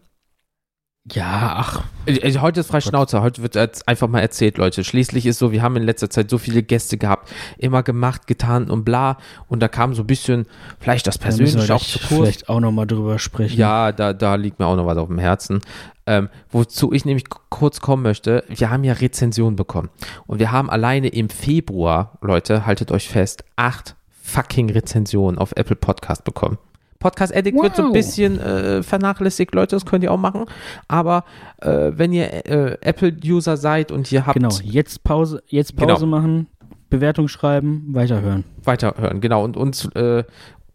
ja, 1.10 1.56
ach. 1.58 1.84
Also 2.22 2.42
heute 2.42 2.60
ist 2.60 2.68
frei 2.68 2.80
Schnauze. 2.80 3.22
Heute 3.24 3.42
wird 3.42 3.56
jetzt 3.56 3.88
einfach 3.88 4.08
mal 4.08 4.20
erzählt, 4.20 4.58
Leute. 4.58 4.84
Schließlich 4.84 5.26
ist 5.26 5.40
so, 5.40 5.52
wir 5.52 5.64
haben 5.64 5.76
in 5.76 5.84
letzter 5.84 6.12
Zeit 6.12 6.30
so 6.30 6.38
viele 6.38 6.62
Gäste 6.62 6.98
gehabt, 6.98 7.32
immer 7.58 7.82
gemacht, 7.82 8.28
getan 8.28 8.70
und 8.70 8.84
bla. 8.86 9.18
Und 9.48 9.62
da 9.62 9.68
kam 9.68 9.96
so 9.96 10.04
ein 10.04 10.08
bisschen, 10.08 10.46
vielleicht 10.80 11.08
das 11.08 11.18
Persönliche 11.18 11.74
auch 11.74 11.84
zu 11.84 11.98
kurz. 12.00 12.10
Vielleicht 12.10 12.50
auch 12.50 12.60
nochmal 12.60 12.86
drüber 12.86 13.18
sprechen. 13.18 13.58
Ja, 13.58 13.92
da, 13.92 14.14
da 14.14 14.36
liegt 14.36 14.60
mir 14.60 14.68
auch 14.68 14.76
noch 14.76 14.86
was 14.86 14.98
auf 14.98 15.08
dem 15.08 15.18
Herzen. 15.18 15.62
Ähm, 16.06 16.30
wozu 16.52 16.94
ich 16.94 17.04
nämlich 17.04 17.26
kurz 17.50 17.80
kommen 17.80 18.04
möchte, 18.04 18.44
wir 18.48 18.70
haben 18.70 18.84
ja 18.84 18.94
Rezensionen 18.94 19.56
bekommen. 19.56 19.90
Und 20.28 20.38
wir 20.38 20.52
haben 20.52 20.70
alleine 20.70 21.08
im 21.08 21.30
Februar, 21.30 22.20
Leute, 22.22 22.68
haltet 22.68 22.92
euch 22.92 23.10
fest, 23.10 23.44
acht 23.56 23.96
fucking 24.22 24.70
Rezensionen 24.70 25.40
auf 25.40 25.52
Apple 25.56 25.76
Podcast 25.76 26.24
bekommen. 26.24 26.60
Podcast 27.02 27.36
Addict 27.36 27.58
wow. 27.58 27.64
wird 27.64 27.76
so 27.76 27.84
ein 27.84 27.92
bisschen 27.92 28.40
äh, 28.40 28.82
vernachlässigt, 28.84 29.54
Leute, 29.54 29.76
das 29.76 29.86
könnt 29.86 30.04
ihr 30.06 30.12
auch 30.14 30.18
machen. 30.18 30.46
Aber 30.88 31.26
äh, 31.58 31.92
wenn 31.94 32.14
ihr 32.14 32.46
äh, 32.46 32.78
Apple-User 32.80 33.58
seid 33.58 33.92
und 33.92 34.10
ihr 34.12 34.26
habt. 34.26 34.36
Genau, 34.36 34.56
jetzt 34.64 35.04
Pause, 35.04 35.44
jetzt 35.48 35.76
Pause 35.76 36.06
genau. 36.06 36.18
machen, 36.18 36.48
Bewertung 36.90 37.28
schreiben, 37.28 37.88
weiterhören. 37.90 38.46
Weiterhören, 38.64 39.20
genau. 39.20 39.44
Und 39.44 39.58
uns 39.58 39.86
äh, 39.96 40.24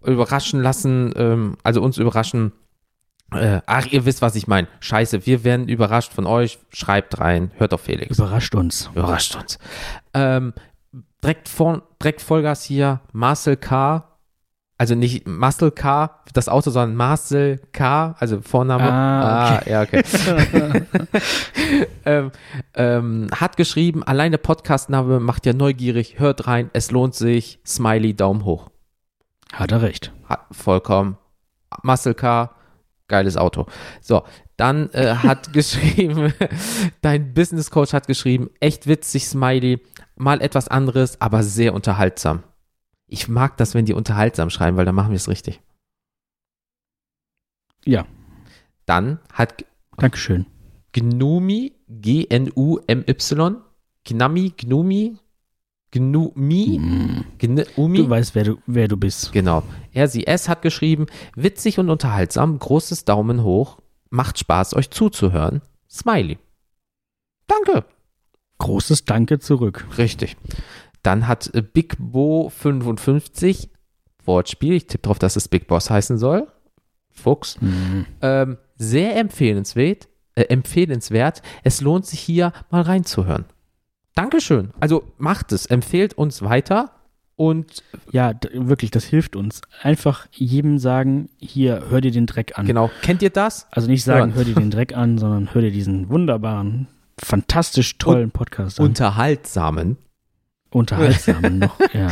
überraschen 0.05 0.61
lassen, 0.61 1.15
ähm, 1.17 1.57
also 1.63 1.81
uns 1.81 1.97
überraschen. 1.97 2.53
Äh, 3.33 3.61
ach, 3.67 3.87
ihr 3.87 4.05
wisst, 4.05 4.21
was 4.21 4.35
ich 4.35 4.47
meine. 4.47 4.69
Scheiße, 4.81 5.27
wir 5.27 5.45
werden 5.45 5.69
überrascht 5.69 6.13
von 6.13 6.27
euch. 6.27 6.59
Schreibt 6.71 7.21
rein, 7.21 7.53
hört 7.57 7.73
auf 7.73 7.83
Felix. 7.83 8.19
Überrascht 8.19 8.55
uns. 8.55 8.91
Überrascht 8.95 9.37
uns. 9.37 9.59
Ähm, 10.13 10.53
direkt, 11.23 11.49
vor, 11.49 11.83
direkt 12.03 12.21
Vollgas 12.21 12.65
hier, 12.65 13.01
Marcel 13.13 13.57
K 13.57 14.16
also 14.79 14.95
nicht 14.95 15.27
Muscle 15.27 15.71
Car, 15.71 16.23
das 16.35 16.49
Auto, 16.49 16.71
sondern 16.71 16.97
Marcel 16.97 17.61
K, 17.73 18.15
also 18.19 18.43
Vorname. 18.43 18.85
Ah, 18.85 19.57
okay. 19.57 19.65
ah 19.65 19.71
ja, 19.71 19.83
okay. 19.83 20.03
ähm, 22.05 22.31
ähm, 22.75 23.27
hat 23.35 23.57
geschrieben, 23.57 24.03
alleine 24.03 24.39
Podcastname 24.39 25.19
macht 25.19 25.47
ja 25.47 25.55
neugierig, 25.55 26.19
hört 26.19 26.47
rein, 26.47 26.71
es 26.75 26.91
lohnt 26.91 27.15
sich, 27.15 27.59
Smiley, 27.67 28.15
Daumen 28.15 28.45
hoch. 28.45 28.71
Hat 29.53 29.73
er 29.73 29.81
recht. 29.81 30.13
Hat, 30.29 30.45
vollkommen. 30.51 31.17
Muscle 31.83 32.15
Car, 32.15 32.57
geiles 33.09 33.37
Auto. 33.37 33.67
So, 34.03 34.25
dann 34.59 34.91
äh, 34.91 35.15
hat 35.15 35.53
geschrieben, 35.55 36.35
dein 37.01 37.33
Business 37.33 37.71
Coach 37.71 37.95
hat 37.95 38.07
geschrieben, 38.07 38.51
echt 38.61 38.87
witzig, 38.87 39.27
Smiley, 39.27 39.81
mal 40.17 40.43
etwas 40.43 40.69
anderes, 40.69 41.19
aber 41.21 41.43
sehr 41.43 41.73
unterhaltsam. 41.73 42.43
Ich 43.09 43.29
mag 43.29 43.57
das, 43.57 43.75
wenn 43.75 43.85
die 43.85 43.95
unterhaltsam 43.95 44.51
schreiben, 44.51 44.77
weil 44.77 44.85
dann 44.85 44.95
machen 44.95 45.11
wir 45.11 45.17
es 45.17 45.29
richtig. 45.29 45.61
Ja. 47.85 48.07
Dann 48.85 49.21
hat 49.33 49.65
Dankeschön. 49.97 50.47
Gnumi, 50.93 51.73
G-N-U-M-Y, 51.89 53.57
Gnami, 54.05 54.53
Gnumi, 54.57 55.19
Gnumi, 55.91 56.79
mm. 56.79 57.25
Gnumi. 57.39 57.99
Du 57.99 58.11
weißt, 58.11 58.35
wer 58.35 58.45
du, 58.45 58.59
wer 58.67 58.89
du 58.89 58.97
bist. 58.97 59.33
Genau. 59.33 59.63
Er, 59.93 60.09
sie, 60.09 60.27
es 60.27 60.49
hat 60.49 60.63
geschrieben, 60.63 61.07
witzig 61.35 61.79
und 61.79 61.91
unterhaltsam, 61.91 62.59
großes 62.59 63.05
Daumen 63.05 63.43
hoch, 63.43 63.79
macht 64.11 64.39
Spaß, 64.39 64.75
euch 64.75 64.91
zuzuhören. 64.91 65.63
Smiley. 65.91 66.39
Danke. 67.47 67.85
Großes 68.59 69.05
Danke 69.05 69.39
zurück. 69.39 69.87
Richtig. 69.99 70.37
Dann 71.03 71.29
hat 71.29 71.55
äh, 71.55 71.63
Big 71.63 71.97
Bo 71.99 72.49
55, 72.49 73.71
Wortspiel, 74.25 74.75
ich 74.75 74.87
tippe 74.87 75.03
darauf, 75.03 75.19
dass 75.19 75.37
es 75.37 75.49
Big 75.49 75.67
Boss 75.69 75.91
heißen 75.91 76.19
soll. 76.19 76.49
Fuchs. 77.13 77.61
Mhm. 77.61 78.07
Ähm, 78.23 78.59
sehr 78.77 79.17
empfehlenswert. 79.17 80.09
äh, 80.35 80.43
empfehlenswert. 80.43 81.41
Es 81.65 81.81
lohnt 81.81 82.05
sich 82.07 82.21
hier 82.21 82.53
mal 82.71 82.83
reinzuhören. 82.83 83.47
Dankeschön. 84.15 84.71
Also 84.81 85.05
macht 85.19 85.53
es, 85.53 85.67
empfehlt 85.67 86.15
uns 86.15 86.43
weiter 86.43 86.91
und 87.37 87.83
ja, 88.13 88.33
wirklich, 88.53 88.91
das 88.91 89.05
hilft 89.05 89.37
uns. 89.37 89.61
Einfach 89.83 90.27
jedem 90.33 90.79
sagen, 90.79 91.29
hier, 91.39 91.85
hör 91.91 92.01
dir 92.01 92.11
den 92.11 92.27
Dreck 92.27 92.59
an. 92.59 92.67
Genau. 92.67 92.91
Kennt 93.03 93.21
ihr 93.23 93.31
das? 93.31 93.67
Also 93.71 93.89
nicht 93.89 94.05
sagen, 94.05 94.35
hör 94.35 94.45
dir 94.45 94.55
den 94.55 94.71
Dreck 94.73 94.97
an, 94.97 95.19
sondern 95.19 95.53
hör 95.55 95.61
dir 95.63 95.71
diesen 95.71 96.09
wunderbaren, 96.09 96.89
fantastisch 97.19 97.99
tollen 97.99 98.31
Podcast 98.31 98.81
an. 98.81 98.87
Unterhaltsamen. 98.87 99.99
Unterhaltsamen 100.71 101.59
noch, 101.61 101.79
ja. 101.93 102.09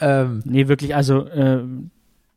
ähm, 0.00 0.42
nee, 0.44 0.68
wirklich, 0.68 0.94
also 0.94 1.26
äh, 1.26 1.62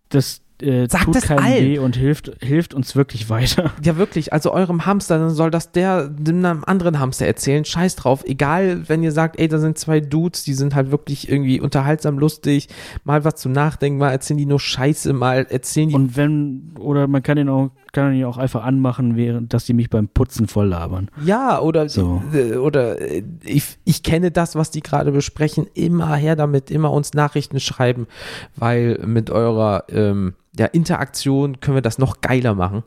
das 0.10 0.42
äh, 0.62 0.88
Sagt 0.88 1.06
tut 1.06 1.22
keinem 1.22 1.44
allen. 1.44 1.66
weh 1.66 1.80
und 1.80 1.96
hilft, 1.96 2.32
hilft 2.42 2.74
uns 2.74 2.96
wirklich 2.96 3.30
weiter. 3.30 3.72
Ja, 3.84 3.98
wirklich. 3.98 4.32
Also 4.32 4.52
eurem 4.52 4.86
Hamster, 4.86 5.18
dann 5.18 5.32
soll 5.32 5.50
das 5.50 5.72
der 5.72 6.12
einem 6.28 6.64
anderen 6.66 7.00
Hamster 7.00 7.26
erzählen. 7.26 7.66
Scheiß 7.66 7.96
drauf. 7.96 8.24
Egal, 8.26 8.88
wenn 8.88 9.02
ihr 9.02 9.12
sagt, 9.12 9.40
ey, 9.40 9.48
da 9.48 9.58
sind 9.58 9.78
zwei 9.78 10.00
Dudes, 10.00 10.44
die 10.44 10.54
sind 10.54 10.76
halt 10.76 10.92
wirklich 10.92 11.30
irgendwie 11.30 11.60
unterhaltsam, 11.60 12.20
lustig, 12.20 12.68
mal 13.04 13.24
was 13.24 13.36
zum 13.36 13.54
Nachdenken, 13.54 13.98
mal 13.98 14.12
erzählen 14.12 14.38
die 14.38 14.46
nur 14.46 14.60
Scheiße, 14.60 15.14
mal 15.14 15.48
erzählen 15.50 15.90
die. 15.90 15.96
Und 15.96 16.16
wenn, 16.16 16.74
oder 16.78 17.08
man 17.08 17.24
kann 17.24 17.38
ihn 17.38 17.50
auch, 17.50 17.72
kann 17.92 18.14
ihn 18.14 18.26
auch 18.26 18.38
einfach 18.38 18.64
anmachen, 18.64 19.16
während, 19.16 19.54
dass 19.54 19.66
die 19.66 19.74
mich 19.74 19.90
beim 19.90 20.08
Putzen 20.08 20.48
voll 20.48 20.68
labern. 20.68 21.10
Ja, 21.24 21.60
oder, 21.60 21.90
So. 21.90 22.22
äh, 22.34 22.56
oder 22.56 23.00
äh, 23.02 23.24
ich, 23.44 23.78
ich 23.84 24.04
kenne 24.04 24.32
das, 24.32 24.56
was 24.56 24.72
die 24.72 24.82
gerade 24.82 25.12
besprechen. 25.12 25.68
Immer 25.74 26.16
her 26.16 26.36
damit, 26.36 26.72
immer 26.72 26.92
uns 26.92 27.14
Nachrichten 27.14 27.60
schreiben, 27.60 28.08
weil 28.56 29.00
mit 29.06 29.30
eurer 29.30 29.86
ähm, 29.90 30.34
ja, 30.58 30.66
Interaktion 30.68 31.60
können 31.60 31.76
wir 31.78 31.82
das 31.82 31.98
noch 31.98 32.22
geiler 32.22 32.56
machen. 32.56 32.84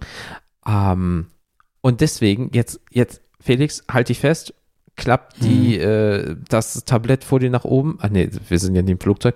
Ähm, 0.66 1.26
und 1.80 2.00
deswegen, 2.00 2.50
jetzt, 2.54 2.80
jetzt, 2.90 3.20
Felix, 3.40 3.84
halt 3.90 4.08
dich 4.08 4.20
fest, 4.20 4.54
klappt 4.96 5.42
die, 5.42 5.76
äh, 5.78 6.36
das 6.48 6.84
Tablett 6.84 7.24
vor 7.24 7.40
dir 7.40 7.50
nach 7.50 7.64
oben. 7.64 7.98
Ah, 8.00 8.08
nee, 8.08 8.30
wir 8.48 8.58
sind 8.58 8.74
ja 8.74 8.80
in 8.80 8.86
dem 8.86 9.00
Flugzeug. 9.00 9.34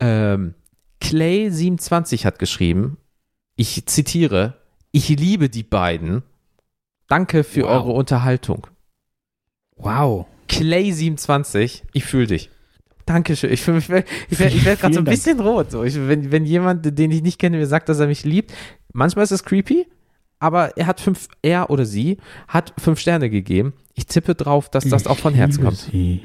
Ähm, 0.00 0.54
Clay27 1.02 2.24
hat 2.24 2.38
geschrieben, 2.38 2.96
ich 3.56 3.86
zitiere, 3.86 4.54
ich 4.92 5.08
liebe 5.08 5.48
die 5.48 5.62
beiden. 5.64 6.22
Danke 7.08 7.44
für 7.44 7.62
Wow. 7.64 7.70
eure 7.70 7.92
Unterhaltung. 7.92 8.66
Wow. 9.76 10.26
Clay27, 10.48 11.82
ich 11.92 12.04
fühle 12.04 12.26
dich. 12.28 12.50
Dankeschön. 13.06 13.52
Ich, 13.52 13.62
fühl 13.62 13.74
mich- 13.74 13.84
ich 13.84 13.90
werde 13.90 14.06
ich 14.30 14.38
werd, 14.38 14.54
ich 14.54 14.64
werd 14.64 14.80
gerade 14.80 14.94
so 14.94 15.00
ein 15.00 15.04
Dank. 15.04 15.16
bisschen 15.16 15.40
rot. 15.40 15.70
So. 15.70 15.82
Ich, 15.82 15.96
wenn, 15.96 16.30
wenn 16.30 16.44
jemand, 16.44 16.96
den 16.98 17.10
ich 17.10 17.22
nicht 17.22 17.38
kenne, 17.38 17.56
mir 17.58 17.66
sagt, 17.66 17.88
dass 17.88 17.98
er 17.98 18.06
mich 18.06 18.24
liebt, 18.24 18.52
manchmal 18.92 19.24
ist 19.24 19.32
es 19.32 19.44
creepy, 19.44 19.86
aber 20.38 20.76
er 20.76 20.86
hat 20.86 21.00
fünf, 21.00 21.28
er 21.42 21.70
oder 21.70 21.84
sie 21.84 22.18
hat 22.48 22.72
fünf 22.78 23.00
Sterne 23.00 23.28
gegeben. 23.28 23.72
Ich 23.94 24.06
tippe 24.06 24.34
drauf, 24.34 24.70
dass 24.70 24.84
das 24.88 25.06
auch 25.06 25.18
von 25.18 25.34
Herzen 25.34 25.64
kommt. 25.64 25.76
Sie. 25.78 26.22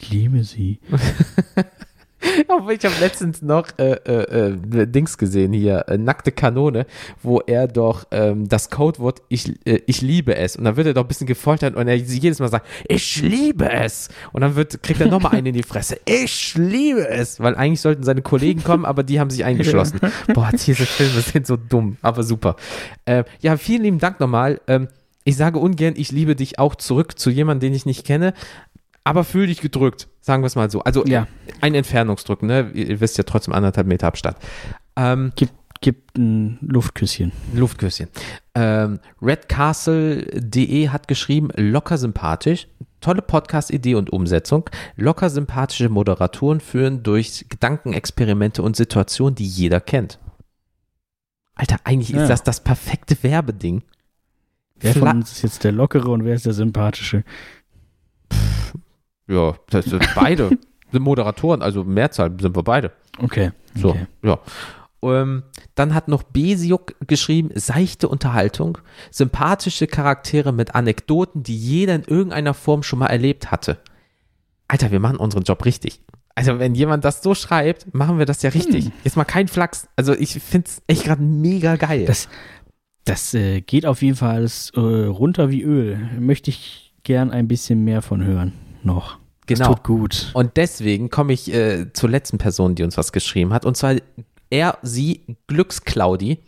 Ich 0.00 0.10
liebe 0.10 0.44
sie. 0.44 0.80
Aber 2.48 2.72
ich 2.72 2.84
habe 2.84 2.94
letztens 3.00 3.42
noch 3.42 3.68
äh, 3.78 3.92
äh, 3.92 4.50
äh, 4.50 4.86
Dings 4.86 5.18
gesehen 5.18 5.52
hier, 5.52 5.84
äh, 5.88 5.98
nackte 5.98 6.32
Kanone, 6.32 6.86
wo 7.22 7.40
er 7.40 7.68
doch 7.68 8.06
ähm, 8.10 8.48
das 8.48 8.70
Codewort 8.70 9.22
ich, 9.28 9.54
äh, 9.66 9.80
ich 9.86 10.00
liebe 10.00 10.36
es 10.36 10.56
und 10.56 10.64
dann 10.64 10.76
wird 10.76 10.86
er 10.86 10.94
doch 10.94 11.02
ein 11.02 11.08
bisschen 11.08 11.26
gefoltert 11.26 11.76
und 11.76 11.88
er 11.88 11.96
jedes 11.96 12.38
Mal 12.38 12.48
sagt, 12.48 12.66
ich 12.88 13.22
liebe 13.22 13.70
es 13.70 14.08
und 14.32 14.40
dann 14.40 14.56
wird, 14.56 14.82
kriegt 14.82 15.00
er 15.00 15.08
nochmal 15.08 15.32
einen 15.32 15.48
in 15.48 15.54
die 15.54 15.62
Fresse, 15.62 15.98
ich 16.04 16.54
liebe 16.56 17.08
es, 17.08 17.40
weil 17.40 17.54
eigentlich 17.54 17.80
sollten 17.80 18.02
seine 18.02 18.22
Kollegen 18.22 18.62
kommen, 18.62 18.84
aber 18.84 19.02
die 19.02 19.20
haben 19.20 19.30
sich 19.30 19.44
eingeschlossen. 19.44 20.00
Boah, 20.34 20.50
diese 20.52 20.86
Filme 20.86 21.20
sind 21.20 21.46
so 21.46 21.56
dumm, 21.56 21.96
aber 22.02 22.22
super. 22.22 22.56
Äh, 23.04 23.24
ja, 23.40 23.56
vielen 23.56 23.82
lieben 23.82 23.98
Dank 23.98 24.20
nochmal. 24.20 24.60
Ähm, 24.66 24.88
ich 25.24 25.36
sage 25.36 25.58
ungern, 25.58 25.94
ich 25.96 26.12
liebe 26.12 26.36
dich 26.36 26.58
auch 26.58 26.74
zurück 26.74 27.18
zu 27.18 27.30
jemandem, 27.30 27.70
den 27.70 27.76
ich 27.76 27.86
nicht 27.86 28.06
kenne, 28.06 28.34
aber 29.04 29.22
fühl 29.24 29.46
dich 29.46 29.60
gedrückt, 29.60 30.08
sagen 30.20 30.42
wir 30.42 30.46
es 30.46 30.56
mal 30.56 30.70
so. 30.70 30.80
Also 30.82 31.04
Ja. 31.06 31.26
ein 31.60 31.74
Entfernungsdruck, 31.74 32.42
ne? 32.42 32.70
Ihr 32.72 33.00
wisst 33.00 33.18
ja 33.18 33.24
trotzdem 33.24 33.54
anderthalb 33.54 33.86
Meter 33.86 34.06
Abstand. 34.08 34.36
Ähm, 34.96 35.32
Gib, 35.36 35.50
gib 35.80 36.16
ein 36.16 36.58
Luftküsschen. 36.62 37.32
Luftküsschen. 37.54 38.08
Ähm, 38.54 39.00
Redcastle.de 39.20 40.88
hat 40.88 41.08
geschrieben, 41.08 41.48
locker 41.56 41.98
sympathisch, 41.98 42.68
tolle 43.00 43.20
Podcast-Idee 43.22 43.94
und 43.96 44.10
Umsetzung. 44.10 44.70
Locker 44.96 45.28
sympathische 45.28 45.88
Moderatoren 45.88 46.60
führen 46.60 47.02
durch 47.02 47.46
Gedankenexperimente 47.48 48.62
und 48.62 48.76
Situationen, 48.76 49.34
die 49.34 49.46
jeder 49.46 49.80
kennt. 49.80 50.18
Alter, 51.56 51.76
eigentlich 51.84 52.10
Ja. 52.10 52.22
ist 52.22 52.28
das 52.30 52.42
das 52.42 52.64
perfekte 52.64 53.22
Werbeding. 53.22 53.82
Wer 54.76 54.92
Fla- 54.94 55.08
von 55.10 55.18
uns 55.18 55.32
ist 55.32 55.42
jetzt 55.42 55.64
der 55.64 55.72
Lockere 55.72 56.08
und 56.10 56.24
wer 56.24 56.34
ist 56.34 56.46
der 56.46 56.52
Sympathische? 56.54 57.22
Ja, 59.26 59.54
das 59.70 59.86
sind 59.86 60.06
beide. 60.14 60.50
sind 60.92 61.02
Moderatoren, 61.02 61.62
also 61.62 61.84
Mehrzahl 61.84 62.32
sind 62.40 62.54
wir 62.56 62.62
beide. 62.62 62.92
Okay. 63.18 63.52
So, 63.74 63.90
okay. 63.90 64.06
ja. 64.22 64.38
Ähm, 65.02 65.42
dann 65.74 65.94
hat 65.94 66.08
noch 66.08 66.22
Besiuk 66.22 66.94
geschrieben, 67.06 67.50
seichte 67.54 68.08
Unterhaltung, 68.08 68.78
sympathische 69.10 69.86
Charaktere 69.86 70.52
mit 70.52 70.74
Anekdoten, 70.74 71.42
die 71.42 71.56
jeder 71.56 71.94
in 71.94 72.04
irgendeiner 72.04 72.54
Form 72.54 72.82
schon 72.82 73.00
mal 73.00 73.08
erlebt 73.08 73.50
hatte. 73.50 73.78
Alter, 74.66 74.90
wir 74.90 75.00
machen 75.00 75.18
unseren 75.18 75.42
Job 75.42 75.64
richtig. 75.64 76.00
Also 76.34 76.58
wenn 76.58 76.74
jemand 76.74 77.04
das 77.04 77.22
so 77.22 77.34
schreibt, 77.34 77.94
machen 77.94 78.18
wir 78.18 78.26
das 78.26 78.42
ja 78.42 78.50
richtig. 78.50 78.90
Jetzt 79.04 79.16
mal 79.16 79.24
kein 79.24 79.46
Flachs. 79.46 79.88
Also 79.94 80.14
ich 80.14 80.32
finde 80.32 80.68
es 80.68 80.82
echt 80.86 81.04
gerade 81.04 81.22
mega 81.22 81.76
geil. 81.76 82.06
Das, 82.06 82.28
das 83.04 83.34
äh, 83.34 83.60
geht 83.60 83.86
auf 83.86 84.02
jeden 84.02 84.16
Fall 84.16 84.36
alles 84.36 84.70
äh, 84.74 84.80
runter 84.80 85.50
wie 85.50 85.62
Öl. 85.62 85.98
Möchte 86.18 86.50
ich 86.50 86.92
gern 87.04 87.30
ein 87.30 87.46
bisschen 87.46 87.84
mehr 87.84 88.02
von 88.02 88.24
hören. 88.24 88.52
Noch. 88.84 89.18
Das 89.46 89.58
genau. 89.58 89.74
tut 89.74 89.84
gut. 89.84 90.30
Und 90.34 90.56
deswegen 90.56 91.10
komme 91.10 91.32
ich 91.32 91.52
äh, 91.52 91.92
zur 91.92 92.08
letzten 92.08 92.38
Person, 92.38 92.74
die 92.74 92.82
uns 92.82 92.96
was 92.96 93.12
geschrieben 93.12 93.52
hat. 93.52 93.66
Und 93.66 93.76
zwar 93.76 93.96
er, 94.50 94.78
sie, 94.82 95.36
Glücksclaudi 95.48 96.38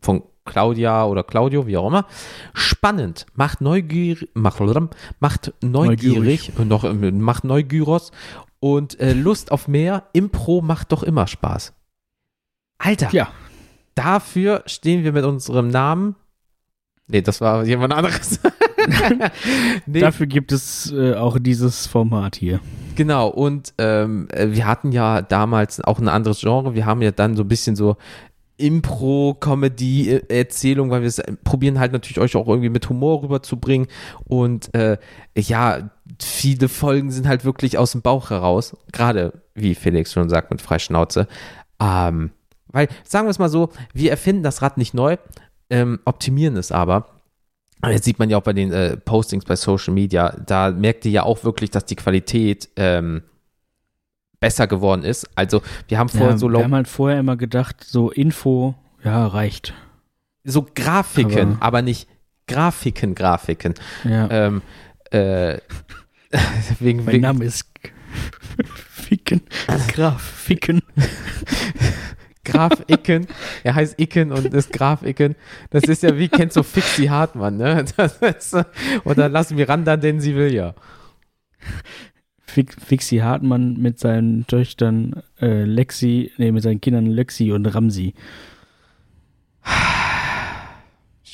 von 0.00 0.22
Claudia 0.44 1.04
oder 1.06 1.22
Claudio, 1.22 1.66
wie 1.66 1.76
auch 1.76 1.88
immer. 1.88 2.06
Spannend, 2.52 3.26
macht 3.34 3.60
neugierig, 3.60 4.28
macht, 4.34 4.60
macht 5.20 5.52
neugierig, 5.62 6.52
Noch, 6.58 6.84
äh, 6.84 6.92
macht 6.92 7.44
neugyros 7.44 8.12
und 8.60 9.00
äh, 9.00 9.12
Lust 9.14 9.52
auf 9.52 9.68
mehr. 9.68 10.04
Impro 10.12 10.60
macht 10.60 10.92
doch 10.92 11.02
immer 11.02 11.26
Spaß. 11.26 11.72
Alter, 12.78 13.08
Ja. 13.12 13.28
dafür 13.94 14.62
stehen 14.66 15.04
wir 15.04 15.12
mit 15.12 15.24
unserem 15.24 15.68
Namen. 15.68 16.16
Nee, 17.06 17.22
das 17.22 17.40
war 17.40 17.64
jemand 17.64 17.92
anderes. 17.92 18.40
nee, 19.86 20.00
Dafür 20.00 20.26
gibt 20.26 20.52
es 20.52 20.92
äh, 20.92 21.14
auch 21.14 21.38
dieses 21.38 21.86
Format 21.86 22.36
hier. 22.36 22.60
Genau, 22.96 23.28
und 23.28 23.72
ähm, 23.78 24.28
äh, 24.30 24.48
wir 24.50 24.66
hatten 24.66 24.92
ja 24.92 25.22
damals 25.22 25.80
auch 25.80 25.98
ein 25.98 26.08
anderes 26.08 26.40
Genre. 26.40 26.74
Wir 26.74 26.84
haben 26.86 27.02
ja 27.02 27.10
dann 27.10 27.36
so 27.36 27.42
ein 27.42 27.48
bisschen 27.48 27.76
so 27.76 27.96
Impro-Comedy-Erzählung, 28.56 30.90
weil 30.90 31.00
wir 31.00 31.08
es 31.08 31.18
äh, 31.18 31.32
probieren 31.42 31.80
halt 31.80 31.92
natürlich 31.92 32.20
euch 32.20 32.36
auch 32.36 32.46
irgendwie 32.46 32.68
mit 32.68 32.88
Humor 32.88 33.20
rüberzubringen. 33.22 33.88
Und 34.24 34.72
äh, 34.74 34.98
ja, 35.36 35.90
viele 36.22 36.68
Folgen 36.68 37.10
sind 37.10 37.26
halt 37.26 37.44
wirklich 37.44 37.76
aus 37.78 37.90
dem 37.92 38.02
Bauch 38.02 38.30
heraus. 38.30 38.76
Gerade, 38.92 39.42
wie 39.54 39.74
Felix 39.74 40.12
schon 40.12 40.28
sagt, 40.28 40.52
mit 40.52 40.62
Freischnauze. 40.62 41.26
Ähm, 41.80 42.30
weil, 42.68 42.88
sagen 43.04 43.26
wir 43.26 43.30
es 43.30 43.38
mal 43.38 43.48
so, 43.48 43.70
wir 43.92 44.10
erfinden 44.10 44.42
das 44.42 44.60
Rad 44.62 44.78
nicht 44.78 44.94
neu, 44.94 45.16
ähm, 45.70 46.00
optimieren 46.04 46.56
es 46.56 46.70
aber. 46.70 47.13
Jetzt 47.90 48.04
sieht 48.04 48.18
man 48.18 48.30
ja 48.30 48.36
auch 48.38 48.42
bei 48.42 48.52
den 48.52 48.72
äh, 48.72 48.96
Postings 48.96 49.44
bei 49.44 49.56
Social 49.56 49.92
Media, 49.94 50.36
da 50.46 50.70
merkt 50.70 51.04
ihr 51.04 51.10
ja 51.12 51.22
auch 51.24 51.44
wirklich, 51.44 51.70
dass 51.70 51.84
die 51.84 51.96
Qualität 51.96 52.68
ähm, 52.76 53.22
besser 54.40 54.66
geworden 54.66 55.04
ist. 55.04 55.28
Also 55.34 55.62
wir 55.88 55.98
haben 55.98 56.08
vorher 56.08 56.30
Ja, 56.32 56.38
so, 56.38 56.50
wir 56.50 56.62
haben 56.62 56.74
halt 56.74 56.88
vorher 56.88 57.20
immer 57.20 57.36
gedacht, 57.36 57.82
so 57.84 58.10
Info, 58.10 58.74
ja, 59.02 59.26
reicht. 59.26 59.74
so 60.44 60.66
Grafiken, 60.74 61.54
Aber- 61.54 61.62
aber, 61.62 61.82
nicht 61.82 62.08
Grafiken, 62.46 63.14
Grafiken. 63.14 63.74
Ja. 64.04 64.28
Ähm, 64.30 64.62
äh, 65.10 65.58
wegen, 66.80 67.04
mein 67.04 67.14
wegen, 67.14 67.22
Name 67.22 67.44
ist 67.44 67.64
Ficken. 68.88 69.42
Graf 69.88 70.20
Ficken. 70.22 70.82
Graf 72.44 72.82
Icken. 72.86 73.26
Er 73.62 73.74
heißt 73.74 73.98
Icken 74.00 74.32
und 74.32 74.52
ist 74.54 74.72
Graf 74.72 75.02
Icken. 75.02 75.34
Das 75.70 75.84
ist 75.84 76.02
ja 76.02 76.18
wie, 76.18 76.28
kennst 76.28 76.56
du 76.56 76.62
Fixie 76.62 77.10
Hartmann, 77.10 77.56
ne? 77.56 77.84
Ist, 78.20 78.56
oder 79.04 79.28
lass 79.28 79.50
Miranda, 79.50 79.96
denn 79.96 80.20
sie 80.20 80.34
will 80.34 80.52
ja. 80.52 80.74
Fix, 82.46 82.76
Fixi 82.84 83.18
Hartmann 83.18 83.78
mit 83.78 83.98
seinen 83.98 84.46
Töchtern 84.46 85.22
äh, 85.40 85.64
Lexi, 85.64 86.30
nee, 86.36 86.52
mit 86.52 86.62
seinen 86.62 86.80
Kindern 86.80 87.06
Lexi 87.06 87.52
und 87.52 87.66
Ramsi. 87.66 88.14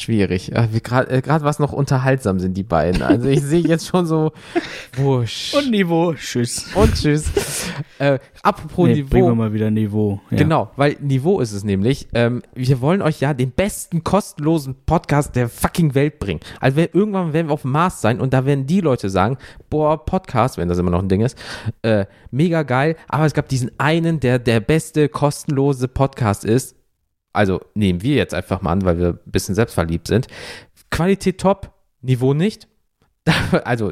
Schwierig. 0.01 0.53
Gerade 0.82 1.11
äh, 1.11 1.42
was 1.42 1.59
noch 1.59 1.72
unterhaltsam 1.72 2.40
sind 2.40 2.57
die 2.57 2.62
beiden. 2.62 3.03
Also 3.03 3.28
ich 3.28 3.42
sehe 3.42 3.61
jetzt 3.61 3.86
schon 3.86 4.07
so 4.07 4.32
wusch. 4.96 5.55
Und 5.55 5.70
Niveau. 5.70 6.14
Tschüss. 6.14 6.66
Und 6.74 6.94
tschüss. 6.94 7.30
Äh, 7.98 8.18
apropos 8.42 8.88
nee, 8.88 8.94
Niveau. 8.94 9.11
Bringen 9.11 9.26
wir 9.26 9.34
mal 9.34 9.53
wieder 9.53 9.70
Niveau. 9.70 10.20
Ja. 10.30 10.38
Genau, 10.38 10.70
weil 10.76 10.96
Niveau 11.01 11.40
ist 11.40 11.53
es 11.53 11.64
nämlich. 11.64 12.09
Ähm, 12.14 12.42
wir 12.55 12.80
wollen 12.80 13.03
euch 13.03 13.20
ja 13.20 13.34
den 13.34 13.53
besten 13.53 14.05
kostenlosen 14.05 14.74
Podcast 14.86 15.36
der 15.36 15.48
fucking 15.48 15.94
Welt 15.94 16.18
bringen. 16.18 16.40
Also 16.61 16.76
wir, 16.76 16.94
irgendwann 16.94 17.32
werden 17.32 17.48
wir 17.48 17.55
auf 17.55 17.62
dem 17.62 17.72
Mars 17.72 18.01
sein 18.01 18.20
und 18.20 18.32
da 18.32 18.46
werden 18.46 18.66
die 18.66 18.80
Leute 18.80 19.11
sagen, 19.11 19.38
boah, 19.68 20.05
Podcast, 20.05 20.59
wenn 20.59 20.68
das 20.68 20.78
immer 20.78 20.90
noch 20.90 21.03
ein 21.03 21.09
Ding 21.09 21.20
ist, 21.20 21.38
äh, 21.82 22.07
mega 22.30 22.62
geil, 22.62 22.96
aber 23.09 23.26
es 23.26 23.34
gab 23.34 23.48
diesen 23.48 23.70
einen, 23.78 24.20
der 24.20 24.38
der 24.38 24.61
beste 24.61 25.09
kostenlose 25.09 25.88
Podcast 25.88 26.44
ist 26.44 26.80
also 27.33 27.61
nehmen 27.74 28.03
wir 28.03 28.16
jetzt 28.16 28.35
einfach 28.35 28.62
mal 28.62 28.72
an, 28.72 28.85
weil 28.85 28.99
wir 28.99 29.09
ein 29.09 29.31
bisschen 29.31 29.55
selbstverliebt 29.55 30.09
sind. 30.09 30.26
Qualität 30.91 31.39
top, 31.39 31.72
Niveau 32.03 32.35
nicht. 32.35 32.68
Also, 33.64 33.91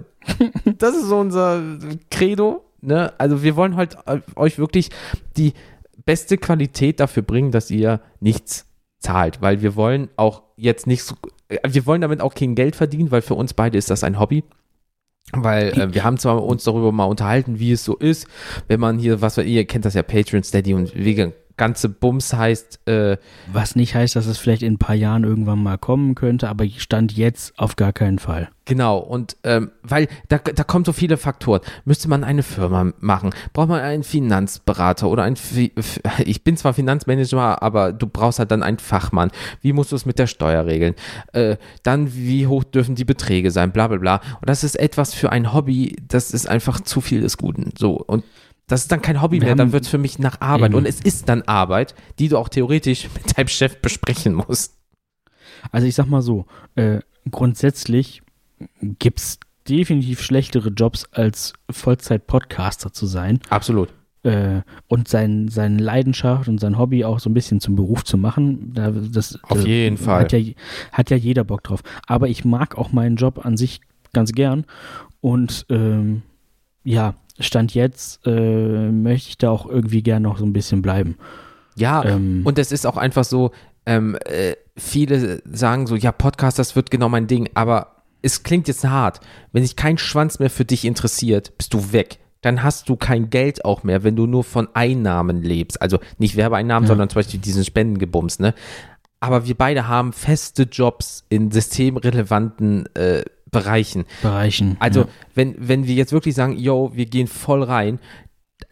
das 0.64 0.96
ist 0.96 1.06
so 1.06 1.18
unser 1.18 1.62
Credo. 2.10 2.64
Ne? 2.80 3.12
Also, 3.18 3.42
wir 3.42 3.56
wollen 3.56 3.76
halt 3.76 3.96
äh, 4.06 4.20
euch 4.36 4.58
wirklich 4.58 4.90
die 5.36 5.52
beste 6.04 6.38
Qualität 6.38 7.00
dafür 7.00 7.22
bringen, 7.22 7.50
dass 7.50 7.70
ihr 7.70 8.00
nichts 8.20 8.66
zahlt, 8.98 9.40
weil 9.40 9.62
wir 9.62 9.76
wollen 9.76 10.08
auch 10.16 10.42
jetzt 10.56 10.86
nicht 10.86 11.04
so, 11.04 11.14
äh, 11.48 11.58
wir 11.68 11.86
wollen 11.86 12.00
damit 12.00 12.20
auch 12.20 12.34
kein 12.34 12.54
Geld 12.54 12.76
verdienen, 12.76 13.10
weil 13.10 13.22
für 13.22 13.34
uns 13.34 13.54
beide 13.54 13.78
ist 13.78 13.90
das 13.90 14.04
ein 14.04 14.18
Hobby. 14.18 14.44
Weil 15.32 15.78
äh, 15.78 15.94
wir 15.94 16.04
haben 16.04 16.16
zwar 16.16 16.42
uns 16.42 16.64
darüber 16.64 16.90
mal 16.90 17.04
unterhalten, 17.04 17.58
wie 17.58 17.72
es 17.72 17.84
so 17.84 17.96
ist, 17.96 18.26
wenn 18.66 18.80
man 18.80 18.98
hier, 18.98 19.20
was 19.20 19.36
ihr 19.38 19.66
kennt 19.66 19.84
das 19.84 19.94
ja, 19.94 20.02
Patreon, 20.02 20.42
Steady 20.42 20.74
und 20.74 20.94
Vegan 20.94 21.32
ganze 21.58 21.90
Bums 21.90 22.32
heißt. 22.32 22.88
Äh, 22.88 23.18
Was 23.52 23.76
nicht 23.76 23.94
heißt, 23.94 24.16
dass 24.16 24.26
es 24.26 24.38
vielleicht 24.38 24.62
in 24.62 24.74
ein 24.74 24.78
paar 24.78 24.94
Jahren 24.94 25.24
irgendwann 25.24 25.62
mal 25.62 25.76
kommen 25.76 26.14
könnte, 26.14 26.48
aber 26.48 26.66
Stand 26.76 27.12
jetzt 27.12 27.58
auf 27.58 27.76
gar 27.76 27.92
keinen 27.92 28.18
Fall. 28.18 28.48
Genau, 28.64 28.98
und 28.98 29.36
ähm, 29.44 29.70
weil 29.82 30.08
da, 30.28 30.36
da 30.36 30.62
kommen 30.62 30.84
so 30.84 30.92
viele 30.92 31.16
Faktoren. 31.16 31.62
Müsste 31.86 32.08
man 32.08 32.22
eine 32.22 32.42
Firma 32.42 32.92
machen? 33.00 33.30
Braucht 33.54 33.70
man 33.70 33.80
einen 33.80 34.02
Finanzberater 34.02 35.08
oder 35.08 35.22
ein, 35.22 35.36
ich 36.24 36.44
bin 36.44 36.56
zwar 36.58 36.74
Finanzmanager, 36.74 37.62
aber 37.62 37.94
du 37.94 38.06
brauchst 38.06 38.38
halt 38.38 38.50
dann 38.50 38.62
einen 38.62 38.78
Fachmann. 38.78 39.30
Wie 39.62 39.72
musst 39.72 39.92
du 39.92 39.96
es 39.96 40.04
mit 40.04 40.18
der 40.18 40.26
Steuer 40.26 40.66
regeln? 40.66 40.94
Äh, 41.32 41.56
dann, 41.82 42.14
wie 42.14 42.46
hoch 42.46 42.62
dürfen 42.62 42.94
die 42.94 43.06
Beträge 43.06 43.50
sein? 43.50 43.72
Bla, 43.72 43.88
bla, 43.88 43.96
bla. 43.96 44.16
Und 44.40 44.50
das 44.50 44.62
ist 44.62 44.78
etwas 44.78 45.14
für 45.14 45.32
ein 45.32 45.54
Hobby, 45.54 45.96
das 46.06 46.32
ist 46.32 46.46
einfach 46.46 46.80
zu 46.82 47.00
viel 47.00 47.22
des 47.22 47.38
Guten. 47.38 47.72
So, 47.78 47.92
und 47.92 48.22
das 48.68 48.82
ist 48.82 48.92
dann 48.92 49.02
kein 49.02 49.20
Hobby 49.20 49.40
mehr, 49.40 49.56
dann 49.56 49.72
wird 49.72 49.84
es 49.84 49.88
für 49.88 49.98
mich 49.98 50.18
nach 50.18 50.40
Arbeit. 50.40 50.74
Und 50.74 50.86
es 50.86 51.00
ist 51.00 51.28
dann 51.28 51.42
Arbeit, 51.42 51.94
die 52.18 52.28
du 52.28 52.38
auch 52.38 52.48
theoretisch 52.48 53.08
mit 53.14 53.36
deinem 53.36 53.48
Chef 53.48 53.80
besprechen 53.80 54.34
musst. 54.34 54.76
Also 55.72 55.86
ich 55.86 55.94
sag 55.94 56.06
mal 56.06 56.22
so, 56.22 56.46
äh, 56.76 57.00
grundsätzlich 57.30 58.22
gibt 58.98 59.18
es 59.18 59.40
definitiv 59.68 60.22
schlechtere 60.22 60.68
Jobs 60.68 61.06
als 61.12 61.54
Vollzeit-Podcaster 61.70 62.92
zu 62.92 63.06
sein. 63.06 63.40
Absolut. 63.48 63.92
Äh, 64.22 64.62
und 64.86 65.08
sein, 65.08 65.48
seine 65.48 65.82
Leidenschaft 65.82 66.48
und 66.48 66.58
sein 66.58 66.78
Hobby 66.78 67.04
auch 67.04 67.20
so 67.20 67.30
ein 67.30 67.34
bisschen 67.34 67.60
zum 67.60 67.76
Beruf 67.76 68.04
zu 68.04 68.18
machen. 68.18 68.72
Das, 69.12 69.38
Auf 69.44 69.64
äh, 69.64 69.68
jeden 69.68 69.96
Fall. 69.96 70.24
Hat 70.24 70.32
ja, 70.32 70.40
hat 70.92 71.10
ja 71.10 71.16
jeder 71.16 71.44
Bock 71.44 71.62
drauf. 71.64 71.82
Aber 72.06 72.28
ich 72.28 72.44
mag 72.44 72.76
auch 72.76 72.92
meinen 72.92 73.16
Job 73.16 73.44
an 73.44 73.56
sich 73.56 73.80
ganz 74.12 74.32
gern. 74.32 74.64
Und 75.20 75.66
ähm, 75.70 76.22
ja, 76.84 77.14
Stand 77.40 77.74
jetzt 77.74 78.26
äh, 78.26 78.90
möchte 78.90 79.30
ich 79.30 79.38
da 79.38 79.50
auch 79.50 79.66
irgendwie 79.66 80.02
gern 80.02 80.22
noch 80.22 80.38
so 80.38 80.44
ein 80.44 80.52
bisschen 80.52 80.82
bleiben. 80.82 81.16
Ja, 81.76 82.04
ähm, 82.04 82.42
und 82.44 82.58
es 82.58 82.72
ist 82.72 82.86
auch 82.86 82.96
einfach 82.96 83.24
so, 83.24 83.52
ähm, 83.86 84.16
äh, 84.24 84.54
viele 84.76 85.42
sagen 85.50 85.86
so, 85.86 85.96
ja, 85.96 86.12
Podcast, 86.12 86.58
das 86.58 86.76
wird 86.76 86.90
genau 86.90 87.08
mein 87.08 87.26
Ding, 87.26 87.48
aber 87.54 88.02
es 88.22 88.42
klingt 88.42 88.68
jetzt 88.68 88.84
hart. 88.84 89.20
Wenn 89.52 89.62
sich 89.62 89.76
kein 89.76 89.98
Schwanz 89.98 90.38
mehr 90.38 90.50
für 90.50 90.64
dich 90.64 90.84
interessiert, 90.84 91.56
bist 91.56 91.72
du 91.72 91.92
weg. 91.92 92.18
Dann 92.40 92.62
hast 92.62 92.88
du 92.88 92.96
kein 92.96 93.30
Geld 93.30 93.64
auch 93.64 93.82
mehr, 93.82 94.04
wenn 94.04 94.16
du 94.16 94.26
nur 94.26 94.44
von 94.44 94.68
Einnahmen 94.74 95.42
lebst. 95.42 95.80
Also 95.80 95.98
nicht 96.18 96.36
Werbeeinnahmen, 96.36 96.84
ja. 96.84 96.88
sondern 96.88 97.08
zum 97.08 97.20
Beispiel 97.20 97.40
diesen 97.40 97.64
Spendengebums, 97.64 98.38
ne? 98.38 98.54
Aber 99.20 99.46
wir 99.46 99.56
beide 99.56 99.88
haben 99.88 100.12
feste 100.12 100.62
Jobs 100.62 101.24
in 101.28 101.50
systemrelevanten 101.50 102.94
äh, 102.94 103.24
Bereichen. 103.50 104.04
Bereichen. 104.22 104.76
Also, 104.80 105.00
ja. 105.00 105.08
wenn, 105.34 105.54
wenn 105.58 105.86
wir 105.86 105.94
jetzt 105.94 106.12
wirklich 106.12 106.34
sagen, 106.34 106.56
yo, 106.56 106.92
wir 106.94 107.06
gehen 107.06 107.26
voll 107.26 107.62
rein, 107.62 107.98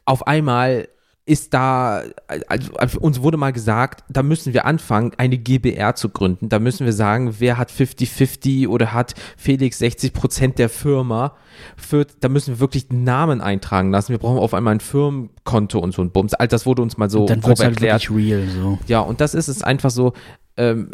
auf 0.05 0.27
einmal 0.27 0.89
ist 1.29 1.53
da, 1.55 2.05
also, 2.47 3.01
uns 3.01 3.21
wurde 3.21 3.37
mal 3.37 3.53
gesagt, 3.53 4.05
da 4.09 4.23
müssen 4.23 4.55
wir 4.55 4.65
anfangen, 4.65 5.11
eine 5.17 5.37
GBR 5.37 5.97
zu 5.97 6.09
gründen. 6.09 6.49
Da 6.49 6.61
müssen 6.61 6.87
wir 6.87 6.93
sagen, 6.93 7.35
wer 7.41 7.59
hat 7.59 7.73
50-50 7.73 8.69
oder 8.69 8.93
hat 8.93 9.15
Felix 9.37 9.81
60 9.81 10.13
Prozent 10.13 10.59
der 10.61 10.69
Firma. 10.69 11.37
Für, 11.77 12.07
da 12.21 12.29
müssen 12.29 12.55
wir 12.55 12.61
wirklich 12.61 12.91
Namen 12.91 13.41
eintragen 13.41 13.91
lassen. 13.91 14.11
Wir 14.11 14.19
brauchen 14.19 14.39
auf 14.39 14.55
einmal 14.55 14.77
ein 14.77 14.81
Firmenkonto 14.81 15.81
und 15.81 15.93
so 15.93 16.03
ein 16.03 16.13
Bums. 16.13 16.33
All 16.33 16.47
das 16.47 16.65
wurde 16.65 16.83
uns 16.83 16.97
mal 16.97 17.11
so 17.11 17.23
und 17.23 17.31
dann 17.31 17.41
grob 17.41 17.59
halt 17.59 17.71
erklärt. 17.71 18.09
Real, 18.09 18.47
so. 18.47 18.79
Ja, 18.87 19.01
und 19.01 19.21
das 19.21 19.35
ist 19.35 19.49
es 19.49 19.65
einfach 19.65 19.91
so. 19.91 20.13
Ähm, 20.57 20.93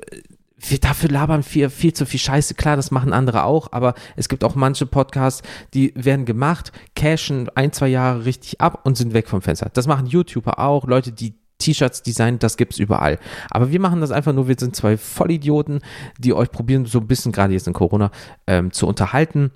wir 0.68 0.78
dafür 0.78 1.10
labern 1.10 1.42
viel, 1.42 1.70
viel 1.70 1.92
zu 1.92 2.06
viel 2.06 2.20
Scheiße. 2.20 2.54
Klar, 2.54 2.76
das 2.76 2.90
machen 2.90 3.12
andere 3.12 3.44
auch, 3.44 3.72
aber 3.72 3.94
es 4.16 4.28
gibt 4.28 4.44
auch 4.44 4.54
manche 4.54 4.86
Podcasts, 4.86 5.42
die 5.74 5.92
werden 5.96 6.24
gemacht, 6.24 6.72
cashen 6.94 7.48
ein, 7.54 7.72
zwei 7.72 7.88
Jahre 7.88 8.24
richtig 8.24 8.60
ab 8.60 8.80
und 8.84 8.96
sind 8.96 9.12
weg 9.12 9.28
vom 9.28 9.42
Fenster. 9.42 9.70
Das 9.72 9.86
machen 9.86 10.06
YouTuber 10.06 10.58
auch, 10.58 10.86
Leute, 10.86 11.12
die 11.12 11.34
T-Shirts 11.58 12.02
designen, 12.02 12.38
das 12.38 12.56
gibt's 12.56 12.78
überall. 12.78 13.18
Aber 13.50 13.70
wir 13.70 13.80
machen 13.80 14.00
das 14.00 14.10
einfach 14.10 14.32
nur, 14.32 14.48
wir 14.48 14.56
sind 14.58 14.74
zwei 14.74 14.96
Vollidioten, 14.96 15.80
die 16.18 16.34
euch 16.34 16.50
probieren, 16.50 16.86
so 16.86 16.98
ein 16.98 17.06
bisschen, 17.06 17.32
gerade 17.32 17.52
jetzt 17.52 17.66
in 17.66 17.72
Corona, 17.72 18.10
ähm, 18.46 18.72
zu 18.72 18.86
unterhalten. 18.86 19.52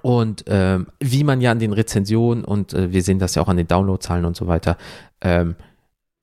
Und 0.00 0.44
ähm, 0.46 0.86
wie 1.00 1.22
man 1.22 1.42
ja 1.42 1.50
an 1.50 1.58
den 1.58 1.74
Rezensionen 1.74 2.44
und 2.44 2.72
äh, 2.72 2.92
wir 2.92 3.02
sehen 3.02 3.18
das 3.18 3.34
ja 3.34 3.42
auch 3.42 3.48
an 3.48 3.58
den 3.58 3.66
Downloadzahlen 3.66 4.24
und 4.24 4.36
so 4.36 4.46
weiter, 4.46 4.78
ähm, 5.20 5.54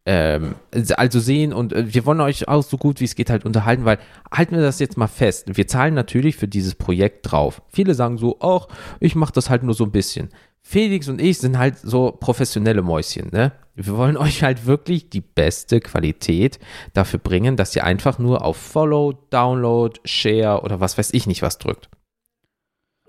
ähm, 0.05 0.55
also 0.95 1.19
sehen 1.19 1.53
und 1.53 1.73
äh, 1.73 1.93
wir 1.93 2.05
wollen 2.05 2.21
euch 2.21 2.47
auch 2.47 2.63
so 2.63 2.77
gut 2.77 2.99
wie 2.99 3.05
es 3.05 3.15
geht 3.15 3.29
halt 3.29 3.45
unterhalten, 3.45 3.85
weil 3.85 3.99
halten 4.31 4.55
wir 4.55 4.61
das 4.61 4.79
jetzt 4.79 4.97
mal 4.97 5.07
fest. 5.07 5.55
Wir 5.55 5.67
zahlen 5.67 5.93
natürlich 5.93 6.35
für 6.35 6.47
dieses 6.47 6.75
Projekt 6.75 7.31
drauf. 7.31 7.61
Viele 7.71 7.93
sagen 7.93 8.17
so, 8.17 8.37
ach, 8.39 8.67
ich 8.99 9.15
mache 9.15 9.33
das 9.33 9.49
halt 9.49 9.63
nur 9.63 9.73
so 9.73 9.83
ein 9.83 9.91
bisschen. 9.91 10.29
Felix 10.61 11.07
und 11.07 11.21
ich 11.21 11.39
sind 11.39 11.57
halt 11.57 11.77
so 11.77 12.11
professionelle 12.11 12.81
Mäuschen, 12.81 13.29
ne? 13.31 13.51
Wir 13.75 13.95
wollen 13.97 14.17
euch 14.17 14.43
halt 14.43 14.65
wirklich 14.65 15.09
die 15.09 15.21
beste 15.21 15.79
Qualität 15.79 16.59
dafür 16.93 17.19
bringen, 17.19 17.55
dass 17.55 17.75
ihr 17.75 17.83
einfach 17.83 18.19
nur 18.19 18.43
auf 18.43 18.57
Follow, 18.57 19.13
Download, 19.29 19.99
Share 20.05 20.61
oder 20.61 20.79
was 20.79 20.97
weiß 20.97 21.13
ich 21.13 21.27
nicht 21.27 21.41
was 21.41 21.57
drückt. 21.57 21.89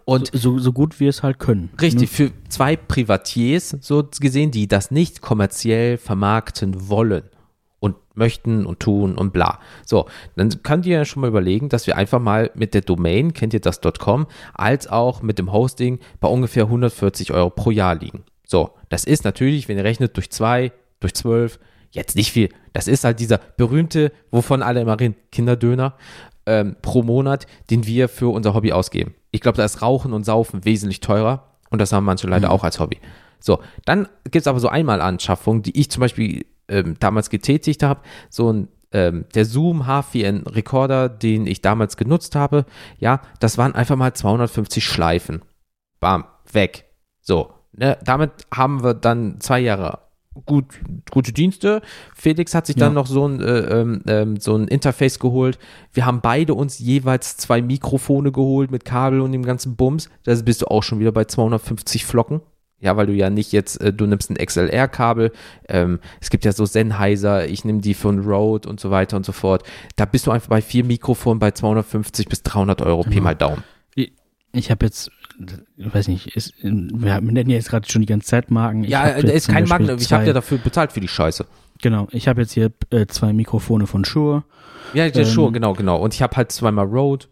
Und 0.05 0.31
so, 0.33 0.59
so 0.59 0.73
gut 0.73 1.01
wir 1.01 1.09
es 1.09 1.23
halt 1.23 1.39
können. 1.39 1.71
Richtig, 1.81 2.03
ne? 2.03 2.07
für 2.07 2.33
zwei 2.49 2.77
Privatiers 2.77 3.77
so 3.81 4.09
gesehen, 4.21 4.51
die 4.51 4.69
das 4.69 4.91
nicht 4.91 5.21
kommerziell 5.21 5.97
vermarkten 5.99 6.89
wollen 6.89 7.25
und 7.81 7.97
möchten 8.15 8.67
und 8.67 8.81
tun 8.81 9.17
und 9.17 9.33
bla. 9.33 9.59
So, 9.85 10.07
dann 10.37 10.63
könnt 10.63 10.87
ihr 10.87 10.99
ja 10.99 11.05
schon 11.05 11.23
mal 11.23 11.29
überlegen, 11.29 11.69
dass 11.69 11.87
wir 11.87 11.97
einfach 11.97 12.21
mal 12.21 12.51
mit 12.55 12.75
der 12.75 12.83
Domain, 12.83 13.33
kennt 13.33 13.55
ihr 13.55 13.61
das 13.61 13.81
.com, 13.99 14.27
als 14.55 14.89
auch 14.89 15.23
mit 15.23 15.39
dem 15.39 15.53
Hosting 15.53 15.99
bei 16.21 16.29
ungefähr 16.29 16.65
140 16.65 17.33
Euro 17.33 17.51
pro 17.51 17.71
Jahr 17.71 17.95
liegen. 17.95 18.25
So, 18.47 18.71
das 18.89 19.05
ist 19.05 19.25
natürlich, 19.25 19.69
wenn 19.69 19.79
ihr 19.79 19.85
rechnet, 19.85 20.17
durch 20.17 20.31
zwei, 20.31 20.73
durch 21.01 21.15
zwölf, 21.15 21.59
jetzt 21.91 22.17
nicht 22.17 22.33
viel. 22.33 22.51
Das 22.73 22.89
ist 22.89 23.05
halt 23.05 23.21
dieser 23.21 23.39
berühmte, 23.57 24.13
wovon 24.31 24.63
alle 24.63 24.81
immer 24.81 24.99
reden, 24.99 25.17
Kinderdöner 25.33 25.97
ähm, 26.47 26.77
pro 26.83 27.03
Monat, 27.03 27.47
den 27.71 27.87
wir 27.87 28.09
für 28.09 28.33
unser 28.33 28.55
Hobby 28.55 28.73
ausgeben. 28.73 29.15
Ich 29.31 29.41
glaube, 29.41 29.57
da 29.57 29.65
ist 29.65 29.83
Rauchen 29.83 30.13
und 30.13 30.25
Saufen 30.25 30.65
wesentlich 30.65 31.01
teurer 31.01 31.57
und 31.71 31.81
das 31.81 31.93
haben 31.93 32.05
manche 32.05 32.27
leider 32.27 32.49
mhm. 32.49 32.55
auch 32.55 32.65
als 32.65 32.81
Hobby. 32.81 32.99
So, 33.39 33.61
dann 33.85 34.09
gibt 34.25 34.37
es 34.37 34.47
aber 34.47 34.61
so 34.61 34.69
Einmalanschaffungen, 34.69 35.63
die 35.63 35.79
ich 35.79 35.91
zum 35.91 36.01
Beispiel 36.03 36.45
ähm, 36.69 36.97
damals 37.01 37.31
getätigt 37.31 37.83
habe. 37.83 38.01
So 38.29 38.53
ein 38.53 38.69
ähm, 38.93 39.27
der 39.35 39.45
Zoom 39.45 39.83
H4n 39.83 40.53
Recorder, 40.53 41.09
den 41.09 41.47
ich 41.47 41.63
damals 41.63 41.97
genutzt 41.97 42.35
habe, 42.35 42.67
ja, 42.99 43.21
das 43.39 43.57
waren 43.57 43.75
einfach 43.75 43.97
mal 43.97 44.15
250 44.15 44.85
Schleifen. 44.85 45.43
Bam, 46.01 46.25
weg. 46.53 46.87
So, 47.21 47.53
ne, 47.73 47.99
damit 48.05 48.33
haben 48.53 48.83
wir 48.83 48.95
dann 48.95 49.41
zwei 49.41 49.61
Jahre 49.61 50.01
gut, 50.47 50.67
gute 51.11 51.33
Dienste. 51.33 51.83
Felix 52.15 52.55
hat 52.55 52.67
sich 52.67 52.77
ja. 52.77 52.87
dann 52.87 52.95
noch 52.95 53.07
so 53.07 53.27
ein, 53.27 53.41
äh, 53.41 53.83
äh, 53.83 54.35
so 54.39 54.57
ein 54.57 54.69
Interface 54.69 55.19
geholt. 55.19 55.59
Wir 55.93 56.07
haben 56.07 56.21
beide 56.21 56.55
uns 56.55 56.79
jeweils 56.79 57.37
zwei 57.37 57.63
Mikrofone 57.63 58.33
geholt 58.33 58.71
mit 58.71 58.85
Kabel 58.85 59.21
und 59.21 59.33
dem 59.33 59.45
ganzen 59.45 59.77
Bums. 59.77 60.09
Da 60.25 60.35
bist 60.35 60.63
du 60.63 60.67
auch 60.67 60.83
schon 60.83 61.01
wieder 61.01 61.13
bei 61.13 61.25
250 61.25 62.05
Flocken. 62.05 62.41
Ja, 62.83 62.97
weil 62.97 63.07
du 63.07 63.13
ja 63.13 63.29
nicht 63.29 63.53
jetzt, 63.53 63.79
äh, 63.81 63.93
du 63.93 64.07
nimmst 64.07 64.31
ein 64.31 64.37
XLR-Kabel, 64.37 65.33
ähm, 65.69 66.01
es 66.19 66.31
gibt 66.31 66.47
ja 66.47 66.53
so 66.53 66.65
Sennheiser, 66.65 67.47
ich 67.47 67.67
nehme 67.67 67.81
die 67.81 67.93
von 67.93 68.21
Rode 68.21 68.67
und 68.69 68.81
so 68.81 68.91
weiter 68.91 69.19
und 69.19 69.27
so 69.27 69.33
fort. 69.33 69.65
Da 69.97 70.07
bist 70.07 70.27
du 70.27 70.31
einfach 70.31 70.49
bei 70.49 70.63
vier 70.63 70.85
Mikrofonen 70.85 71.39
bei 71.39 71.51
250 71.51 72.29
bis 72.29 72.43
300 72.43 72.81
Euro, 72.81 73.03
genau. 73.03 73.15
Pi 73.15 73.21
mal 73.21 73.37
Daumen. 73.37 73.63
Ich, 73.95 74.15
ich 74.53 74.71
habe 74.71 74.87
jetzt 74.87 75.11
ich 75.77 75.95
weiß 75.95 76.09
nicht, 76.09 76.37
ist, 76.37 76.55
wir 76.63 77.21
nennen 77.21 77.51
ja 77.51 77.57
jetzt 77.57 77.71
gerade 77.71 77.91
schon 77.91 78.03
die 78.03 78.07
ganze 78.07 78.29
Zeit 78.29 78.51
Marken. 78.51 78.85
Ich 78.85 78.91
ja, 78.91 79.21
da 79.21 79.33
ist 79.33 79.49
kein 79.49 79.67
Marken, 79.67 79.97
ich 79.99 80.13
habe 80.13 80.27
ja 80.27 80.33
dafür 80.33 80.59
bezahlt 80.59 80.93
für 80.93 81.01
die 81.01 81.09
Scheiße. 81.09 81.47
Genau, 81.83 82.09
ich 82.11 82.29
habe 82.29 82.43
jetzt 82.43 82.53
hier 82.53 82.73
äh, 82.91 83.07
zwei 83.07 83.33
Mikrofone 83.33 83.87
von 83.87 84.05
Shure. 84.05 84.45
Ja, 84.93 85.07
ähm, 85.07 85.25
Shure, 85.25 85.53
genau, 85.53 85.73
genau. 85.73 85.99
Und 85.99 86.15
ich 86.15 86.23
habe 86.23 86.37
halt 86.37 86.53
zweimal 86.53 86.87
Rode. 86.87 87.27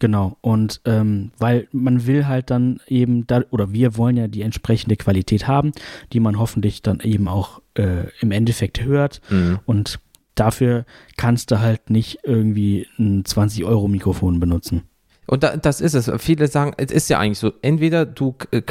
Genau, 0.00 0.38
und 0.40 0.80
ähm, 0.86 1.30
weil 1.38 1.68
man 1.72 2.06
will 2.06 2.26
halt 2.26 2.50
dann 2.50 2.80
eben, 2.86 3.26
da, 3.26 3.42
oder 3.50 3.72
wir 3.72 3.98
wollen 3.98 4.16
ja 4.16 4.28
die 4.28 4.40
entsprechende 4.40 4.96
Qualität 4.96 5.46
haben, 5.46 5.72
die 6.12 6.20
man 6.20 6.38
hoffentlich 6.38 6.80
dann 6.80 7.00
eben 7.00 7.28
auch 7.28 7.60
äh, 7.74 8.06
im 8.20 8.30
Endeffekt 8.30 8.82
hört. 8.82 9.20
Mhm. 9.28 9.58
Und 9.66 10.00
dafür 10.34 10.86
kannst 11.18 11.50
du 11.50 11.60
halt 11.60 11.90
nicht 11.90 12.20
irgendwie 12.24 12.86
ein 12.98 13.24
20-Euro-Mikrofon 13.24 14.40
benutzen. 14.40 14.84
Und 15.30 15.44
da, 15.44 15.56
das 15.56 15.80
ist 15.80 15.94
es. 15.94 16.10
Viele 16.18 16.48
sagen, 16.48 16.72
es 16.76 16.90
ist 16.90 17.08
ja 17.08 17.20
eigentlich 17.20 17.38
so, 17.38 17.52
entweder 17.62 18.04
du 18.04 18.34
äh, 18.50 18.62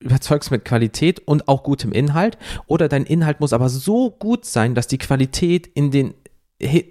überzeugst 0.00 0.50
mit 0.50 0.64
Qualität 0.64 1.20
und 1.20 1.46
auch 1.46 1.62
gutem 1.62 1.92
Inhalt 1.92 2.36
oder 2.66 2.88
dein 2.88 3.04
Inhalt 3.04 3.38
muss 3.38 3.52
aber 3.52 3.68
so 3.68 4.10
gut 4.10 4.44
sein, 4.44 4.74
dass 4.74 4.88
die 4.88 4.98
Qualität 4.98 5.68
in 5.68 5.92
den 5.92 6.14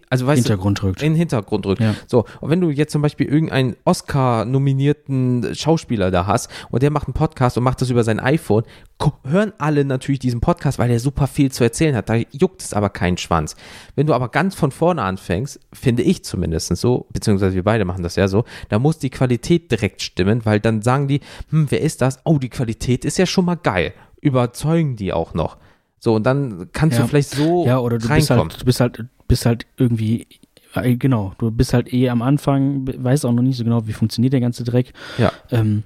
also 0.09 0.25
weißt 0.25 0.39
Hintergrund 0.39 0.79
du, 0.79 0.87
rückt. 0.87 1.01
In 1.01 1.13
den 1.13 1.17
Hintergrund 1.17 1.65
rückt. 1.65 1.81
Ja. 1.81 1.93
So, 2.07 2.25
und 2.41 2.49
wenn 2.49 2.59
du 2.59 2.69
jetzt 2.69 2.91
zum 2.91 3.01
Beispiel 3.01 3.27
irgendeinen 3.27 3.75
Oscar-nominierten 3.85 5.53
Schauspieler 5.53 6.09
da 6.09 6.25
hast 6.25 6.49
und 6.71 6.81
der 6.81 6.89
macht 6.89 7.07
einen 7.07 7.13
Podcast 7.13 7.57
und 7.57 7.63
macht 7.63 7.81
das 7.81 7.89
über 7.89 8.03
sein 8.03 8.19
iPhone, 8.19 8.63
hören 9.23 9.53
alle 9.59 9.85
natürlich 9.85 10.19
diesen 10.19 10.41
Podcast, 10.41 10.79
weil 10.79 10.89
er 10.89 10.99
super 10.99 11.27
viel 11.27 11.51
zu 11.51 11.63
erzählen 11.63 11.95
hat. 11.95 12.09
Da 12.09 12.15
juckt 12.31 12.63
es 12.63 12.73
aber 12.73 12.89
keinen 12.89 13.17
Schwanz. 13.17 13.55
Wenn 13.95 14.07
du 14.07 14.13
aber 14.13 14.29
ganz 14.29 14.55
von 14.55 14.71
vorne 14.71 15.03
anfängst, 15.03 15.59
finde 15.71 16.03
ich 16.03 16.23
zumindest 16.23 16.75
so, 16.75 17.05
beziehungsweise 17.13 17.55
wir 17.55 17.63
beide 17.63 17.85
machen 17.85 18.03
das 18.03 18.15
ja 18.15 18.27
so, 18.27 18.45
da 18.69 18.79
muss 18.79 18.97
die 18.97 19.09
Qualität 19.09 19.71
direkt 19.71 20.01
stimmen, 20.01 20.45
weil 20.45 20.59
dann 20.59 20.81
sagen 20.81 21.07
die, 21.07 21.21
hm, 21.49 21.67
wer 21.69 21.81
ist 21.81 22.01
das? 22.01 22.19
Oh, 22.23 22.39
die 22.39 22.49
Qualität 22.49 23.05
ist 23.05 23.17
ja 23.17 23.25
schon 23.25 23.45
mal 23.45 23.55
geil. 23.55 23.93
Überzeugen 24.21 24.95
die 24.95 25.13
auch 25.13 25.33
noch. 25.33 25.57
So, 25.99 26.15
und 26.15 26.23
dann 26.23 26.69
kannst 26.73 26.97
ja. 26.97 27.03
du 27.03 27.09
vielleicht 27.09 27.29
so 27.31 27.65
ja, 27.65 27.77
oder 27.79 27.97
du 27.97 28.07
reinkommen. 28.07 28.47
Bist 28.47 28.59
halt, 28.59 28.61
du 28.61 28.65
bist 28.65 28.79
halt 28.79 29.05
bist 29.29 29.45
halt 29.45 29.65
irgendwie, 29.77 30.27
äh, 30.73 30.97
genau, 30.97 31.33
du 31.37 31.49
bist 31.51 31.73
halt 31.73 31.93
eh 31.93 32.09
am 32.09 32.21
Anfang, 32.21 32.85
weißt 32.85 33.25
auch 33.25 33.31
noch 33.31 33.43
nicht 33.43 33.55
so 33.55 33.63
genau, 33.63 33.87
wie 33.87 33.93
funktioniert 33.93 34.33
der 34.33 34.41
ganze 34.41 34.65
Dreck. 34.65 34.91
Ja. 35.17 35.31
Ähm, 35.51 35.83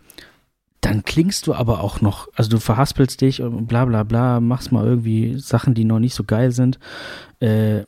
dann 0.81 1.03
klingst 1.03 1.45
du 1.47 1.53
aber 1.53 1.81
auch 1.81 2.01
noch, 2.01 2.27
also 2.35 2.49
du 2.49 2.59
verhaspelst 2.59 3.21
dich 3.21 3.41
und 3.41 3.67
bla 3.67 3.85
bla 3.85 4.03
bla, 4.03 4.39
machst 4.39 4.71
mal 4.71 4.85
irgendwie 4.85 5.37
Sachen, 5.37 5.75
die 5.75 5.85
noch 5.85 5.99
nicht 5.99 6.15
so 6.15 6.23
geil 6.23 6.51
sind. 6.51 6.79
Äh, 7.39 7.83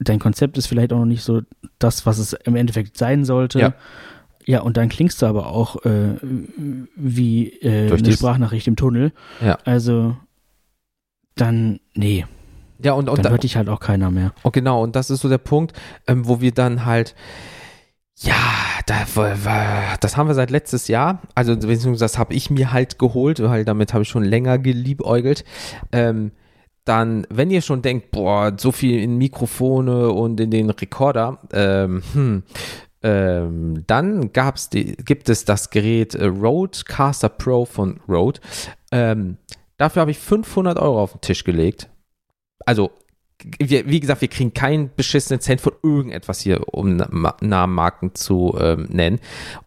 dein 0.00 0.18
Konzept 0.18 0.58
ist 0.58 0.66
vielleicht 0.66 0.92
auch 0.92 0.98
noch 0.98 1.06
nicht 1.06 1.22
so 1.22 1.42
das, 1.78 2.04
was 2.04 2.18
es 2.18 2.32
im 2.32 2.56
Endeffekt 2.56 2.98
sein 2.98 3.24
sollte. 3.24 3.60
Ja. 3.60 3.74
Ja, 4.44 4.60
und 4.62 4.78
dann 4.78 4.88
klingst 4.88 5.20
du 5.20 5.26
aber 5.26 5.48
auch 5.48 5.84
äh, 5.84 6.14
wie 6.96 7.48
äh, 7.60 7.92
eine 7.92 8.12
Sprachnachricht 8.12 8.66
im 8.66 8.76
Tunnel. 8.76 9.12
Ja. 9.42 9.58
Also 9.64 10.16
dann, 11.34 11.80
nee. 11.94 12.24
Ja, 12.82 12.92
und, 12.92 13.08
und 13.08 13.24
dann 13.24 13.32
hört 13.32 13.42
dich 13.42 13.56
halt 13.56 13.68
auch 13.68 13.80
keiner 13.80 14.10
mehr. 14.10 14.32
Und 14.42 14.52
genau, 14.52 14.82
und 14.82 14.94
das 14.94 15.10
ist 15.10 15.20
so 15.20 15.28
der 15.28 15.38
Punkt, 15.38 15.72
ähm, 16.06 16.28
wo 16.28 16.40
wir 16.40 16.52
dann 16.52 16.84
halt, 16.84 17.14
ja, 18.16 18.34
da, 18.86 19.04
das 20.00 20.16
haben 20.16 20.28
wir 20.28 20.34
seit 20.34 20.50
letztes 20.50 20.88
Jahr, 20.88 21.22
also 21.34 21.54
das 21.54 22.18
habe 22.18 22.34
ich 22.34 22.50
mir 22.50 22.72
halt 22.72 22.98
geholt, 22.98 23.42
weil 23.42 23.64
damit 23.64 23.92
habe 23.92 24.02
ich 24.02 24.08
schon 24.08 24.24
länger 24.24 24.58
geliebäugelt. 24.58 25.44
Ähm, 25.92 26.32
dann, 26.84 27.26
wenn 27.28 27.50
ihr 27.50 27.60
schon 27.60 27.82
denkt, 27.82 28.12
boah, 28.12 28.54
so 28.56 28.72
viel 28.72 29.02
in 29.02 29.18
Mikrofone 29.18 30.10
und 30.10 30.40
in 30.40 30.50
den 30.50 30.70
Rekorder, 30.70 31.38
ähm, 31.52 32.02
hm, 32.12 32.42
ähm, 33.02 33.84
dann 33.86 34.32
gab's 34.32 34.70
die, 34.70 34.96
gibt 34.96 35.28
es 35.28 35.44
das 35.44 35.70
Gerät 35.70 36.14
äh, 36.14 36.26
Rodecaster 36.26 37.28
Pro 37.28 37.66
von 37.66 38.00
Rode. 38.08 38.40
Ähm, 38.90 39.36
dafür 39.76 40.00
habe 40.00 40.10
ich 40.10 40.18
500 40.18 40.78
Euro 40.78 41.02
auf 41.02 41.12
den 41.12 41.20
Tisch 41.20 41.44
gelegt 41.44 41.90
also 42.68 42.90
wir, 43.60 43.88
wie 43.88 44.00
gesagt, 44.00 44.20
wir 44.20 44.28
kriegen 44.28 44.52
keinen 44.52 44.90
beschissenen 44.94 45.40
Cent 45.40 45.60
von 45.60 45.72
irgendetwas 45.82 46.40
hier, 46.40 46.74
um 46.74 46.96
Namenmarken 46.96 48.14
zu 48.14 48.54
ähm, 48.60 48.88
nennen. 48.90 49.20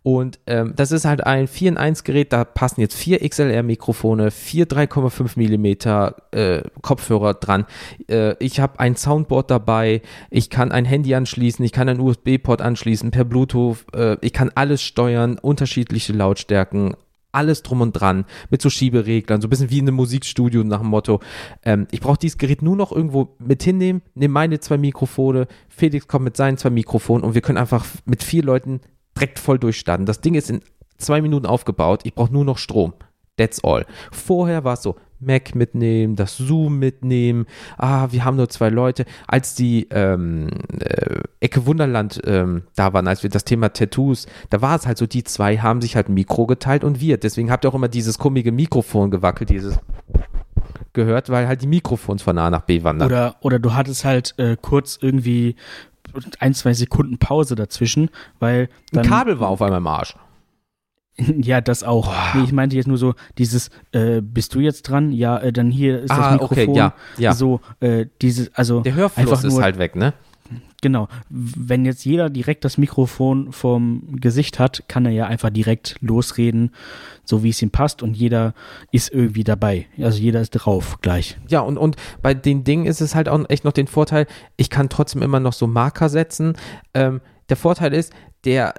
Und 0.03 0.39
ähm, 0.45 0.73
das 0.75 0.91
ist 0.91 1.05
halt 1.05 1.25
ein 1.25 1.47
4 1.47 1.69
in 1.69 1.77
1 1.77 2.03
Gerät, 2.03 2.31
da 2.31 2.43
passen 2.43 2.81
jetzt 2.81 2.95
vier 2.95 3.27
XLR-Mikrofone, 3.27 4.29
vier 4.29 4.67
3,5 4.67 5.31
Millimeter 5.37 6.17
äh, 6.31 6.63
Kopfhörer 6.81 7.33
dran. 7.33 7.65
Äh, 8.07 8.35
ich 8.43 8.59
habe 8.59 8.79
ein 8.79 8.97
Soundboard 8.97 9.49
dabei, 9.49 10.01
ich 10.29 10.51
kann 10.51 10.71
ein 10.71 10.85
Handy 10.85 11.15
anschließen, 11.15 11.63
ich 11.65 11.71
kann 11.71 11.89
einen 11.89 12.01
USB-Port 12.01 12.61
anschließen 12.61 13.09
per 13.09 13.23
Bluetooth, 13.23 13.85
äh, 13.95 14.17
ich 14.19 14.33
kann 14.33 14.51
alles 14.53 14.83
steuern, 14.83 15.39
unterschiedliche 15.39 16.13
Lautstärken, 16.13 16.95
alles 17.31 17.63
drum 17.63 17.81
und 17.81 17.93
dran 17.93 18.25
mit 18.49 18.61
so 18.61 18.69
Schiebereglern, 18.69 19.41
so 19.41 19.47
ein 19.47 19.49
bisschen 19.49 19.69
wie 19.69 19.79
in 19.79 19.87
einem 19.87 19.95
Musikstudio 19.95 20.63
nach 20.63 20.79
dem 20.79 20.87
Motto, 20.87 21.19
ähm, 21.63 21.87
ich 21.91 22.01
brauche 22.01 22.17
dieses 22.17 22.37
Gerät 22.37 22.61
nur 22.61 22.75
noch 22.75 22.91
irgendwo 22.91 23.35
mit 23.39 23.63
hinnehmen, 23.63 24.01
nehme 24.15 24.33
meine 24.33 24.59
zwei 24.59 24.77
Mikrofone, 24.77 25.47
Felix 25.69 26.07
kommt 26.07 26.25
mit 26.25 26.37
seinen 26.37 26.57
zwei 26.57 26.69
Mikrofonen 26.69 27.23
und 27.23 27.33
wir 27.33 27.41
können 27.41 27.57
einfach 27.57 27.85
mit 28.05 28.23
vier 28.23 28.43
Leuten 28.43 28.81
direkt 29.15 29.39
voll 29.39 29.59
durchstarten. 29.59 30.05
Das 30.05 30.21
Ding 30.21 30.35
ist 30.35 30.49
in 30.49 30.61
zwei 30.97 31.21
Minuten 31.21 31.45
aufgebaut, 31.45 32.01
ich 32.03 32.13
brauche 32.13 32.33
nur 32.33 32.45
noch 32.45 32.57
Strom. 32.57 32.93
That's 33.37 33.63
all. 33.63 33.85
Vorher 34.11 34.63
war 34.63 34.73
es 34.73 34.83
so, 34.83 34.95
Mac 35.21 35.55
mitnehmen, 35.55 36.15
das 36.15 36.37
Zoom 36.37 36.79
mitnehmen. 36.79 37.45
Ah, 37.77 38.07
wir 38.11 38.25
haben 38.25 38.37
nur 38.37 38.49
zwei 38.49 38.69
Leute. 38.69 39.05
Als 39.27 39.55
die 39.55 39.87
ähm, 39.91 40.49
äh, 40.79 41.21
Ecke 41.39 41.65
Wunderland 41.65 42.21
ähm, 42.25 42.63
da 42.75 42.93
waren, 42.93 43.07
als 43.07 43.23
wir 43.23 43.29
das 43.29 43.45
Thema 43.45 43.71
Tattoos, 43.73 44.27
da 44.49 44.61
war 44.61 44.75
es 44.75 44.87
halt 44.87 44.97
so, 44.97 45.07
die 45.07 45.23
zwei 45.23 45.57
haben 45.57 45.81
sich 45.81 45.95
halt 45.95 46.09
ein 46.09 46.13
Mikro 46.13 46.47
geteilt 46.47 46.83
und 46.83 46.99
wir. 46.99 47.17
Deswegen 47.17 47.51
habt 47.51 47.65
ihr 47.65 47.69
auch 47.69 47.75
immer 47.75 47.87
dieses 47.87 48.17
komische 48.17 48.51
Mikrofon 48.51 49.11
gewackelt, 49.11 49.49
dieses 49.49 49.79
gehört, 50.93 51.29
weil 51.29 51.47
halt 51.47 51.61
die 51.61 51.67
Mikrofons 51.67 52.21
von 52.21 52.37
A 52.37 52.49
nach 52.49 52.61
B 52.61 52.83
wandern. 52.83 53.07
Oder, 53.07 53.35
oder 53.41 53.59
du 53.59 53.73
hattest 53.73 54.03
halt 54.03 54.33
äh, 54.37 54.57
kurz 54.61 54.97
irgendwie 55.01 55.55
ein, 56.39 56.53
zwei 56.53 56.73
Sekunden 56.73 57.17
Pause 57.17 57.55
dazwischen, 57.55 58.09
weil 58.39 58.69
dann, 58.91 59.05
Ein 59.05 59.09
Kabel 59.09 59.39
war 59.39 59.49
auf 59.49 59.61
einmal 59.61 59.79
im 59.79 59.87
Arsch. 59.87 60.15
Ja, 61.41 61.61
das 61.61 61.83
auch. 61.83 62.13
Nee, 62.35 62.43
ich 62.43 62.51
meinte 62.51 62.75
jetzt 62.75 62.87
nur 62.87 62.97
so, 62.97 63.13
dieses, 63.37 63.69
äh, 63.91 64.21
bist 64.21 64.55
du 64.55 64.59
jetzt 64.59 64.83
dran? 64.83 65.11
Ja, 65.11 65.37
äh, 65.37 65.53
dann 65.53 65.71
hier 65.71 66.01
ist 66.01 66.11
ah, 66.11 66.17
das 66.17 66.31
Mikrofon. 66.33 66.69
Okay, 66.69 66.77
ja, 66.77 66.93
ja. 67.17 67.33
So, 67.33 67.61
äh, 67.79 68.05
dieses, 68.21 68.53
also. 68.55 68.81
Der 68.81 68.95
Hörfluss 68.95 69.43
ist 69.43 69.61
halt 69.61 69.77
weg, 69.77 69.95
ne? 69.95 70.13
Genau. 70.81 71.07
Wenn 71.29 71.85
jetzt 71.85 72.03
jeder 72.05 72.29
direkt 72.31 72.65
das 72.65 72.79
Mikrofon 72.79 73.53
vom 73.53 74.19
Gesicht 74.19 74.57
hat, 74.57 74.83
kann 74.87 75.05
er 75.05 75.11
ja 75.11 75.27
einfach 75.27 75.51
direkt 75.51 75.95
losreden, 76.01 76.71
so 77.23 77.43
wie 77.43 77.49
es 77.49 77.61
ihm 77.61 77.69
passt 77.69 78.01
und 78.01 78.17
jeder 78.17 78.55
ist 78.91 79.13
irgendwie 79.13 79.43
dabei. 79.43 79.85
Also 79.99 80.19
jeder 80.19 80.41
ist 80.41 80.51
drauf 80.51 80.97
gleich. 81.01 81.37
Ja, 81.47 81.59
und, 81.61 81.77
und 81.77 81.97
bei 82.23 82.33
den 82.33 82.63
Dingen 82.63 82.87
ist 82.87 82.99
es 82.99 83.13
halt 83.13 83.29
auch 83.29 83.47
echt 83.49 83.63
noch 83.63 83.73
den 83.73 83.87
Vorteil, 83.87 84.25
ich 84.57 84.71
kann 84.71 84.89
trotzdem 84.89 85.21
immer 85.21 85.39
noch 85.39 85.53
so 85.53 85.67
Marker 85.67 86.09
setzen. 86.09 86.57
Ähm, 86.95 87.21
der 87.49 87.57
Vorteil 87.57 87.93
ist, 87.93 88.11
der 88.43 88.73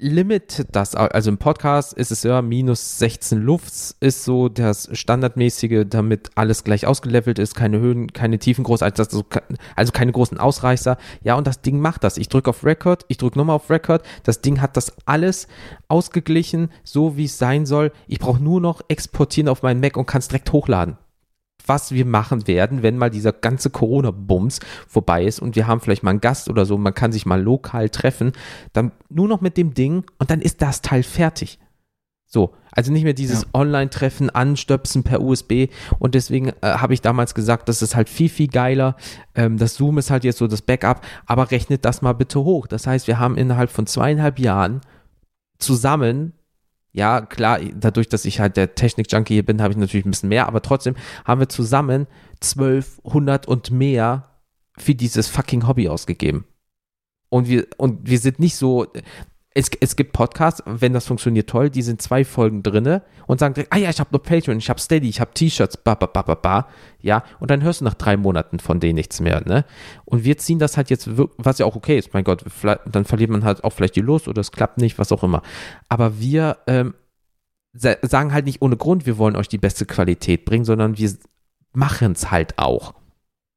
Limit 0.00 0.66
das, 0.70 0.94
also 0.94 1.28
im 1.28 1.38
Podcast 1.38 1.92
ist 1.92 2.12
es 2.12 2.22
ja 2.22 2.40
minus 2.40 2.98
16 2.98 3.40
Lufts, 3.40 3.96
ist 3.98 4.24
so 4.24 4.48
das 4.48 4.88
standardmäßige, 4.92 5.86
damit 5.88 6.30
alles 6.36 6.62
gleich 6.62 6.86
ausgelevelt 6.86 7.40
ist, 7.40 7.56
keine 7.56 7.80
Höhen, 7.80 8.12
keine 8.12 8.38
Tiefen 8.38 8.62
groß, 8.62 8.82
also, 8.82 9.24
also 9.74 9.92
keine 9.92 10.12
großen 10.12 10.38
Ausreißer. 10.38 10.98
Ja, 11.22 11.34
und 11.34 11.46
das 11.46 11.62
Ding 11.62 11.80
macht 11.80 12.04
das. 12.04 12.16
Ich 12.16 12.28
drücke 12.28 12.50
auf 12.50 12.64
Record, 12.64 13.06
ich 13.08 13.16
drücke 13.16 13.38
nochmal 13.38 13.56
auf 13.56 13.70
Record. 13.70 14.04
Das 14.22 14.40
Ding 14.40 14.60
hat 14.60 14.76
das 14.76 14.92
alles 15.04 15.48
ausgeglichen, 15.88 16.70
so 16.84 17.16
wie 17.16 17.24
es 17.24 17.38
sein 17.38 17.66
soll. 17.66 17.90
Ich 18.06 18.20
brauche 18.20 18.42
nur 18.42 18.60
noch 18.60 18.82
exportieren 18.88 19.48
auf 19.48 19.62
meinen 19.62 19.80
Mac 19.80 19.96
und 19.96 20.06
kann 20.06 20.20
es 20.20 20.28
direkt 20.28 20.52
hochladen 20.52 20.96
was 21.68 21.92
wir 21.92 22.04
machen 22.04 22.46
werden, 22.46 22.82
wenn 22.82 22.98
mal 22.98 23.10
dieser 23.10 23.32
ganze 23.32 23.70
Corona-Bums 23.70 24.60
vorbei 24.86 25.24
ist 25.24 25.40
und 25.40 25.56
wir 25.56 25.66
haben 25.66 25.80
vielleicht 25.80 26.02
mal 26.02 26.10
einen 26.10 26.20
Gast 26.20 26.48
oder 26.48 26.66
so, 26.66 26.78
man 26.78 26.94
kann 26.94 27.12
sich 27.12 27.26
mal 27.26 27.40
lokal 27.40 27.88
treffen, 27.88 28.32
dann 28.72 28.92
nur 29.08 29.28
noch 29.28 29.40
mit 29.40 29.56
dem 29.56 29.74
Ding 29.74 30.04
und 30.18 30.30
dann 30.30 30.40
ist 30.40 30.62
das 30.62 30.82
Teil 30.82 31.02
fertig. 31.02 31.58
So, 32.30 32.52
also 32.72 32.92
nicht 32.92 33.04
mehr 33.04 33.14
dieses 33.14 33.42
ja. 33.42 33.48
Online-Treffen, 33.54 34.28
Anstöpsen 34.28 35.02
per 35.02 35.22
USB 35.22 35.68
und 35.98 36.14
deswegen 36.14 36.48
äh, 36.48 36.52
habe 36.62 36.92
ich 36.92 37.00
damals 37.00 37.34
gesagt, 37.34 37.70
das 37.70 37.80
ist 37.80 37.96
halt 37.96 38.10
viel, 38.10 38.28
viel 38.28 38.48
geiler. 38.48 38.96
Ähm, 39.34 39.56
das 39.56 39.76
Zoom 39.76 39.96
ist 39.96 40.10
halt 40.10 40.24
jetzt 40.24 40.36
so 40.36 40.46
das 40.46 40.60
Backup, 40.60 41.00
aber 41.24 41.50
rechnet 41.50 41.86
das 41.86 42.02
mal 42.02 42.12
bitte 42.12 42.44
hoch. 42.44 42.66
Das 42.66 42.86
heißt, 42.86 43.06
wir 43.06 43.18
haben 43.18 43.38
innerhalb 43.38 43.70
von 43.70 43.86
zweieinhalb 43.86 44.38
Jahren 44.38 44.82
zusammen 45.58 46.34
ja, 46.98 47.20
klar, 47.20 47.60
dadurch, 47.76 48.08
dass 48.08 48.24
ich 48.24 48.40
halt 48.40 48.56
der 48.56 48.74
Technik-Junkie 48.74 49.34
hier 49.34 49.46
bin, 49.46 49.62
habe 49.62 49.72
ich 49.72 49.78
natürlich 49.78 50.04
ein 50.04 50.10
bisschen 50.10 50.30
mehr, 50.30 50.48
aber 50.48 50.62
trotzdem 50.62 50.96
haben 51.24 51.40
wir 51.40 51.48
zusammen 51.48 52.08
1200 52.42 53.46
und 53.46 53.70
mehr 53.70 54.28
für 54.76 54.96
dieses 54.96 55.28
fucking 55.28 55.68
Hobby 55.68 55.88
ausgegeben. 55.88 56.44
Und 57.28 57.46
wir, 57.46 57.68
und 57.76 58.08
wir 58.08 58.18
sind 58.18 58.40
nicht 58.40 58.56
so, 58.56 58.88
es, 59.58 59.70
es 59.80 59.96
gibt 59.96 60.12
Podcasts, 60.12 60.62
wenn 60.66 60.92
das 60.92 61.06
funktioniert 61.06 61.50
toll, 61.50 61.68
die 61.68 61.82
sind 61.82 62.00
zwei 62.00 62.24
Folgen 62.24 62.62
drinne 62.62 63.02
und 63.26 63.40
sagen 63.40 63.54
direkt, 63.54 63.72
ah 63.72 63.76
ja, 63.76 63.90
ich 63.90 63.98
habe 63.98 64.10
noch 64.12 64.22
Patreon, 64.22 64.58
ich 64.58 64.70
habe 64.70 64.80
Steady, 64.80 65.08
ich 65.08 65.20
habe 65.20 65.32
T-Shirts, 65.34 65.78
ba, 65.78 65.96
ba, 65.96 66.06
ba, 66.06 66.22
ba, 66.22 66.36
ba, 66.36 66.68
ja, 67.00 67.24
und 67.40 67.50
dann 67.50 67.64
hörst 67.64 67.80
du 67.80 67.84
nach 67.84 67.94
drei 67.94 68.16
Monaten 68.16 68.60
von 68.60 68.78
denen 68.78 68.94
nichts 68.94 69.20
mehr, 69.20 69.42
ne? 69.44 69.64
Und 70.04 70.22
wir 70.22 70.38
ziehen 70.38 70.60
das 70.60 70.76
halt 70.76 70.90
jetzt, 70.90 71.08
was 71.10 71.58
ja 71.58 71.66
auch 71.66 71.74
okay 71.74 71.98
ist, 71.98 72.14
mein 72.14 72.22
Gott, 72.22 72.44
dann 72.86 73.04
verliert 73.04 73.30
man 73.30 73.42
halt 73.42 73.64
auch 73.64 73.72
vielleicht 73.72 73.96
die 73.96 74.00
Lust 74.00 74.28
oder 74.28 74.40
es 74.40 74.52
klappt 74.52 74.78
nicht, 74.78 74.96
was 74.96 75.10
auch 75.10 75.24
immer. 75.24 75.42
Aber 75.88 76.20
wir 76.20 76.58
ähm, 76.68 76.94
sagen 77.72 78.32
halt 78.32 78.46
nicht 78.46 78.62
ohne 78.62 78.76
Grund, 78.76 79.06
wir 79.06 79.18
wollen 79.18 79.34
euch 79.34 79.48
die 79.48 79.58
beste 79.58 79.86
Qualität 79.86 80.44
bringen, 80.44 80.64
sondern 80.64 80.96
wir 80.96 81.12
machen 81.72 82.12
es 82.12 82.30
halt 82.30 82.56
auch. 82.58 82.94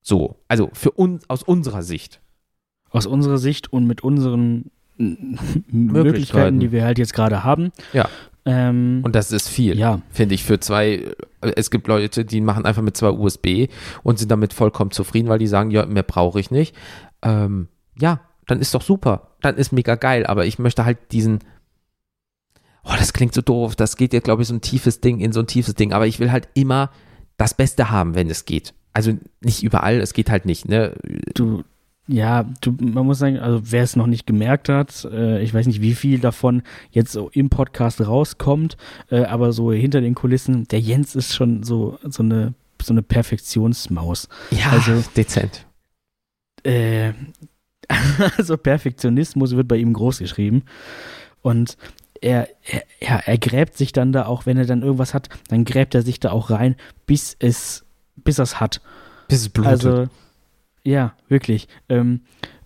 So, 0.01 0.41
also 0.47 0.71
für 0.73 0.91
uns 0.91 1.29
aus 1.29 1.43
unserer 1.43 1.83
Sicht. 1.83 2.21
Aus 2.89 3.05
unserer 3.05 3.37
Sicht 3.37 3.71
und 3.71 3.85
mit 3.85 4.03
unseren 4.03 4.71
Möglichkeiten, 5.67 6.59
die 6.59 6.71
wir 6.71 6.83
halt 6.83 6.97
jetzt 6.97 7.13
gerade 7.13 7.43
haben. 7.43 7.71
Ja. 7.93 8.07
Ähm, 8.45 9.01
und 9.03 9.15
das 9.15 9.31
ist 9.31 9.49
viel, 9.49 9.77
ja. 9.77 10.01
finde 10.09 10.35
ich, 10.35 10.43
für 10.43 10.59
zwei. 10.59 11.13
Es 11.41 11.69
gibt 11.69 11.87
Leute, 11.87 12.25
die 12.25 12.41
machen 12.41 12.65
einfach 12.65 12.81
mit 12.81 12.97
zwei 12.97 13.09
USB 13.09 13.67
und 14.03 14.17
sind 14.17 14.31
damit 14.31 14.53
vollkommen 14.53 14.91
zufrieden, 14.91 15.29
weil 15.29 15.39
die 15.39 15.47
sagen, 15.47 15.69
ja, 15.71 15.85
mehr 15.85 16.03
brauche 16.03 16.39
ich 16.39 16.49
nicht. 16.49 16.75
Ähm, 17.21 17.67
ja, 17.99 18.21
dann 18.47 18.59
ist 18.59 18.73
doch 18.73 18.81
super. 18.81 19.35
Dann 19.41 19.57
ist 19.57 19.71
mega 19.71 19.95
geil, 19.95 20.25
aber 20.25 20.45
ich 20.45 20.59
möchte 20.59 20.85
halt 20.85 20.97
diesen. 21.11 21.39
Oh, 22.83 22.93
das 22.97 23.13
klingt 23.13 23.35
so 23.35 23.41
doof. 23.41 23.75
Das 23.75 23.95
geht 23.95 24.11
jetzt, 24.11 24.23
glaube 24.23 24.41
ich, 24.41 24.47
so 24.47 24.55
ein 24.55 24.61
tiefes 24.61 25.01
Ding 25.01 25.19
in 25.19 25.31
so 25.31 25.39
ein 25.39 25.47
tiefes 25.47 25.75
Ding. 25.75 25.93
Aber 25.93 26.07
ich 26.07 26.19
will 26.19 26.31
halt 26.31 26.49
immer 26.55 26.89
das 27.37 27.53
Beste 27.53 27.91
haben, 27.91 28.15
wenn 28.15 28.29
es 28.29 28.45
geht. 28.45 28.73
Also 28.93 29.13
nicht 29.39 29.61
überall, 29.63 29.99
es 30.01 30.13
geht 30.13 30.31
halt 30.31 30.45
nicht, 30.45 30.67
ne? 30.67 30.95
Du, 31.35 31.63
ja, 32.11 32.43
du, 32.61 32.75
man 32.79 33.05
muss 33.05 33.19
sagen, 33.19 33.39
also 33.39 33.61
wer 33.63 33.83
es 33.83 33.95
noch 33.95 34.07
nicht 34.07 34.27
gemerkt 34.27 34.69
hat, 34.69 35.05
äh, 35.05 35.41
ich 35.41 35.53
weiß 35.53 35.65
nicht, 35.67 35.81
wie 35.81 35.95
viel 35.95 36.19
davon 36.19 36.63
jetzt 36.91 37.11
so 37.11 37.29
im 37.29 37.49
Podcast 37.49 38.05
rauskommt, 38.05 38.77
äh, 39.09 39.23
aber 39.23 39.53
so 39.53 39.71
hinter 39.71 40.01
den 40.01 40.15
Kulissen, 40.15 40.67
der 40.67 40.79
Jens 40.79 41.15
ist 41.15 41.33
schon 41.33 41.63
so, 41.63 41.97
so 42.03 42.23
eine, 42.23 42.53
so 42.81 42.93
eine 42.93 43.01
Perfektionsmaus. 43.01 44.27
Ja, 44.51 44.71
also, 44.71 45.03
dezent. 45.15 45.65
Äh, 46.63 47.13
also 48.37 48.57
Perfektionismus 48.57 49.55
wird 49.55 49.67
bei 49.67 49.77
ihm 49.77 49.93
groß 49.93 50.19
geschrieben. 50.19 50.63
Und 51.41 51.77
er, 52.21 52.49
er, 52.63 52.83
ja, 53.01 53.17
er 53.17 53.37
gräbt 53.37 53.77
sich 53.77 53.93
dann 53.93 54.11
da 54.11 54.25
auch, 54.25 54.45
wenn 54.45 54.57
er 54.57 54.65
dann 54.65 54.83
irgendwas 54.83 55.13
hat, 55.13 55.29
dann 55.49 55.65
gräbt 55.65 55.95
er 55.95 56.03
sich 56.03 56.19
da 56.19 56.31
auch 56.31 56.49
rein, 56.51 56.75
bis 57.05 57.35
es, 57.39 57.85
bis 58.15 58.39
er 58.39 58.43
es 58.43 58.59
hat. 58.59 58.81
Bis 59.27 59.41
es 59.41 59.49
blutet. 59.49 59.71
Also, 59.71 60.07
ja, 60.83 61.13
wirklich. 61.27 61.67
Ähm, 61.89 62.21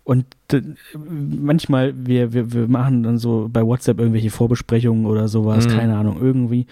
und 0.06 0.28
manchmal, 0.94 1.94
wir, 2.06 2.32
wir, 2.32 2.54
wir 2.54 2.68
machen 2.68 3.02
dann 3.02 3.18
so 3.18 3.50
bei 3.52 3.66
WhatsApp 3.66 4.00
irgendwelche 4.00 4.30
Vorbesprechungen 4.30 5.08
oder 5.08 5.28
sowas, 5.28 5.66
mhm. 5.66 5.72
keine 5.72 5.98
Ahnung, 5.98 6.20
irgendwie. 6.22 6.68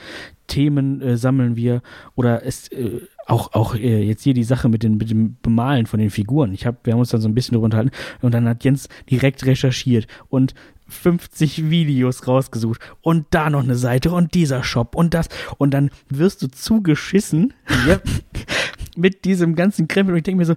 Themen 0.46 1.02
äh, 1.02 1.18
sammeln 1.18 1.56
wir 1.56 1.82
oder 2.14 2.46
es 2.46 2.68
äh, 2.72 3.02
auch, 3.26 3.54
auch 3.54 3.74
äh, 3.74 4.04
jetzt 4.04 4.22
hier 4.22 4.36
die 4.36 4.44
Sache 4.44 4.70
mit, 4.70 4.84
den, 4.84 4.98
mit 4.98 5.10
dem 5.10 5.36
Bemalen 5.42 5.88
von 5.88 6.00
den 6.00 6.12
Figuren. 6.12 6.54
Ich 6.54 6.68
hab, 6.68 6.86
wir 6.86 6.94
haben 6.94 7.00
uns 7.00 7.10
dann 7.10 7.22
so 7.22 7.28
ein 7.28 7.34
bisschen 7.34 7.56
drüber 7.56 7.66
unterhalten 7.66 7.92
und 8.22 8.36
dann 8.36 8.48
hat 8.48 8.64
Jens 8.64 8.88
direkt 9.10 9.48
recherchiert 9.48 10.06
und 10.30 10.54
50 10.90 11.72
Videos 11.72 12.28
rausgesucht 12.28 12.82
und 13.02 13.26
da 13.32 13.50
noch 13.50 13.64
eine 13.64 13.76
Seite 13.76 14.12
und 14.12 14.36
dieser 14.36 14.64
Shop 14.64 14.96
und 14.96 15.16
das 15.16 15.30
und 15.58 15.74
dann 15.74 15.90
wirst 16.08 16.44
du 16.44 16.48
zugeschissen 16.48 17.54
yep. 17.88 18.04
mit 18.96 19.26
diesem 19.26 19.56
ganzen 19.56 19.88
Krempel 19.88 20.14
und 20.14 20.18
ich 20.18 20.24
denke 20.24 20.38
mir 20.38 20.46
so, 20.46 20.56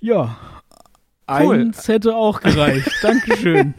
ja, 0.00 0.36
cool. 1.28 1.60
eins 1.60 1.88
hätte 1.88 2.14
auch 2.14 2.40
gereicht. 2.40 2.90
Dankeschön. 3.02 3.74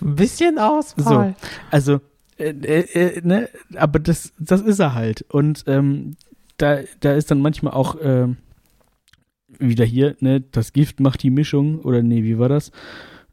Ein 0.00 0.14
bisschen 0.16 0.58
Auswahl. 0.58 1.34
So, 1.38 1.46
also, 1.70 2.00
äh, 2.38 2.50
äh, 2.50 3.16
äh, 3.16 3.20
ne, 3.22 3.48
aber 3.76 3.98
das, 3.98 4.32
das 4.38 4.60
ist 4.60 4.78
er 4.78 4.94
halt. 4.94 5.24
Und 5.30 5.64
ähm, 5.66 6.16
da, 6.58 6.80
da 7.00 7.14
ist 7.14 7.30
dann 7.30 7.40
manchmal 7.40 7.72
auch 7.74 7.96
äh, 7.96 8.28
wieder 9.58 9.84
hier, 9.84 10.16
ne, 10.20 10.40
das 10.40 10.72
Gift 10.72 11.00
macht 11.00 11.22
die 11.22 11.30
Mischung, 11.30 11.80
oder 11.80 12.02
nee, 12.02 12.22
wie 12.24 12.38
war 12.38 12.48
das? 12.48 12.70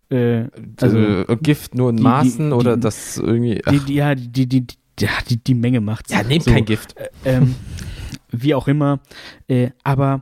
Äh, 0.10 0.46
also, 0.80 0.98
äh, 0.98 1.38
Gift 1.42 1.76
nur 1.76 1.90
in 1.90 1.98
die, 1.98 2.04
Maßen 2.04 2.50
die, 2.50 2.56
oder 2.56 2.76
die, 2.76 2.82
das 2.82 3.18
irgendwie. 3.18 3.62
Die, 3.70 3.80
die, 3.80 3.94
ja, 3.96 4.16
die, 4.16 4.48
die, 4.48 4.66
ja, 5.00 5.10
die, 5.30 5.38
die 5.38 5.56
Menge 5.56 5.82
macht's. 5.82 6.12
Ja, 6.12 6.24
nehmt 6.24 6.44
so, 6.44 6.52
kein 6.52 6.66
Gift. 6.66 6.96
Ähm, 7.26 7.56
wie 8.32 8.56
auch 8.56 8.68
immer. 8.68 9.00
aber 9.84 10.22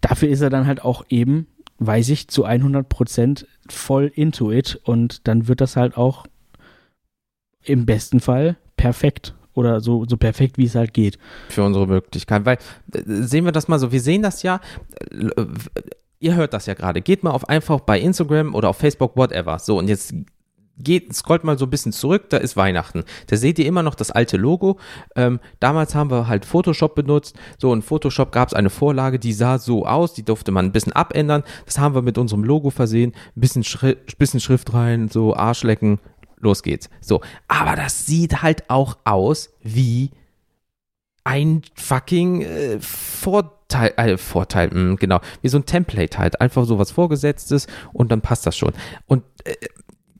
dafür 0.00 0.28
ist 0.28 0.40
er 0.40 0.50
dann 0.50 0.66
halt 0.66 0.84
auch 0.84 1.04
eben, 1.08 1.46
weiß 1.78 2.08
ich, 2.10 2.28
zu 2.28 2.44
100 2.44 2.88
Prozent 2.88 3.46
voll 3.68 4.10
into 4.14 4.50
it 4.50 4.80
und 4.84 5.26
dann 5.28 5.48
wird 5.48 5.60
das 5.60 5.76
halt 5.76 5.96
auch 5.96 6.26
im 7.64 7.86
besten 7.86 8.20
Fall 8.20 8.56
perfekt 8.76 9.34
oder 9.54 9.80
so, 9.80 10.04
so 10.08 10.16
perfekt, 10.16 10.56
wie 10.56 10.64
es 10.64 10.74
halt 10.74 10.94
geht. 10.94 11.18
Für 11.48 11.64
unsere 11.64 11.86
Möglichkeit, 11.86 12.44
weil 12.44 12.58
äh, 12.92 13.02
sehen 13.06 13.44
wir 13.44 13.52
das 13.52 13.68
mal 13.68 13.78
so, 13.78 13.92
wir 13.92 14.00
sehen 14.00 14.22
das 14.22 14.42
ja, 14.42 14.60
äh, 15.10 15.44
ihr 16.20 16.34
hört 16.36 16.54
das 16.54 16.66
ja 16.66 16.74
gerade, 16.74 17.02
geht 17.02 17.22
mal 17.22 17.30
auf 17.30 17.48
einfach 17.48 17.80
bei 17.80 18.00
Instagram 18.00 18.54
oder 18.54 18.70
auf 18.70 18.78
Facebook, 18.78 19.16
whatever, 19.16 19.58
so 19.58 19.78
und 19.78 19.88
jetzt 19.88 20.14
geht, 20.78 21.14
scrollt 21.14 21.44
mal 21.44 21.58
so 21.58 21.66
ein 21.66 21.70
bisschen 21.70 21.92
zurück, 21.92 22.30
da 22.30 22.36
ist 22.38 22.56
Weihnachten. 22.56 23.04
Da 23.26 23.36
seht 23.36 23.58
ihr 23.58 23.66
immer 23.66 23.82
noch 23.82 23.94
das 23.94 24.10
alte 24.10 24.36
Logo. 24.36 24.78
Ähm, 25.16 25.40
damals 25.60 25.94
haben 25.94 26.10
wir 26.10 26.28
halt 26.28 26.44
Photoshop 26.44 26.94
benutzt. 26.94 27.36
So, 27.58 27.72
in 27.72 27.82
Photoshop 27.82 28.32
gab 28.32 28.48
es 28.48 28.54
eine 28.54 28.70
Vorlage, 28.70 29.18
die 29.18 29.32
sah 29.32 29.58
so 29.58 29.86
aus, 29.86 30.14
die 30.14 30.24
durfte 30.24 30.52
man 30.52 30.66
ein 30.66 30.72
bisschen 30.72 30.92
abändern. 30.92 31.42
Das 31.66 31.78
haben 31.78 31.94
wir 31.94 32.02
mit 32.02 32.18
unserem 32.18 32.44
Logo 32.44 32.70
versehen. 32.70 33.12
Bisschen, 33.34 33.64
Schri 33.64 33.96
bisschen 34.18 34.40
Schrift 34.40 34.74
rein, 34.74 35.08
so 35.08 35.34
Arschlecken, 35.34 36.00
los 36.38 36.62
geht's. 36.62 36.88
So, 37.00 37.20
aber 37.46 37.76
das 37.76 38.06
sieht 38.06 38.42
halt 38.42 38.68
auch 38.68 38.98
aus 39.04 39.50
wie 39.62 40.10
ein 41.24 41.62
fucking 41.74 42.40
äh, 42.42 42.80
Vorteil, 42.80 43.92
äh, 43.96 44.16
Vorteil, 44.16 44.68
mh, 44.68 44.74
hm, 44.74 44.96
genau, 44.96 45.20
wie 45.42 45.48
so 45.48 45.58
ein 45.58 45.66
Template 45.66 46.18
halt, 46.18 46.40
einfach 46.40 46.64
so 46.64 46.78
was 46.78 46.90
vorgesetztes 46.90 47.66
und 47.92 48.10
dann 48.10 48.22
passt 48.22 48.46
das 48.46 48.56
schon. 48.56 48.72
Und 49.06 49.24
äh, 49.44 49.54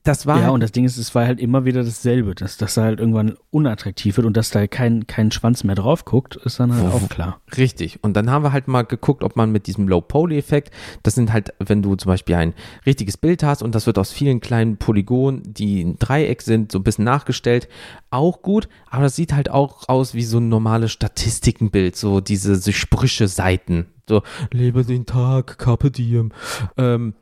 das 0.09 0.25
war. 0.25 0.37
Ja, 0.37 0.43
halt 0.45 0.53
und 0.53 0.61
das 0.61 0.71
Ding 0.71 0.85
ist, 0.85 0.97
es 0.97 1.13
war 1.13 1.25
halt 1.25 1.39
immer 1.39 1.65
wieder 1.65 1.83
dasselbe, 1.83 2.33
dass 2.33 2.57
das 2.57 2.77
halt 2.77 2.99
irgendwann 2.99 3.35
unattraktiv 3.51 4.17
wird 4.17 4.25
und 4.25 4.35
dass 4.35 4.49
da 4.49 4.65
kein, 4.65 5.05
kein 5.05 5.31
Schwanz 5.31 5.63
mehr 5.63 5.75
drauf 5.75 6.03
guckt, 6.03 6.35
ist 6.35 6.59
dann 6.59 6.73
halt 6.73 6.91
auch 6.91 7.07
klar. 7.09 7.39
Richtig. 7.55 8.03
Und 8.03 8.15
dann 8.15 8.31
haben 8.31 8.43
wir 8.43 8.51
halt 8.51 8.67
mal 8.67 8.81
geguckt, 8.81 9.23
ob 9.23 9.35
man 9.35 9.51
mit 9.51 9.67
diesem 9.67 9.87
Low-Poly-Effekt, 9.87 10.73
das 11.03 11.13
sind 11.13 11.31
halt, 11.31 11.53
wenn 11.59 11.83
du 11.83 11.95
zum 11.95 12.09
Beispiel 12.09 12.35
ein 12.35 12.53
richtiges 12.85 13.17
Bild 13.17 13.43
hast 13.43 13.61
und 13.61 13.75
das 13.75 13.85
wird 13.85 13.99
aus 13.99 14.11
vielen 14.11 14.39
kleinen 14.39 14.77
Polygonen, 14.77 15.43
die 15.45 15.83
ein 15.83 15.99
Dreieck 15.99 16.41
sind, 16.41 16.71
so 16.71 16.79
ein 16.79 16.83
bisschen 16.83 17.05
nachgestellt, 17.05 17.69
auch 18.09 18.41
gut, 18.41 18.67
aber 18.89 19.03
das 19.03 19.15
sieht 19.15 19.33
halt 19.33 19.51
auch 19.51 19.87
aus 19.87 20.15
wie 20.15 20.23
so 20.23 20.39
ein 20.39 20.49
normales 20.49 20.91
Statistikenbild, 20.91 21.95
so 21.95 22.19
diese, 22.19 22.55
diese 22.55 22.73
Sprüche-Seiten. 22.73 23.85
So, 24.07 24.23
lebe 24.51 24.83
den 24.83 25.05
Tag, 25.05 25.59
Carpe 25.59 25.91
Diem. 25.91 26.31
Ähm, 26.77 27.13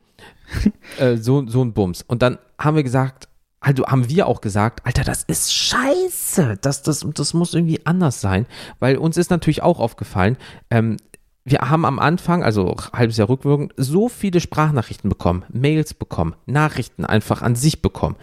äh, 0.98 1.16
so, 1.16 1.46
so 1.46 1.62
ein 1.62 1.72
Bums. 1.72 2.02
Und 2.02 2.22
dann 2.22 2.38
haben 2.58 2.76
wir 2.76 2.82
gesagt, 2.82 3.28
also 3.60 3.86
haben 3.86 4.08
wir 4.08 4.26
auch 4.26 4.40
gesagt, 4.40 4.86
Alter, 4.86 5.04
das 5.04 5.24
ist 5.24 5.52
scheiße. 5.52 6.58
Das, 6.60 6.82
das, 6.82 7.04
das 7.14 7.34
muss 7.34 7.54
irgendwie 7.54 7.84
anders 7.86 8.20
sein. 8.20 8.46
Weil 8.78 8.96
uns 8.96 9.16
ist 9.16 9.30
natürlich 9.30 9.62
auch 9.62 9.80
aufgefallen, 9.80 10.36
ähm, 10.70 10.96
wir 11.44 11.60
haben 11.60 11.86
am 11.86 11.98
Anfang, 11.98 12.42
also 12.42 12.76
halbes 12.92 13.16
Jahr 13.16 13.28
rückwirkend, 13.28 13.72
so 13.76 14.08
viele 14.08 14.40
Sprachnachrichten 14.40 15.08
bekommen, 15.08 15.44
Mails 15.48 15.94
bekommen, 15.94 16.34
Nachrichten 16.46 17.04
einfach 17.04 17.42
an 17.42 17.56
sich 17.56 17.80
bekommen. 17.80 18.16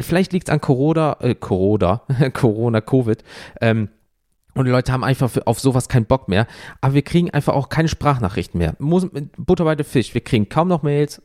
Vielleicht 0.00 0.32
liegt 0.32 0.48
es 0.48 0.52
an 0.52 0.60
Corona, 0.60 1.16
äh, 1.20 1.34
Corona, 1.34 2.02
Corona, 2.32 2.80
Covid. 2.80 3.22
Ähm, 3.60 3.90
und 4.54 4.64
die 4.64 4.70
Leute 4.70 4.92
haben 4.92 5.04
einfach 5.04 5.30
für, 5.30 5.46
auf 5.46 5.60
sowas 5.60 5.88
keinen 5.88 6.06
Bock 6.06 6.28
mehr. 6.28 6.46
Aber 6.80 6.94
wir 6.94 7.02
kriegen 7.02 7.30
einfach 7.30 7.54
auch 7.54 7.68
keine 7.68 7.88
Sprachnachrichten 7.88 8.58
mehr. 8.58 8.76
Der 8.78 9.84
Fisch. 9.84 10.14
Wir 10.14 10.20
kriegen 10.20 10.48
kaum 10.48 10.68
noch 10.68 10.82
Mails, 10.82 11.22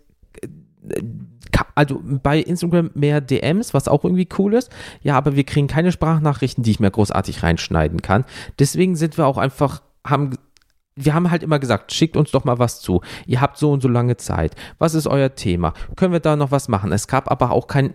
also 1.75 2.01
bei 2.03 2.39
Instagram 2.39 2.91
mehr 2.93 3.21
DMs, 3.21 3.73
was 3.73 3.87
auch 3.87 4.03
irgendwie 4.03 4.27
cool 4.37 4.53
ist. 4.53 4.71
Ja, 5.01 5.15
aber 5.15 5.35
wir 5.35 5.43
kriegen 5.43 5.67
keine 5.67 5.91
Sprachnachrichten, 5.91 6.63
die 6.63 6.71
ich 6.71 6.79
mehr 6.79 6.91
großartig 6.91 7.43
reinschneiden 7.43 8.01
kann. 8.01 8.25
Deswegen 8.59 8.95
sind 8.95 9.17
wir 9.17 9.27
auch 9.27 9.37
einfach, 9.37 9.81
haben, 10.05 10.37
wir 10.95 11.13
haben 11.13 11.31
halt 11.31 11.43
immer 11.43 11.59
gesagt, 11.59 11.91
schickt 11.91 12.17
uns 12.17 12.31
doch 12.31 12.43
mal 12.43 12.59
was 12.59 12.81
zu. 12.81 13.01
Ihr 13.25 13.41
habt 13.41 13.57
so 13.57 13.71
und 13.71 13.81
so 13.81 13.87
lange 13.87 14.17
Zeit. 14.17 14.55
Was 14.77 14.93
ist 14.93 15.07
euer 15.07 15.35
Thema? 15.35 15.73
Können 15.95 16.13
wir 16.13 16.19
da 16.19 16.35
noch 16.35 16.51
was 16.51 16.67
machen? 16.67 16.91
Es 16.91 17.07
gab 17.07 17.31
aber 17.31 17.51
auch 17.51 17.67
kein 17.67 17.93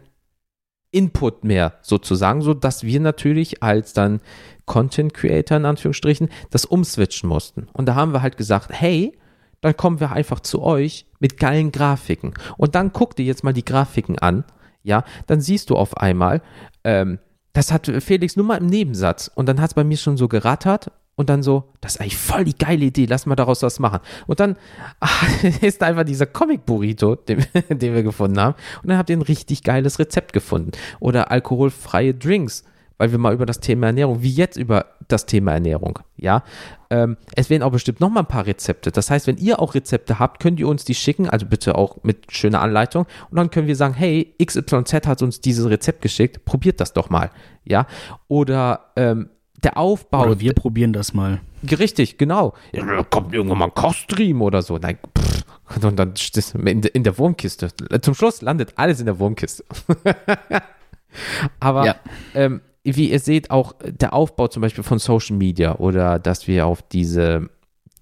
Input 0.90 1.44
mehr 1.44 1.74
sozusagen, 1.82 2.40
so 2.40 2.54
dass 2.54 2.82
wir 2.82 2.98
natürlich 3.00 3.62
als 3.62 3.92
dann 3.92 4.20
Content 4.64 5.12
Creator 5.14 5.58
in 5.58 5.66
Anführungsstrichen 5.66 6.28
das 6.50 6.64
umswitchen 6.64 7.28
mussten. 7.28 7.68
Und 7.72 7.86
da 7.86 7.94
haben 7.94 8.12
wir 8.12 8.22
halt 8.22 8.36
gesagt, 8.36 8.70
hey, 8.72 9.12
dann 9.60 9.76
kommen 9.76 10.00
wir 10.00 10.12
einfach 10.12 10.40
zu 10.40 10.62
euch 10.62 11.06
mit 11.20 11.38
geilen 11.38 11.72
Grafiken. 11.72 12.34
Und 12.56 12.74
dann 12.74 12.92
guck 12.92 13.16
dir 13.16 13.24
jetzt 13.24 13.44
mal 13.44 13.52
die 13.52 13.64
Grafiken 13.64 14.18
an, 14.18 14.44
ja, 14.82 15.04
dann 15.26 15.40
siehst 15.40 15.70
du 15.70 15.76
auf 15.76 15.96
einmal, 15.96 16.42
ähm, 16.84 17.18
das 17.52 17.72
hat 17.72 17.90
Felix 18.00 18.36
nur 18.36 18.46
mal 18.46 18.58
im 18.58 18.66
Nebensatz 18.66 19.30
und 19.34 19.46
dann 19.46 19.60
hat 19.60 19.70
es 19.70 19.74
bei 19.74 19.84
mir 19.84 19.96
schon 19.96 20.16
so 20.16 20.28
gerattert 20.28 20.92
und 21.16 21.28
dann 21.28 21.42
so, 21.42 21.72
das 21.80 21.96
ist 21.96 22.00
eigentlich 22.00 22.16
voll 22.16 22.44
die 22.44 22.56
geile 22.56 22.84
Idee, 22.84 23.06
lass 23.06 23.26
mal 23.26 23.34
daraus 23.34 23.62
was 23.62 23.80
machen. 23.80 23.98
Und 24.28 24.38
dann 24.38 24.56
ach, 25.00 25.44
ist 25.62 25.82
einfach 25.82 26.04
dieser 26.04 26.26
Comic-Burrito, 26.26 27.16
den, 27.16 27.44
den, 27.68 27.94
wir 27.94 28.04
gefunden 28.04 28.38
haben. 28.38 28.54
Und 28.82 28.90
dann 28.90 28.98
habt 28.98 29.10
ihr 29.10 29.16
ein 29.16 29.22
richtig 29.22 29.64
geiles 29.64 29.98
Rezept 29.98 30.32
gefunden. 30.32 30.70
Oder 31.00 31.32
alkoholfreie 31.32 32.14
Drinks 32.14 32.62
weil 32.98 33.12
wir 33.12 33.18
mal 33.18 33.32
über 33.32 33.46
das 33.46 33.60
Thema 33.60 33.86
Ernährung, 33.86 34.22
wie 34.22 34.30
jetzt 34.30 34.56
über 34.56 34.86
das 35.08 35.26
Thema 35.26 35.52
Ernährung, 35.52 35.98
ja. 36.16 36.44
Ähm, 36.90 37.16
es 37.34 37.50
werden 37.50 37.62
auch 37.62 37.72
bestimmt 37.72 38.00
noch 38.00 38.10
mal 38.10 38.20
ein 38.20 38.26
paar 38.26 38.46
Rezepte. 38.46 38.90
Das 38.90 39.10
heißt, 39.10 39.26
wenn 39.26 39.36
ihr 39.36 39.60
auch 39.60 39.74
Rezepte 39.74 40.18
habt, 40.18 40.40
könnt 40.40 40.58
ihr 40.60 40.68
uns 40.68 40.84
die 40.84 40.94
schicken, 40.94 41.28
also 41.28 41.46
bitte 41.46 41.74
auch 41.74 41.98
mit 42.02 42.32
schöner 42.32 42.62
Anleitung. 42.62 43.06
Und 43.30 43.36
dann 43.36 43.50
können 43.50 43.66
wir 43.66 43.76
sagen, 43.76 43.94
hey, 43.94 44.34
XYZ 44.42 45.06
hat 45.06 45.22
uns 45.22 45.40
dieses 45.40 45.68
Rezept 45.68 46.00
geschickt, 46.00 46.44
probiert 46.44 46.80
das 46.80 46.92
doch 46.92 47.10
mal, 47.10 47.30
ja. 47.64 47.86
Oder 48.28 48.90
ähm, 48.96 49.30
der 49.62 49.76
Aufbau. 49.76 50.24
Oder 50.24 50.40
wir 50.40 50.54
probieren 50.54 50.92
das 50.92 51.14
mal. 51.14 51.40
Richtig, 51.68 52.18
genau. 52.18 52.54
Ja, 52.72 53.02
kommt 53.02 53.34
irgendwann 53.34 53.58
mal 53.58 53.64
ein 53.66 53.74
Kochstream 53.74 54.42
oder 54.42 54.62
so. 54.62 54.78
Nein, 54.78 54.98
pff. 55.18 55.84
und 55.84 55.98
dann 55.98 56.14
in 56.62 57.02
der 57.02 57.18
Wurmkiste. 57.18 57.68
Zum 58.00 58.14
Schluss 58.14 58.42
landet 58.42 58.74
alles 58.76 59.00
in 59.00 59.06
der 59.06 59.18
Wurmkiste. 59.18 59.64
Aber 61.60 61.84
ja. 61.84 61.96
ähm, 62.34 62.60
wie 62.96 63.10
ihr 63.10 63.20
seht, 63.20 63.50
auch 63.50 63.74
der 63.84 64.12
Aufbau 64.12 64.48
zum 64.48 64.62
Beispiel 64.62 64.84
von 64.84 64.98
Social 64.98 65.36
Media 65.36 65.76
oder 65.76 66.18
dass 66.18 66.46
wir 66.46 66.66
auf 66.66 66.82
diese 66.82 67.48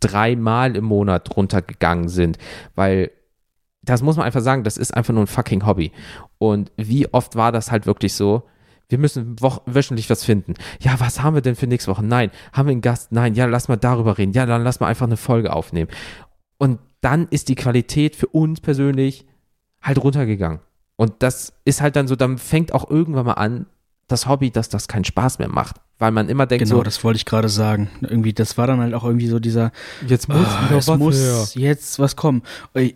dreimal 0.00 0.76
im 0.76 0.84
Monat 0.84 1.36
runtergegangen 1.36 2.08
sind, 2.08 2.38
weil 2.74 3.10
das 3.82 4.02
muss 4.02 4.16
man 4.16 4.26
einfach 4.26 4.40
sagen, 4.40 4.64
das 4.64 4.76
ist 4.76 4.94
einfach 4.94 5.14
nur 5.14 5.22
ein 5.22 5.28
fucking 5.28 5.64
Hobby. 5.64 5.92
Und 6.38 6.72
wie 6.76 7.12
oft 7.12 7.36
war 7.36 7.52
das 7.52 7.70
halt 7.70 7.86
wirklich 7.86 8.14
so? 8.14 8.42
Wir 8.88 8.98
müssen 8.98 9.36
wöchentlich 9.40 10.10
was 10.10 10.24
finden. 10.24 10.54
Ja, 10.80 10.98
was 10.98 11.22
haben 11.22 11.34
wir 11.34 11.40
denn 11.40 11.56
für 11.56 11.66
nächste 11.66 11.90
Woche? 11.90 12.04
Nein. 12.04 12.30
Haben 12.52 12.66
wir 12.66 12.72
einen 12.72 12.80
Gast? 12.82 13.12
Nein. 13.12 13.34
Ja, 13.34 13.46
lass 13.46 13.68
mal 13.68 13.76
darüber 13.76 14.18
reden. 14.18 14.32
Ja, 14.32 14.46
dann 14.46 14.62
lass 14.62 14.80
mal 14.80 14.88
einfach 14.88 15.06
eine 15.06 15.16
Folge 15.16 15.52
aufnehmen. 15.52 15.90
Und 16.58 16.78
dann 17.00 17.28
ist 17.30 17.48
die 17.48 17.54
Qualität 17.54 18.16
für 18.16 18.28
uns 18.28 18.60
persönlich 18.60 19.26
halt 19.82 20.02
runtergegangen. 20.02 20.60
Und 20.96 21.14
das 21.20 21.52
ist 21.64 21.80
halt 21.80 21.96
dann 21.96 22.08
so, 22.08 22.16
dann 22.16 22.38
fängt 22.38 22.72
auch 22.72 22.88
irgendwann 22.88 23.26
mal 23.26 23.34
an, 23.34 23.66
das 24.08 24.26
Hobby, 24.26 24.50
dass 24.50 24.68
das 24.68 24.88
keinen 24.88 25.04
Spaß 25.04 25.38
mehr 25.38 25.48
macht. 25.48 25.76
Weil 25.98 26.10
man 26.10 26.28
immer 26.28 26.46
denkt 26.46 26.64
genau, 26.64 26.78
so. 26.78 26.82
das 26.82 27.02
wollte 27.04 27.16
ich 27.16 27.24
gerade 27.24 27.48
sagen. 27.48 27.90
Irgendwie, 28.02 28.34
das 28.34 28.58
war 28.58 28.66
dann 28.66 28.80
halt 28.80 28.92
auch 28.92 29.04
irgendwie 29.04 29.28
so 29.28 29.38
dieser. 29.38 29.72
Jetzt 30.06 30.28
muss 30.28 30.46
ah, 30.46 30.76
es 30.76 30.86
muss 30.88 31.16
her. 31.16 31.46
jetzt 31.54 31.98
was 31.98 32.16
kommen. 32.16 32.42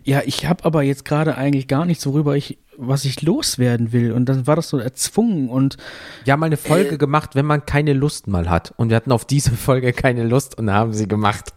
Ja, 0.03 0.21
ich 0.23 0.45
habe 0.45 0.63
aber 0.65 0.83
jetzt 0.83 1.03
gerade 1.03 1.35
eigentlich 1.35 1.67
gar 1.67 1.85
nichts, 1.85 2.05
worüber 2.05 2.35
ich 2.35 2.59
was 2.81 3.05
ich 3.05 3.21
loswerden 3.21 3.91
will. 3.91 4.11
Und 4.11 4.25
dann 4.25 4.47
war 4.47 4.55
das 4.55 4.69
so 4.69 4.77
erzwungen 4.77 5.49
und. 5.49 5.77
Ja, 6.25 6.35
mal 6.35 6.47
eine 6.47 6.57
Folge 6.57 6.95
äh, 6.95 6.97
gemacht, 6.97 7.35
wenn 7.35 7.45
man 7.45 7.65
keine 7.65 7.93
Lust 7.93 8.27
mal 8.27 8.49
hat. 8.49 8.73
Und 8.77 8.89
wir 8.89 8.95
hatten 8.95 9.11
auf 9.11 9.25
diese 9.25 9.51
Folge 9.51 9.93
keine 9.93 10.23
Lust 10.23 10.57
und 10.57 10.71
haben 10.71 10.93
sie 10.93 11.07
gemacht. 11.07 11.53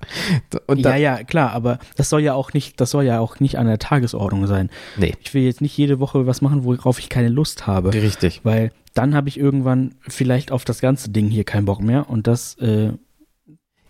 Und 0.66 0.80
ja, 0.80 0.96
ja, 0.96 1.24
klar, 1.24 1.52
aber 1.52 1.78
das 1.96 2.10
soll 2.10 2.20
ja 2.20 2.34
auch 2.34 2.52
nicht, 2.52 2.80
das 2.80 2.90
soll 2.90 3.04
ja 3.04 3.18
auch 3.20 3.40
nicht 3.40 3.58
an 3.58 3.66
der 3.66 3.78
Tagesordnung 3.78 4.46
sein. 4.46 4.70
Nee. 4.96 5.14
Ich 5.22 5.34
will 5.34 5.42
jetzt 5.42 5.60
nicht 5.60 5.76
jede 5.76 5.98
Woche 5.98 6.26
was 6.26 6.42
machen, 6.42 6.64
worauf 6.64 6.98
ich 6.98 7.08
keine 7.08 7.28
Lust 7.28 7.66
habe. 7.66 7.92
Richtig. 7.92 8.40
Weil 8.44 8.70
dann 8.92 9.14
habe 9.14 9.28
ich 9.28 9.38
irgendwann 9.38 9.94
vielleicht 10.06 10.52
auf 10.52 10.64
das 10.64 10.80
ganze 10.80 11.10
Ding 11.10 11.28
hier 11.28 11.44
keinen 11.44 11.64
Bock 11.64 11.82
mehr 11.82 12.08
und 12.08 12.26
das, 12.26 12.54
äh, 12.58 12.92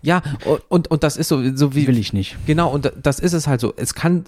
ja, 0.01 0.21
und, 0.45 0.61
und, 0.69 0.87
und 0.89 1.03
das 1.03 1.17
ist 1.17 1.29
so, 1.29 1.55
so 1.55 1.73
wie. 1.73 1.87
Will 1.87 1.97
ich 1.97 2.13
nicht. 2.13 2.37
Genau, 2.45 2.71
und 2.71 2.91
das 3.01 3.19
ist 3.19 3.33
es 3.33 3.47
halt 3.47 3.59
so. 3.59 3.73
Es 3.75 3.95
kann 3.95 4.23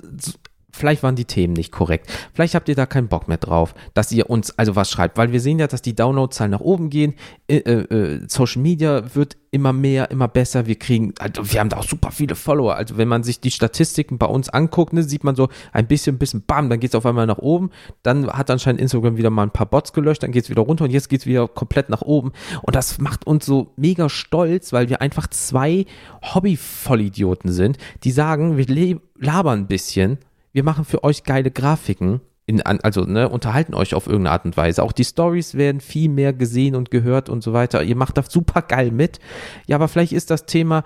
vielleicht 0.71 1.03
waren 1.03 1.15
die 1.15 1.25
Themen 1.25 1.53
nicht 1.53 1.71
korrekt. 1.71 2.09
Vielleicht 2.33 2.55
habt 2.55 2.69
ihr 2.69 2.75
da 2.75 2.85
keinen 2.85 3.07
Bock 3.07 3.27
mehr 3.27 3.37
drauf, 3.37 3.73
dass 3.93 4.11
ihr 4.11 4.29
uns 4.29 4.57
also 4.57 4.75
was 4.75 4.91
schreibt, 4.91 5.17
weil 5.17 5.31
wir 5.31 5.39
sehen 5.39 5.59
ja, 5.59 5.67
dass 5.67 5.81
die 5.81 5.95
Downloadzahlen 5.95 6.51
nach 6.51 6.59
oben 6.59 6.89
gehen. 6.89 7.13
Äh, 7.47 7.57
äh, 7.57 8.21
Social 8.27 8.61
Media 8.61 9.15
wird 9.15 9.37
immer 9.51 9.73
mehr, 9.73 10.11
immer 10.11 10.27
besser. 10.27 10.67
Wir 10.67 10.77
kriegen, 10.77 11.13
also 11.19 11.51
wir 11.51 11.59
haben 11.59 11.69
da 11.69 11.77
auch 11.77 11.87
super 11.87 12.11
viele 12.11 12.35
Follower. 12.35 12.75
Also 12.75 12.97
wenn 12.97 13.07
man 13.07 13.23
sich 13.23 13.39
die 13.39 13.51
Statistiken 13.51 14.17
bei 14.17 14.25
uns 14.25 14.49
anguckt, 14.49 14.93
ne, 14.93 15.03
sieht 15.03 15.23
man 15.23 15.35
so 15.35 15.49
ein 15.71 15.87
bisschen, 15.87 16.17
bisschen, 16.17 16.43
bam, 16.45 16.69
dann 16.69 16.79
geht 16.79 16.91
es 16.91 16.95
auf 16.95 17.05
einmal 17.05 17.25
nach 17.25 17.39
oben. 17.39 17.71
Dann 18.03 18.27
hat 18.27 18.49
anscheinend 18.49 18.81
Instagram 18.81 19.17
wieder 19.17 19.29
mal 19.29 19.43
ein 19.43 19.51
paar 19.51 19.65
Bots 19.65 19.93
gelöscht, 19.93 20.23
dann 20.23 20.31
geht 20.31 20.43
es 20.43 20.49
wieder 20.49 20.61
runter 20.61 20.83
und 20.83 20.91
jetzt 20.91 21.09
geht 21.09 21.21
es 21.21 21.25
wieder 21.25 21.47
komplett 21.47 21.89
nach 21.89 22.01
oben. 22.01 22.33
Und 22.61 22.75
das 22.75 22.99
macht 22.99 23.25
uns 23.25 23.45
so 23.45 23.71
mega 23.77 24.09
stolz, 24.09 24.73
weil 24.73 24.89
wir 24.89 25.01
einfach 25.01 25.27
zwei 25.27 25.85
Hobby-Vollidioten 26.21 27.51
sind, 27.51 27.77
die 28.03 28.11
sagen, 28.11 28.57
wir 28.57 28.99
labern 29.15 29.59
ein 29.61 29.67
bisschen 29.67 30.19
wir 30.57 30.63
machen 30.63 30.85
für 30.85 31.03
euch 31.03 31.23
geile 31.23 31.51
Grafiken, 31.51 32.19
in, 32.47 32.63
also 32.63 33.01
ne, 33.01 33.29
unterhalten 33.29 33.75
euch 33.75 33.93
auf 33.93 34.07
irgendeine 34.07 34.31
Art 34.31 34.45
und 34.45 34.57
Weise. 34.57 34.81
Auch 34.81 34.91
die 34.91 35.05
Stories 35.05 35.53
werden 35.53 35.81
viel 35.81 36.09
mehr 36.09 36.33
gesehen 36.33 36.73
und 36.73 36.89
gehört 36.89 37.29
und 37.29 37.43
so 37.43 37.53
weiter. 37.53 37.83
Ihr 37.83 37.95
macht 37.95 38.17
das 38.17 38.31
super 38.31 38.63
geil 38.63 38.89
mit. 38.89 39.19
Ja, 39.67 39.75
aber 39.75 39.87
vielleicht 39.87 40.13
ist 40.13 40.31
das 40.31 40.47
Thema 40.47 40.83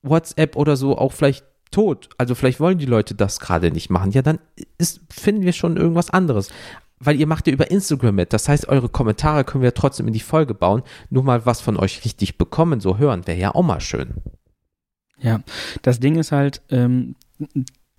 WhatsApp 0.00 0.56
oder 0.56 0.76
so 0.76 0.96
auch 0.96 1.12
vielleicht 1.12 1.44
tot. 1.70 2.08
Also 2.16 2.34
vielleicht 2.34 2.58
wollen 2.58 2.78
die 2.78 2.86
Leute 2.86 3.14
das 3.14 3.38
gerade 3.38 3.70
nicht 3.70 3.90
machen. 3.90 4.12
Ja, 4.12 4.22
dann 4.22 4.38
ist, 4.78 5.02
finden 5.10 5.42
wir 5.42 5.52
schon 5.52 5.76
irgendwas 5.76 6.08
anderes. 6.08 6.48
Weil 6.98 7.20
ihr 7.20 7.26
macht 7.26 7.46
ja 7.46 7.52
über 7.52 7.70
Instagram 7.70 8.14
mit. 8.14 8.32
Das 8.32 8.48
heißt, 8.48 8.66
eure 8.68 8.88
Kommentare 8.88 9.44
können 9.44 9.62
wir 9.62 9.74
trotzdem 9.74 10.06
in 10.06 10.14
die 10.14 10.20
Folge 10.20 10.54
bauen. 10.54 10.84
Nur 11.10 11.22
mal 11.22 11.44
was 11.44 11.60
von 11.60 11.76
euch 11.76 12.02
richtig 12.06 12.38
bekommen, 12.38 12.80
so 12.80 12.96
hören, 12.96 13.26
wäre 13.26 13.38
ja 13.38 13.54
auch 13.54 13.62
mal 13.62 13.80
schön. 13.82 14.14
Ja, 15.18 15.42
das 15.82 16.00
Ding 16.00 16.18
ist 16.18 16.32
halt, 16.32 16.62
ähm, 16.70 17.14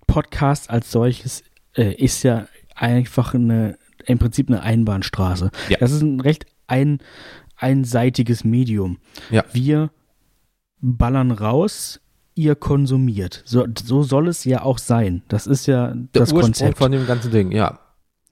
Podcast 0.06 0.70
als 0.70 0.90
solches 0.90 1.42
äh, 1.76 1.94
ist 1.94 2.22
ja 2.22 2.46
einfach 2.74 3.34
eine, 3.34 3.78
im 4.04 4.18
Prinzip 4.18 4.48
eine 4.48 4.62
Einbahnstraße. 4.62 5.50
Ja. 5.68 5.78
Das 5.78 5.92
ist 5.92 6.02
ein 6.02 6.20
recht 6.20 6.46
ein, 6.66 6.98
einseitiges 7.56 8.44
Medium. 8.44 8.98
Ja. 9.30 9.44
Wir 9.52 9.90
ballern 10.80 11.30
raus, 11.30 12.00
ihr 12.34 12.54
konsumiert. 12.56 13.42
So, 13.44 13.66
so 13.82 14.02
soll 14.02 14.28
es 14.28 14.44
ja 14.44 14.62
auch 14.62 14.78
sein. 14.78 15.22
Das 15.28 15.46
ist 15.46 15.66
ja 15.66 15.88
Der 15.88 16.08
das 16.12 16.32
Ursprung 16.32 16.42
Konzept. 16.42 16.78
von 16.78 16.92
dem 16.92 17.06
ganzen 17.06 17.30
Ding, 17.30 17.52
ja. 17.52 17.78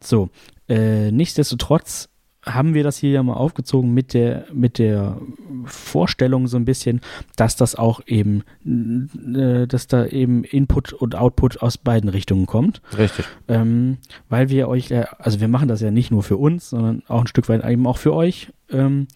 So, 0.03 0.31
äh, 0.69 1.11
nichtsdestotrotz 1.13 2.09
haben 2.45 2.75
wir 2.75 2.83
das 2.83 2.97
hier 2.97 3.11
ja 3.11 3.23
mal 3.23 3.35
aufgezogen 3.35 3.95
mit 3.95 4.15
der, 4.15 4.47
mit 4.53 4.79
der 4.79 5.19
Vorstellung 5.65 6.49
so 6.49 6.57
ein 6.57 6.65
bisschen, 6.65 7.01
dass 7.37 7.55
das 7.57 7.77
auch 7.77 8.01
eben, 8.07 8.43
äh, 8.65 9.67
dass 9.67 9.87
da 9.87 10.07
eben 10.07 10.43
Input 10.45 10.93
und 10.93 11.15
Output 11.15 11.63
aus 11.63 11.79
beiden 11.79 12.09
Richtungen 12.11 12.47
kommt. 12.47 12.83
Richtig. 12.97 13.27
Ähm, 13.47 13.99
weil 14.29 14.49
wir 14.49 14.69
euch, 14.69 14.91
äh, 14.91 15.05
also 15.19 15.41
wir 15.41 15.49
machen 15.49 15.69
das 15.69 15.81
ja 15.81 15.91
nicht 15.91 16.11
nur 16.11 16.23
für 16.23 16.37
uns, 16.37 16.71
sondern 16.71 17.03
auch 17.07 17.21
ein 17.21 17.29
Stück 17.29 17.49
weit 17.49 17.65
eben 17.65 17.87
auch 17.87 17.99
für 17.99 18.13
euch. 18.13 18.53
Ähm, 18.71 19.07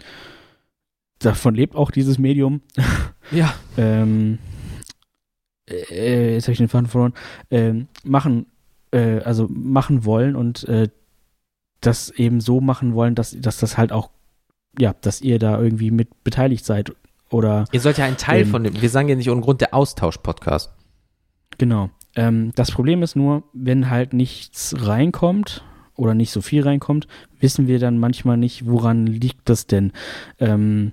davon 1.18 1.54
lebt 1.54 1.74
auch 1.74 1.90
dieses 1.90 2.18
Medium. 2.18 2.60
Ja. 3.32 3.52
ähm, 3.76 4.38
äh, 5.68 6.34
jetzt 6.34 6.44
habe 6.44 6.52
ich 6.52 6.58
den 6.58 6.68
Faden 6.68 6.86
verloren. 6.86 7.12
Ähm, 7.50 7.88
machen, 8.04 8.46
äh, 8.92 9.18
also 9.18 9.48
machen 9.50 10.04
wollen 10.04 10.36
und 10.36 10.62
äh, 10.68 10.88
das 11.80 12.10
eben 12.10 12.40
so 12.40 12.60
machen 12.60 12.94
wollen, 12.94 13.14
dass, 13.14 13.36
dass 13.38 13.58
das 13.58 13.76
halt 13.76 13.92
auch, 13.92 14.10
ja, 14.78 14.94
dass 15.00 15.20
ihr 15.20 15.38
da 15.38 15.60
irgendwie 15.60 15.90
mit 15.90 16.24
beteiligt 16.24 16.64
seid 16.64 16.94
oder. 17.30 17.64
Ihr 17.72 17.80
sollt 17.80 17.98
ja 17.98 18.04
ein 18.04 18.16
Teil 18.16 18.42
ähm, 18.42 18.48
von 18.48 18.64
dem, 18.64 18.80
wir 18.80 18.90
sagen 18.90 19.08
ja 19.08 19.16
nicht 19.16 19.30
ohne 19.30 19.40
Grund 19.40 19.60
der 19.60 19.74
Austausch-Podcast. 19.74 20.72
Genau. 21.58 21.90
Ähm, 22.14 22.52
das 22.54 22.70
Problem 22.70 23.02
ist 23.02 23.16
nur, 23.16 23.44
wenn 23.52 23.90
halt 23.90 24.12
nichts 24.12 24.74
reinkommt 24.78 25.64
oder 25.94 26.14
nicht 26.14 26.30
so 26.30 26.40
viel 26.40 26.62
reinkommt, 26.62 27.06
wissen 27.40 27.66
wir 27.66 27.78
dann 27.78 27.98
manchmal 27.98 28.36
nicht, 28.36 28.66
woran 28.66 29.06
liegt 29.06 29.48
das 29.48 29.66
denn. 29.66 29.92
Ähm, 30.38 30.92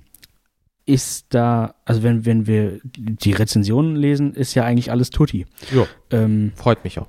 ist 0.85 1.27
da, 1.29 1.75
also 1.85 2.03
wenn, 2.03 2.25
wenn 2.25 2.45
wir 2.45 2.81
die 2.83 3.31
Rezensionen 3.31 3.95
lesen, 3.95 4.33
ist 4.33 4.53
ja 4.53 4.65
eigentlich 4.65 4.91
alles 4.91 5.11
Tutti. 5.11 5.45
Ja. 5.73 5.87
Ähm, 6.11 6.51
freut 6.55 6.83
mich 6.83 6.99
auch 6.99 7.07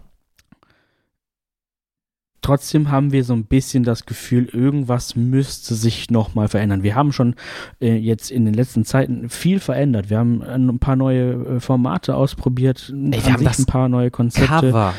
trotzdem 2.44 2.90
haben 2.90 3.10
wir 3.10 3.24
so 3.24 3.32
ein 3.32 3.44
bisschen 3.44 3.84
das 3.84 4.06
Gefühl, 4.06 4.44
irgendwas 4.46 5.16
müsste 5.16 5.74
sich 5.74 6.10
nochmal 6.10 6.48
verändern. 6.48 6.82
Wir 6.82 6.94
haben 6.94 7.12
schon 7.12 7.34
äh, 7.80 7.96
jetzt 7.96 8.30
in 8.30 8.44
den 8.44 8.54
letzten 8.54 8.84
Zeiten 8.84 9.30
viel 9.30 9.60
verändert. 9.60 10.10
Wir 10.10 10.18
haben 10.18 10.42
ein 10.42 10.78
paar 10.78 10.96
neue 10.96 11.32
äh, 11.32 11.60
Formate 11.60 12.14
ausprobiert, 12.14 12.92
Ey, 12.92 13.24
wir 13.24 13.32
haben 13.32 13.44
das 13.44 13.58
ein 13.58 13.66
paar 13.66 13.88
neue 13.88 14.10
Konzepte. 14.10 14.48
Cover. 14.70 14.94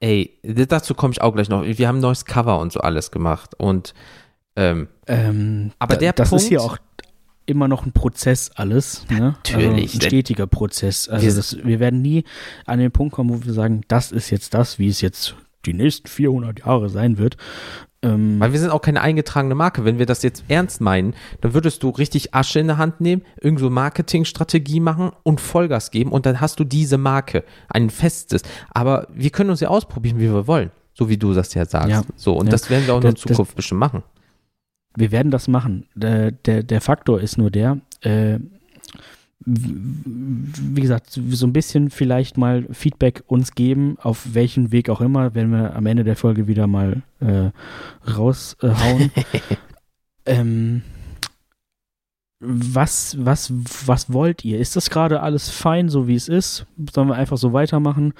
Ey, 0.00 0.38
dazu 0.42 0.94
komme 0.94 1.12
ich 1.12 1.22
auch 1.22 1.34
gleich 1.34 1.48
noch. 1.48 1.64
Wir 1.64 1.88
haben 1.88 1.98
ein 1.98 2.02
neues 2.02 2.26
Cover 2.26 2.58
und 2.58 2.72
so 2.72 2.80
alles 2.80 3.10
gemacht. 3.10 3.54
Und 3.56 3.94
ähm, 4.56 4.88
ähm, 5.06 5.72
aber 5.78 5.96
der 5.96 6.12
das 6.12 6.28
Punkt, 6.28 6.42
ist 6.42 6.48
hier 6.48 6.62
auch 6.62 6.76
immer 7.46 7.68
noch 7.68 7.86
ein 7.86 7.92
Prozess 7.92 8.50
alles. 8.54 9.06
Ne? 9.08 9.20
Natürlich. 9.20 9.94
Also 9.94 9.98
ein 9.98 10.02
stetiger 10.02 10.46
Prozess. 10.46 11.08
Also 11.08 11.26
wir, 11.26 11.34
das, 11.34 11.56
wir 11.64 11.80
werden 11.80 12.02
nie 12.02 12.24
an 12.66 12.78
den 12.78 12.90
Punkt 12.90 13.14
kommen, 13.14 13.30
wo 13.30 13.44
wir 13.44 13.54
sagen, 13.54 13.82
das 13.88 14.12
ist 14.12 14.30
jetzt 14.30 14.52
das, 14.52 14.78
wie 14.78 14.88
es 14.88 15.00
jetzt 15.00 15.34
die 15.66 15.74
nächsten 15.74 16.08
400 16.08 16.60
Jahre 16.60 16.88
sein 16.88 17.18
wird. 17.18 17.36
Ähm, 18.04 18.38
Weil 18.38 18.52
wir 18.52 18.60
sind 18.60 18.70
auch 18.70 18.82
keine 18.82 19.00
eingetragene 19.00 19.54
Marke. 19.54 19.84
Wenn 19.84 19.98
wir 19.98 20.06
das 20.06 20.22
jetzt 20.22 20.44
ernst 20.48 20.80
meinen, 20.80 21.14
dann 21.40 21.54
würdest 21.54 21.82
du 21.82 21.88
richtig 21.88 22.34
Asche 22.34 22.60
in 22.60 22.66
der 22.66 22.76
Hand 22.76 23.00
nehmen, 23.00 23.22
irgendwo 23.40 23.70
Marketingstrategie 23.70 24.80
machen 24.80 25.10
und 25.22 25.40
Vollgas 25.40 25.90
geben 25.90 26.12
und 26.12 26.26
dann 26.26 26.40
hast 26.40 26.60
du 26.60 26.64
diese 26.64 26.98
Marke, 26.98 27.44
ein 27.68 27.90
festes. 27.90 28.42
Aber 28.70 29.08
wir 29.12 29.30
können 29.30 29.50
uns 29.50 29.60
ja 29.60 29.68
ausprobieren, 29.68 30.18
wie 30.18 30.30
wir 30.30 30.46
wollen, 30.46 30.70
so 30.92 31.08
wie 31.08 31.16
du 31.16 31.32
das 31.32 31.54
ja 31.54 31.64
sagst. 31.64 31.90
Ja. 31.90 32.02
So, 32.16 32.34
und 32.34 32.46
ja. 32.46 32.52
das 32.52 32.68
werden 32.68 32.86
wir 32.86 32.94
auch 32.94 32.98
in 32.98 33.02
der 33.02 33.14
Zukunft 33.14 33.52
das, 33.52 33.56
bestimmt 33.56 33.80
machen. 33.80 34.02
Wir 34.96 35.10
werden 35.10 35.32
das 35.32 35.48
machen. 35.48 35.86
Der, 35.94 36.30
der, 36.30 36.62
der 36.62 36.80
Faktor 36.80 37.20
ist 37.20 37.38
nur 37.38 37.50
der, 37.50 37.78
äh, 38.02 38.38
wie 39.46 40.80
gesagt, 40.80 41.10
so 41.10 41.46
ein 41.46 41.52
bisschen 41.52 41.90
vielleicht 41.90 42.38
mal 42.38 42.66
Feedback 42.70 43.24
uns 43.26 43.54
geben, 43.54 43.96
auf 44.00 44.34
welchen 44.34 44.72
Weg 44.72 44.88
auch 44.88 45.00
immer, 45.00 45.34
wenn 45.34 45.50
wir 45.50 45.76
am 45.76 45.86
Ende 45.86 46.04
der 46.04 46.16
Folge 46.16 46.46
wieder 46.46 46.66
mal 46.66 47.02
äh, 47.20 47.50
raushauen. 48.10 49.10
ähm, 50.26 50.82
was, 52.40 53.16
was, 53.18 53.52
was 53.86 54.12
wollt 54.12 54.44
ihr? 54.44 54.58
Ist 54.58 54.76
das 54.76 54.90
gerade 54.90 55.20
alles 55.20 55.50
fein, 55.50 55.88
so 55.88 56.08
wie 56.08 56.14
es 56.14 56.28
ist? 56.28 56.66
Sollen 56.92 57.08
wir 57.08 57.14
einfach 57.14 57.38
so 57.38 57.52
weitermachen? 57.52 58.14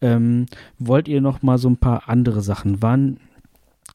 Ähm, 0.00 0.46
wollt 0.78 1.08
ihr 1.08 1.20
noch 1.20 1.42
mal 1.42 1.58
so 1.58 1.68
ein 1.68 1.76
paar 1.76 2.08
andere 2.08 2.42
Sachen? 2.42 2.82
Waren 2.82 3.20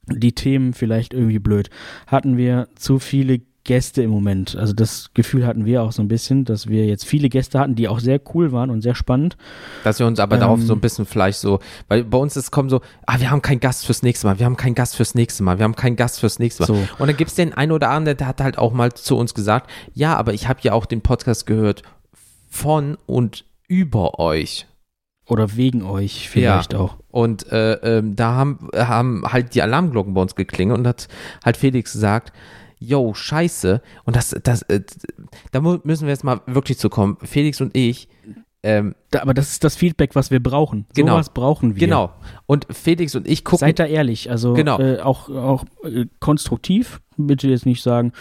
die 0.08 0.34
Themen 0.34 0.74
vielleicht 0.74 1.14
irgendwie 1.14 1.40
blöd? 1.40 1.70
Hatten 2.08 2.38
wir 2.38 2.68
zu 2.76 3.00
viele 3.00 3.42
Gäste 3.66 4.04
im 4.04 4.12
Moment. 4.12 4.56
Also 4.56 4.74
das 4.74 5.10
Gefühl 5.14 5.46
hatten 5.46 5.66
wir 5.66 5.82
auch 5.82 5.92
so 5.92 6.02
ein 6.02 6.08
bisschen, 6.08 6.46
dass 6.46 6.68
wir 6.68 6.86
jetzt 6.86 7.04
viele 7.04 7.30
Gäste 7.30 7.60
hatten, 7.60 7.76
die 7.76 7.88
auch 7.88 8.00
sehr 8.00 8.22
cool 8.34 8.52
waren 8.52 8.70
und 8.70 8.82
sehr 8.82 8.96
spannend. 8.96 9.38
Dass 9.84 10.00
wir 10.00 10.06
uns 10.06 10.20
aber 10.20 10.36
ähm, 10.36 10.42
darauf 10.42 10.62
so 10.62 10.74
ein 10.74 10.80
bisschen 10.80 11.06
vielleicht 11.06 11.40
so, 11.40 11.60
weil 11.88 12.04
bei 12.04 12.18
uns 12.18 12.38
ist 12.38 12.52
kommen 12.52 12.70
so, 12.70 12.82
ah, 13.08 13.20
wir 13.20 13.32
haben 13.32 13.42
keinen 13.42 13.60
Gast 13.60 13.86
fürs 13.86 14.04
nächste 14.04 14.28
Mal, 14.28 14.40
wir 14.40 14.46
haben 14.46 14.56
keinen 14.56 14.76
Gast 14.76 14.96
fürs 14.96 15.16
nächste 15.16 15.44
Mal, 15.44 15.58
wir 15.58 15.64
haben 15.64 15.76
keinen 15.76 15.96
Gast 15.96 16.20
fürs 16.20 16.38
nächste 16.38 16.64
Mal. 16.64 16.68
So. 16.68 16.88
Und 17.00 17.08
dann 17.08 17.18
gibt 17.18 17.32
es 17.32 17.36
den 17.36 17.54
einen 17.54 17.72
oder 17.72 17.90
anderen, 17.90 18.18
der 18.18 18.28
hat 18.28 18.40
halt 18.40 18.58
auch 18.60 18.72
mal 18.72 18.94
zu 18.94 19.18
uns 19.18 19.34
gesagt, 19.34 19.70
ja, 19.94 20.16
aber 20.16 20.34
ich 20.34 20.48
habe 20.48 20.60
ja 20.62 20.74
auch 20.74 20.86
den 20.86 21.02
Podcast 21.02 21.48
gehört 21.48 21.82
von 22.48 22.98
und 23.08 23.46
über 23.68 24.20
euch. 24.20 24.68
Oder 25.28 25.56
wegen 25.56 25.82
euch 25.82 26.30
vielleicht 26.30 26.74
ja. 26.74 26.80
auch. 26.80 26.98
Und 27.10 27.52
äh, 27.52 27.98
äh, 27.98 28.04
da 28.06 28.36
haben, 28.36 28.70
haben 28.76 29.24
halt 29.26 29.56
die 29.56 29.64
Alarmglocken 29.64 30.14
bei 30.14 30.22
uns 30.22 30.36
geklingelt 30.36 30.78
und 30.78 30.88
hat 30.88 31.08
halt 31.44 31.58
Felix 31.58 31.94
gesagt, 31.94 32.32
yo, 32.86 33.14
scheiße. 33.14 33.82
Und 34.04 34.16
das, 34.16 34.36
das, 34.44 34.62
äh, 34.64 34.82
da 35.52 35.62
müssen 35.62 36.06
wir 36.06 36.10
jetzt 36.10 36.24
mal 36.24 36.42
wirklich 36.46 36.78
zu 36.78 36.90
kommen. 36.90 37.18
Felix 37.24 37.62
und 37.62 37.76
ich. 37.76 38.08
Ähm, 38.64 38.96
da, 39.12 39.22
aber 39.22 39.36
das 39.36 39.52
ist 39.52 39.64
das 39.64 39.76
Feedback, 39.76 40.16
was 40.16 40.32
wir 40.32 40.42
brauchen. 40.42 40.88
Genau. 40.96 41.14
Sowas 41.14 41.30
brauchen 41.30 41.76
wir. 41.76 41.80
Genau. 41.80 42.12
Und 42.48 42.66
Felix 42.72 43.14
und 43.14 43.28
ich 43.28 43.44
gucken. 43.44 43.60
Seid 43.60 43.78
da 43.78 43.86
ehrlich. 43.86 44.32
Also 44.32 44.54
genau. 44.54 44.80
äh, 44.80 45.02
auch, 45.02 45.30
auch 45.30 45.66
äh, 45.84 46.06
konstruktiv. 46.20 47.00
Bitte 47.16 47.48
jetzt 47.48 47.68
nicht 47.68 47.84
sagen, 47.84 48.12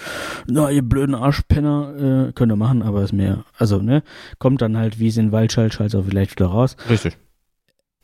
na, 0.47 0.71
ihr 0.71 0.83
blöden 0.83 1.15
Arschpenner, 1.15 2.29
äh, 2.29 2.33
könnt 2.33 2.53
ihr 2.53 2.57
machen, 2.57 2.83
aber 2.83 3.03
ist 3.03 3.15
mehr. 3.15 3.45
Also, 3.59 3.79
ne? 3.79 4.03
Kommt 4.39 4.61
dann 4.61 4.77
halt, 4.77 4.99
wie 5.01 5.09
es 5.09 5.17
in 5.17 5.33
Wald 5.33 5.51
schallt, 5.51 5.73
schallt 5.73 5.97
auch 5.97 6.05
vielleicht 6.05 6.33
wieder 6.33 6.47
raus. 6.47 6.77
Richtig. 6.89 7.17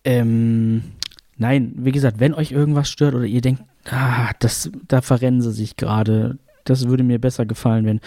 Ähm, 0.04 0.82
nein, 1.36 1.74
wie 1.76 1.92
gesagt, 1.92 2.20
wenn 2.20 2.32
euch 2.32 2.52
irgendwas 2.52 2.90
stört 2.90 3.14
oder 3.14 3.26
ihr 3.26 3.42
denkt, 3.42 3.62
ah, 3.90 4.30
das, 4.40 4.70
da 4.88 5.02
verrennen 5.02 5.42
sie 5.42 5.52
sich 5.52 5.76
gerade, 5.76 6.38
das 6.64 6.88
würde 6.88 7.02
mir 7.02 7.18
besser 7.18 7.46
gefallen, 7.46 7.84
wenn, 7.86 8.00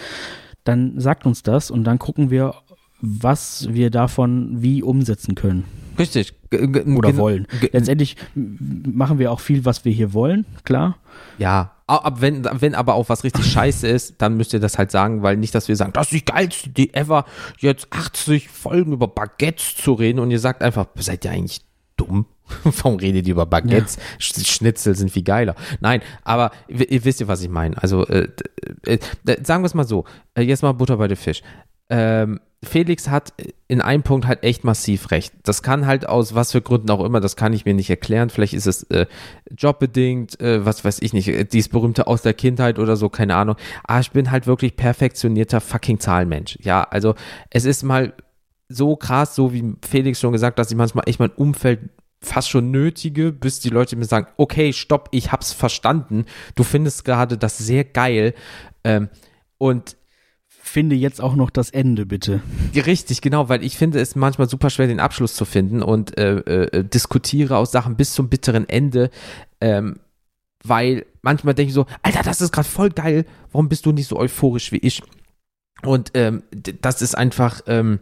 dann 0.64 0.98
sagt 0.98 1.26
uns 1.26 1.42
das 1.42 1.70
und 1.70 1.84
dann 1.84 1.98
gucken 1.98 2.30
wir, 2.30 2.54
was 3.00 3.68
wir 3.70 3.90
davon 3.90 4.62
wie 4.62 4.82
umsetzen 4.82 5.34
können. 5.34 5.64
Richtig. 5.98 6.34
Oder 6.52 7.16
wollen. 7.16 7.46
Letztendlich 7.72 8.16
machen 8.34 9.18
wir 9.18 9.32
auch 9.32 9.40
viel, 9.40 9.64
was 9.64 9.84
wir 9.84 9.92
hier 9.92 10.12
wollen, 10.12 10.46
klar. 10.64 10.96
Ja, 11.38 11.72
ab 11.86 12.20
wenn, 12.20 12.44
wenn 12.44 12.74
aber 12.74 12.94
auch 12.94 13.08
was 13.08 13.24
richtig 13.24 13.46
scheiße 13.52 13.86
ist, 13.86 14.14
dann 14.18 14.36
müsst 14.36 14.52
ihr 14.52 14.60
das 14.60 14.78
halt 14.78 14.90
sagen, 14.90 15.22
weil 15.22 15.36
nicht, 15.36 15.54
dass 15.54 15.68
wir 15.68 15.76
sagen, 15.76 15.92
das 15.92 16.12
ist 16.12 16.20
die 16.20 16.24
geilste 16.24 16.68
Idee 16.70 16.90
ever, 16.92 17.24
jetzt 17.58 17.88
80 17.90 18.48
Folgen 18.48 18.92
über 18.92 19.08
Baguettes 19.08 19.76
zu 19.76 19.92
reden 19.92 20.18
und 20.18 20.30
ihr 20.30 20.40
sagt 20.40 20.62
einfach, 20.62 20.86
seid 20.96 21.24
ihr 21.24 21.32
eigentlich 21.32 21.62
dumm? 21.96 22.26
Warum 22.64 22.96
redet 22.96 23.26
ihr 23.26 23.32
über 23.32 23.46
Baguettes? 23.46 23.96
Ja. 23.96 24.44
Schnitzel 24.44 24.94
sind 24.94 25.10
viel 25.10 25.22
geiler. 25.22 25.54
Nein, 25.80 26.02
aber 26.22 26.52
ihr 26.68 27.04
wisst 27.04 27.20
ja, 27.20 27.28
was 27.28 27.42
ich 27.42 27.48
meine. 27.48 27.80
Also 27.82 28.06
äh, 28.06 28.28
äh, 28.84 28.98
sagen 29.42 29.62
wir 29.62 29.66
es 29.66 29.74
mal 29.74 29.86
so, 29.86 30.04
äh, 30.34 30.42
jetzt 30.42 30.62
mal 30.62 30.72
Butter 30.72 30.96
bei 30.96 31.08
den 31.08 31.16
Fisch. 31.16 31.42
Ähm, 31.90 32.40
Felix 32.64 33.08
hat 33.08 33.34
in 33.68 33.80
einem 33.80 34.02
Punkt 34.02 34.26
halt 34.26 34.42
echt 34.42 34.64
massiv 34.64 35.10
recht. 35.10 35.34
Das 35.42 35.62
kann 35.62 35.86
halt 35.86 36.08
aus 36.08 36.34
was 36.34 36.52
für 36.52 36.62
Gründen 36.62 36.90
auch 36.90 37.04
immer, 37.04 37.20
das 37.20 37.36
kann 37.36 37.52
ich 37.52 37.64
mir 37.64 37.74
nicht 37.74 37.90
erklären. 37.90 38.30
Vielleicht 38.30 38.54
ist 38.54 38.66
es 38.66 38.84
äh, 38.84 39.06
jobbedingt, 39.56 40.40
äh, 40.40 40.64
was 40.64 40.84
weiß 40.84 41.00
ich 41.02 41.12
nicht, 41.12 41.28
äh, 41.28 41.44
dies 41.44 41.68
berühmte 41.68 42.06
aus 42.06 42.22
der 42.22 42.34
Kindheit 42.34 42.78
oder 42.78 42.96
so, 42.96 43.10
keine 43.10 43.36
Ahnung. 43.36 43.56
Aber 43.84 44.00
ich 44.00 44.10
bin 44.10 44.30
halt 44.30 44.46
wirklich 44.46 44.76
perfektionierter 44.76 45.60
fucking 45.60 46.00
Zahlenmensch. 46.00 46.58
Ja, 46.62 46.82
also 46.84 47.14
es 47.50 47.64
ist 47.64 47.82
mal 47.82 48.14
so 48.68 48.96
krass, 48.96 49.34
so 49.34 49.52
wie 49.52 49.74
Felix 49.86 50.20
schon 50.20 50.32
gesagt, 50.32 50.58
dass 50.58 50.70
ich 50.70 50.76
manchmal 50.76 51.04
echt 51.06 51.20
mein 51.20 51.30
Umfeld 51.30 51.90
fast 52.24 52.50
schon 52.50 52.70
nötige, 52.70 53.32
bis 53.32 53.60
die 53.60 53.70
Leute 53.70 53.96
mir 53.96 54.04
sagen, 54.04 54.26
okay, 54.36 54.72
stopp, 54.72 55.08
ich 55.12 55.32
hab's 55.32 55.52
verstanden. 55.52 56.24
Du 56.54 56.64
findest 56.64 57.04
gerade 57.04 57.38
das 57.38 57.58
sehr 57.58 57.84
geil. 57.84 58.34
Ähm, 58.84 59.08
und 59.58 59.96
finde 60.64 60.96
jetzt 60.96 61.20
auch 61.20 61.36
noch 61.36 61.50
das 61.50 61.70
Ende, 61.70 62.06
bitte. 62.06 62.40
Richtig, 62.74 63.20
genau, 63.20 63.48
weil 63.48 63.62
ich 63.62 63.76
finde 63.76 64.00
es 64.00 64.16
manchmal 64.16 64.48
super 64.48 64.70
schwer, 64.70 64.86
den 64.86 64.98
Abschluss 64.98 65.34
zu 65.34 65.44
finden 65.44 65.82
und 65.82 66.16
äh, 66.18 66.38
äh, 66.38 66.84
diskutiere 66.84 67.58
aus 67.58 67.70
Sachen 67.70 67.96
bis 67.96 68.14
zum 68.14 68.28
bitteren 68.28 68.68
Ende. 68.68 69.10
Ähm, 69.60 70.00
weil 70.64 71.04
manchmal 71.20 71.54
denke 71.54 71.68
ich 71.68 71.74
so, 71.74 71.86
Alter, 72.02 72.22
das 72.22 72.40
ist 72.40 72.50
gerade 72.52 72.68
voll 72.68 72.90
geil, 72.90 73.26
warum 73.52 73.68
bist 73.68 73.84
du 73.84 73.92
nicht 73.92 74.08
so 74.08 74.16
euphorisch 74.18 74.72
wie 74.72 74.78
ich? 74.78 75.02
Und 75.82 76.12
ähm, 76.14 76.42
das 76.80 77.02
ist 77.02 77.14
einfach, 77.14 77.60
ähm, 77.66 78.00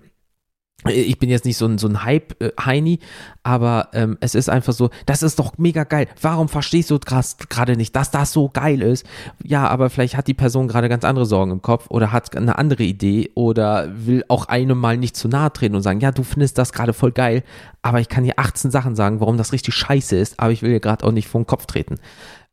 ich 0.86 1.18
bin 1.18 1.30
jetzt 1.30 1.44
nicht 1.44 1.56
so 1.56 1.66
ein, 1.66 1.78
so 1.78 1.86
ein 1.86 2.04
Hype-Heini, 2.04 2.98
aber 3.42 3.88
ähm, 3.92 4.18
es 4.20 4.34
ist 4.34 4.48
einfach 4.48 4.72
so, 4.72 4.90
das 5.06 5.22
ist 5.22 5.38
doch 5.38 5.59
mega 5.59 5.84
geil. 5.84 6.09
Warum 6.20 6.48
verstehst 6.48 6.90
du 6.90 6.98
gerade 6.98 7.76
nicht, 7.76 7.94
dass 7.94 8.10
das 8.10 8.32
so 8.32 8.48
geil 8.48 8.82
ist? 8.82 9.06
Ja, 9.44 9.68
aber 9.68 9.90
vielleicht 9.90 10.16
hat 10.16 10.26
die 10.26 10.34
Person 10.34 10.68
gerade 10.68 10.88
ganz 10.88 11.04
andere 11.04 11.26
Sorgen 11.26 11.52
im 11.52 11.62
Kopf 11.62 11.86
oder 11.88 12.10
hat 12.10 12.36
eine 12.36 12.59
andere 12.59 12.82
Idee 12.82 13.30
oder 13.34 13.88
will 13.94 14.24
auch 14.28 14.46
einem 14.46 14.78
mal 14.78 14.96
nicht 14.96 15.16
zu 15.16 15.28
nahe 15.28 15.52
treten 15.52 15.76
und 15.76 15.82
sagen, 15.82 16.00
ja, 16.00 16.10
du 16.10 16.24
findest 16.24 16.59
das 16.59 16.72
gerade 16.72 16.92
voll 16.92 17.12
geil, 17.12 17.44
aber 17.82 18.00
ich 18.00 18.09
kann 18.09 18.24
hier 18.24 18.38
18 18.38 18.70
Sachen 18.70 18.96
sagen, 18.96 19.20
warum 19.20 19.36
das 19.36 19.52
richtig 19.52 19.74
scheiße 19.74 20.16
ist, 20.16 20.40
aber 20.40 20.52
ich 20.52 20.62
will 20.62 20.70
dir 20.70 20.80
gerade 20.80 21.04
auch 21.06 21.12
nicht 21.12 21.28
vor 21.28 21.40
den 21.40 21.46
Kopf 21.46 21.66
treten. 21.66 21.96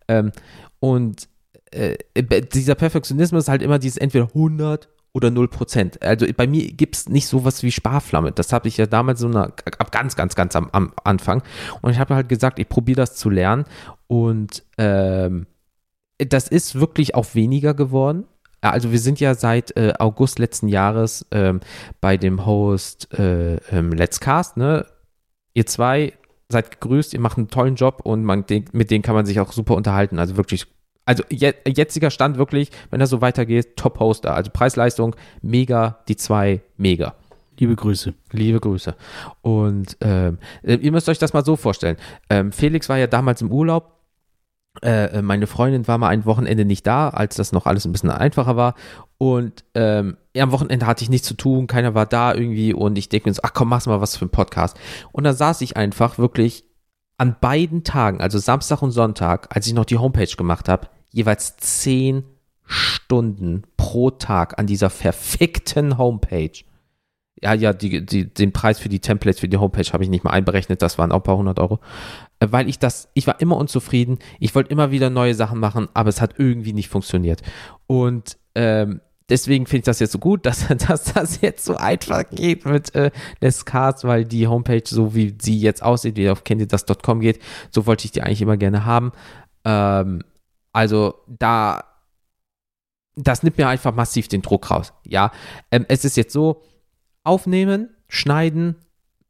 Ähm, 0.08 0.32
und 0.80 1.28
äh, 1.72 1.98
dieser 2.54 2.76
Perfektionismus 2.76 3.44
ist 3.44 3.50
halt 3.50 3.62
immer 3.62 3.80
dieses 3.80 3.98
entweder 3.98 4.26
100 4.26 4.90
oder 5.14 5.30
0%. 5.30 6.02
Also 6.02 6.26
bei 6.36 6.48
mir 6.48 6.72
gibt 6.72 6.96
es 6.96 7.10
nicht 7.10 7.28
sowas 7.28 7.64
wie 7.64 7.72
Sparflamme. 7.72 8.32
Das 8.32 8.54
habe 8.54 8.68
ich 8.68 8.78
ja 8.78 8.86
damals 8.86 9.20
so 9.20 9.28
eine, 9.28 9.46
ab 9.46 9.92
ganz, 9.92 10.16
ganz, 10.16 10.36
ganz 10.36 10.56
am, 10.56 10.70
am 10.72 10.94
Anfang. 11.04 11.42
Und 11.82 11.92
ich 11.92 12.00
habe 12.00 12.16
halt 12.16 12.30
gesagt, 12.30 12.60
ich 12.60 12.70
probiere 12.70 12.98
das 12.98 13.16
zu 13.16 13.30
lernen. 13.30 13.66
Und 14.08 14.64
ähm, 14.78 15.48
das 16.18 16.48
ist 16.48 16.80
wirklich 16.80 17.16
auch 17.16 17.34
weniger 17.34 17.74
geworden. 17.74 18.26
Also 18.62 18.92
wir 18.92 19.00
sind 19.00 19.20
ja 19.20 19.36
seit 19.36 19.76
äh, 19.78 19.94
August 20.00 20.38
letzten 20.38 20.68
Jahres 20.68 21.26
ähm, 21.32 21.62
bei 22.02 22.18
dem 22.18 22.46
Host 22.46 23.14
äh, 23.18 23.56
ähm, 23.72 23.92
Let's 23.94 24.20
Cast, 24.20 24.58
ne? 24.58 24.86
Ihr 25.54 25.66
zwei 25.66 26.14
seid 26.50 26.72
gegrüßt, 26.72 27.14
ihr 27.14 27.20
macht 27.20 27.38
einen 27.38 27.48
tollen 27.48 27.76
Job 27.76 28.02
und 28.04 28.24
man, 28.24 28.44
mit 28.72 28.92
denen 28.92 29.02
kann 29.02 29.16
man 29.16 29.26
sich 29.26 29.40
auch 29.40 29.54
super 29.54 29.76
unterhalten. 29.76 30.20
Also 30.20 30.36
wirklich 30.36 30.68
also 31.10 31.24
je, 31.32 31.56
jetziger 31.66 32.12
Stand 32.12 32.38
wirklich, 32.38 32.70
wenn 32.92 33.00
das 33.00 33.10
so 33.10 33.20
weitergeht, 33.20 33.78
Top-Hoster. 33.78 34.36
Also 34.36 34.52
Preis-Leistung, 34.52 35.16
mega, 35.42 35.98
die 36.08 36.16
zwei, 36.16 36.62
mega. 36.78 37.16
Liebe 37.58 37.76
Grüße. 37.76 38.14
Liebe 38.32 38.60
Grüße. 38.60 38.96
Und 39.42 39.98
ähm, 40.02 40.38
äh, 40.62 40.76
ihr 40.76 40.92
müsst 40.92 41.10
euch 41.10 41.18
das 41.18 41.34
mal 41.34 41.44
so 41.44 41.56
vorstellen. 41.56 41.98
Ähm, 42.30 42.52
Felix 42.52 42.90
war 42.90 43.00
ja 43.00 43.08
damals 43.08 43.42
im 43.42 43.52
Urlaub. 43.52 43.96
Äh, 44.84 45.18
äh, 45.18 45.22
meine 45.24 45.48
Freundin 45.48 45.88
war 45.88 45.98
mal 45.98 46.10
ein 46.10 46.26
Wochenende 46.26 46.64
nicht 46.64 46.86
da, 46.86 47.10
als 47.10 47.36
das 47.36 47.54
noch 47.54 47.66
alles 47.66 47.86
ein 47.86 47.92
bisschen 47.92 48.12
einfacher 48.12 48.56
war. 48.56 48.76
Und 49.18 49.66
ähm, 49.74 50.16
ja, 50.36 50.44
am 50.44 50.52
Wochenende 50.52 50.86
hatte 50.86 51.04
ich 51.04 51.10
nichts 51.10 51.28
zu 51.28 51.34
tun, 51.34 51.66
keiner 51.66 51.96
war 51.96 52.06
da 52.06 52.36
irgendwie. 52.36 52.72
Und 52.72 53.00
ich 53.00 53.10
denke 53.10 53.30
mir 53.30 53.34
so, 53.34 53.42
ach 53.44 53.54
komm, 53.56 53.70
mach 53.70 53.84
mal 53.88 54.00
was 54.00 54.16
für 54.16 54.26
einen 54.26 54.30
Podcast. 54.30 54.78
Und 55.12 55.24
da 55.24 55.34
saß 55.34 55.62
ich 55.62 55.76
einfach 55.76 56.20
wirklich 56.20 56.66
an 57.18 57.36
beiden 57.42 57.84
Tagen, 57.84 58.22
also 58.22 58.38
Samstag 58.38 58.84
und 58.84 58.92
Sonntag, 58.92 59.54
als 59.54 59.66
ich 59.66 59.74
noch 59.74 59.86
die 59.86 59.98
Homepage 59.98 60.36
gemacht 60.38 60.70
habe, 60.70 60.88
jeweils 61.12 61.58
zehn 61.58 62.24
Stunden 62.66 63.64
pro 63.78 64.12
Tag 64.12 64.60
an 64.60 64.68
dieser 64.68 64.90
verfickten 64.90 65.98
Homepage. 65.98 66.52
Ja, 67.42 67.54
ja, 67.54 67.74
die, 67.74 68.06
die, 68.06 68.32
den 68.32 68.52
Preis 68.52 68.80
für 68.80 68.90
die 68.90 69.00
Templates 69.00 69.40
für 69.40 69.48
die 69.48 69.58
Homepage 69.58 69.92
habe 69.94 70.04
ich 70.04 70.10
nicht 70.10 70.24
mal 70.24 70.32
einberechnet, 70.32 70.82
das 70.82 70.98
waren 70.98 71.12
auch 71.12 71.18
ein 71.18 71.24
paar 71.24 71.38
hundert 71.38 71.60
Euro. 71.60 71.80
Äh, 72.40 72.48
weil 72.52 72.68
ich 72.68 72.80
das, 72.80 73.10
ich 73.14 73.28
war 73.28 73.40
immer 73.40 73.58
unzufrieden, 73.58 74.20
ich 74.40 74.54
wollte 74.56 74.72
immer 74.72 74.92
wieder 74.92 75.10
neue 75.10 75.34
Sachen 75.34 75.60
machen, 75.60 75.88
aber 75.94 76.10
es 76.10 76.22
hat 76.22 76.36
irgendwie 76.38 76.74
nicht 76.74 76.90
funktioniert. 76.90 77.42
Und 77.88 78.38
ähm, 78.56 79.00
deswegen 79.30 79.66
finde 79.66 79.80
ich 79.80 79.86
das 79.86 80.00
jetzt 80.00 80.12
so 80.12 80.20
gut, 80.20 80.46
dass, 80.46 80.68
dass 80.68 81.14
das 81.14 81.42
jetzt 81.42 81.64
so 81.64 81.78
einfach 81.78 82.30
geht 82.30 82.66
mit 82.66 82.94
äh, 82.94 83.12
Nescast, 83.42 84.04
weil 84.04 84.26
die 84.26 84.48
Homepage, 84.48 84.84
so 84.86 85.16
wie 85.16 85.36
sie 85.42 85.58
jetzt 85.58 85.82
aussieht, 85.82 86.18
wie 86.18 86.30
auf 86.30 86.44
candidas.com 86.44 87.22
geht, 87.22 87.40
so 87.72 87.88
wollte 87.88 88.06
ich 88.06 88.12
die 88.12 88.22
eigentlich 88.22 88.42
immer 88.42 88.58
gerne 88.58 88.86
haben. 88.86 89.12
Ähm, 89.64 90.24
also 90.72 91.16
da, 91.28 91.84
das 93.16 93.44
nimmt 93.44 93.58
mir 93.58 93.68
einfach 93.68 93.94
massiv 93.94 94.28
den 94.28 94.42
Druck 94.42 94.72
raus. 94.72 94.94
Ja, 95.06 95.32
ähm, 95.72 95.86
es 95.88 96.06
ist 96.06 96.18
jetzt 96.18 96.34
so, 96.34 96.62
aufnehmen, 97.24 97.90
schneiden, 98.08 98.76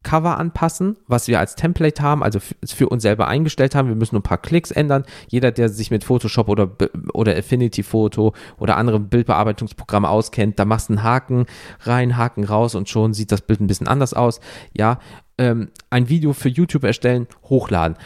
Cover 0.02 0.38
anpassen, 0.38 0.98
was 1.08 1.28
wir 1.28 1.40
als 1.40 1.56
Template 1.56 2.02
haben, 2.02 2.24
also 2.24 2.40
für 2.40 2.88
uns 2.88 3.04
selber 3.04 3.28
eingestellt 3.28 3.76
haben. 3.76 3.90
Wir 3.90 3.96
müssen 3.96 4.16
nur 4.16 4.22
ein 4.22 4.24
paar 4.24 4.38
Klicks 4.38 4.72
ändern. 4.72 5.04
Jeder, 5.28 5.52
der 5.52 5.68
sich 5.68 5.92
mit 5.92 6.06
Photoshop 6.06 6.48
oder, 6.48 6.72
oder 7.14 7.36
Affinity 7.36 7.84
Photo 7.84 8.34
oder 8.58 8.78
anderen 8.78 9.10
Bildbearbeitungsprogrammen 9.10 10.10
auskennt, 10.10 10.58
da 10.58 10.64
machst 10.64 10.88
du 10.88 10.94
einen 10.94 11.04
Haken 11.04 11.48
rein, 11.82 12.16
Haken 12.16 12.46
raus 12.46 12.76
und 12.76 12.88
schon 12.88 13.14
sieht 13.14 13.34
das 13.34 13.42
Bild 13.42 13.60
ein 13.60 13.68
bisschen 13.68 13.90
anders 13.90 14.14
aus. 14.14 14.40
Ja, 14.74 15.00
ähm, 15.38 15.70
ein 15.90 16.08
Video 16.08 16.32
für 16.32 16.50
YouTube 16.50 16.86
erstellen, 16.86 17.28
hochladen. 17.50 17.98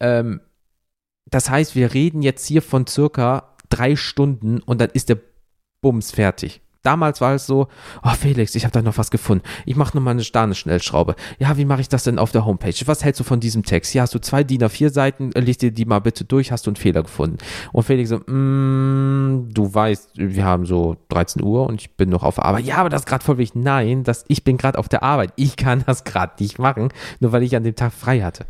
Ähm, 0.00 0.40
das 1.30 1.50
heißt, 1.50 1.74
wir 1.74 1.94
reden 1.94 2.22
jetzt 2.22 2.46
hier 2.46 2.62
von 2.62 2.86
circa 2.86 3.54
drei 3.68 3.96
Stunden 3.96 4.60
und 4.60 4.80
dann 4.80 4.90
ist 4.90 5.08
der 5.08 5.18
Bums 5.80 6.10
fertig. 6.10 6.60
damals 6.82 7.20
war 7.20 7.34
es 7.34 7.44
so, 7.46 7.68
oh 8.02 8.14
Felix, 8.18 8.54
ich 8.54 8.64
habe 8.64 8.72
da 8.72 8.80
noch 8.80 8.96
was 8.96 9.10
gefunden. 9.10 9.44
Ich 9.66 9.76
mache 9.76 9.94
noch 9.94 10.02
mal 10.02 10.12
eine 10.12 10.24
Sterne-Schnellschraube. 10.24 11.16
Ja, 11.38 11.58
wie 11.58 11.66
mache 11.66 11.82
ich 11.82 11.88
das 11.90 12.04
denn 12.04 12.18
auf 12.18 12.32
der 12.32 12.46
Homepage? 12.46 12.74
Was 12.86 13.04
hältst 13.04 13.20
du 13.20 13.24
von 13.24 13.40
diesem 13.40 13.62
Text? 13.62 13.92
Ja, 13.92 14.02
hast 14.02 14.14
du 14.14 14.18
zwei 14.20 14.42
DIN 14.42 14.62
A4 14.62 14.88
Seiten, 14.88 15.32
äh, 15.32 15.40
liest 15.40 15.60
dir 15.60 15.70
die 15.70 15.84
mal 15.84 15.98
bitte 15.98 16.24
durch, 16.24 16.50
hast 16.50 16.66
du 16.66 16.70
einen 16.70 16.76
Fehler 16.76 17.02
gefunden. 17.02 17.36
Und 17.72 17.82
Felix 17.82 18.08
so, 18.08 18.18
mm, 18.18 19.50
du 19.52 19.74
weißt, 19.74 20.12
wir 20.14 20.44
haben 20.44 20.64
so 20.64 20.96
13 21.10 21.42
Uhr 21.42 21.66
und 21.66 21.82
ich 21.82 21.94
bin 21.96 22.08
noch 22.08 22.22
auf 22.22 22.42
Arbeit. 22.42 22.64
Ja, 22.64 22.76
aber 22.76 22.88
das 22.88 23.02
ist 23.02 23.06
gerade 23.06 23.24
voll 23.24 23.36
wichtig. 23.36 23.60
Nein, 23.60 24.04
das, 24.04 24.24
ich 24.28 24.42
bin 24.42 24.56
gerade 24.56 24.78
auf 24.78 24.88
der 24.88 25.02
Arbeit. 25.02 25.34
Ich 25.36 25.56
kann 25.56 25.84
das 25.86 26.04
gerade 26.04 26.42
nicht 26.42 26.58
machen, 26.58 26.88
nur 27.20 27.32
weil 27.32 27.42
ich 27.42 27.54
an 27.54 27.64
dem 27.64 27.76
Tag 27.76 27.92
frei 27.92 28.22
hatte. 28.22 28.46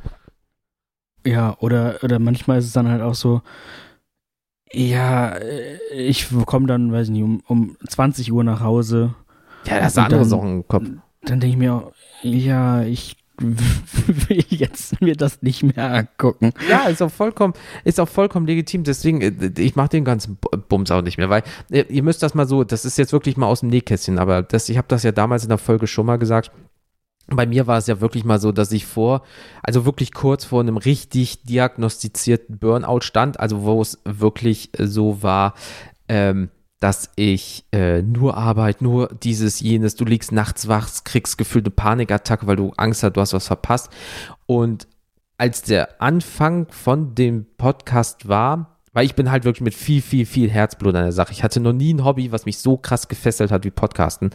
Ja, 1.26 1.56
oder, 1.60 1.98
oder 2.02 2.18
manchmal 2.18 2.58
ist 2.58 2.66
es 2.66 2.72
dann 2.72 2.88
halt 2.88 3.02
auch 3.02 3.14
so, 3.14 3.42
ja, 4.72 5.36
äh, 5.36 5.78
ich 5.92 6.28
komme 6.46 6.66
dann, 6.66 6.92
weiß 6.92 7.08
ich 7.08 7.12
nicht, 7.12 7.22
um, 7.22 7.42
um 7.46 7.76
20 7.86 8.32
Uhr 8.32 8.44
nach 8.44 8.60
Hause. 8.60 9.14
Ja, 9.66 9.80
das 9.80 9.92
ist 9.92 9.98
andere 9.98 10.24
Sachen 10.24 10.56
im 10.56 10.68
Kopf. 10.68 10.84
Dann 11.22 11.40
denke 11.40 11.48
ich 11.48 11.56
mir, 11.56 11.92
ja, 12.22 12.82
ich 12.82 13.16
will 13.38 14.44
jetzt 14.48 15.00
mir 15.00 15.14
das 15.14 15.42
nicht 15.42 15.62
mehr 15.62 15.92
angucken. 15.94 16.52
Ja, 16.68 16.88
ist 16.88 17.02
auch 17.02 17.10
vollkommen, 17.10 17.54
ist 17.84 18.00
auch 18.00 18.08
vollkommen 18.08 18.46
legitim. 18.46 18.84
Deswegen, 18.84 19.20
äh, 19.20 19.52
ich 19.58 19.76
mache 19.76 19.90
den 19.90 20.04
ganzen 20.04 20.38
Bums 20.68 20.90
auch 20.90 21.02
nicht 21.02 21.18
mehr, 21.18 21.30
weil 21.30 21.42
äh, 21.70 21.84
ihr 21.88 22.02
müsst 22.02 22.22
das 22.22 22.34
mal 22.34 22.48
so, 22.48 22.64
das 22.64 22.84
ist 22.84 22.98
jetzt 22.98 23.12
wirklich 23.12 23.36
mal 23.36 23.46
aus 23.46 23.60
dem 23.60 23.68
Nähkästchen, 23.68 24.18
aber 24.18 24.42
das, 24.42 24.68
ich 24.68 24.76
habe 24.76 24.88
das 24.88 25.02
ja 25.02 25.12
damals 25.12 25.44
in 25.44 25.50
der 25.50 25.58
Folge 25.58 25.86
schon 25.86 26.06
mal 26.06 26.18
gesagt 26.18 26.50
bei 27.28 27.46
mir 27.46 27.66
war 27.66 27.78
es 27.78 27.86
ja 27.86 28.00
wirklich 28.00 28.24
mal 28.24 28.40
so, 28.40 28.52
dass 28.52 28.72
ich 28.72 28.86
vor, 28.86 29.22
also 29.62 29.84
wirklich 29.84 30.12
kurz 30.12 30.44
vor 30.44 30.60
einem 30.60 30.76
richtig 30.76 31.42
diagnostizierten 31.42 32.59
Burnout 32.59 33.00
stand, 33.02 33.38
also 33.38 33.62
wo 33.62 33.82
es 33.82 33.98
wirklich 34.05 34.70
so 34.78 35.22
war, 35.22 35.55
ähm, 36.09 36.50
dass 36.80 37.10
ich 37.16 37.64
äh, 37.72 38.02
nur 38.02 38.36
Arbeit, 38.36 38.82
nur 38.82 39.09
dieses, 39.22 39.60
jenes, 39.60 39.96
du 39.96 40.05
liegst 40.05 40.32
nachts 40.32 40.68
wach, 40.68 40.88
kriegst 41.05 41.36
gefühlt 41.36 41.66
eine 41.66 41.72
Panikattacke, 41.72 42.46
weil 42.46 42.56
du 42.56 42.72
Angst 42.76 43.02
hast, 43.02 43.16
du 43.16 43.20
hast 43.20 43.32
was 43.32 43.46
verpasst. 43.46 43.90
Und 44.46 44.86
als 45.36 45.62
der 45.62 46.00
Anfang 46.00 46.66
von 46.70 47.14
dem 47.14 47.46
Podcast 47.56 48.28
war, 48.28 48.78
weil 48.92 49.06
ich 49.06 49.14
bin 49.14 49.30
halt 49.30 49.44
wirklich 49.44 49.60
mit 49.60 49.74
viel, 49.74 50.00
viel, 50.02 50.24
viel 50.24 50.50
Herzblut 50.50 50.94
an 50.94 51.02
der 51.02 51.12
Sache. 51.12 51.32
Ich 51.32 51.42
hatte 51.42 51.60
noch 51.60 51.72
nie 51.72 51.92
ein 51.92 52.05
Hobby, 52.05 52.32
was 52.32 52.46
mich 52.46 52.59
so 52.59 52.76
krass 52.76 53.09
gefesselt 53.09 53.50
hat 53.50 53.64
wie 53.64 53.70
Podcasten. 53.70 54.30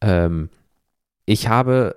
Ähm, 0.00 0.50
ich 1.26 1.48
habe 1.48 1.96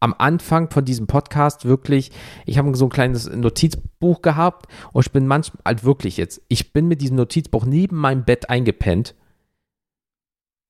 am 0.00 0.14
Anfang 0.18 0.70
von 0.70 0.84
diesem 0.84 1.06
Podcast 1.06 1.64
wirklich, 1.64 2.10
ich 2.46 2.58
habe 2.58 2.74
so 2.76 2.86
ein 2.86 2.90
kleines 2.90 3.28
Notizbuch 3.28 4.22
gehabt 4.22 4.66
und 4.92 5.06
ich 5.06 5.12
bin 5.12 5.26
manchmal, 5.26 5.62
halt 5.64 5.84
wirklich 5.84 6.16
jetzt, 6.16 6.42
ich 6.48 6.72
bin 6.72 6.88
mit 6.88 7.00
diesem 7.00 7.16
Notizbuch 7.16 7.64
neben 7.64 7.96
meinem 7.96 8.24
Bett 8.24 8.50
eingepennt, 8.50 9.14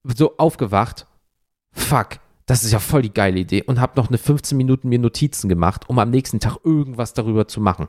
so 0.05 0.37
aufgewacht, 0.37 1.07
fuck, 1.73 2.21
das 2.47 2.63
ist 2.63 2.73
ja 2.73 2.79
voll 2.79 3.03
die 3.03 3.15
geile 3.15 3.41
Idee 3.41 3.63
und 3.63 3.81
habe 3.81 3.95
noch 3.97 4.09
eine 4.09 4.19
15 4.19 4.57
Minuten 4.57 4.89
mir 4.89 4.99
Notizen 4.99 5.49
gemacht, 5.49 5.89
um 5.89 5.99
am 5.99 6.11
nächsten 6.11 6.41
Tag 6.41 6.59
irgendwas 6.65 7.15
darüber 7.15 7.49
zu 7.49 7.61
machen. 7.61 7.89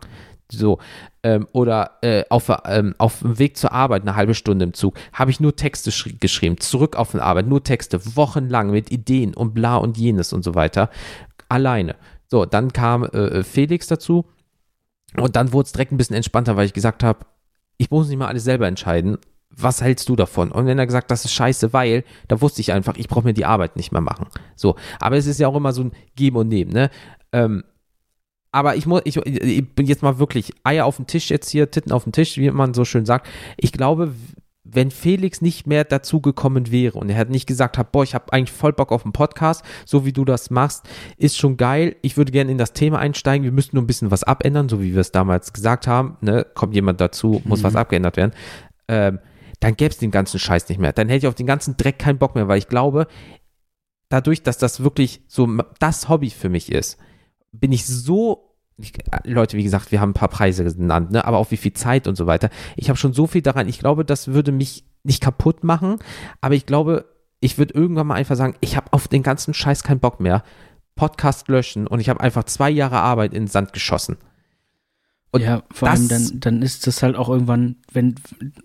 So, 0.52 0.78
ähm, 1.24 1.48
oder 1.54 1.98
äh, 2.02 2.24
auf, 2.30 2.52
ähm, 2.66 2.94
auf 2.98 3.20
dem 3.20 3.40
Weg 3.40 3.58
zur 3.58 3.72
Arbeit, 3.72 4.04
eine 4.04 4.16
halbe 4.16 4.36
Stunde 4.36 4.64
im 4.64 4.74
Zug, 4.74 4.96
habe 5.12 5.32
ich 5.32 5.40
nur 5.40 5.56
Texte 5.56 5.92
geschrieben, 6.20 6.60
zurück 6.60 6.96
auf 6.96 7.12
die 7.12 7.20
Arbeit, 7.20 7.48
nur 7.48 7.64
Texte, 7.64 8.16
wochenlang 8.16 8.70
mit 8.70 8.92
Ideen 8.92 9.34
und 9.34 9.54
bla 9.54 9.78
und 9.78 9.98
jenes 9.98 10.34
und 10.34 10.44
so 10.44 10.54
weiter 10.56 10.90
alleine. 11.50 11.96
So, 12.28 12.46
dann 12.46 12.74
kam 12.74 13.04
äh, 13.04 13.08
äh, 13.08 13.44
Felix 13.44 13.88
dazu 13.88 14.26
und 15.18 15.36
dann 15.36 15.52
wurde 15.52 15.66
es 15.66 15.72
direkt 15.72 15.92
ein 15.92 15.98
bisschen 15.98 16.16
entspannter, 16.16 16.56
weil 16.56 16.66
ich 16.66 16.74
gesagt 16.74 17.04
habe, 17.04 17.26
ich 17.78 17.90
muss 17.90 18.08
nicht 18.08 18.18
mal 18.18 18.28
alles 18.28 18.44
selber 18.44 18.68
entscheiden. 18.68 19.18
Was 19.58 19.82
hältst 19.82 20.10
du 20.10 20.16
davon? 20.16 20.52
Und 20.52 20.66
wenn 20.66 20.80
er 20.80 20.86
gesagt, 20.86 21.12
das 21.12 21.26
ist 21.26 21.34
scheiße, 21.34 21.74
weil, 21.74 22.04
da 22.28 22.42
wusste 22.42 22.62
ich 22.62 22.74
einfach, 22.74 22.96
ich 22.98 23.08
brauche 23.08 23.26
mir 23.26 23.34
die 23.34 23.46
Arbeit 23.46 23.76
nicht 23.78 23.92
mehr 23.92 24.02
machen. 24.02 24.28
So, 24.56 24.76
aber 25.00 25.18
es 25.18 25.28
ist 25.28 25.40
ja 25.40 25.48
auch 25.48 25.56
immer 25.56 25.74
so 25.74 25.84
ein 25.84 25.92
Geben 26.16 26.38
und 26.38 26.50
Nehmen, 26.50 26.72
ne? 26.72 26.90
Ähm, 27.32 27.64
aber 28.52 28.78
ich 28.78 28.86
muss, 28.86 29.02
ich, 29.04 29.18
ich 29.18 29.76
bin 29.76 29.86
jetzt 29.86 30.02
mal 30.02 30.18
wirklich 30.18 30.54
Eier 30.64 30.86
auf 30.86 30.96
dem 30.96 31.08
Tisch 31.08 31.30
jetzt 31.30 31.50
hier, 31.50 31.70
Titten 31.72 31.92
auf 31.92 32.04
dem 32.04 32.14
Tisch, 32.14 32.38
wie 32.38 32.50
man 32.52 32.74
so 32.74 32.86
schön 32.86 33.06
sagt. 33.06 33.28
Ich 33.58 33.74
glaube, 33.74 34.14
wenn 34.66 34.92
Felix 34.92 35.42
nicht 35.42 35.68
mehr 35.68 35.84
dazu 35.84 36.22
gekommen 36.22 36.72
wäre 36.72 36.98
und 36.98 37.10
er 37.10 37.16
hätte 37.16 37.32
nicht 37.32 37.48
gesagt 37.48 37.78
hat, 37.78 37.92
boah, 37.92 38.04
ich 38.04 38.16
habe 38.16 38.34
eigentlich 38.34 38.52
voll 38.52 38.74
Bock 38.74 38.92
auf 38.92 39.06
einen 39.06 39.14
Podcast, 39.14 39.64
so 39.86 40.06
wie 40.06 40.12
du 40.12 40.26
das 40.26 40.50
machst, 40.50 40.88
ist 41.18 41.38
schon 41.38 41.56
geil. 41.56 41.96
Ich 42.02 42.18
würde 42.18 42.32
gerne 42.32 42.52
in 42.52 42.58
das 42.58 42.74
Thema 42.74 43.00
einsteigen. 43.00 43.44
Wir 43.44 43.52
müssten 43.52 43.76
nur 43.76 43.84
ein 43.84 43.88
bisschen 43.88 44.10
was 44.10 44.24
abändern, 44.24 44.68
so 44.68 44.82
wie 44.82 44.94
wir 44.94 45.02
es 45.02 45.12
damals 45.12 45.54
gesagt 45.54 45.86
haben. 45.86 46.18
Ne? 46.22 46.46
Kommt 46.56 46.74
jemand 46.74 47.00
dazu, 47.00 47.42
muss 47.46 47.60
mhm. 47.60 47.64
was 47.64 47.76
abgeändert 47.76 48.18
werden. 48.18 48.32
Ähm, 48.88 49.20
dann 49.60 49.76
gäbe 49.76 49.92
es 49.92 49.98
den 49.98 50.12
ganzen 50.12 50.40
Scheiß 50.40 50.70
nicht 50.70 50.80
mehr. 50.80 50.94
Dann 50.94 51.08
hätte 51.10 51.26
ich 51.26 51.28
auf 51.28 51.36
den 51.36 51.48
ganzen 51.48 51.78
Dreck 51.78 52.00
keinen 52.00 52.18
Bock 52.18 52.36
mehr, 52.36 52.48
weil 52.48 52.58
ich 52.58 52.68
glaube, 52.68 53.08
dadurch, 54.10 54.44
dass 54.44 54.58
das 54.58 54.84
wirklich 54.84 55.22
so 55.28 55.48
das 55.80 56.10
Hobby 56.10 56.30
für 56.30 56.50
mich 56.50 56.72
ist, 56.72 56.98
bin 57.52 57.72
ich 57.72 57.86
so 57.86 58.56
ich, 58.78 58.94
Leute, 59.24 59.58
wie 59.58 59.64
gesagt, 59.64 59.92
wir 59.92 60.02
haben 60.02 60.10
ein 60.10 60.16
paar 60.16 60.28
Preise 60.28 60.64
genannt, 60.64 61.12
ne? 61.12 61.24
aber 61.24 61.38
auch 61.38 61.52
wie 61.52 61.58
viel 61.58 61.74
Zeit 61.74 62.08
und 62.08 62.16
so 62.16 62.28
weiter. 62.28 62.50
Ich 62.76 62.90
habe 62.90 62.98
schon 62.98 63.14
so 63.14 63.26
viel 63.26 63.42
daran. 63.42 63.70
Ich 63.70 63.80
glaube, 63.80 64.04
das 64.04 64.30
würde 64.30 64.52
mich 64.52 64.86
nicht 65.04 65.22
kaputt 65.22 65.64
machen, 65.64 66.00
aber 66.42 66.56
ich 66.56 66.66
glaube, 66.66 67.06
ich 67.40 67.58
würde 67.58 67.74
irgendwann 67.74 68.08
mal 68.08 68.16
einfach 68.16 68.36
sagen, 68.36 68.56
ich 68.60 68.76
habe 68.76 68.92
auf 68.92 69.08
den 69.08 69.24
ganzen 69.24 69.54
Scheiß 69.54 69.84
keinen 69.84 70.00
Bock 70.00 70.20
mehr. 70.20 70.44
Podcast 70.96 71.48
löschen 71.48 71.88
und 71.88 72.00
ich 72.00 72.10
habe 72.10 72.22
einfach 72.22 72.46
zwei 72.46 72.70
Jahre 72.70 72.98
Arbeit 72.98 73.34
in 73.34 73.44
den 73.44 73.48
Sand 73.48 73.74
geschossen. 73.74 74.18
Und 75.36 75.42
ja, 75.42 75.64
vor 75.70 75.90
allem 75.90 76.08
dann, 76.08 76.40
dann 76.40 76.62
ist 76.62 76.88
das 76.88 77.04
halt 77.04 77.18
auch 77.18 77.28
irgendwann, 77.28 77.76
wenn, 77.92 78.16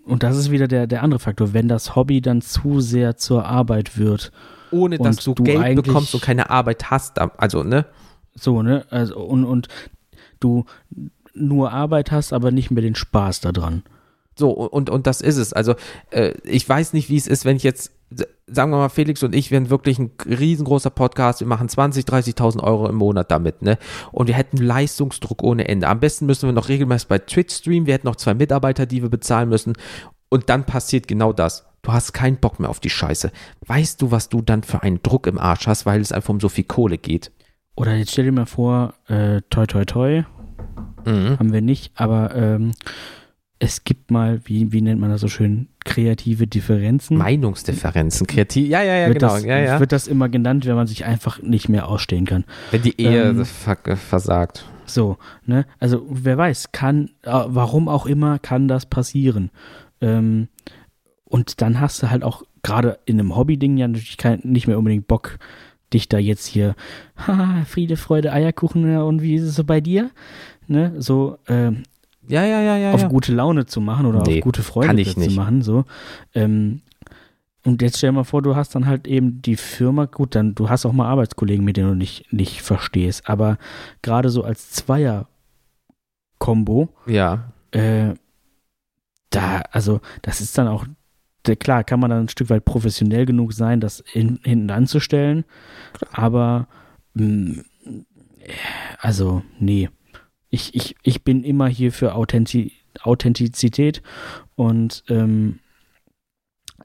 und 0.05 0.23
das 0.23 0.37
ist 0.37 0.51
wieder 0.51 0.69
der, 0.69 0.87
der 0.87 1.03
andere 1.03 1.19
Faktor, 1.19 1.51
wenn 1.51 1.67
das 1.67 1.97
Hobby 1.97 2.21
dann 2.21 2.41
zu 2.41 2.79
sehr 2.79 3.17
zur 3.17 3.45
Arbeit 3.45 3.97
wird. 3.97 4.31
Ohne 4.71 4.97
dass 4.97 5.17
du, 5.17 5.33
du 5.33 5.43
Geld 5.43 5.75
bekommst 5.75 6.15
und 6.15 6.23
keine 6.23 6.49
Arbeit 6.49 6.89
hast, 6.89 7.19
also, 7.19 7.63
ne? 7.63 7.87
So, 8.35 8.61
ne? 8.61 8.85
Also, 8.89 9.19
und, 9.19 9.43
und 9.43 9.67
du 10.39 10.63
nur 11.33 11.73
Arbeit 11.73 12.09
hast, 12.09 12.31
aber 12.31 12.51
nicht 12.51 12.71
mehr 12.71 12.81
den 12.81 12.95
Spaß 12.95 13.41
daran. 13.41 13.83
So, 14.37 14.51
und, 14.51 14.89
und 14.89 15.07
das 15.07 15.19
ist 15.19 15.35
es. 15.35 15.51
Also, 15.51 15.75
äh, 16.11 16.35
ich 16.45 16.67
weiß 16.69 16.93
nicht, 16.93 17.09
wie 17.09 17.17
es 17.17 17.27
ist, 17.27 17.43
wenn 17.43 17.57
ich 17.57 17.63
jetzt, 17.63 17.91
sagen 18.47 18.71
wir 18.71 18.77
mal, 18.77 18.89
Felix 18.89 19.23
und 19.23 19.33
ich 19.33 19.51
wären 19.51 19.69
wirklich 19.69 19.99
ein 19.99 20.11
riesengroßer 20.25 20.89
Podcast, 20.89 21.39
wir 21.39 21.47
machen 21.47 21.69
20, 21.69 22.05
30.000 22.05 22.61
Euro 22.61 22.87
im 22.89 22.95
Monat 22.95 23.31
damit, 23.31 23.61
ne? 23.61 23.77
Und 24.11 24.27
wir 24.27 24.35
hätten 24.35 24.57
Leistungsdruck 24.57 25.43
ohne 25.43 25.67
Ende. 25.67 25.87
Am 25.87 25.99
besten 25.99 26.25
müssen 26.25 26.47
wir 26.47 26.53
noch 26.53 26.69
regelmäßig 26.69 27.07
bei 27.07 27.19
Twitch 27.19 27.55
streamen, 27.55 27.85
wir 27.85 27.93
hätten 27.93 28.07
noch 28.07 28.17
zwei 28.17 28.33
Mitarbeiter, 28.33 28.85
die 28.85 29.01
wir 29.01 29.09
bezahlen 29.09 29.49
müssen. 29.49 29.73
Und 30.29 30.49
dann 30.49 30.65
passiert 30.65 31.07
genau 31.07 31.33
das. 31.33 31.65
Du 31.81 31.91
hast 31.91 32.13
keinen 32.13 32.37
Bock 32.37 32.59
mehr 32.59 32.69
auf 32.69 32.79
die 32.79 32.89
Scheiße. 32.89 33.31
Weißt 33.65 34.01
du, 34.01 34.11
was 34.11 34.29
du 34.29 34.41
dann 34.41 34.63
für 34.63 34.83
einen 34.83 35.01
Druck 35.01 35.27
im 35.27 35.39
Arsch 35.39 35.67
hast, 35.67 35.85
weil 35.85 35.99
es 35.99 36.11
einfach 36.11 36.29
um 36.29 36.39
so 36.39 36.49
viel 36.49 36.63
Kohle 36.63 36.97
geht? 36.97 37.31
Oder 37.75 37.95
jetzt 37.95 38.11
stell 38.11 38.25
dir 38.25 38.31
mal 38.31 38.45
vor, 38.45 38.93
äh, 39.07 39.41
toi 39.49 39.65
toi 39.65 39.85
toi, 39.85 40.23
mhm. 41.05 41.39
haben 41.39 41.53
wir 41.53 41.61
nicht, 41.61 41.91
aber 41.95 42.35
ähm, 42.35 42.73
es 43.63 43.83
gibt 43.83 44.09
mal, 44.09 44.41
wie, 44.45 44.71
wie 44.71 44.81
nennt 44.81 44.99
man 44.99 45.11
das 45.11 45.21
so 45.21 45.27
schön, 45.27 45.67
kreative 45.85 46.47
Differenzen. 46.47 47.15
Meinungsdifferenzen, 47.15 48.25
kreativ, 48.25 48.67
ja, 48.67 48.81
ja, 48.81 48.95
ja, 48.95 49.07
wird 49.07 49.19
genau. 49.19 49.35
Das, 49.35 49.45
ja, 49.45 49.59
ja. 49.59 49.79
Wird 49.79 49.91
das 49.91 50.07
immer 50.07 50.29
genannt, 50.29 50.65
wenn 50.65 50.73
man 50.73 50.87
sich 50.87 51.05
einfach 51.05 51.39
nicht 51.43 51.69
mehr 51.69 51.87
ausstehen 51.87 52.25
kann. 52.25 52.43
Wenn 52.71 52.81
die 52.81 52.99
Ehe 52.99 53.29
ähm, 53.29 53.45
versagt. 53.45 54.65
So, 54.87 55.19
ne, 55.45 55.67
also 55.77 56.03
wer 56.09 56.39
weiß, 56.39 56.71
kann, 56.71 57.11
äh, 57.21 57.29
warum 57.31 57.87
auch 57.87 58.07
immer, 58.07 58.39
kann 58.39 58.67
das 58.67 58.87
passieren. 58.87 59.51
Ähm, 60.01 60.47
und 61.25 61.61
dann 61.61 61.79
hast 61.79 62.01
du 62.01 62.09
halt 62.09 62.23
auch 62.23 62.41
gerade 62.63 62.97
in 63.05 63.19
einem 63.19 63.35
Hobby-Ding 63.35 63.77
ja 63.77 63.87
natürlich 63.87 64.17
kein, 64.17 64.39
nicht 64.41 64.65
mehr 64.65 64.79
unbedingt 64.79 65.07
Bock, 65.07 65.37
dich 65.93 66.09
da 66.09 66.17
jetzt 66.17 66.47
hier, 66.47 66.73
haha, 67.15 67.63
Friede, 67.65 67.95
Freude, 67.95 68.33
Eierkuchen, 68.33 68.97
und 68.97 69.21
wie 69.21 69.35
ist 69.35 69.43
es 69.43 69.53
so 69.53 69.63
bei 69.63 69.81
dir? 69.81 70.09
Ne, 70.67 70.95
so, 70.97 71.37
ähm, 71.47 71.83
ja, 72.31 72.45
ja, 72.45 72.61
ja, 72.61 72.77
ja. 72.77 72.93
Auf 72.93 73.01
ja. 73.01 73.07
gute 73.07 73.33
Laune 73.33 73.65
zu 73.65 73.81
machen 73.81 74.05
oder 74.05 74.23
nee, 74.23 74.37
auf 74.39 74.43
gute 74.43 74.63
Freude 74.63 75.03
zu 75.03 75.29
machen, 75.31 75.61
so. 75.61 75.85
Ähm, 76.33 76.81
und 77.63 77.81
jetzt 77.83 77.97
stell 77.99 78.09
dir 78.09 78.15
mal 78.15 78.23
vor, 78.23 78.41
du 78.41 78.55
hast 78.55 78.73
dann 78.73 78.87
halt 78.87 79.07
eben 79.07 79.41
die 79.41 79.55
Firma, 79.55 80.05
gut, 80.05 80.33
dann 80.33 80.55
du 80.55 80.69
hast 80.69 80.85
auch 80.85 80.93
mal 80.93 81.07
Arbeitskollegen, 81.07 81.63
mit 81.63 81.77
denen 81.77 81.89
du 81.89 81.95
nicht, 81.95 82.33
nicht 82.33 82.63
verstehst, 82.63 83.29
aber 83.29 83.57
gerade 84.01 84.29
so 84.29 84.43
als 84.43 84.71
Zweier-Kombo, 84.71 85.27
ja. 87.05 87.51
Äh, 87.71 88.15
da, 89.29 89.61
also, 89.71 90.01
das 90.23 90.41
ist 90.41 90.57
dann 90.57 90.67
auch 90.67 90.85
klar 91.59 91.83
kann 91.83 91.99
man 91.99 92.11
dann 92.11 92.25
ein 92.25 92.29
Stück 92.29 92.49
weit 92.49 92.65
professionell 92.65 93.25
genug 93.25 93.53
sein, 93.53 93.79
das 93.79 93.99
in, 94.13 94.39
hinten 94.43 94.69
anzustellen, 94.69 95.43
aber 96.11 96.67
mh, 97.13 97.25
mm, 97.25 97.63
also 98.99 99.43
nee, 99.59 99.89
ich, 100.51 100.75
ich, 100.75 100.95
ich 101.01 101.23
bin 101.23 101.43
immer 101.43 101.67
hier 101.67 101.91
für 101.91 102.13
Authentiz 102.13 102.71
Authentizität 103.03 104.01
und 104.55 105.05
ähm, 105.07 105.59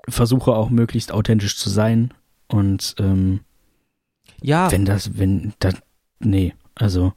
versuche 0.09 0.53
auch 0.53 0.71
möglichst 0.71 1.11
authentisch 1.11 1.59
zu 1.59 1.69
sein 1.69 2.15
und 2.47 2.95
ähm, 3.01 3.41
ja, 4.41 4.71
wenn 4.71 4.85
das, 4.85 5.19
wenn 5.19 5.53
das, 5.59 5.75
nee, 6.21 6.55
also 6.77 7.13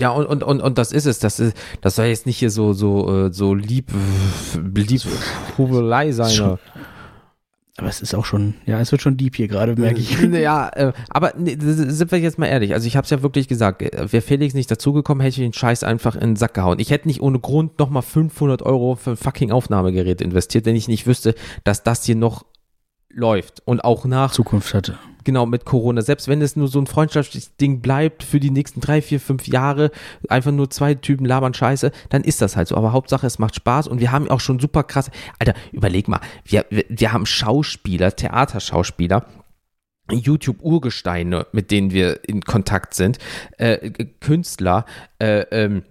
ja, 0.00 0.10
und, 0.10 0.26
und, 0.26 0.42
und, 0.42 0.60
und 0.60 0.78
das 0.78 0.90
ist 0.90 1.04
es. 1.04 1.18
Das, 1.18 1.38
ist, 1.38 1.56
das 1.82 1.96
soll 1.96 2.06
jetzt 2.06 2.24
nicht 2.24 2.38
hier 2.38 2.50
so, 2.50 2.72
so, 2.72 3.26
äh, 3.26 3.32
so 3.32 3.54
lieb, 3.54 3.92
lieb 4.74 5.02
Hubelei 5.58 6.12
sein. 6.12 6.58
Aber 7.78 7.88
es 7.88 8.02
ist 8.02 8.14
auch 8.14 8.26
schon, 8.26 8.54
ja, 8.66 8.78
es 8.80 8.92
wird 8.92 9.00
schon 9.00 9.16
deep 9.16 9.34
hier 9.36 9.48
gerade, 9.48 9.74
merke 9.76 9.98
ich. 9.98 10.20
Ja, 10.32 10.68
äh, 10.68 10.92
aber 11.08 11.32
nee, 11.38 11.56
sind 11.58 12.12
wir 12.12 12.18
jetzt 12.18 12.38
mal 12.38 12.46
ehrlich. 12.46 12.74
Also 12.74 12.86
ich 12.86 12.96
habe 12.96 13.04
es 13.04 13.10
ja 13.10 13.22
wirklich 13.22 13.48
gesagt, 13.48 13.80
äh, 13.80 14.12
wäre 14.12 14.20
Felix 14.20 14.52
nicht 14.52 14.70
dazugekommen, 14.70 15.22
hätte 15.22 15.40
ich 15.40 15.46
den 15.46 15.54
Scheiß 15.54 15.82
einfach 15.82 16.14
in 16.14 16.20
den 16.20 16.36
Sack 16.36 16.52
gehauen. 16.52 16.80
Ich 16.80 16.90
hätte 16.90 17.08
nicht 17.08 17.22
ohne 17.22 17.40
Grund 17.40 17.78
nochmal 17.78 18.02
500 18.02 18.60
Euro 18.62 18.94
für 18.96 19.12
ein 19.12 19.16
fucking 19.16 19.52
Aufnahmegerät 19.52 20.20
investiert, 20.20 20.66
wenn 20.66 20.76
ich 20.76 20.86
nicht 20.86 21.06
wüsste, 21.06 21.34
dass 21.64 21.82
das 21.82 22.04
hier 22.04 22.16
noch 22.16 22.44
läuft 23.14 23.62
und 23.64 23.84
auch 23.84 24.04
nach 24.04 24.32
Zukunft 24.32 24.74
hatte. 24.74 24.98
Genau, 25.24 25.46
mit 25.46 25.64
Corona. 25.64 26.02
Selbst 26.02 26.28
wenn 26.28 26.42
es 26.42 26.56
nur 26.56 26.68
so 26.68 26.80
ein 26.80 26.86
freundschaftliches 26.86 27.56
Ding 27.56 27.80
bleibt 27.80 28.22
für 28.22 28.40
die 28.40 28.50
nächsten 28.50 28.80
drei, 28.80 29.00
vier, 29.00 29.20
fünf 29.20 29.46
Jahre, 29.46 29.90
einfach 30.28 30.50
nur 30.50 30.70
zwei 30.70 30.94
Typen 30.94 31.24
labern 31.24 31.54
Scheiße, 31.54 31.92
dann 32.08 32.24
ist 32.24 32.42
das 32.42 32.56
halt 32.56 32.68
so. 32.68 32.76
Aber 32.76 32.92
Hauptsache, 32.92 33.26
es 33.26 33.38
macht 33.38 33.54
Spaß 33.54 33.86
und 33.86 34.00
wir 34.00 34.10
haben 34.10 34.28
auch 34.28 34.40
schon 34.40 34.58
super 34.58 34.82
krass. 34.82 35.10
Alter, 35.38 35.54
überleg 35.70 36.08
mal, 36.08 36.20
wir, 36.44 36.66
wir, 36.70 36.84
wir 36.88 37.12
haben 37.12 37.26
Schauspieler, 37.26 38.16
Theaterschauspieler, 38.16 39.26
YouTube-Urgesteine, 40.10 41.46
mit 41.52 41.70
denen 41.70 41.92
wir 41.92 42.28
in 42.28 42.42
Kontakt 42.42 42.94
sind, 42.94 43.18
äh, 43.58 43.90
Künstler, 44.20 44.84
äh, 45.20 45.42
ähm, 45.50 45.84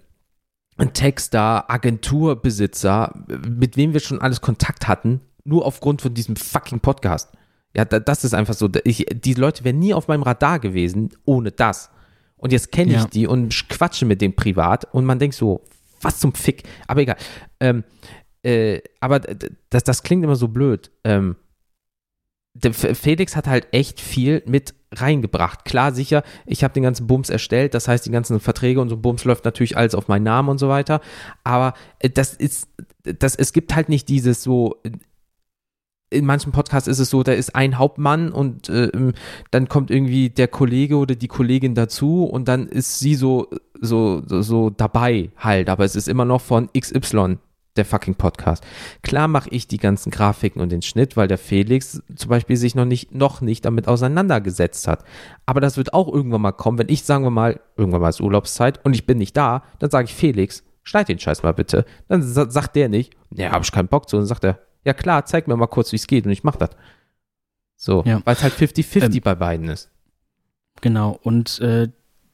Texter, 0.94 1.70
Agenturbesitzer, 1.70 3.14
mit 3.48 3.76
wem 3.76 3.92
wir 3.92 4.00
schon 4.00 4.20
alles 4.20 4.40
Kontakt 4.40 4.88
hatten, 4.88 5.20
nur 5.44 5.66
aufgrund 5.66 6.02
von 6.02 6.14
diesem 6.14 6.36
fucking 6.36 6.80
Podcast. 6.80 7.32
Ja, 7.74 7.84
das 7.84 8.24
ist 8.24 8.34
einfach 8.34 8.54
so. 8.54 8.68
Ich, 8.84 9.06
die 9.10 9.34
Leute 9.34 9.64
wären 9.64 9.78
nie 9.78 9.94
auf 9.94 10.08
meinem 10.08 10.22
Radar 10.22 10.58
gewesen 10.58 11.10
ohne 11.24 11.50
das. 11.52 11.90
Und 12.36 12.52
jetzt 12.52 12.72
kenne 12.72 12.90
ich 12.92 12.98
ja. 12.98 13.06
die 13.06 13.26
und 13.26 13.68
quatsche 13.68 14.04
mit 14.04 14.20
denen 14.20 14.34
privat 14.34 14.92
und 14.92 15.04
man 15.04 15.18
denkt 15.18 15.36
so, 15.36 15.62
was 16.00 16.18
zum 16.18 16.34
Fick. 16.34 16.64
Aber 16.86 17.00
egal. 17.00 17.16
Ähm, 17.60 17.84
äh, 18.42 18.80
aber 19.00 19.20
das, 19.20 19.84
das 19.84 20.02
klingt 20.02 20.24
immer 20.24 20.36
so 20.36 20.48
blöd. 20.48 20.90
Ähm, 21.04 21.36
Felix 22.60 23.36
hat 23.36 23.46
halt 23.46 23.68
echt 23.72 24.00
viel 24.00 24.42
mit 24.46 24.74
reingebracht. 24.92 25.64
Klar, 25.64 25.92
sicher, 25.92 26.22
ich 26.44 26.64
habe 26.64 26.74
den 26.74 26.82
ganzen 26.82 27.06
Bums 27.06 27.30
erstellt, 27.30 27.72
das 27.72 27.88
heißt, 27.88 28.04
die 28.04 28.10
ganzen 28.10 28.40
Verträge 28.40 28.80
und 28.80 28.90
so 28.90 28.98
Bums 28.98 29.24
läuft 29.24 29.46
natürlich 29.46 29.76
alles 29.76 29.94
auf 29.94 30.08
meinen 30.08 30.24
Namen 30.24 30.50
und 30.50 30.58
so 30.58 30.68
weiter. 30.68 31.00
Aber 31.44 31.72
äh, 32.00 32.10
das 32.10 32.34
ist, 32.34 32.68
das, 33.04 33.36
es 33.36 33.52
gibt 33.54 33.74
halt 33.74 33.88
nicht 33.88 34.08
dieses 34.08 34.42
so, 34.42 34.82
in 36.12 36.26
manchen 36.26 36.52
Podcasts 36.52 36.88
ist 36.88 36.98
es 36.98 37.10
so, 37.10 37.22
da 37.22 37.32
ist 37.32 37.54
ein 37.54 37.78
Hauptmann 37.78 38.30
und 38.30 38.68
äh, 38.68 39.12
dann 39.50 39.68
kommt 39.68 39.90
irgendwie 39.90 40.30
der 40.30 40.48
Kollege 40.48 40.96
oder 40.96 41.14
die 41.14 41.28
Kollegin 41.28 41.74
dazu 41.74 42.24
und 42.24 42.48
dann 42.48 42.68
ist 42.68 42.98
sie 42.98 43.14
so, 43.14 43.48
so, 43.80 44.22
so, 44.26 44.70
dabei 44.70 45.30
halt, 45.36 45.68
aber 45.68 45.84
es 45.84 45.96
ist 45.96 46.08
immer 46.08 46.24
noch 46.24 46.40
von 46.40 46.68
XY 46.78 47.38
der 47.76 47.84
fucking 47.84 48.16
Podcast. 48.16 48.62
Klar 49.02 49.28
mache 49.28 49.48
ich 49.50 49.66
die 49.66 49.78
ganzen 49.78 50.10
Grafiken 50.10 50.60
und 50.60 50.70
den 50.70 50.82
Schnitt, 50.82 51.16
weil 51.16 51.28
der 51.28 51.38
Felix 51.38 52.02
zum 52.14 52.28
Beispiel 52.28 52.56
sich 52.56 52.74
noch 52.74 52.84
nicht, 52.84 53.14
noch 53.14 53.40
nicht 53.40 53.64
damit 53.64 53.88
auseinandergesetzt 53.88 54.86
hat. 54.86 55.04
Aber 55.46 55.60
das 55.60 55.76
wird 55.76 55.94
auch 55.94 56.12
irgendwann 56.12 56.42
mal 56.42 56.52
kommen, 56.52 56.78
wenn 56.78 56.90
ich, 56.90 57.04
sagen 57.04 57.24
wir 57.24 57.30
mal, 57.30 57.60
irgendwann 57.76 58.02
mal 58.02 58.10
ist 58.10 58.20
Urlaubszeit 58.20 58.84
und 58.84 58.94
ich 58.94 59.06
bin 59.06 59.18
nicht 59.18 59.36
da, 59.36 59.62
dann 59.78 59.90
sage 59.90 60.04
ich 60.04 60.14
Felix, 60.14 60.62
schneid 60.82 61.08
den 61.08 61.18
Scheiß 61.18 61.42
mal 61.42 61.54
bitte. 61.54 61.84
Dann 62.08 62.22
sagt 62.22 62.76
der 62.76 62.88
nicht, 62.88 63.14
ne, 63.30 63.50
habe 63.50 63.64
ich 63.64 63.72
keinen 63.72 63.88
Bock 63.88 64.08
zu. 64.08 64.16
Dann 64.16 64.26
sagt 64.26 64.44
er, 64.44 64.58
ja 64.84 64.94
klar, 64.94 65.24
zeig 65.26 65.48
mir 65.48 65.56
mal 65.56 65.66
kurz, 65.66 65.92
wie 65.92 65.96
es 65.96 66.06
geht 66.06 66.26
und 66.26 66.32
ich 66.32 66.44
mach 66.44 66.56
das. 66.56 66.70
So, 67.76 68.02
ja. 68.06 68.20
weil 68.24 68.34
es 68.34 68.42
halt 68.42 68.54
50-50 68.54 69.14
ähm, 69.14 69.20
bei 69.22 69.34
beiden 69.34 69.68
ist. 69.68 69.90
Genau, 70.80 71.18
und 71.22 71.60
äh, 71.60 71.88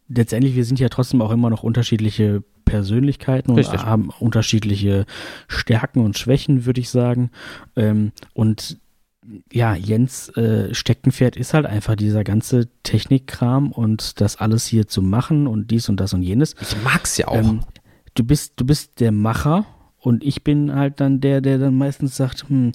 letztendlich, 0.08 0.54
wir 0.54 0.64
sind 0.64 0.80
ja 0.80 0.88
trotzdem 0.88 1.22
auch 1.22 1.30
immer 1.30 1.50
noch 1.50 1.62
unterschiedliche 1.62 2.42
Persönlichkeiten 2.64 3.52
und 3.52 3.58
Richtig. 3.58 3.82
haben 3.82 4.10
unterschiedliche 4.20 5.06
Stärken 5.46 6.04
und 6.04 6.18
Schwächen, 6.18 6.66
würde 6.66 6.80
ich 6.80 6.90
sagen. 6.90 7.30
Ähm, 7.76 8.12
und 8.34 8.78
ja, 9.52 9.74
Jens 9.74 10.28
äh, 10.36 10.74
Steckenpferd 10.74 11.36
ist 11.36 11.54
halt 11.54 11.66
einfach 11.66 11.96
dieser 11.96 12.24
ganze 12.24 12.68
Technikkram 12.82 13.72
und 13.72 14.20
das 14.20 14.36
alles 14.36 14.66
hier 14.66 14.86
zu 14.86 15.02
machen 15.02 15.46
und 15.46 15.70
dies 15.70 15.88
und 15.88 15.98
das 15.98 16.14
und 16.14 16.22
jenes. 16.22 16.54
Ich 16.60 16.76
mag's 16.82 17.16
ja 17.16 17.28
auch. 17.28 17.36
Ähm, 17.36 17.60
du 18.14 18.24
bist, 18.24 18.54
du 18.56 18.64
bist 18.64 19.00
der 19.00 19.12
Macher 19.12 19.66
und 20.00 20.22
ich 20.22 20.44
bin 20.44 20.74
halt 20.74 21.00
dann 21.00 21.20
der, 21.20 21.40
der 21.40 21.58
dann 21.58 21.74
meistens 21.74 22.16
sagt, 22.16 22.48
hm, 22.48 22.72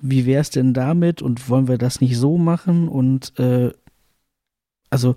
wie 0.00 0.26
wär's 0.26 0.50
denn 0.50 0.74
damit 0.74 1.22
und 1.22 1.48
wollen 1.48 1.68
wir 1.68 1.78
das 1.78 2.00
nicht 2.00 2.16
so 2.16 2.36
machen? 2.36 2.88
Und 2.88 3.38
äh, 3.38 3.70
also 4.90 5.14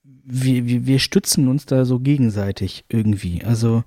wir, 0.00 0.66
wir, 0.66 0.86
wir 0.86 0.98
stützen 0.98 1.48
uns 1.48 1.66
da 1.66 1.84
so 1.84 1.98
gegenseitig 1.98 2.84
irgendwie. 2.88 3.44
Also 3.44 3.82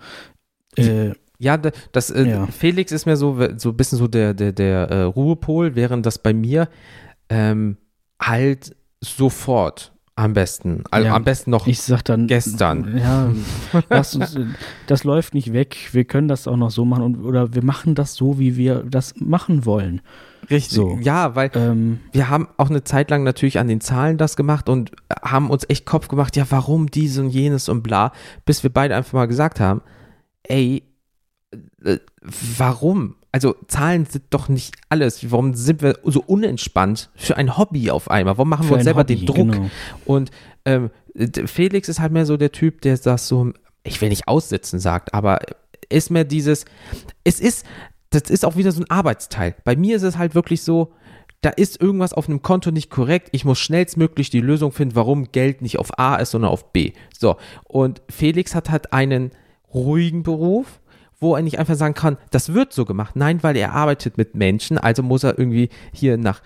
äh, 0.78 1.12
ja, 1.38 1.58
das 1.58 2.10
äh, 2.10 2.28
ja. 2.28 2.48
Felix 2.48 2.92
ist 2.92 3.06
mir 3.06 3.16
so 3.18 3.38
so 3.58 3.70
ein 3.70 3.78
bisschen 3.78 3.98
so 3.98 4.08
der 4.08 4.34
der 4.34 4.52
der 4.52 4.90
äh, 4.90 5.02
Ruhepol, 5.04 5.76
während 5.76 6.06
das 6.06 6.20
bei 6.20 6.34
mir 6.34 6.68
ähm, 7.30 7.78
halt 8.22 8.76
sofort 9.02 9.94
am 10.16 10.34
besten. 10.34 10.84
Also 10.92 11.08
ja, 11.08 11.16
am 11.16 11.24
besten 11.24 11.52
noch 11.52 11.68
ich 11.68 11.82
sag 11.82 12.04
dann, 12.04 12.28
gestern. 12.28 12.98
Ja, 12.98 13.32
das, 13.90 14.20
das 14.88 15.04
läuft 15.04 15.34
nicht 15.34 15.54
weg. 15.54 15.90
Wir 15.94 16.06
können 16.06 16.28
das 16.28 16.48
auch 16.48 16.58
noch 16.58 16.72
so 16.72 16.86
machen 16.86 17.04
und, 17.04 17.24
oder 17.24 17.54
wir 17.54 17.64
machen 17.64 17.96
das 17.96 18.16
so, 18.16 18.38
wie 18.38 18.58
wir 18.58 18.84
das 18.84 19.16
machen 19.18 19.66
wollen. 19.66 20.02
Richtig. 20.50 20.76
So. 20.76 20.98
Ja, 21.02 21.36
weil 21.36 21.50
ähm, 21.56 22.00
wir 22.12 22.30
haben 22.30 22.50
auch 22.58 22.70
eine 22.70 22.84
Zeit 22.84 23.10
lang 23.10 23.24
natürlich 23.24 23.60
an 23.60 23.68
den 23.68 23.80
Zahlen 23.80 24.18
das 24.18 24.36
gemacht 24.36 24.70
und 24.70 24.92
haben 25.24 25.50
uns 25.50 25.66
echt 25.70 25.86
Kopf 25.86 26.08
gemacht, 26.08 26.36
ja, 26.36 26.46
warum 26.50 26.92
dies 26.92 27.18
und 27.18 27.30
jenes 27.30 27.70
und 27.70 27.84
bla, 27.84 28.12
bis 28.46 28.64
wir 28.64 28.70
beide 28.72 28.96
einfach 28.96 29.14
mal 29.14 29.28
gesagt 29.28 29.60
haben, 29.60 29.82
ey, 30.44 30.84
äh, 31.84 31.98
warum? 32.58 33.16
Also 33.32 33.56
Zahlen 33.68 34.06
sind 34.06 34.26
doch 34.30 34.50
nicht 34.50 34.76
alles. 34.90 35.32
Warum 35.32 35.54
sind 35.54 35.82
wir 35.82 35.98
so 36.04 36.22
unentspannt 36.26 37.10
für 37.16 37.38
ein 37.38 37.58
Hobby 37.58 37.90
auf 37.90 38.12
einmal? 38.12 38.38
Warum 38.38 38.50
machen 38.50 38.64
für 38.64 38.72
wir 38.72 38.76
uns 38.76 38.84
selber 38.84 39.02
Hobby, 39.02 39.16
den 39.16 39.26
Druck? 39.26 39.52
Genau. 39.52 39.70
Und 40.06 40.32
ähm, 40.66 40.90
Felix 41.46 41.88
ist 41.90 42.00
halt 42.00 42.12
mehr 42.12 42.26
so 42.26 42.38
der 42.38 42.52
Typ, 42.52 42.82
der 42.82 42.98
das 42.98 43.28
so, 43.28 43.52
ich 43.84 44.02
will 44.02 44.10
nicht 44.10 44.28
aussitzen 44.28 44.80
sagt, 44.80 45.14
aber 45.14 45.40
ist 45.90 46.12
mehr 46.12 46.26
dieses, 46.26 46.66
es 47.24 47.40
ist, 47.40 47.66
das 48.10 48.24
ist 48.30 48.46
auch 48.46 48.58
wieder 48.58 48.72
so 48.72 48.82
ein 48.82 48.90
Arbeitsteil. 48.90 49.56
Bei 49.64 49.76
mir 49.76 49.96
ist 49.96 50.04
es 50.04 50.18
halt 50.18 50.36
wirklich 50.36 50.64
so, 50.64 50.94
da 51.42 51.50
ist 51.50 51.82
irgendwas 51.82 52.14
auf 52.14 52.30
einem 52.30 52.42
Konto 52.42 52.72
nicht 52.72 52.90
korrekt. 52.90 53.30
Ich 53.32 53.46
muss 53.46 53.60
schnellstmöglich 53.60 54.30
die 54.30 54.42
Lösung 54.42 54.72
finden, 54.72 54.96
warum 54.96 55.32
Geld 55.32 55.62
nicht 55.62 55.80
auf 55.80 55.98
A 55.98 56.18
ist, 56.18 56.32
sondern 56.32 56.52
auf 56.52 56.72
B. 56.72 56.94
So. 57.18 57.38
Und 57.64 58.02
Felix 58.10 58.54
hat 58.54 58.70
halt 58.70 58.94
einen 58.94 59.32
ruhigen 59.74 60.22
Beruf 60.24 60.82
wo 61.22 61.36
er 61.36 61.42
nicht 61.42 61.60
einfach 61.60 61.76
sagen 61.76 61.94
kann, 61.94 62.18
das 62.32 62.54
wird 62.54 62.74
so 62.74 62.84
gemacht. 62.84 63.16
Nein, 63.16 63.42
weil 63.44 63.56
er 63.56 63.72
arbeitet 63.74 64.18
mit 64.18 64.36
Menschen, 64.36 64.78
also 64.78 65.04
muss 65.04 65.24
er 65.24 65.40
irgendwie 65.40 65.70
hier 65.94 66.18
nach 66.18 66.42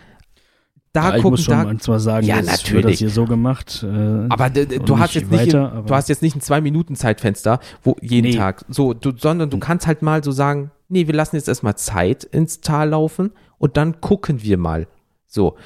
da 0.95 1.09
ja, 1.09 1.15
gucken, 1.15 1.19
ich 1.19 1.31
muss 1.31 1.43
schon 1.43 1.57
da, 1.57 1.63
manchmal 1.65 1.99
sagen, 1.99 2.25
ja, 2.25 2.37
natürlich. 2.37 2.71
wird 2.71 2.85
das 2.85 2.99
hier 2.99 3.09
so 3.09 3.25
gemacht. 3.25 3.83
Äh, 3.83 4.27
aber 4.29 4.49
du 4.49 4.97
hast 4.97 5.15
jetzt 5.15 5.29
weiter, 5.29 5.75
nicht, 5.75 5.89
du 5.89 5.93
hast 5.93 6.07
jetzt 6.07 6.21
nicht 6.21 6.37
ein 6.37 6.41
zwei 6.41 6.61
Minuten 6.61 6.95
Zeitfenster, 6.95 7.59
wo 7.83 7.97
jeden 8.01 8.31
nee. 8.31 8.37
Tag, 8.37 8.63
so, 8.69 8.93
du, 8.93 9.11
sondern 9.17 9.49
du 9.49 9.55
hm. 9.55 9.61
kannst 9.61 9.87
halt 9.87 10.01
mal 10.01 10.23
so 10.23 10.31
sagen, 10.31 10.71
nee, 10.87 11.05
wir 11.07 11.13
lassen 11.13 11.35
jetzt 11.35 11.49
erstmal 11.49 11.75
Zeit 11.75 12.23
ins 12.23 12.61
Tal 12.61 12.89
laufen 12.89 13.31
und 13.57 13.75
dann 13.75 13.99
gucken 13.99 14.41
wir 14.41 14.57
mal. 14.57 14.87
So, 15.27 15.57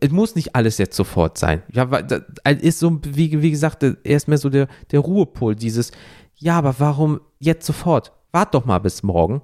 es 0.00 0.10
muss 0.10 0.36
nicht 0.36 0.54
alles 0.54 0.78
jetzt 0.78 0.96
sofort 0.96 1.36
sein. 1.36 1.64
Ja, 1.72 1.90
weil 1.90 2.04
das 2.04 2.22
ist 2.60 2.78
so, 2.78 3.00
wie, 3.02 3.42
wie 3.42 3.50
gesagt, 3.50 3.82
er 3.82 3.96
ist 4.04 4.28
mehr 4.28 4.38
so 4.38 4.50
der, 4.50 4.68
der 4.92 5.00
Ruhepol, 5.00 5.56
dieses, 5.56 5.90
ja, 6.36 6.58
aber 6.58 6.76
warum 6.78 7.20
jetzt 7.40 7.66
sofort? 7.66 8.12
Wart 8.36 8.54
doch 8.54 8.66
mal 8.66 8.80
bis 8.80 9.02
morgen. 9.02 9.40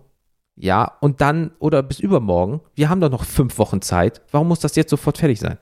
Ja, 0.55 0.98
und 1.01 1.23
dann, 1.23 1.52
oder 1.59 1.82
bis 1.82 1.98
übermorgen. 1.98 2.60
Wir 2.74 2.90
haben 2.90 3.01
doch 3.01 3.10
noch 3.10 3.24
fünf 3.24 3.56
Wochen 3.56 3.81
Zeit. 3.81 4.20
Warum 4.31 4.48
muss 4.48 4.60
das 4.60 4.77
jetzt 4.77 4.90
sofort 4.90 5.16
fertig 5.16 5.40
sein? 5.40 5.56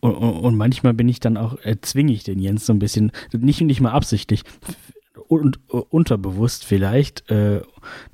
Und, 0.00 0.16
und 0.16 0.56
manchmal 0.56 0.94
bin 0.94 1.08
ich 1.08 1.20
dann 1.20 1.36
auch, 1.36 1.56
erzwinge 1.62 2.12
ich 2.12 2.24
den 2.24 2.40
Jens 2.40 2.66
so 2.66 2.72
ein 2.72 2.80
bisschen, 2.80 3.12
nicht, 3.32 3.60
nicht 3.60 3.80
mal 3.80 3.92
absichtlich, 3.92 4.42
und 5.28 5.60
unterbewusst 5.68 6.64
vielleicht 6.64 7.30
äh, 7.30 7.60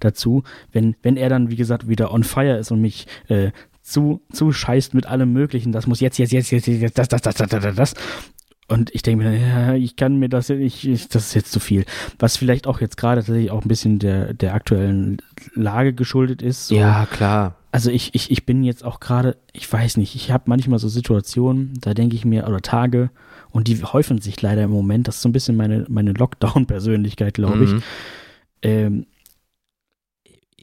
dazu, 0.00 0.42
wenn, 0.72 0.96
wenn 1.02 1.16
er 1.16 1.30
dann, 1.30 1.50
wie 1.50 1.56
gesagt, 1.56 1.88
wieder 1.88 2.12
on 2.12 2.24
fire 2.24 2.58
ist 2.58 2.70
und 2.70 2.80
mich 2.80 3.06
äh, 3.28 3.52
zu, 3.80 4.20
zu 4.32 4.52
scheißt 4.52 4.94
mit 4.94 5.06
allem 5.06 5.32
Möglichen, 5.32 5.72
das 5.72 5.86
muss 5.86 6.00
jetzt, 6.00 6.18
jetzt, 6.18 6.32
jetzt, 6.32 6.50
jetzt, 6.50 6.66
jetzt, 6.66 6.98
das, 6.98 7.08
das, 7.08 7.22
das, 7.22 7.34
das, 7.36 7.48
das, 7.48 7.74
das, 7.74 7.94
und 8.68 8.94
ich 8.94 9.02
denke 9.02 9.24
mir, 9.24 9.36
ja, 9.36 9.74
ich 9.74 9.96
kann 9.96 10.18
mir 10.18 10.28
das 10.28 10.48
nicht, 10.48 10.84
ich, 10.84 11.08
das 11.08 11.26
ist 11.26 11.34
jetzt 11.34 11.52
zu 11.52 11.60
viel. 11.60 11.84
Was 12.18 12.36
vielleicht 12.36 12.66
auch 12.66 12.80
jetzt 12.80 12.96
gerade 12.96 13.20
tatsächlich 13.20 13.50
auch 13.50 13.62
ein 13.62 13.68
bisschen 13.68 13.98
der, 13.98 14.32
der 14.32 14.54
aktuellen 14.54 15.18
Lage 15.54 15.92
geschuldet 15.92 16.40
ist. 16.40 16.68
So. 16.68 16.74
Ja, 16.74 17.06
klar. 17.10 17.56
Also 17.72 17.90
ich, 17.90 18.14
ich, 18.14 18.30
ich 18.30 18.46
bin 18.46 18.64
jetzt 18.64 18.84
auch 18.84 19.00
gerade, 19.00 19.36
ich 19.52 19.70
weiß 19.70 19.96
nicht, 19.96 20.14
ich 20.14 20.30
habe 20.30 20.44
manchmal 20.46 20.78
so 20.78 20.88
Situationen, 20.88 21.74
da 21.80 21.92
denke 21.92 22.16
ich 22.16 22.24
mir, 22.24 22.46
oder 22.46 22.60
Tage, 22.60 23.10
und 23.50 23.68
die 23.68 23.82
häufen 23.82 24.20
sich 24.20 24.40
leider 24.40 24.62
im 24.62 24.70
Moment, 24.70 25.08
das 25.08 25.16
ist 25.16 25.22
so 25.22 25.28
ein 25.28 25.32
bisschen 25.32 25.56
meine, 25.56 25.84
meine 25.88 26.12
Lockdown-Persönlichkeit, 26.12 27.34
glaube 27.34 27.64
ich. 27.64 27.70
Mhm. 27.70 27.82
Ähm, 28.62 29.06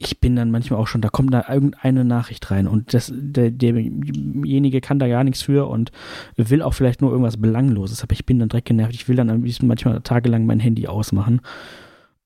ich 0.04 0.20
bin 0.20 0.36
dann 0.36 0.50
manchmal 0.50 0.80
auch 0.80 0.86
schon, 0.86 1.00
da 1.00 1.08
kommt 1.08 1.32
da 1.32 1.44
irgendeine 1.48 2.04
Nachricht 2.04 2.50
rein 2.50 2.66
und 2.66 2.92
das, 2.94 3.12
der, 3.14 3.50
derjenige 3.50 4.80
kann 4.80 4.98
da 4.98 5.08
gar 5.08 5.24
nichts 5.24 5.42
für 5.42 5.68
und 5.68 5.92
will 6.36 6.62
auch 6.62 6.74
vielleicht 6.74 7.00
nur 7.00 7.10
irgendwas 7.10 7.36
Belangloses, 7.36 8.02
aber 8.02 8.12
ich 8.12 8.26
bin 8.26 8.38
dann 8.38 8.48
direkt 8.48 8.68
genervt. 8.68 8.94
Ich 8.94 9.08
will 9.08 9.16
dann 9.16 9.44
manchmal 9.62 10.00
tagelang 10.00 10.46
mein 10.46 10.60
Handy 10.60 10.86
ausmachen 10.86 11.40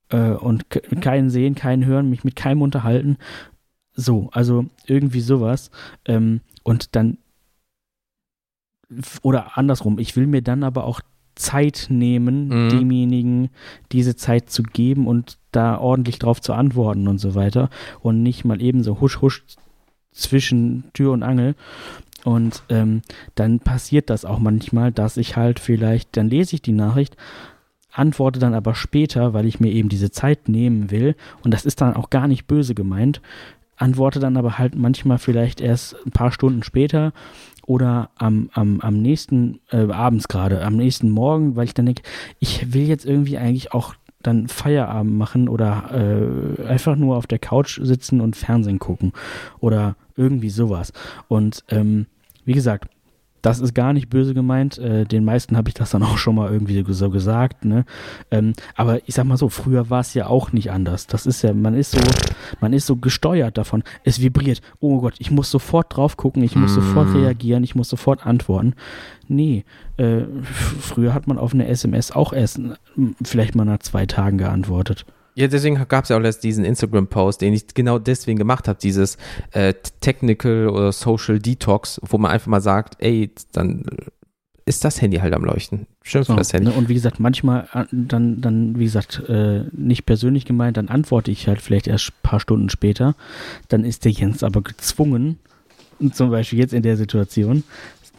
äh, 0.08 0.30
und 0.30 0.70
keinen 1.00 1.30
sehen, 1.30 1.54
keinen 1.54 1.84
hören, 1.84 2.10
mich 2.10 2.24
mit 2.24 2.36
keinem 2.36 2.62
unterhalten. 2.62 3.18
so, 3.94 4.28
also 4.32 4.66
irgendwie 4.86 5.20
sowas. 5.20 5.70
Ähm, 6.04 6.40
und 6.62 6.94
dann, 6.96 7.18
oder 9.22 9.56
andersrum, 9.58 9.98
ich 9.98 10.16
will 10.16 10.26
mir 10.26 10.42
dann 10.42 10.62
aber 10.62 10.84
auch 10.84 11.00
Zeit 11.34 11.86
nehmen, 11.90 12.48
mhm. 12.48 12.68
demjenigen 12.70 13.50
diese 13.92 14.16
Zeit 14.16 14.50
zu 14.50 14.62
geben 14.62 15.06
und 15.06 15.38
da 15.56 15.78
ordentlich 15.78 16.18
drauf 16.18 16.40
zu 16.40 16.52
antworten 16.52 17.08
und 17.08 17.18
so 17.18 17.34
weiter. 17.34 17.70
Und 18.00 18.22
nicht 18.22 18.44
mal 18.44 18.60
eben 18.60 18.82
so 18.82 19.00
husch, 19.00 19.20
husch 19.20 19.42
zwischen 20.12 20.84
Tür 20.92 21.12
und 21.12 21.22
Angel. 21.22 21.54
Und 22.24 22.62
ähm, 22.68 23.02
dann 23.34 23.60
passiert 23.60 24.10
das 24.10 24.24
auch 24.24 24.38
manchmal, 24.38 24.92
dass 24.92 25.16
ich 25.16 25.36
halt 25.36 25.60
vielleicht, 25.60 26.16
dann 26.16 26.28
lese 26.28 26.56
ich 26.56 26.62
die 26.62 26.72
Nachricht, 26.72 27.16
antworte 27.92 28.38
dann 28.38 28.54
aber 28.54 28.74
später, 28.74 29.32
weil 29.32 29.46
ich 29.46 29.60
mir 29.60 29.72
eben 29.72 29.88
diese 29.88 30.10
Zeit 30.10 30.48
nehmen 30.48 30.90
will. 30.90 31.14
Und 31.42 31.54
das 31.54 31.64
ist 31.64 31.80
dann 31.80 31.96
auch 31.96 32.10
gar 32.10 32.28
nicht 32.28 32.46
böse 32.46 32.74
gemeint. 32.74 33.20
Antworte 33.76 34.20
dann 34.20 34.36
aber 34.36 34.58
halt 34.58 34.74
manchmal 34.74 35.18
vielleicht 35.18 35.60
erst 35.60 35.96
ein 36.04 36.10
paar 36.10 36.32
Stunden 36.32 36.62
später 36.62 37.12
oder 37.66 38.10
am, 38.16 38.50
am, 38.54 38.80
am 38.80 39.00
nächsten, 39.00 39.60
äh, 39.70 39.90
abends 39.90 40.28
gerade, 40.28 40.64
am 40.64 40.76
nächsten 40.76 41.10
Morgen, 41.10 41.56
weil 41.56 41.64
ich 41.64 41.74
dann 41.74 41.86
denke, 41.86 42.02
ich 42.38 42.72
will 42.72 42.86
jetzt 42.86 43.04
irgendwie 43.04 43.38
eigentlich 43.38 43.72
auch 43.72 43.94
dann 44.26 44.48
Feierabend 44.48 45.16
machen 45.16 45.48
oder 45.48 45.90
äh, 45.92 46.66
einfach 46.66 46.96
nur 46.96 47.16
auf 47.16 47.26
der 47.26 47.38
Couch 47.38 47.80
sitzen 47.82 48.20
und 48.20 48.36
Fernsehen 48.36 48.78
gucken 48.78 49.12
oder 49.60 49.96
irgendwie 50.16 50.50
sowas. 50.50 50.92
Und 51.28 51.64
ähm, 51.68 52.06
wie 52.44 52.54
gesagt, 52.54 52.88
das 53.46 53.60
ist 53.60 53.74
gar 53.74 53.92
nicht 53.92 54.08
böse 54.08 54.34
gemeint. 54.34 54.76
Äh, 54.78 55.04
den 55.04 55.24
meisten 55.24 55.56
habe 55.56 55.68
ich 55.68 55.74
das 55.74 55.90
dann 55.90 56.02
auch 56.02 56.18
schon 56.18 56.34
mal 56.34 56.52
irgendwie 56.52 56.84
so 56.92 57.10
gesagt. 57.10 57.64
Ne? 57.64 57.84
Ähm, 58.32 58.54
aber 58.74 59.06
ich 59.06 59.14
sag 59.14 59.24
mal 59.24 59.36
so, 59.36 59.48
früher 59.48 59.88
war 59.88 60.00
es 60.00 60.14
ja 60.14 60.26
auch 60.26 60.50
nicht 60.50 60.72
anders. 60.72 61.06
Das 61.06 61.26
ist 61.26 61.42
ja, 61.42 61.54
man 61.54 61.74
ist 61.74 61.92
so, 61.92 62.00
man 62.60 62.72
ist 62.72 62.86
so 62.86 62.96
gesteuert 62.96 63.56
davon. 63.56 63.84
Es 64.02 64.20
vibriert. 64.20 64.62
Oh 64.80 65.00
Gott, 65.00 65.14
ich 65.18 65.30
muss 65.30 65.48
sofort 65.48 65.96
drauf 65.96 66.16
gucken, 66.16 66.42
ich 66.42 66.56
muss 66.56 66.72
mm. 66.72 66.80
sofort 66.80 67.14
reagieren, 67.14 67.62
ich 67.62 67.76
muss 67.76 67.88
sofort 67.88 68.26
antworten. 68.26 68.74
Nee, 69.28 69.64
äh, 69.96 70.22
früher 70.42 71.14
hat 71.14 71.28
man 71.28 71.38
auf 71.38 71.54
eine 71.54 71.68
SMS 71.68 72.10
auch 72.10 72.32
erst 72.32 72.60
vielleicht 73.22 73.54
mal 73.54 73.64
nach 73.64 73.78
zwei 73.78 74.06
Tagen 74.06 74.38
geantwortet. 74.38 75.06
Ja, 75.36 75.48
deswegen 75.48 75.76
gab 75.88 76.04
es 76.04 76.08
ja 76.08 76.16
auch 76.16 76.22
erst 76.22 76.42
diesen 76.44 76.64
Instagram-Post, 76.64 77.42
den 77.42 77.52
ich 77.52 77.66
genau 77.74 77.98
deswegen 77.98 78.38
gemacht 78.38 78.68
habe, 78.68 78.78
dieses 78.80 79.18
äh, 79.52 79.74
Technical 80.00 80.70
oder 80.70 80.92
Social 80.92 81.38
Detox, 81.38 82.00
wo 82.02 82.16
man 82.16 82.30
einfach 82.30 82.46
mal 82.46 82.62
sagt, 82.62 82.96
ey, 83.00 83.30
dann 83.52 83.84
ist 84.64 84.82
das 84.82 85.02
Handy 85.02 85.18
halt 85.18 85.34
am 85.34 85.44
Leuchten. 85.44 85.86
Schön 86.02 86.24
für 86.24 86.32
so, 86.32 86.36
das 86.36 86.54
Handy. 86.54 86.70
Ne, 86.70 86.74
und 86.74 86.88
wie 86.88 86.94
gesagt, 86.94 87.20
manchmal 87.20 87.68
äh, 87.74 87.84
dann, 87.92 88.40
dann 88.40 88.78
wie 88.78 88.84
gesagt, 88.84 89.22
äh, 89.28 89.64
nicht 89.72 90.06
persönlich 90.06 90.46
gemeint, 90.46 90.78
dann 90.78 90.88
antworte 90.88 91.30
ich 91.30 91.46
halt 91.48 91.60
vielleicht 91.60 91.86
erst 91.86 92.08
ein 92.08 92.22
paar 92.22 92.40
Stunden 92.40 92.70
später. 92.70 93.14
Dann 93.68 93.84
ist 93.84 94.06
der 94.06 94.12
Jens 94.12 94.42
aber 94.42 94.62
gezwungen, 94.62 95.38
zum 96.12 96.30
Beispiel 96.30 96.58
jetzt 96.58 96.72
in 96.72 96.82
der 96.82 96.96
Situation, 96.96 97.62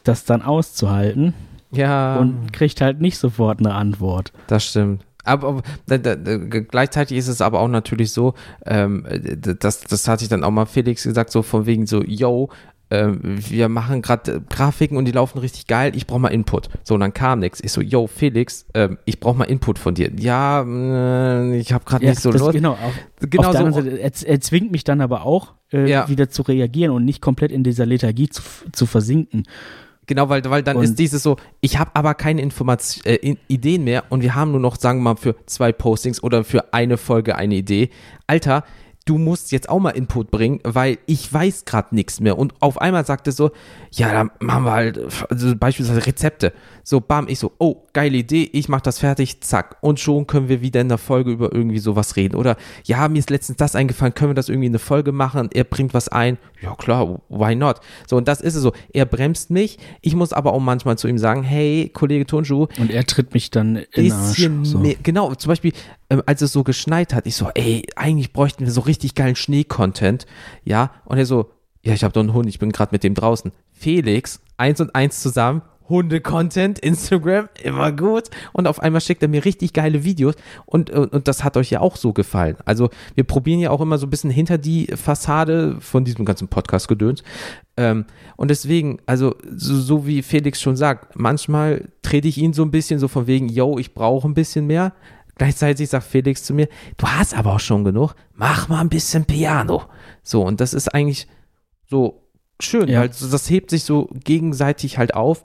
das 0.03 0.23
dann 0.23 0.43
auszuhalten. 0.43 1.33
Ja. 1.71 2.19
Und 2.19 2.53
kriegt 2.53 2.79
halt 2.79 3.01
nicht 3.01 3.17
sofort 3.17 3.57
eine 3.59 3.73
Antwort. 3.73 4.31
Das 4.45 4.65
stimmt. 4.65 5.03
Aber, 5.27 5.61
da, 5.85 5.97
da, 5.97 6.15
gleichzeitig 6.15 7.17
ist 7.17 7.27
es 7.27 7.41
aber 7.41 7.59
auch 7.59 7.67
natürlich 7.67 8.11
so, 8.11 8.33
ähm, 8.65 9.05
das, 9.59 9.81
das 9.81 10.07
hatte 10.07 10.23
ich 10.23 10.29
dann 10.29 10.43
auch 10.43 10.51
mal 10.51 10.65
Felix 10.65 11.03
gesagt, 11.03 11.31
so 11.31 11.41
von 11.41 11.65
wegen 11.65 11.85
so, 11.85 12.03
yo, 12.03 12.49
äh, 12.89 13.09
wir 13.11 13.67
machen 13.69 14.01
gerade 14.01 14.41
Grafiken 14.49 14.97
und 14.97 15.05
die 15.05 15.11
laufen 15.11 15.39
richtig 15.39 15.67
geil, 15.67 15.91
ich 15.95 16.07
brauche 16.07 16.19
mal 16.19 16.29
Input. 16.29 16.69
So, 16.83 16.93
und 16.93 17.01
dann 17.01 17.13
kam 17.13 17.39
nichts. 17.39 17.59
Ich 17.61 17.71
so, 17.71 17.81
yo, 17.81 18.07
Felix, 18.07 18.65
äh, 18.73 18.89
ich 19.05 19.19
brauche 19.19 19.37
mal 19.37 19.45
Input 19.45 19.77
von 19.77 19.93
dir. 19.93 20.11
Ja, 20.17 20.63
äh, 20.63 21.57
ich 21.57 21.73
habe 21.73 21.83
gerade 21.85 22.05
ja, 22.05 22.11
nicht 22.11 22.21
so 22.21 22.31
Lust. 22.31 22.53
Genau, 22.53 22.73
auf, 22.73 22.93
genau 23.19 23.49
auf 23.49 23.57
so. 23.57 23.71
Seite, 23.71 23.99
er, 23.99 24.11
er, 24.25 24.41
zwingt 24.41 24.71
mich 24.71 24.83
dann 24.83 25.01
aber 25.01 25.25
auch, 25.25 25.53
äh, 25.73 25.89
ja. 25.89 26.07
wieder 26.07 26.29
zu 26.29 26.43
reagieren 26.43 26.91
und 26.91 27.03
nicht 27.03 27.21
komplett 27.21 27.51
in 27.51 27.63
dieser 27.63 27.85
Lethargie 27.85 28.29
zu, 28.29 28.41
zu 28.71 28.85
versinken. 28.85 29.43
Genau, 30.07 30.29
weil, 30.29 30.43
weil 30.45 30.63
dann 30.63 30.77
und 30.77 30.83
ist 30.83 30.97
dieses 30.97 31.21
so, 31.21 31.35
ich 31.59 31.77
habe 31.77 31.91
aber 31.93 32.13
keine 32.13 32.41
Information, 32.41 33.05
äh, 33.05 33.35
Ideen 33.47 33.83
mehr 33.83 34.05
und 34.09 34.21
wir 34.21 34.35
haben 34.35 34.51
nur 34.51 34.61
noch, 34.61 34.77
sagen 34.77 34.99
wir 34.99 35.13
mal, 35.13 35.17
für 35.17 35.35
zwei 35.45 35.73
Postings 35.73 36.23
oder 36.23 36.45
für 36.45 36.73
eine 36.73 36.97
Folge 36.97 37.35
eine 37.35 37.55
Idee. 37.55 37.89
Alter, 38.25 38.63
du 39.07 39.17
musst 39.17 39.51
jetzt 39.51 39.69
auch 39.69 39.79
mal 39.79 39.91
Input 39.91 40.31
bringen, 40.31 40.59
weil 40.63 40.97
ich 41.07 41.31
weiß 41.31 41.65
gerade 41.65 41.95
nichts 41.95 42.19
mehr. 42.19 42.37
Und 42.37 42.53
auf 42.61 42.79
einmal 42.79 43.05
sagt 43.05 43.27
es 43.27 43.35
so, 43.35 43.51
ja, 43.91 44.11
dann 44.11 44.31
machen 44.39 44.63
wir 44.63 44.71
halt 44.71 44.99
also 45.29 45.55
beispielsweise 45.55 46.05
Rezepte. 46.05 46.53
So, 46.89 47.01
bam, 47.01 47.27
ich 47.27 47.39
so, 47.39 47.51
oh, 47.57 47.83
geile 47.91 48.15
Idee, 48.15 48.49
ich 48.53 48.69
mach 48.69 48.79
das 48.79 48.99
fertig, 48.99 49.41
zack. 49.41 49.75
Und 49.81 49.99
schon 49.99 50.25
können 50.25 50.47
wir 50.47 50.61
wieder 50.61 50.79
in 50.79 50.87
der 50.87 50.97
Folge 50.97 51.31
über 51.31 51.53
irgendwie 51.53 51.79
sowas 51.79 52.15
reden. 52.15 52.37
Oder, 52.37 52.55
ja, 52.85 53.09
mir 53.09 53.19
ist 53.19 53.29
letztens 53.29 53.57
das 53.57 53.75
eingefallen, 53.75 54.13
können 54.13 54.29
wir 54.29 54.35
das 54.35 54.47
irgendwie 54.47 54.67
in 54.67 54.71
eine 54.71 54.79
Folge 54.79 55.11
machen? 55.11 55.49
Er 55.53 55.65
bringt 55.65 55.93
was 55.93 56.07
ein. 56.07 56.37
Ja, 56.61 56.75
klar, 56.75 57.19
why 57.27 57.55
not? 57.55 57.81
So, 58.07 58.15
und 58.15 58.29
das 58.29 58.39
ist 58.39 58.55
es 58.55 58.61
so. 58.61 58.71
Er 58.93 59.03
bremst 59.03 59.49
mich. 59.49 59.79
Ich 59.99 60.15
muss 60.15 60.31
aber 60.31 60.53
auch 60.53 60.61
manchmal 60.61 60.97
zu 60.97 61.09
ihm 61.09 61.17
sagen, 61.17 61.43
hey, 61.43 61.91
Kollege 61.93 62.25
Turnschuh. 62.25 62.67
Und 62.79 62.89
er 62.89 63.03
tritt 63.03 63.33
mich 63.33 63.51
dann 63.51 63.83
in 63.93 64.09
Arsch. 64.13 64.49
So. 64.63 64.79
Mehr, 64.79 64.95
genau, 65.03 65.35
zum 65.35 65.49
Beispiel, 65.49 65.73
ähm, 66.09 66.23
als 66.25 66.41
es 66.41 66.53
so 66.53 66.63
geschneit 66.63 67.13
hat, 67.13 67.27
ich 67.27 67.35
so, 67.35 67.49
ey, 67.53 67.85
eigentlich 67.97 68.31
bräuchten 68.31 68.63
wir 68.63 68.71
so 68.71 68.79
richtig 68.79 69.13
geilen 69.13 69.35
Schnee-Content. 69.35 70.25
Ja, 70.63 70.91
und 71.03 71.17
er 71.17 71.25
so, 71.25 71.51
ja, 71.83 71.91
ich 71.91 72.05
habe 72.05 72.13
doch 72.13 72.21
einen 72.21 72.31
Hund, 72.31 72.47
ich 72.47 72.59
bin 72.59 72.71
gerade 72.71 72.93
mit 72.93 73.03
dem 73.03 73.13
draußen. 73.13 73.51
Felix, 73.73 74.39
eins 74.55 74.79
und 74.79 74.95
eins 74.95 75.21
zusammen, 75.21 75.63
Hunde-Content, 75.89 76.79
Instagram, 76.79 77.49
immer 77.63 77.91
gut. 77.91 78.29
Und 78.53 78.67
auf 78.67 78.79
einmal 78.79 79.01
schickt 79.01 79.21
er 79.21 79.29
mir 79.29 79.45
richtig 79.45 79.73
geile 79.73 80.03
Videos 80.03 80.35
und, 80.65 80.89
und, 80.89 81.13
und, 81.13 81.27
das 81.27 81.43
hat 81.43 81.57
euch 81.57 81.69
ja 81.69 81.81
auch 81.81 81.95
so 81.95 82.13
gefallen. 82.13 82.57
Also 82.65 82.89
wir 83.15 83.23
probieren 83.23 83.59
ja 83.59 83.71
auch 83.71 83.81
immer 83.81 83.97
so 83.97 84.07
ein 84.07 84.09
bisschen 84.09 84.29
hinter 84.29 84.57
die 84.57 84.87
Fassade 84.95 85.77
von 85.79 86.03
diesem 86.05 86.25
ganzen 86.25 86.47
Podcast-Gedöns. 86.47 87.23
Ähm, 87.77 88.05
und 88.35 88.49
deswegen, 88.49 88.99
also 89.05 89.35
so, 89.55 89.75
so, 89.75 90.07
wie 90.07 90.21
Felix 90.21 90.61
schon 90.61 90.75
sagt, 90.75 91.15
manchmal 91.15 91.89
trete 92.01 92.27
ich 92.27 92.37
ihn 92.37 92.53
so 92.53 92.63
ein 92.63 92.71
bisschen 92.71 92.99
so 92.99 93.07
von 93.07 93.27
wegen, 93.27 93.49
yo, 93.49 93.77
ich 93.77 93.93
brauche 93.93 94.27
ein 94.27 94.33
bisschen 94.33 94.67
mehr. 94.67 94.93
Gleichzeitig 95.35 95.89
sagt 95.89 96.05
Felix 96.05 96.43
zu 96.43 96.53
mir, 96.53 96.67
du 96.97 97.07
hast 97.07 97.37
aber 97.37 97.53
auch 97.53 97.59
schon 97.59 97.83
genug, 97.83 98.15
mach 98.33 98.69
mal 98.69 98.81
ein 98.81 98.89
bisschen 98.89 99.25
Piano. 99.25 99.83
So, 100.23 100.43
und 100.43 100.59
das 100.59 100.73
ist 100.73 100.93
eigentlich 100.93 101.27
so 101.85 102.23
schön, 102.59 102.89
ja. 102.89 103.01
weil 103.01 103.09
das 103.09 103.49
hebt 103.49 103.69
sich 103.69 103.83
so 103.83 104.09
gegenseitig 104.13 104.97
halt 104.97 105.13
auf. 105.13 105.43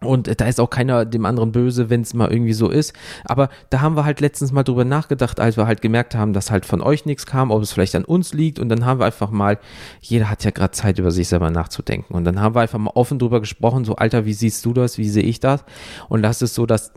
Und 0.00 0.40
da 0.40 0.46
ist 0.46 0.60
auch 0.60 0.70
keiner 0.70 1.04
dem 1.04 1.26
anderen 1.26 1.50
böse, 1.50 1.90
wenn 1.90 2.02
es 2.02 2.14
mal 2.14 2.30
irgendwie 2.30 2.52
so 2.52 2.68
ist. 2.68 2.92
Aber 3.24 3.48
da 3.70 3.80
haben 3.80 3.96
wir 3.96 4.04
halt 4.04 4.20
letztens 4.20 4.52
mal 4.52 4.62
drüber 4.62 4.84
nachgedacht, 4.84 5.40
als 5.40 5.56
wir 5.56 5.66
halt 5.66 5.82
gemerkt 5.82 6.14
haben, 6.14 6.32
dass 6.32 6.52
halt 6.52 6.66
von 6.66 6.80
euch 6.80 7.04
nichts 7.04 7.26
kam, 7.26 7.50
ob 7.50 7.62
es 7.62 7.72
vielleicht 7.72 7.96
an 7.96 8.04
uns 8.04 8.32
liegt. 8.32 8.60
Und 8.60 8.68
dann 8.68 8.84
haben 8.84 9.00
wir 9.00 9.06
einfach 9.06 9.30
mal, 9.30 9.58
jeder 10.00 10.30
hat 10.30 10.44
ja 10.44 10.52
gerade 10.52 10.70
Zeit, 10.70 11.00
über 11.00 11.10
sich 11.10 11.26
selber 11.26 11.50
nachzudenken. 11.50 12.14
Und 12.14 12.24
dann 12.24 12.40
haben 12.40 12.54
wir 12.54 12.60
einfach 12.60 12.78
mal 12.78 12.92
offen 12.94 13.18
drüber 13.18 13.40
gesprochen, 13.40 13.84
so, 13.84 13.96
Alter, 13.96 14.24
wie 14.24 14.34
siehst 14.34 14.64
du 14.64 14.72
das? 14.72 14.98
Wie 14.98 15.08
sehe 15.08 15.24
ich 15.24 15.40
das? 15.40 15.64
Und 16.08 16.22
das 16.22 16.42
ist 16.42 16.54
so 16.54 16.64
das 16.64 16.92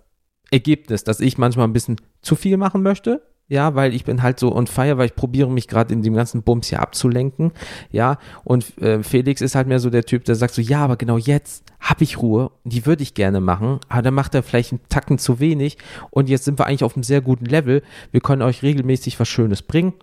Ergebnis, 0.51 1.03
dass 1.03 1.21
ich 1.21 1.39
manchmal 1.39 1.67
ein 1.67 1.73
bisschen 1.73 1.95
zu 2.21 2.35
viel 2.35 2.57
machen 2.57 2.83
möchte, 2.83 3.23
ja, 3.51 3.75
weil 3.75 3.93
ich 3.93 4.05
bin 4.05 4.23
halt 4.23 4.39
so 4.39 4.55
on 4.55 4.65
fire, 4.65 4.97
weil 4.97 5.07
ich 5.07 5.15
probiere 5.15 5.51
mich 5.51 5.67
gerade 5.67 5.93
in 5.93 6.01
dem 6.01 6.13
ganzen 6.13 6.41
Bums 6.41 6.69
hier 6.69 6.79
abzulenken, 6.79 7.51
ja, 7.91 8.17
und 8.45 8.77
äh, 8.81 9.03
Felix 9.03 9.41
ist 9.41 9.55
halt 9.55 9.67
mehr 9.67 9.81
so 9.81 9.89
der 9.89 10.05
Typ, 10.05 10.23
der 10.23 10.35
sagt 10.35 10.53
so, 10.53 10.61
ja, 10.61 10.79
aber 10.79 10.95
genau 10.95 11.17
jetzt 11.17 11.65
habe 11.81 12.05
ich 12.05 12.21
Ruhe, 12.21 12.51
die 12.63 12.85
würde 12.85 13.03
ich 13.03 13.13
gerne 13.13 13.41
machen, 13.41 13.81
aber 13.89 14.03
dann 14.03 14.13
macht 14.13 14.35
er 14.35 14.43
vielleicht 14.43 14.71
einen 14.71 14.79
Tacken 14.87 15.17
zu 15.17 15.41
wenig 15.41 15.77
und 16.11 16.29
jetzt 16.29 16.45
sind 16.45 16.59
wir 16.59 16.65
eigentlich 16.65 16.85
auf 16.85 16.95
einem 16.95 17.03
sehr 17.03 17.19
guten 17.19 17.43
Level, 17.43 17.83
wir 18.11 18.21
können 18.21 18.41
euch 18.41 18.63
regelmäßig 18.63 19.19
was 19.19 19.27
Schönes 19.27 19.61
bringen, 19.61 19.95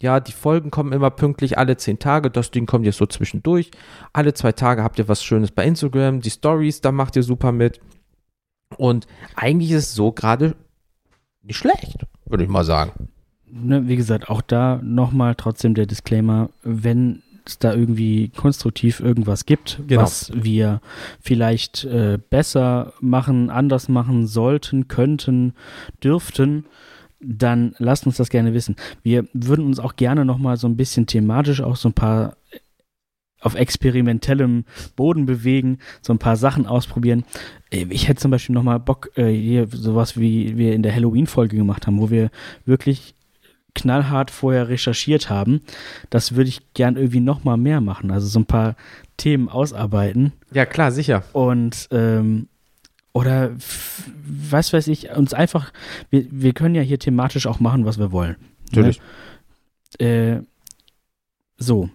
ja, 0.00 0.20
die 0.20 0.32
Folgen 0.32 0.70
kommen 0.70 0.92
immer 0.92 1.10
pünktlich 1.10 1.58
alle 1.58 1.76
zehn 1.76 2.00
Tage. 2.00 2.28
Das 2.28 2.50
Ding 2.50 2.66
kommt 2.66 2.84
jetzt 2.84 2.98
so 2.98 3.06
zwischendurch. 3.06 3.70
Alle 4.12 4.34
zwei 4.34 4.50
Tage 4.50 4.82
habt 4.82 4.98
ihr 4.98 5.06
was 5.06 5.22
Schönes 5.22 5.52
bei 5.52 5.64
Instagram. 5.64 6.20
Die 6.20 6.30
Stories, 6.30 6.80
da 6.80 6.90
macht 6.90 7.14
ihr 7.14 7.22
super 7.22 7.52
mit. 7.52 7.78
Und 8.78 9.06
eigentlich 9.36 9.70
ist 9.70 9.90
es 9.90 9.94
so 9.94 10.10
gerade 10.10 10.56
nicht 11.44 11.56
schlecht 11.56 12.04
würde 12.32 12.44
ich 12.44 12.50
mal 12.50 12.64
sagen. 12.64 13.08
Ne, 13.48 13.86
wie 13.86 13.96
gesagt, 13.96 14.28
auch 14.28 14.40
da 14.40 14.80
nochmal 14.82 15.34
trotzdem 15.34 15.74
der 15.74 15.86
Disclaimer, 15.86 16.48
wenn 16.62 17.22
es 17.44 17.58
da 17.58 17.74
irgendwie 17.74 18.30
konstruktiv 18.30 19.00
irgendwas 19.00 19.46
gibt, 19.46 19.80
genau. 19.86 20.02
was 20.02 20.32
wir 20.34 20.80
vielleicht 21.20 21.84
äh, 21.84 22.18
besser 22.30 22.92
machen, 23.00 23.50
anders 23.50 23.88
machen 23.88 24.26
sollten, 24.26 24.88
könnten, 24.88 25.54
dürften, 26.02 26.64
dann 27.20 27.74
lasst 27.78 28.06
uns 28.06 28.16
das 28.16 28.30
gerne 28.30 28.54
wissen. 28.54 28.76
Wir 29.02 29.26
würden 29.32 29.66
uns 29.66 29.78
auch 29.78 29.96
gerne 29.96 30.24
nochmal 30.24 30.56
so 30.56 30.66
ein 30.66 30.76
bisschen 30.76 31.06
thematisch 31.06 31.60
auch 31.60 31.76
so 31.76 31.88
ein 31.88 31.94
paar 31.94 32.36
auf 33.42 33.54
experimentellem 33.54 34.64
Boden 34.96 35.26
bewegen, 35.26 35.78
so 36.00 36.12
ein 36.12 36.18
paar 36.18 36.36
Sachen 36.36 36.66
ausprobieren. 36.66 37.24
Äh, 37.70 37.86
ich 37.90 38.08
hätte 38.08 38.20
zum 38.20 38.30
Beispiel 38.30 38.54
nochmal 38.54 38.80
Bock, 38.80 39.10
äh, 39.16 39.30
hier 39.30 39.66
sowas 39.70 40.18
wie 40.18 40.56
wir 40.56 40.74
in 40.74 40.82
der 40.82 40.94
Halloween-Folge 40.94 41.56
gemacht 41.56 41.86
haben, 41.86 42.00
wo 42.00 42.10
wir 42.10 42.30
wirklich 42.64 43.14
knallhart 43.74 44.30
vorher 44.30 44.68
recherchiert 44.68 45.30
haben. 45.30 45.62
Das 46.10 46.34
würde 46.34 46.48
ich 46.48 46.74
gern 46.74 46.96
irgendwie 46.96 47.20
nochmal 47.20 47.56
mehr 47.56 47.80
machen. 47.80 48.10
Also 48.10 48.26
so 48.26 48.38
ein 48.38 48.46
paar 48.46 48.76
Themen 49.16 49.48
ausarbeiten. 49.48 50.32
Ja, 50.52 50.66
klar, 50.66 50.92
sicher. 50.92 51.24
Und 51.32 51.88
ähm, 51.90 52.48
oder 53.12 53.52
was 54.24 54.72
weiß 54.72 54.88
ich, 54.88 55.10
uns 55.10 55.34
einfach, 55.34 55.72
wir, 56.10 56.26
wir 56.30 56.52
können 56.54 56.74
ja 56.74 56.82
hier 56.82 56.98
thematisch 56.98 57.46
auch 57.46 57.60
machen, 57.60 57.84
was 57.84 57.98
wir 57.98 58.12
wollen. 58.12 58.36
Natürlich. 58.70 59.00
Ne? 60.00 60.06
Äh, 60.06 60.42
so, 61.58 61.90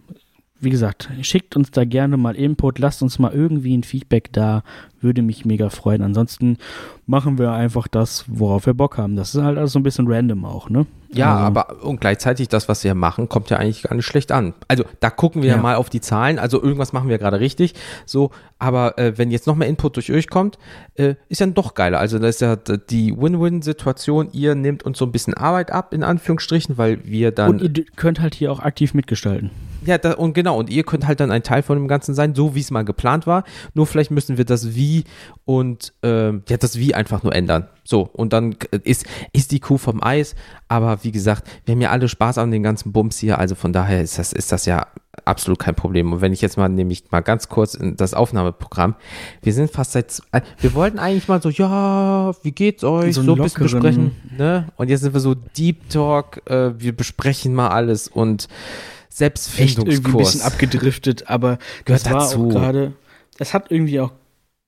wie 0.60 0.70
gesagt, 0.70 1.10
schickt 1.22 1.56
uns 1.56 1.72
da 1.72 1.86
gerne 1.86 2.18
mal 2.18 2.36
Input, 2.36 2.80
lasst 2.80 3.04
uns 3.04 3.20
mal 3.20 3.32
irgendwie 3.32 3.78
ein 3.78 3.84
Feedback 3.84 4.34
da, 4.34 4.64
würde 5.02 5.22
mich 5.22 5.46
mega 5.46 5.70
freuen. 5.70 6.02
Ansonsten 6.02 6.58
machen 7.06 7.38
wir 7.38 7.52
einfach 7.52 7.88
das, 7.88 8.26
worauf 8.28 8.66
wir 8.66 8.74
Bock 8.74 8.98
haben. 8.98 9.16
Das 9.16 9.36
ist 9.36 9.42
halt 9.42 9.58
alles 9.58 9.72
so 9.72 9.80
ein 9.80 9.84
bisschen 9.84 10.08
random 10.08 10.46
auch, 10.46 10.70
ne? 10.70 10.88
Ja, 11.14 11.36
also, 11.36 11.46
aber 11.46 11.84
und 11.84 12.02
gleichzeitig 12.02 12.50
das, 12.50 12.68
was 12.68 12.84
wir 12.84 12.96
machen, 12.96 13.30
kommt 13.30 13.50
ja 13.50 13.58
eigentlich 13.58 13.84
gar 13.84 13.96
nicht 13.96 14.06
schlecht 14.06 14.32
an. 14.32 14.54
Also 14.68 14.84
da 15.00 15.10
gucken 15.10 15.42
wir 15.42 15.50
ja, 15.50 15.56
ja 15.56 15.62
mal 15.62 15.76
auf 15.76 15.90
die 15.90 16.02
Zahlen. 16.02 16.40
Also 16.40 16.62
irgendwas 16.62 16.92
machen 16.92 17.08
wir 17.08 17.18
gerade 17.18 17.40
richtig. 17.40 17.76
So, 18.06 18.32
aber 18.60 18.98
äh, 18.98 19.18
wenn 19.18 19.32
jetzt 19.32 19.48
noch 19.48 19.56
mehr 19.56 19.68
Input 19.68 19.96
durch 19.96 20.12
euch 20.12 20.28
kommt, 20.28 20.58
äh, 20.96 21.16
ist 21.30 21.40
ja 21.40 21.48
doch 21.48 21.76
geiler. 21.76 22.00
Also 22.00 22.20
das 22.20 22.36
ist 22.36 22.42
ja 22.42 22.56
die 22.56 23.16
Win-Win-Situation. 23.16 24.30
Ihr 24.34 24.56
nehmt 24.56 24.84
uns 24.84 24.98
so 24.98 25.06
ein 25.06 25.12
bisschen 25.12 25.36
Arbeit 25.36 25.72
ab, 25.72 25.94
in 25.94 26.04
Anführungsstrichen, 26.04 26.78
weil 26.78 27.06
wir 27.06 27.32
dann. 27.32 27.62
Und 27.62 27.78
ihr 27.78 27.86
könnt 27.96 28.20
halt 28.20 28.36
hier 28.36 28.52
auch 28.52 28.60
aktiv 28.60 28.94
mitgestalten. 28.94 29.52
Ja, 29.88 29.98
da, 29.98 30.16
und 30.16 30.34
genau, 30.34 30.60
und 30.60 30.70
ihr 30.70 30.84
könnt 30.84 31.08
halt 31.08 31.22
dann 31.22 31.32
ein 31.32 31.44
Teil 31.44 31.64
von 31.64 31.78
dem 31.78 31.88
Ganzen 31.88 32.14
sein, 32.14 32.36
so 32.36 32.56
wie 32.56 32.60
es 32.60 32.72
mal 32.72 32.84
geplant 32.84 33.26
war. 33.26 33.46
Nur 33.74 33.88
vielleicht 33.88 34.12
müssen 34.12 34.38
wir 34.38 34.44
das 34.44 34.76
Wie 34.76 35.06
und 35.46 35.94
äh, 36.04 36.34
ja, 36.34 36.58
das 36.60 36.78
Wie 36.78 36.94
einfach 36.94 37.24
nur 37.24 37.34
ändern. 37.34 37.70
So, 37.86 38.02
und 38.02 38.34
dann 38.34 38.58
ist, 38.84 39.06
ist 39.32 39.54
die 39.54 39.62
Kuh 39.62 39.78
vom 39.78 40.04
Eis. 40.04 40.36
Aber 40.68 41.06
wie 41.06 41.14
gesagt, 41.14 41.48
wir 41.64 41.72
haben 41.72 41.80
ja 41.80 41.92
alle 41.92 42.10
Spaß 42.10 42.38
an 42.38 42.52
den 42.52 42.64
ganzen 42.64 42.92
Bums 42.92 43.18
hier. 43.18 43.40
Also 43.40 43.56
von 43.56 43.72
daher 43.72 44.02
ist 44.02 44.20
das, 44.20 44.34
ist 44.34 44.52
das 44.52 44.66
ja 44.66 44.88
absolut 45.24 45.60
kein 45.60 45.74
Problem. 45.74 46.12
Und 46.12 46.20
wenn 46.20 46.34
ich 46.34 46.42
jetzt 46.42 46.58
mal 46.58 46.68
nämlich 46.68 47.06
mal 47.12 47.22
ganz 47.22 47.48
kurz 47.48 47.76
in 47.76 47.96
das 47.96 48.14
Aufnahmeprogramm, 48.14 48.96
wir 49.42 49.54
sind 49.54 49.72
fast 49.72 49.94
seit, 49.94 50.22
äh, 50.34 50.42
wir 50.60 50.74
wollten 50.74 51.00
eigentlich 51.00 51.30
mal 51.30 51.42
so, 51.42 51.50
ja, 51.50 52.34
wie 52.44 52.52
geht's 52.52 52.84
euch? 52.84 53.16
So, 53.16 53.24
so 53.24 53.36
ein 53.36 53.42
bisschen 53.42 53.64
besprechen. 53.64 54.12
Ne? 54.38 54.68
Und 54.76 54.90
jetzt 54.90 55.02
sind 55.02 55.14
wir 55.14 55.22
so 55.22 55.34
Deep 55.34 55.90
Talk, 55.90 56.42
äh, 56.50 56.78
wir 56.78 56.96
besprechen 56.96 57.54
mal 57.54 57.70
alles 57.70 58.10
und 58.10 58.50
Selbstfindungskurs. 59.18 59.88
Echt 59.88 59.98
irgendwie 59.98 60.12
ein 60.12 60.18
bisschen 60.18 60.42
abgedriftet, 60.42 61.28
aber 61.28 61.58
Gehört 61.86 62.06
das 62.06 62.14
war 62.14 62.22
dazu. 62.22 62.46
auch 62.46 62.50
gerade, 62.50 62.94
es 63.40 63.54
hat 63.54 63.72
irgendwie 63.72 64.00
auch 64.00 64.12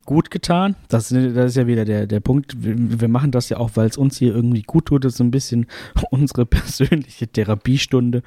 gut 0.05 0.31
getan. 0.31 0.75
Das, 0.87 1.09
das, 1.09 1.51
ist 1.51 1.55
ja 1.55 1.67
wieder 1.67 1.85
der, 1.85 2.07
der 2.07 2.19
Punkt. 2.19 2.63
Wir, 2.63 2.75
wir 2.99 3.07
machen 3.07 3.29
das 3.29 3.49
ja 3.49 3.57
auch, 3.57 3.71
weil 3.75 3.87
es 3.87 3.95
uns 3.95 4.17
hier 4.17 4.33
irgendwie 4.33 4.63
gut 4.63 4.87
tut. 4.87 5.05
Das 5.05 5.13
ist 5.13 5.17
so 5.19 5.23
ein 5.23 5.29
bisschen 5.29 5.67
unsere 6.09 6.47
persönliche 6.47 7.27
Therapiestunde 7.27 8.23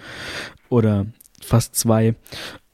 oder 0.69 1.07
fast 1.41 1.75
zwei. 1.75 2.15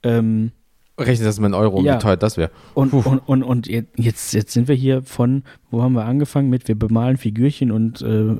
Ähm, 0.03 0.53
Rechne 0.99 1.25
das 1.27 1.39
mal 1.39 1.47
in 1.47 1.55
Euro, 1.55 1.83
ja. 1.83 1.95
wie 1.95 1.99
teuer 1.99 2.17
das 2.17 2.37
wäre. 2.37 2.51
Und, 2.75 2.93
und, 2.93 3.19
und, 3.27 3.43
und, 3.43 3.67
jetzt, 3.69 4.33
jetzt 4.35 4.53
sind 4.53 4.67
wir 4.67 4.75
hier 4.75 5.03
von, 5.03 5.45
wo 5.71 5.83
haben 5.83 5.93
wir 5.93 6.05
angefangen 6.05 6.51
mit, 6.51 6.67
wir 6.67 6.75
bemalen 6.77 7.17
Figürchen 7.17 7.71
und 7.71 8.03
äh, 8.03 8.35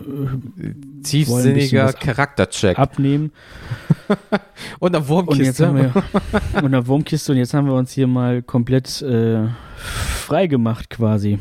tiefsinniger 1.03 1.93
Charaktercheck. 1.93 2.79
Abnehmen. 2.79 3.33
und 4.81 4.95
eine 4.95 5.09
Wurmkiste. 5.09 5.71
Und, 5.71 5.77
wir, 5.77 5.93
und 6.55 6.65
eine 6.65 6.87
Wurmkiste 6.87 7.33
und 7.33 7.39
jetzt 7.39 7.55
haben 7.55 7.67
wir 7.67 7.75
uns 7.75 7.93
hier 7.93 8.07
mal 8.07 8.43
komplett 8.43 9.03
äh, 9.03 9.47
frei 9.77 10.49
gemacht 10.49 10.91
quasi. 10.91 11.39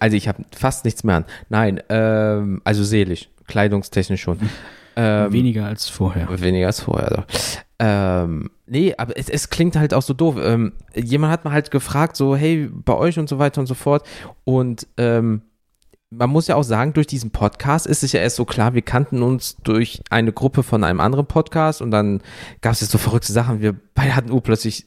Also 0.00 0.16
ich 0.16 0.28
habe 0.28 0.44
fast 0.56 0.84
nichts 0.84 1.04
mehr 1.04 1.16
an. 1.16 1.24
Nein, 1.48 1.80
ähm, 1.88 2.60
also 2.64 2.82
seelisch, 2.82 3.28
kleidungstechnisch 3.46 4.22
schon. 4.22 4.38
Ähm, 5.00 5.32
weniger 5.32 5.66
als 5.66 5.88
vorher. 5.88 6.28
Weniger 6.40 6.66
als 6.66 6.80
vorher, 6.80 7.10
doch. 7.10 7.26
Ähm, 7.78 8.50
nee, 8.66 8.94
aber 8.98 9.16
es, 9.16 9.28
es, 9.28 9.48
klingt 9.48 9.76
halt 9.76 9.94
auch 9.94 10.02
so 10.02 10.12
doof. 10.12 10.34
Ähm, 10.42 10.72
jemand 10.92 11.32
hat 11.32 11.44
mal 11.44 11.52
halt 11.52 11.70
gefragt, 11.70 12.16
so, 12.16 12.34
hey, 12.34 12.68
bei 12.68 12.94
euch 12.94 13.16
und 13.16 13.28
so 13.28 13.38
weiter 13.38 13.60
und 13.60 13.68
so 13.68 13.74
fort. 13.74 14.04
Und 14.42 14.88
ähm, 14.96 15.42
man 16.10 16.30
muss 16.30 16.48
ja 16.48 16.56
auch 16.56 16.64
sagen, 16.64 16.94
durch 16.94 17.06
diesen 17.06 17.30
Podcast 17.30 17.86
ist 17.86 18.02
es 18.02 18.10
ja 18.10 18.20
erst 18.20 18.36
so 18.36 18.44
klar, 18.44 18.74
wir 18.74 18.82
kannten 18.82 19.22
uns 19.22 19.56
durch 19.62 20.02
eine 20.10 20.32
Gruppe 20.32 20.64
von 20.64 20.82
einem 20.82 20.98
anderen 20.98 21.26
Podcast 21.26 21.80
und 21.80 21.92
dann 21.92 22.20
gab 22.60 22.72
es 22.72 22.80
jetzt 22.80 22.90
so 22.90 22.98
verrückte 22.98 23.32
Sachen. 23.32 23.60
Wir 23.60 23.76
beide 23.94 24.16
hatten 24.16 24.32
uh, 24.32 24.40
plötzlich 24.40 24.86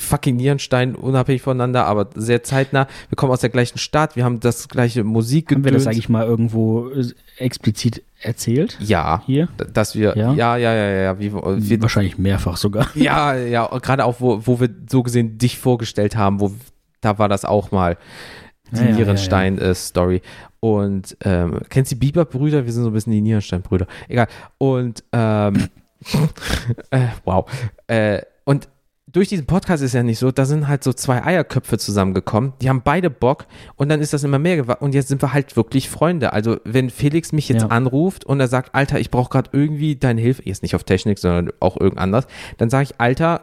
fucking 0.00 0.36
Nierenstein, 0.36 0.94
unabhängig 0.94 1.42
voneinander, 1.42 1.86
aber 1.86 2.08
sehr 2.14 2.42
zeitnah. 2.42 2.86
Wir 3.08 3.16
kommen 3.16 3.32
aus 3.32 3.40
der 3.40 3.50
gleichen 3.50 3.78
Stadt, 3.78 4.16
wir 4.16 4.24
haben 4.24 4.40
das 4.40 4.68
gleiche 4.68 5.04
Musik 5.04 5.52
Haben 5.52 5.64
wir 5.64 5.72
das 5.72 5.86
eigentlich 5.86 6.08
mal 6.08 6.26
irgendwo 6.26 6.88
äh, 6.90 7.12
explizit 7.38 8.02
erzählt? 8.20 8.76
Ja. 8.80 9.22
Hier? 9.26 9.48
Dass 9.72 9.94
wir, 9.94 10.16
ja, 10.16 10.32
ja, 10.34 10.56
ja, 10.56 10.74
ja, 10.74 11.02
ja. 11.02 11.18
Wie, 11.18 11.32
wie, 11.32 11.82
Wahrscheinlich 11.82 12.18
mehrfach 12.18 12.56
sogar. 12.56 12.88
Ja, 12.94 13.34
ja, 13.34 13.66
gerade 13.78 14.04
auch, 14.04 14.16
wo, 14.20 14.46
wo 14.46 14.60
wir 14.60 14.68
so 14.88 15.02
gesehen 15.02 15.38
dich 15.38 15.58
vorgestellt 15.58 16.16
haben, 16.16 16.40
wo, 16.40 16.52
da 17.00 17.18
war 17.18 17.28
das 17.28 17.44
auch 17.44 17.70
mal 17.70 17.96
die 18.72 18.84
ja, 18.84 18.92
Nierenstein-Story. 18.92 20.16
Ja, 20.16 20.20
ja. 20.22 20.50
Und 20.60 21.16
ähm, 21.24 21.60
kennst 21.70 21.90
du 21.90 21.96
die 21.96 22.00
Bieber-Brüder? 22.00 22.66
Wir 22.66 22.72
sind 22.72 22.82
so 22.82 22.90
ein 22.90 22.92
bisschen 22.92 23.12
die 23.12 23.22
Nierenstein-Brüder. 23.22 23.86
Egal. 24.08 24.28
Und 24.58 25.02
ähm, 25.12 25.68
äh, 26.90 27.06
wow. 27.24 27.50
Äh, 27.86 28.22
durch 29.12 29.28
diesen 29.28 29.46
Podcast 29.46 29.82
ist 29.82 29.94
ja 29.94 30.02
nicht 30.02 30.18
so, 30.18 30.30
da 30.30 30.44
sind 30.44 30.68
halt 30.68 30.84
so 30.84 30.92
zwei 30.92 31.24
Eierköpfe 31.24 31.78
zusammengekommen, 31.78 32.52
die 32.60 32.68
haben 32.68 32.82
beide 32.84 33.10
Bock 33.10 33.46
und 33.76 33.88
dann 33.88 34.00
ist 34.00 34.12
das 34.12 34.24
immer 34.24 34.38
mehr 34.38 34.56
geworden 34.56 34.78
und 34.80 34.94
jetzt 34.94 35.08
sind 35.08 35.22
wir 35.22 35.32
halt 35.32 35.56
wirklich 35.56 35.88
Freunde. 35.88 36.32
Also 36.32 36.58
wenn 36.64 36.90
Felix 36.90 37.32
mich 37.32 37.48
jetzt 37.48 37.62
ja. 37.62 37.68
anruft 37.68 38.24
und 38.24 38.40
er 38.40 38.48
sagt, 38.48 38.74
Alter, 38.74 39.00
ich 39.00 39.10
brauche 39.10 39.30
gerade 39.30 39.50
irgendwie 39.52 39.96
deine 39.96 40.20
Hilfe, 40.20 40.42
jetzt 40.44 40.62
nicht 40.62 40.74
auf 40.74 40.84
Technik, 40.84 41.18
sondern 41.18 41.52
auch 41.60 41.78
irgend 41.78 41.98
anders, 41.98 42.26
dann 42.58 42.70
sage 42.70 42.84
ich, 42.84 43.00
Alter, 43.00 43.42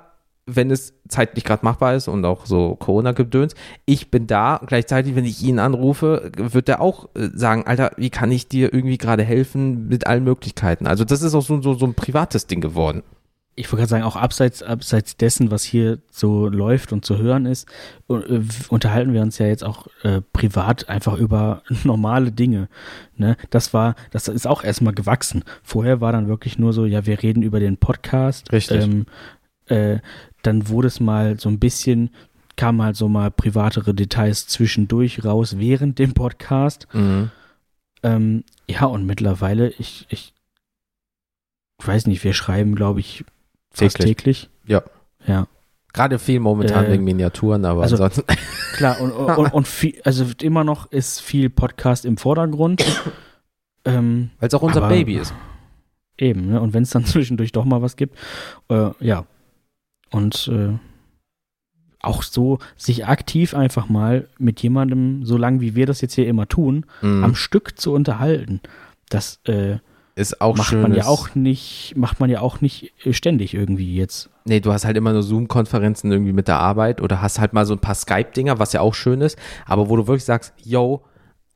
wenn 0.50 0.72
es 0.72 0.94
zeitlich 1.10 1.44
gerade 1.44 1.66
machbar 1.66 1.96
ist 1.96 2.08
und 2.08 2.24
auch 2.24 2.46
so 2.46 2.76
Corona-Gedöns, 2.76 3.54
ich 3.86 4.10
bin 4.10 4.28
da. 4.28 4.62
Gleichzeitig, 4.66 5.14
wenn 5.18 5.26
ich 5.26 5.44
ihn 5.44 5.60
anrufe, 5.60 6.32
wird 6.38 6.70
er 6.70 6.80
auch 6.80 7.10
äh, 7.16 7.28
sagen, 7.34 7.68
Alter, 7.68 7.92
wie 7.98 8.10
kann 8.10 8.32
ich 8.32 8.48
dir 8.48 8.74
irgendwie 8.74 8.98
gerade 8.98 9.24
helfen 9.24 9.90
mit 9.90 10.08
allen 10.08 10.24
Möglichkeiten? 10.24 10.88
Also 10.88 11.04
das 11.04 11.22
ist 11.22 11.36
auch 11.36 11.42
so, 11.42 11.62
so, 11.62 11.74
so 11.74 11.86
ein 11.86 11.96
privates 11.96 12.48
Ding 12.48 12.62
geworden 12.62 13.04
ich 13.60 13.66
wollte 13.72 13.78
gerade 13.82 13.90
sagen, 13.90 14.04
auch 14.04 14.16
abseits, 14.16 14.62
abseits 14.62 15.18
dessen, 15.18 15.50
was 15.50 15.64
hier 15.64 15.98
so 16.12 16.48
läuft 16.48 16.94
und 16.94 17.04
zu 17.04 17.18
hören 17.18 17.48
ist, 17.48 17.68
äh, 18.08 18.40
unterhalten 18.70 19.14
wir 19.14 19.22
uns 19.24 19.40
ja 19.40 19.48
jetzt 19.48 19.64
auch 19.64 19.88
äh, 20.04 20.22
privat 20.32 20.90
einfach 20.90 21.18
über 21.18 21.64
normale 21.84 22.32
Dinge. 22.32 22.70
Ne? 23.16 23.36
Das 23.50 23.74
war, 23.74 23.96
das 24.12 24.28
ist 24.28 24.46
auch 24.46 24.64
erstmal 24.64 24.94
gewachsen. 24.94 25.44
Vorher 25.64 26.02
war 26.02 26.12
dann 26.12 26.28
wirklich 26.28 26.60
nur 26.60 26.72
so, 26.72 26.86
ja, 26.86 27.08
wir 27.08 27.24
reden 27.24 27.42
über 27.42 27.60
den 27.60 27.78
Podcast. 27.78 28.52
Richtig. 28.52 28.84
Ähm, 28.84 29.08
äh, 29.66 30.00
dann 30.44 30.70
wurde 30.70 30.88
es 30.88 31.00
mal 31.00 31.40
so 31.40 31.50
ein 31.50 31.58
bisschen, 31.58 32.12
kamen 32.58 32.84
halt 32.84 32.96
so 32.96 33.10
mal 33.10 33.32
privatere 33.32 33.96
Details 33.96 34.46
zwischendurch 34.46 35.26
raus 35.26 35.58
während 35.58 35.98
dem 35.98 36.14
Podcast. 36.14 36.88
Mhm. 36.94 37.32
Ähm, 38.04 38.44
ja, 38.70 38.86
und 38.86 39.08
mittlerweile, 39.08 39.70
ich, 39.80 40.06
ich 40.10 40.36
weiß 41.84 42.06
nicht, 42.06 42.24
wir 42.24 42.34
schreiben, 42.34 42.76
glaube 42.76 43.00
ich, 43.00 43.26
Fast 43.78 43.98
täglich. 43.98 44.50
Ja. 44.66 44.84
Ja. 45.26 45.48
Gerade 45.94 46.20
viel 46.20 46.40
momentan 46.40 46.86
äh, 46.86 46.92
wegen 46.92 47.04
Miniaturen, 47.04 47.66
aber 47.66 47.82
also, 47.82 47.96
ansonsten. 47.96 48.24
Klar, 48.74 49.02
und, 49.02 49.12
und, 49.12 49.54
und 49.54 49.68
viel, 49.68 50.00
also 50.04 50.26
immer 50.42 50.64
noch 50.64 50.92
ist 50.92 51.22
viel 51.22 51.50
Podcast 51.50 52.06
im 52.06 52.18
Vordergrund. 52.18 52.86
ähm, 53.86 54.30
Weil 54.40 54.48
es 54.48 54.54
auch 54.54 54.62
unser 54.62 54.84
aber, 54.84 54.90
Baby 54.90 55.16
ist. 55.16 55.34
Eben, 56.18 56.48
ne? 56.48 56.62
Und 56.62 56.74
wenn 56.74 56.84
es 56.84 56.92
dann 56.92 57.06
zwischendurch 57.06 57.52
doch 57.52 57.66
mal 57.66 57.82
was 57.82 57.96
gibt, 57.96 58.18
äh, 58.70 58.92
ja. 59.00 59.26
Und 60.12 60.50
äh, 60.54 60.78
auch 62.00 62.24
so 62.24 62.60
sich 62.76 63.08
aktiv 63.08 63.54
einfach 63.54 63.90
mal 63.90 64.28
mit 64.38 64.62
jemandem, 64.62 65.26
so 65.26 65.36
lange 65.38 65.62
wie 65.62 65.76
wir 65.76 65.86
das 65.86 66.02
jetzt 66.02 66.14
hier 66.14 66.28
immer 66.28 66.48
tun, 66.48 66.86
mhm. 67.02 67.24
am 67.24 67.36
Stück 67.36 67.80
zu 67.80 67.94
unterhalten. 67.94 68.62
Das 69.10 69.40
äh, 69.46 69.78
ist 70.18 70.42
auch 70.42 70.58
macht 70.58 70.74
man 70.74 70.94
ja 70.96 71.06
auch 71.06 71.36
nicht, 71.36 71.94
macht 71.96 72.20
man 72.20 72.30
ja 72.30 72.42
auch 72.42 72.60
nicht 72.60 72.94
ständig 73.12 73.54
irgendwie 73.54 73.96
jetzt. 73.96 74.30
Nee, 74.46 74.60
du 74.60 74.74
hast 74.74 74.86
halt 74.86 74.98
immer 74.98 75.14
nur 75.14 75.22
Zoom-Konferenzen 75.22 76.12
irgendwie 76.12 76.34
mit 76.34 76.48
der 76.48 76.58
Arbeit 76.58 77.02
oder 77.02 77.22
hast 77.22 77.40
halt 77.40 77.54
mal 77.54 77.66
so 77.66 77.74
ein 77.74 77.80
paar 77.80 77.96
Skype-Dinger, 77.96 78.58
was 78.60 78.74
ja 78.74 78.82
auch 78.82 78.96
schön 78.96 79.22
ist, 79.22 79.38
aber 79.66 79.90
wo 79.90 79.96
du 79.96 80.08
wirklich 80.08 80.24
sagst, 80.24 80.54
yo, 80.64 81.04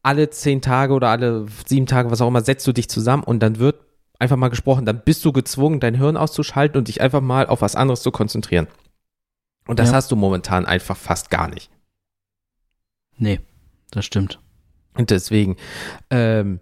alle 0.04 0.30
zehn 0.30 0.62
Tage 0.62 0.94
oder 0.94 1.10
alle 1.10 1.48
sieben 1.66 1.88
Tage, 1.88 2.12
was 2.12 2.22
auch 2.22 2.28
immer, 2.28 2.42
setzt 2.42 2.68
du 2.68 2.72
dich 2.72 2.90
zusammen 2.90 3.24
und 3.24 3.42
dann 3.42 3.58
wird 3.60 3.80
einfach 4.20 4.38
mal 4.38 4.50
gesprochen. 4.50 4.86
Dann 4.86 5.02
bist 5.04 5.26
du 5.26 5.32
gezwungen, 5.32 5.80
dein 5.80 5.96
Hirn 5.96 6.16
auszuschalten 6.16 6.78
und 6.78 6.88
dich 6.88 7.02
einfach 7.02 7.22
mal 7.22 7.48
auf 7.48 7.62
was 7.62 7.76
anderes 7.76 8.04
zu 8.04 8.12
konzentrieren. 8.12 8.68
Und 9.68 9.80
das 9.80 9.90
ja. 9.90 9.96
hast 9.96 10.12
du 10.12 10.16
momentan 10.16 10.66
einfach 10.66 10.98
fast 10.98 11.30
gar 11.30 11.48
nicht. 11.50 11.72
Nee, 13.18 13.40
das 13.90 14.06
stimmt. 14.06 14.40
Und 14.94 15.10
deswegen, 15.10 15.58
ähm, 16.10 16.60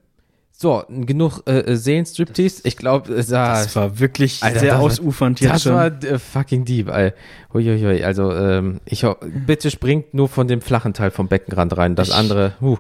so, 0.61 0.84
genug 0.90 1.44
äh, 1.48 1.60
äh 1.60 1.76
Seelenstriptease. 1.77 2.64
Ich 2.65 2.76
glaube, 2.76 3.15
das, 3.15 3.27
das 3.27 3.76
war 3.77 3.98
wirklich 3.98 4.44
Alter, 4.44 4.60
sehr 4.60 4.80
ausufernd 4.80 5.40
jetzt 5.40 5.53
Das 5.53 5.64
schon. 5.64 5.73
war 5.73 6.03
äh, 6.03 6.19
fucking 6.19 6.65
deep. 6.65 6.90
Ey. 6.90 7.14
Uiuiui. 7.53 8.03
Also, 8.03 8.34
ähm, 8.34 8.81
ich 8.84 9.06
bitte 9.48 9.72
springt 9.72 10.14
nur 10.14 10.27
von 10.27 10.49
dem 10.49 10.60
flachen 10.60 10.94
Teil 10.94 11.11
vom 11.11 11.30
Beckenrand 11.30 11.77
rein. 11.77 11.95
Das 11.95 12.10
ich, 12.10 12.14
andere, 12.14 12.56
huh. 12.60 12.77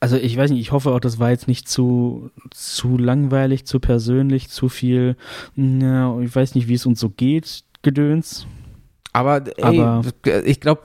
Also, 0.00 0.16
ich 0.16 0.36
weiß 0.36 0.50
nicht, 0.50 0.60
ich 0.60 0.72
hoffe 0.72 0.90
auch, 0.90 1.00
das 1.00 1.18
war 1.18 1.30
jetzt 1.30 1.48
nicht 1.48 1.66
zu, 1.66 2.30
zu 2.50 2.98
langweilig, 2.98 3.64
zu 3.64 3.80
persönlich, 3.80 4.50
zu 4.50 4.68
viel, 4.68 5.16
na, 5.54 6.20
ich 6.20 6.36
weiß 6.36 6.54
nicht, 6.54 6.68
wie 6.68 6.74
es 6.74 6.84
uns 6.84 7.00
so 7.00 7.08
geht, 7.08 7.64
Gedöns. 7.80 8.46
Aber, 9.14 9.42
ey, 9.56 9.80
Aber 9.80 10.02
ich 10.44 10.60
glaube, 10.60 10.82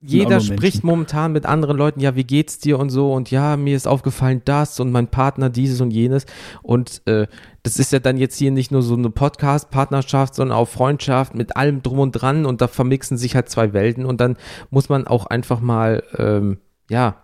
jeder 0.00 0.40
spricht 0.40 0.84
momentan 0.84 1.32
mit 1.32 1.44
anderen 1.44 1.76
Leuten, 1.76 1.98
ja, 2.00 2.14
wie 2.14 2.24
geht's 2.24 2.58
dir 2.58 2.78
und 2.78 2.90
so? 2.90 3.12
Und 3.12 3.32
ja, 3.32 3.56
mir 3.56 3.76
ist 3.76 3.88
aufgefallen 3.88 4.42
das 4.44 4.78
und 4.78 4.92
mein 4.92 5.08
Partner 5.08 5.50
dieses 5.50 5.80
und 5.80 5.90
jenes. 5.90 6.24
Und 6.62 7.02
äh, 7.06 7.26
das 7.64 7.78
ist 7.80 7.92
ja 7.92 7.98
dann 7.98 8.16
jetzt 8.16 8.36
hier 8.36 8.52
nicht 8.52 8.70
nur 8.70 8.82
so 8.82 8.94
eine 8.94 9.10
Podcast-Partnerschaft, 9.10 10.36
sondern 10.36 10.56
auch 10.56 10.68
Freundschaft 10.68 11.34
mit 11.34 11.56
allem 11.56 11.82
drum 11.82 11.98
und 11.98 12.12
dran. 12.12 12.46
Und 12.46 12.60
da 12.60 12.68
vermixen 12.68 13.16
sich 13.16 13.34
halt 13.34 13.48
zwei 13.48 13.72
Welten. 13.72 14.06
Und 14.06 14.20
dann 14.20 14.36
muss 14.70 14.88
man 14.88 15.08
auch 15.08 15.26
einfach 15.26 15.60
mal, 15.60 16.04
ähm, 16.16 16.58
ja, 16.88 17.16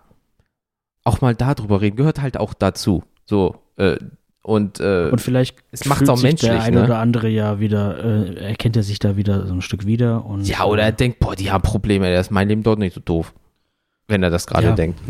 auch 1.04 1.20
mal 1.20 1.36
darüber 1.36 1.80
reden, 1.80 1.96
gehört 1.96 2.20
halt 2.20 2.38
auch 2.38 2.54
dazu, 2.54 3.04
so, 3.24 3.56
äh, 3.76 3.96
und, 4.46 4.78
äh, 4.78 5.08
und 5.10 5.22
vielleicht 5.22 5.56
es 5.70 5.86
macht 5.86 6.06
auch 6.10 6.20
menschlich. 6.20 6.50
Der 6.50 6.60
eine 6.60 6.80
ne? 6.80 6.84
oder 6.84 6.98
andere 6.98 7.30
ja 7.30 7.60
wieder, 7.60 8.04
äh, 8.04 8.34
erkennt 8.34 8.76
er 8.76 8.82
sich 8.82 8.98
da 8.98 9.16
wieder 9.16 9.46
so 9.46 9.54
ein 9.54 9.62
Stück 9.62 9.86
wieder. 9.86 10.26
Und, 10.26 10.46
ja, 10.46 10.64
oder 10.64 10.82
er 10.82 10.92
denkt, 10.92 11.18
boah, 11.18 11.34
die 11.34 11.50
haben 11.50 11.62
Probleme, 11.62 12.10
der 12.10 12.20
ist 12.20 12.30
mein 12.30 12.48
Leben 12.48 12.62
dort 12.62 12.78
nicht 12.78 12.92
so 12.92 13.00
doof. 13.00 13.32
Wenn 14.06 14.22
er 14.22 14.28
das 14.28 14.46
gerade 14.46 14.66
ja. 14.66 14.74
denkt. 14.74 15.00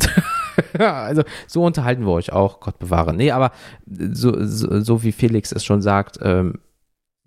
also 0.79 1.25
so 1.49 1.65
unterhalten 1.65 2.07
wir 2.07 2.13
euch 2.13 2.33
auch, 2.33 2.61
Gott 2.61 2.79
bewahre. 2.79 3.13
Nee, 3.13 3.33
aber 3.33 3.51
so, 3.87 4.37
so, 4.47 4.81
so 4.81 5.03
wie 5.03 5.11
Felix 5.11 5.51
es 5.51 5.65
schon 5.65 5.83
sagt, 5.83 6.21
ähm, 6.23 6.61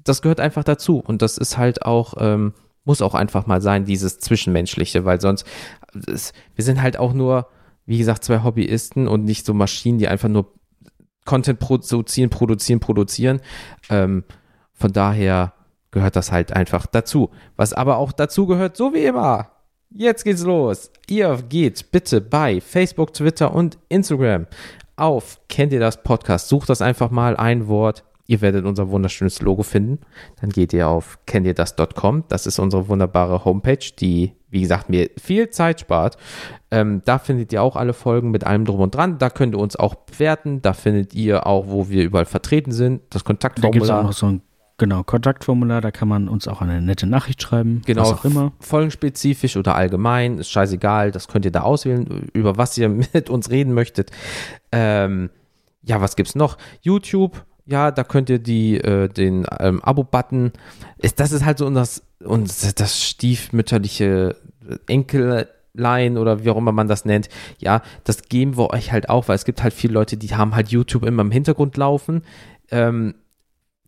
das 0.01 0.21
gehört 0.21 0.39
einfach 0.39 0.63
dazu. 0.63 0.99
Und 0.99 1.21
das 1.21 1.37
ist 1.37 1.57
halt 1.57 1.81
auch, 1.81 2.13
ähm, 2.19 2.53
muss 2.85 3.01
auch 3.01 3.15
einfach 3.15 3.47
mal 3.47 3.61
sein, 3.61 3.83
dieses 3.83 4.19
Zwischenmenschliche, 4.19 5.03
weil 5.03 5.19
sonst, 5.19 5.45
es, 6.07 6.31
wir 6.55 6.63
sind 6.63 6.81
halt 6.81 6.97
auch 6.97 7.11
nur, 7.11 7.47
wie 7.85 7.97
gesagt, 7.97 8.23
zwei 8.23 8.43
Hobbyisten 8.43 9.09
und 9.09 9.25
nicht 9.25 9.45
so 9.45 9.53
Maschinen, 9.53 9.97
die 9.97 10.07
einfach 10.07 10.29
nur 10.29 10.53
Content 11.27 11.59
produzieren, 11.59 12.31
produzieren, 12.31 12.79
produzieren. 12.79 13.41
Ähm, 13.91 14.23
von 14.73 14.91
daher 14.91 15.53
gehört 15.91 16.15
das 16.15 16.31
halt 16.31 16.53
einfach 16.53 16.87
dazu. 16.87 17.29
Was 17.55 17.73
aber 17.73 17.97
auch 17.97 18.11
dazu 18.11 18.47
gehört, 18.47 18.75
so 18.75 18.95
wie 18.95 19.05
immer. 19.05 19.51
Jetzt 19.91 20.23
geht's 20.23 20.43
los. 20.43 20.91
Ihr 21.07 21.37
geht 21.47 21.91
bitte 21.91 22.19
bei 22.19 22.59
Facebook, 22.59 23.13
Twitter 23.13 23.53
und 23.53 23.77
Instagram 23.89 24.47
auf 24.97 25.39
Kennt 25.47 25.71
ihr 25.71 25.79
das 25.79 26.03
Podcast? 26.03 26.49
Sucht 26.49 26.69
das 26.69 26.81
einfach 26.81 27.11
mal 27.11 27.37
ein 27.37 27.67
Wort 27.67 28.03
Ihr 28.27 28.41
werdet 28.41 28.65
unser 28.65 28.89
wunderschönes 28.89 29.41
Logo 29.41 29.63
finden. 29.63 29.99
Dann 30.41 30.49
geht 30.49 30.73
ihr 30.73 30.87
auf 30.87 31.19
kennt 31.25 31.47
ihr 31.47 31.53
das.com. 31.53 32.25
Das 32.27 32.45
ist 32.45 32.59
unsere 32.59 32.89
wunderbare 32.89 33.45
Homepage, 33.45 33.91
die, 33.99 34.33
wie 34.49 34.61
gesagt, 34.61 34.89
mir 34.89 35.09
viel 35.17 35.49
Zeit 35.49 35.79
spart. 35.79 36.17
Ähm, 36.69 37.01
da 37.05 37.19
findet 37.19 37.53
ihr 37.53 37.63
auch 37.63 37.77
alle 37.77 37.93
Folgen 37.93 38.29
mit 38.31 38.43
allem 38.43 38.65
drum 38.65 38.81
und 38.81 38.93
dran. 38.93 39.17
Da 39.17 39.29
könnt 39.29 39.55
ihr 39.55 39.59
uns 39.59 39.77
auch 39.77 39.95
bewerten. 39.95 40.61
Da 40.61 40.73
findet 40.73 41.13
ihr 41.13 41.47
auch, 41.47 41.67
wo 41.67 41.89
wir 41.89 42.03
überall 42.03 42.25
vertreten 42.25 42.71
sind, 42.71 43.01
das 43.09 43.23
Kontaktformular. 43.23 43.87
Da 43.87 44.01
gibt 44.01 44.11
es 44.11 44.17
auch 44.17 44.19
so 44.19 44.27
ein 44.27 44.41
Genau, 44.79 45.01
Kontaktformular, 45.01 45.81
da 45.81 45.89
kann 45.89 46.07
man 46.07 46.29
uns 46.29 46.47
auch 46.47 46.61
eine 46.61 46.79
nette 46.81 47.07
Nachricht 47.07 47.41
schreiben. 47.41 47.81
Genau, 47.87 48.03
was 48.03 48.11
auch 48.11 48.25
immer. 48.25 48.51
Folgenspezifisch 48.59 49.57
oder 49.57 49.73
allgemein, 49.73 50.37
ist 50.37 50.51
scheißegal, 50.51 51.09
das 51.09 51.27
könnt 51.27 51.45
ihr 51.45 51.51
da 51.51 51.61
auswählen, 51.61 52.29
über 52.33 52.57
was 52.57 52.77
ihr 52.77 52.87
mit 53.13 53.31
uns 53.31 53.49
reden 53.49 53.73
möchtet. 53.73 54.11
Ähm, 54.71 55.31
ja, 55.81 55.99
was 55.99 56.15
gibt's 56.15 56.35
noch? 56.35 56.59
YouTube, 56.81 57.43
ja, 57.67 57.91
da 57.91 58.03
könnt 58.03 58.29
ihr 58.29 58.39
die, 58.39 58.77
äh, 58.77 59.09
den 59.09 59.45
ähm, 59.59 59.83
Abo-Button, 59.83 60.51
ist, 60.97 61.19
das 61.19 61.31
ist 61.31 61.45
halt 61.45 61.57
so 61.57 61.69
das, 61.69 62.01
und 62.23 62.79
das 62.79 63.03
stiefmütterliche 63.03 64.35
Enkellein 64.87 66.17
oder 66.17 66.43
wie 66.43 66.49
auch 66.49 66.57
immer 66.57 66.71
man 66.71 66.87
das 66.87 67.05
nennt, 67.05 67.29
ja, 67.59 67.81
das 68.03 68.23
geben 68.23 68.57
wir 68.57 68.71
euch 68.71 68.91
halt 68.91 69.09
auch, 69.09 69.27
weil 69.27 69.35
es 69.35 69.45
gibt 69.45 69.63
halt 69.63 69.73
viele 69.73 69.93
Leute, 69.93 70.17
die 70.17 70.35
haben 70.35 70.55
halt 70.55 70.69
YouTube 70.69 71.05
immer 71.05 71.21
im 71.21 71.31
Hintergrund 71.31 71.77
laufen. 71.77 72.23
Ähm, 72.71 73.15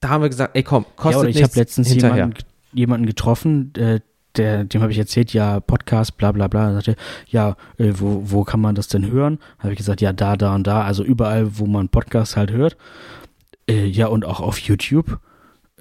da 0.02 0.10
haben 0.10 0.22
wir 0.22 0.30
gesagt, 0.30 0.56
ey 0.56 0.64
komm, 0.64 0.86
kostet 0.96 1.24
ja, 1.24 1.30
ich 1.30 1.44
habe 1.44 1.54
letztens 1.56 1.94
jemanden, 1.94 2.34
jemanden 2.74 3.06
getroffen, 3.06 3.74
äh, 3.76 4.00
der, 4.36 4.64
dem 4.64 4.82
habe 4.82 4.92
ich 4.92 4.98
erzählt, 4.98 5.34
ja, 5.34 5.60
Podcast, 5.60 6.18
bla 6.18 6.32
bla 6.32 6.48
bla. 6.48 6.70
Er 6.70 6.74
sagte, 6.76 6.96
ja, 7.28 7.56
äh, 7.78 7.94
wo, 7.96 8.22
wo 8.26 8.44
kann 8.44 8.62
man 8.62 8.76
das 8.76 8.88
denn 8.88 9.10
hören? 9.10 9.40
Habe 9.58 9.74
ich 9.74 9.78
gesagt, 9.78 10.02
ja, 10.02 10.14
da, 10.14 10.38
da 10.38 10.54
und 10.56 10.68
da, 10.68 10.84
also 10.84 11.04
überall, 11.04 11.58
wo 11.58 11.66
man 11.66 11.90
Podcast 11.90 12.38
halt 12.38 12.52
hört. 12.52 12.78
Äh, 13.70 13.86
ja, 13.86 14.08
und 14.08 14.26
auch 14.26 14.40
auf 14.40 14.60
YouTube. 14.60 15.20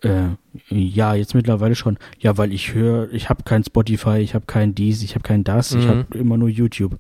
Äh, 0.03 0.29
ja, 0.69 1.15
jetzt 1.15 1.35
mittlerweile 1.35 1.75
schon. 1.75 1.99
Ja, 2.21 2.37
weil 2.39 2.53
ich 2.53 2.75
höre, 2.75 3.13
ich 3.13 3.29
habe 3.29 3.43
kein 3.43 3.65
Spotify, 3.65 4.19
ich 4.19 4.35
habe 4.35 4.45
kein 4.47 4.75
dies, 4.75 5.03
ich 5.03 5.15
habe 5.15 5.23
kein 5.23 5.43
das, 5.43 5.75
mhm. 5.75 5.81
ich 5.81 5.89
habe 5.89 6.19
immer 6.19 6.37
nur 6.37 6.49
YouTube. 6.49 6.99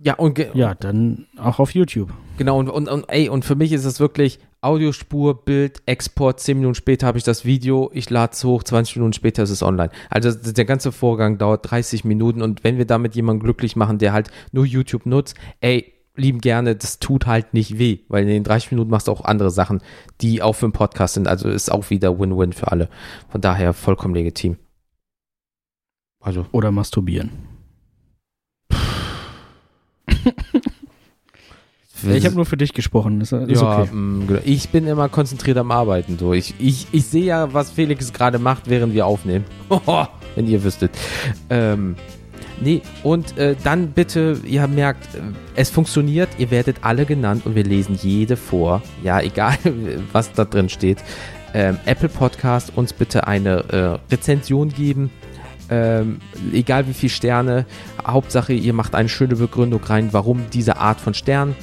Ja, 0.00 0.14
und 0.14 0.38
ja, 0.54 0.74
dann 0.74 1.26
auch 1.36 1.58
auf 1.58 1.74
YouTube. 1.74 2.10
Genau, 2.36 2.58
und, 2.58 2.68
und, 2.68 2.88
und 2.88 3.04
ey, 3.08 3.28
und 3.28 3.44
für 3.44 3.56
mich 3.56 3.72
ist 3.72 3.84
es 3.84 3.98
wirklich 3.98 4.38
Audiospur, 4.60 5.44
Bild, 5.44 5.82
Export, 5.86 6.38
10 6.38 6.58
Minuten 6.58 6.76
später 6.76 7.08
habe 7.08 7.18
ich 7.18 7.24
das 7.24 7.44
Video, 7.44 7.90
ich 7.92 8.08
lade 8.08 8.32
es 8.32 8.44
hoch, 8.44 8.62
20 8.62 8.96
Minuten 8.96 9.12
später 9.12 9.42
ist 9.42 9.50
es 9.50 9.62
online. 9.62 9.90
Also 10.08 10.30
der 10.32 10.64
ganze 10.64 10.92
Vorgang 10.92 11.38
dauert 11.38 11.68
30 11.68 12.04
Minuten 12.04 12.42
und 12.42 12.62
wenn 12.62 12.78
wir 12.78 12.84
damit 12.84 13.16
jemanden 13.16 13.42
glücklich 13.42 13.74
machen, 13.74 13.98
der 13.98 14.12
halt 14.12 14.30
nur 14.52 14.64
YouTube 14.64 15.04
nutzt, 15.04 15.36
ey, 15.60 15.92
lieben 16.18 16.40
gerne, 16.40 16.76
das 16.76 16.98
tut 16.98 17.26
halt 17.26 17.54
nicht 17.54 17.78
weh, 17.78 18.00
weil 18.08 18.22
in 18.22 18.28
den 18.28 18.44
30 18.44 18.72
Minuten 18.72 18.90
machst 18.90 19.08
du 19.08 19.12
auch 19.12 19.24
andere 19.24 19.50
Sachen, 19.50 19.80
die 20.20 20.42
auch 20.42 20.54
für 20.54 20.66
einen 20.66 20.72
Podcast 20.72 21.14
sind. 21.14 21.28
Also 21.28 21.48
ist 21.48 21.70
auch 21.70 21.90
wieder 21.90 22.18
Win-Win 22.18 22.52
für 22.52 22.70
alle. 22.70 22.88
Von 23.28 23.40
daher 23.40 23.72
vollkommen 23.72 24.14
legitim. 24.14 24.56
Also. 26.20 26.46
Oder 26.52 26.70
masturbieren. 26.72 27.30
ich 32.02 32.24
habe 32.24 32.34
nur 32.34 32.46
für 32.46 32.56
dich 32.56 32.72
gesprochen. 32.72 33.20
Ist, 33.20 33.32
ist 33.32 33.60
ja, 33.60 33.82
okay. 33.82 33.90
mh, 33.92 34.24
mm, 34.24 34.26
genau. 34.26 34.40
ich 34.44 34.68
bin 34.70 34.86
immer 34.86 35.08
konzentriert 35.08 35.56
am 35.58 35.70
Arbeiten. 35.70 36.18
So. 36.18 36.32
Ich, 36.32 36.54
ich, 36.58 36.86
ich 36.92 37.06
sehe 37.06 37.24
ja, 37.24 37.54
was 37.54 37.70
Felix 37.70 38.12
gerade 38.12 38.38
macht, 38.38 38.68
während 38.68 38.94
wir 38.94 39.06
aufnehmen. 39.06 39.44
Wenn 40.34 40.46
ihr 40.46 40.62
wüsstet. 40.62 40.90
Ähm, 41.50 41.96
Nee, 42.60 42.82
und 43.04 43.38
äh, 43.38 43.54
dann 43.62 43.92
bitte, 43.92 44.40
ihr 44.44 44.66
merkt, 44.66 45.14
äh, 45.14 45.20
es 45.54 45.70
funktioniert, 45.70 46.28
ihr 46.38 46.50
werdet 46.50 46.78
alle 46.82 47.06
genannt 47.06 47.46
und 47.46 47.54
wir 47.54 47.64
lesen 47.64 47.96
jede 48.00 48.36
vor. 48.36 48.82
Ja, 49.02 49.20
egal, 49.22 49.56
was 50.12 50.32
da 50.32 50.44
drin 50.44 50.68
steht. 50.68 50.98
Ähm, 51.54 51.78
Apple 51.86 52.08
Podcast 52.08 52.72
uns 52.76 52.92
bitte 52.92 53.26
eine 53.26 54.00
äh, 54.10 54.12
Rezension 54.12 54.70
geben. 54.70 55.10
Ähm, 55.70 56.20
egal 56.52 56.88
wie 56.88 56.94
viele 56.94 57.10
Sterne. 57.10 57.66
Hauptsache, 58.06 58.52
ihr 58.52 58.72
macht 58.72 58.94
eine 58.94 59.08
schöne 59.08 59.36
Begründung 59.36 59.82
rein, 59.84 60.08
warum 60.12 60.46
diese 60.52 60.78
Art 60.78 61.00
von 61.00 61.14
Stern. 61.14 61.54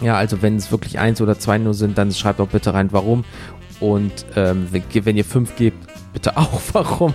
Ja, 0.00 0.16
also 0.16 0.42
wenn 0.42 0.56
es 0.56 0.70
wirklich 0.70 0.98
eins 0.98 1.20
oder 1.20 1.38
zwei 1.38 1.58
nur 1.58 1.74
sind, 1.74 1.98
dann 1.98 2.12
schreibt 2.12 2.40
auch 2.40 2.48
bitte 2.48 2.74
rein, 2.74 2.88
warum. 2.92 3.24
Und 3.80 4.26
ähm, 4.36 4.68
wenn, 4.70 4.82
wenn 5.04 5.16
ihr 5.16 5.24
fünf 5.24 5.56
gebt, 5.56 5.86
bitte 6.18 6.36
auch 6.36 6.60
warum. 6.72 7.14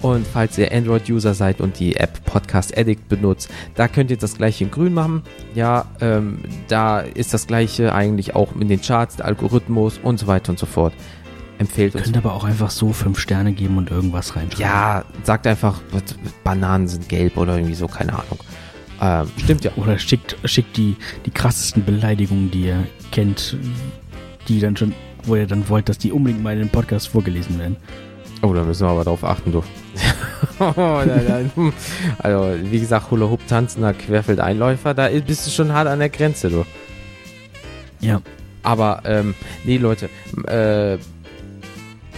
Und 0.00 0.26
falls 0.26 0.56
ihr 0.56 0.72
Android-User 0.72 1.34
seid 1.34 1.60
und 1.60 1.78
die 1.78 1.96
App 1.96 2.24
Podcast 2.24 2.76
Addict 2.76 3.08
benutzt, 3.08 3.50
da 3.74 3.88
könnt 3.88 4.10
ihr 4.10 4.16
das 4.16 4.38
gleiche 4.38 4.64
in 4.64 4.70
grün 4.70 4.94
machen. 4.94 5.22
Ja, 5.54 5.84
ähm, 6.00 6.38
da 6.68 7.00
ist 7.00 7.34
das 7.34 7.46
gleiche 7.46 7.94
eigentlich 7.94 8.34
auch 8.34 8.56
in 8.58 8.68
den 8.68 8.80
Charts, 8.80 9.16
der 9.16 9.26
Algorithmus 9.26 10.00
und 10.02 10.18
so 10.18 10.26
weiter 10.26 10.50
und 10.50 10.58
so 10.58 10.64
fort. 10.64 10.94
Empfehlt 11.58 11.94
uns. 11.94 12.04
Könnt 12.04 12.16
aber 12.16 12.32
auch 12.32 12.44
einfach 12.44 12.70
so 12.70 12.92
fünf 12.92 13.18
Sterne 13.18 13.52
geben 13.52 13.76
und 13.76 13.90
irgendwas 13.90 14.34
reinschreiben. 14.34 14.62
Ja, 14.62 15.04
sagt 15.24 15.46
einfach, 15.46 15.80
Bananen 16.44 16.88
sind 16.88 17.08
gelb 17.08 17.36
oder 17.36 17.56
irgendwie 17.56 17.74
so, 17.74 17.86
keine 17.86 18.12
Ahnung. 18.12 18.38
Ähm, 19.00 19.28
stimmt 19.42 19.64
ja. 19.64 19.72
Oder 19.76 19.98
schickt, 19.98 20.36
schickt 20.44 20.76
die, 20.76 20.96
die 21.26 21.30
krassesten 21.30 21.84
Beleidigungen, 21.84 22.50
die 22.50 22.66
ihr 22.66 22.86
kennt, 23.10 23.56
die 24.48 24.60
dann 24.60 24.76
schon, 24.76 24.94
wo 25.24 25.36
ihr 25.36 25.46
dann 25.46 25.68
wollt, 25.68 25.88
dass 25.88 25.98
die 25.98 26.12
unbedingt 26.12 26.42
mal 26.42 26.54
in 26.54 26.60
den 26.60 26.70
Podcast 26.70 27.08
vorgelesen 27.08 27.58
werden. 27.58 27.76
Oh, 28.42 28.52
da 28.52 28.62
müssen 28.62 28.86
wir 28.86 28.90
aber 28.90 29.04
drauf 29.04 29.24
achten, 29.24 29.50
du. 29.52 29.64
also, 32.18 32.52
wie 32.62 32.80
gesagt, 32.80 33.10
Hula 33.10 33.28
Hoop 33.28 33.46
tanzender 33.48 33.92
Querfeldeinläufer, 33.92 34.94
da 34.94 35.08
bist 35.08 35.46
du 35.46 35.50
schon 35.50 35.72
hart 35.72 35.88
an 35.88 35.98
der 35.98 36.08
Grenze, 36.08 36.48
du. 36.48 36.64
Ja. 38.00 38.22
Aber, 38.62 39.02
ähm, 39.04 39.34
nee, 39.64 39.76
Leute, 39.76 40.08
äh, 40.46 40.98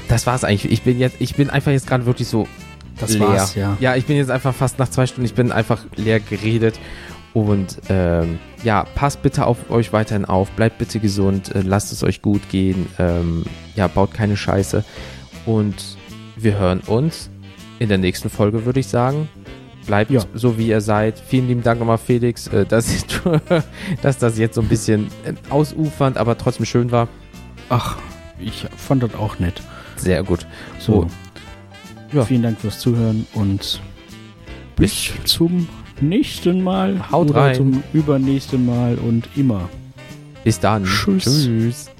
das 0.09 0.27
war's 0.27 0.45
eigentlich. 0.45 0.71
Ich 0.71 0.83
bin 0.83 0.99
jetzt, 0.99 1.17
ich 1.21 1.37
bin 1.37 1.49
einfach 1.49 1.73
jetzt 1.73 1.87
gerade 1.87 2.05
wirklich 2.05 2.29
so 2.29 2.47
das 2.99 3.15
leer. 3.15 3.29
War's, 3.29 3.55
ja. 3.55 3.77
ja, 3.81 3.97
ich 3.97 4.05
bin 4.07 4.17
jetzt 4.17 4.31
einfach 4.31 4.55
fast 4.55 4.79
nach 4.79 4.89
zwei 4.89 5.07
Stunden, 5.07 5.25
ich 5.25 5.35
bin 5.35 5.53
einfach 5.53 5.85
leer 5.97 6.21
geredet. 6.21 6.79
Und 7.33 7.81
ähm, 7.89 8.41
ja, 8.65 8.85
passt 8.97 9.23
bitte 9.23 9.47
auf 9.47 9.71
euch 9.71 9.93
weiterhin 9.93 10.25
auf, 10.25 10.51
bleibt 10.51 10.79
bitte 10.79 10.99
gesund, 10.99 11.55
äh, 11.55 11.61
lasst 11.61 11.93
es 11.93 12.03
euch 12.03 12.23
gut 12.23 12.49
gehen, 12.49 12.89
ähm, 12.99 13.45
ja, 13.77 13.87
baut 13.87 14.13
keine 14.13 14.37
Scheiße. 14.37 14.85
Und 15.47 15.97
wir 16.43 16.59
hören 16.59 16.81
uns 16.81 17.31
in 17.79 17.89
der 17.89 17.99
nächsten 17.99 18.31
Folge, 18.31 18.65
würde 18.65 18.81
ich 18.81 18.89
sagen. 18.89 19.29
Bleibt 19.87 20.11
ja. 20.11 20.21
so, 20.35 20.59
wie 20.59 20.69
ihr 20.69 20.81
seid. 20.81 21.19
Vielen 21.19 21.49
lieben 21.49 21.63
Dank 21.63 21.81
nochmal, 21.81 21.99
Felix, 21.99 22.47
äh, 22.49 22.67
dass, 22.69 23.05
dass 24.03 24.19
das 24.19 24.39
jetzt 24.39 24.55
so 24.55 24.61
ein 24.61 24.69
bisschen 24.69 25.09
äh, 25.25 25.33
ausufernd, 25.49 26.19
aber 26.19 26.37
trotzdem 26.37 26.67
schön 26.67 26.91
war. 26.91 27.09
Ach, 27.69 27.97
ich 28.39 28.67
fand 28.77 29.03
das 29.03 29.15
auch 29.15 29.39
nett. 29.39 29.63
Sehr 29.97 30.23
gut. 30.23 30.47
So. 30.79 31.05
Oh. 31.05 31.07
Ja. 32.13 32.25
Vielen 32.25 32.43
Dank 32.43 32.61
fürs 32.61 32.79
Zuhören 32.81 33.27
und 33.35 33.81
bis 34.77 35.13
zum 35.25 35.69
nächsten 36.01 36.63
Mal. 36.63 37.11
Haut 37.11 37.35
rein. 37.35 37.55
Zum 37.55 37.83
übernächsten 37.93 38.67
Mal 38.67 38.97
und 38.97 39.29
immer. 39.37 39.69
Bis 40.43 40.59
dann. 40.59 40.85
Tschüss. 40.85 41.45
Tschüss. 41.45 41.91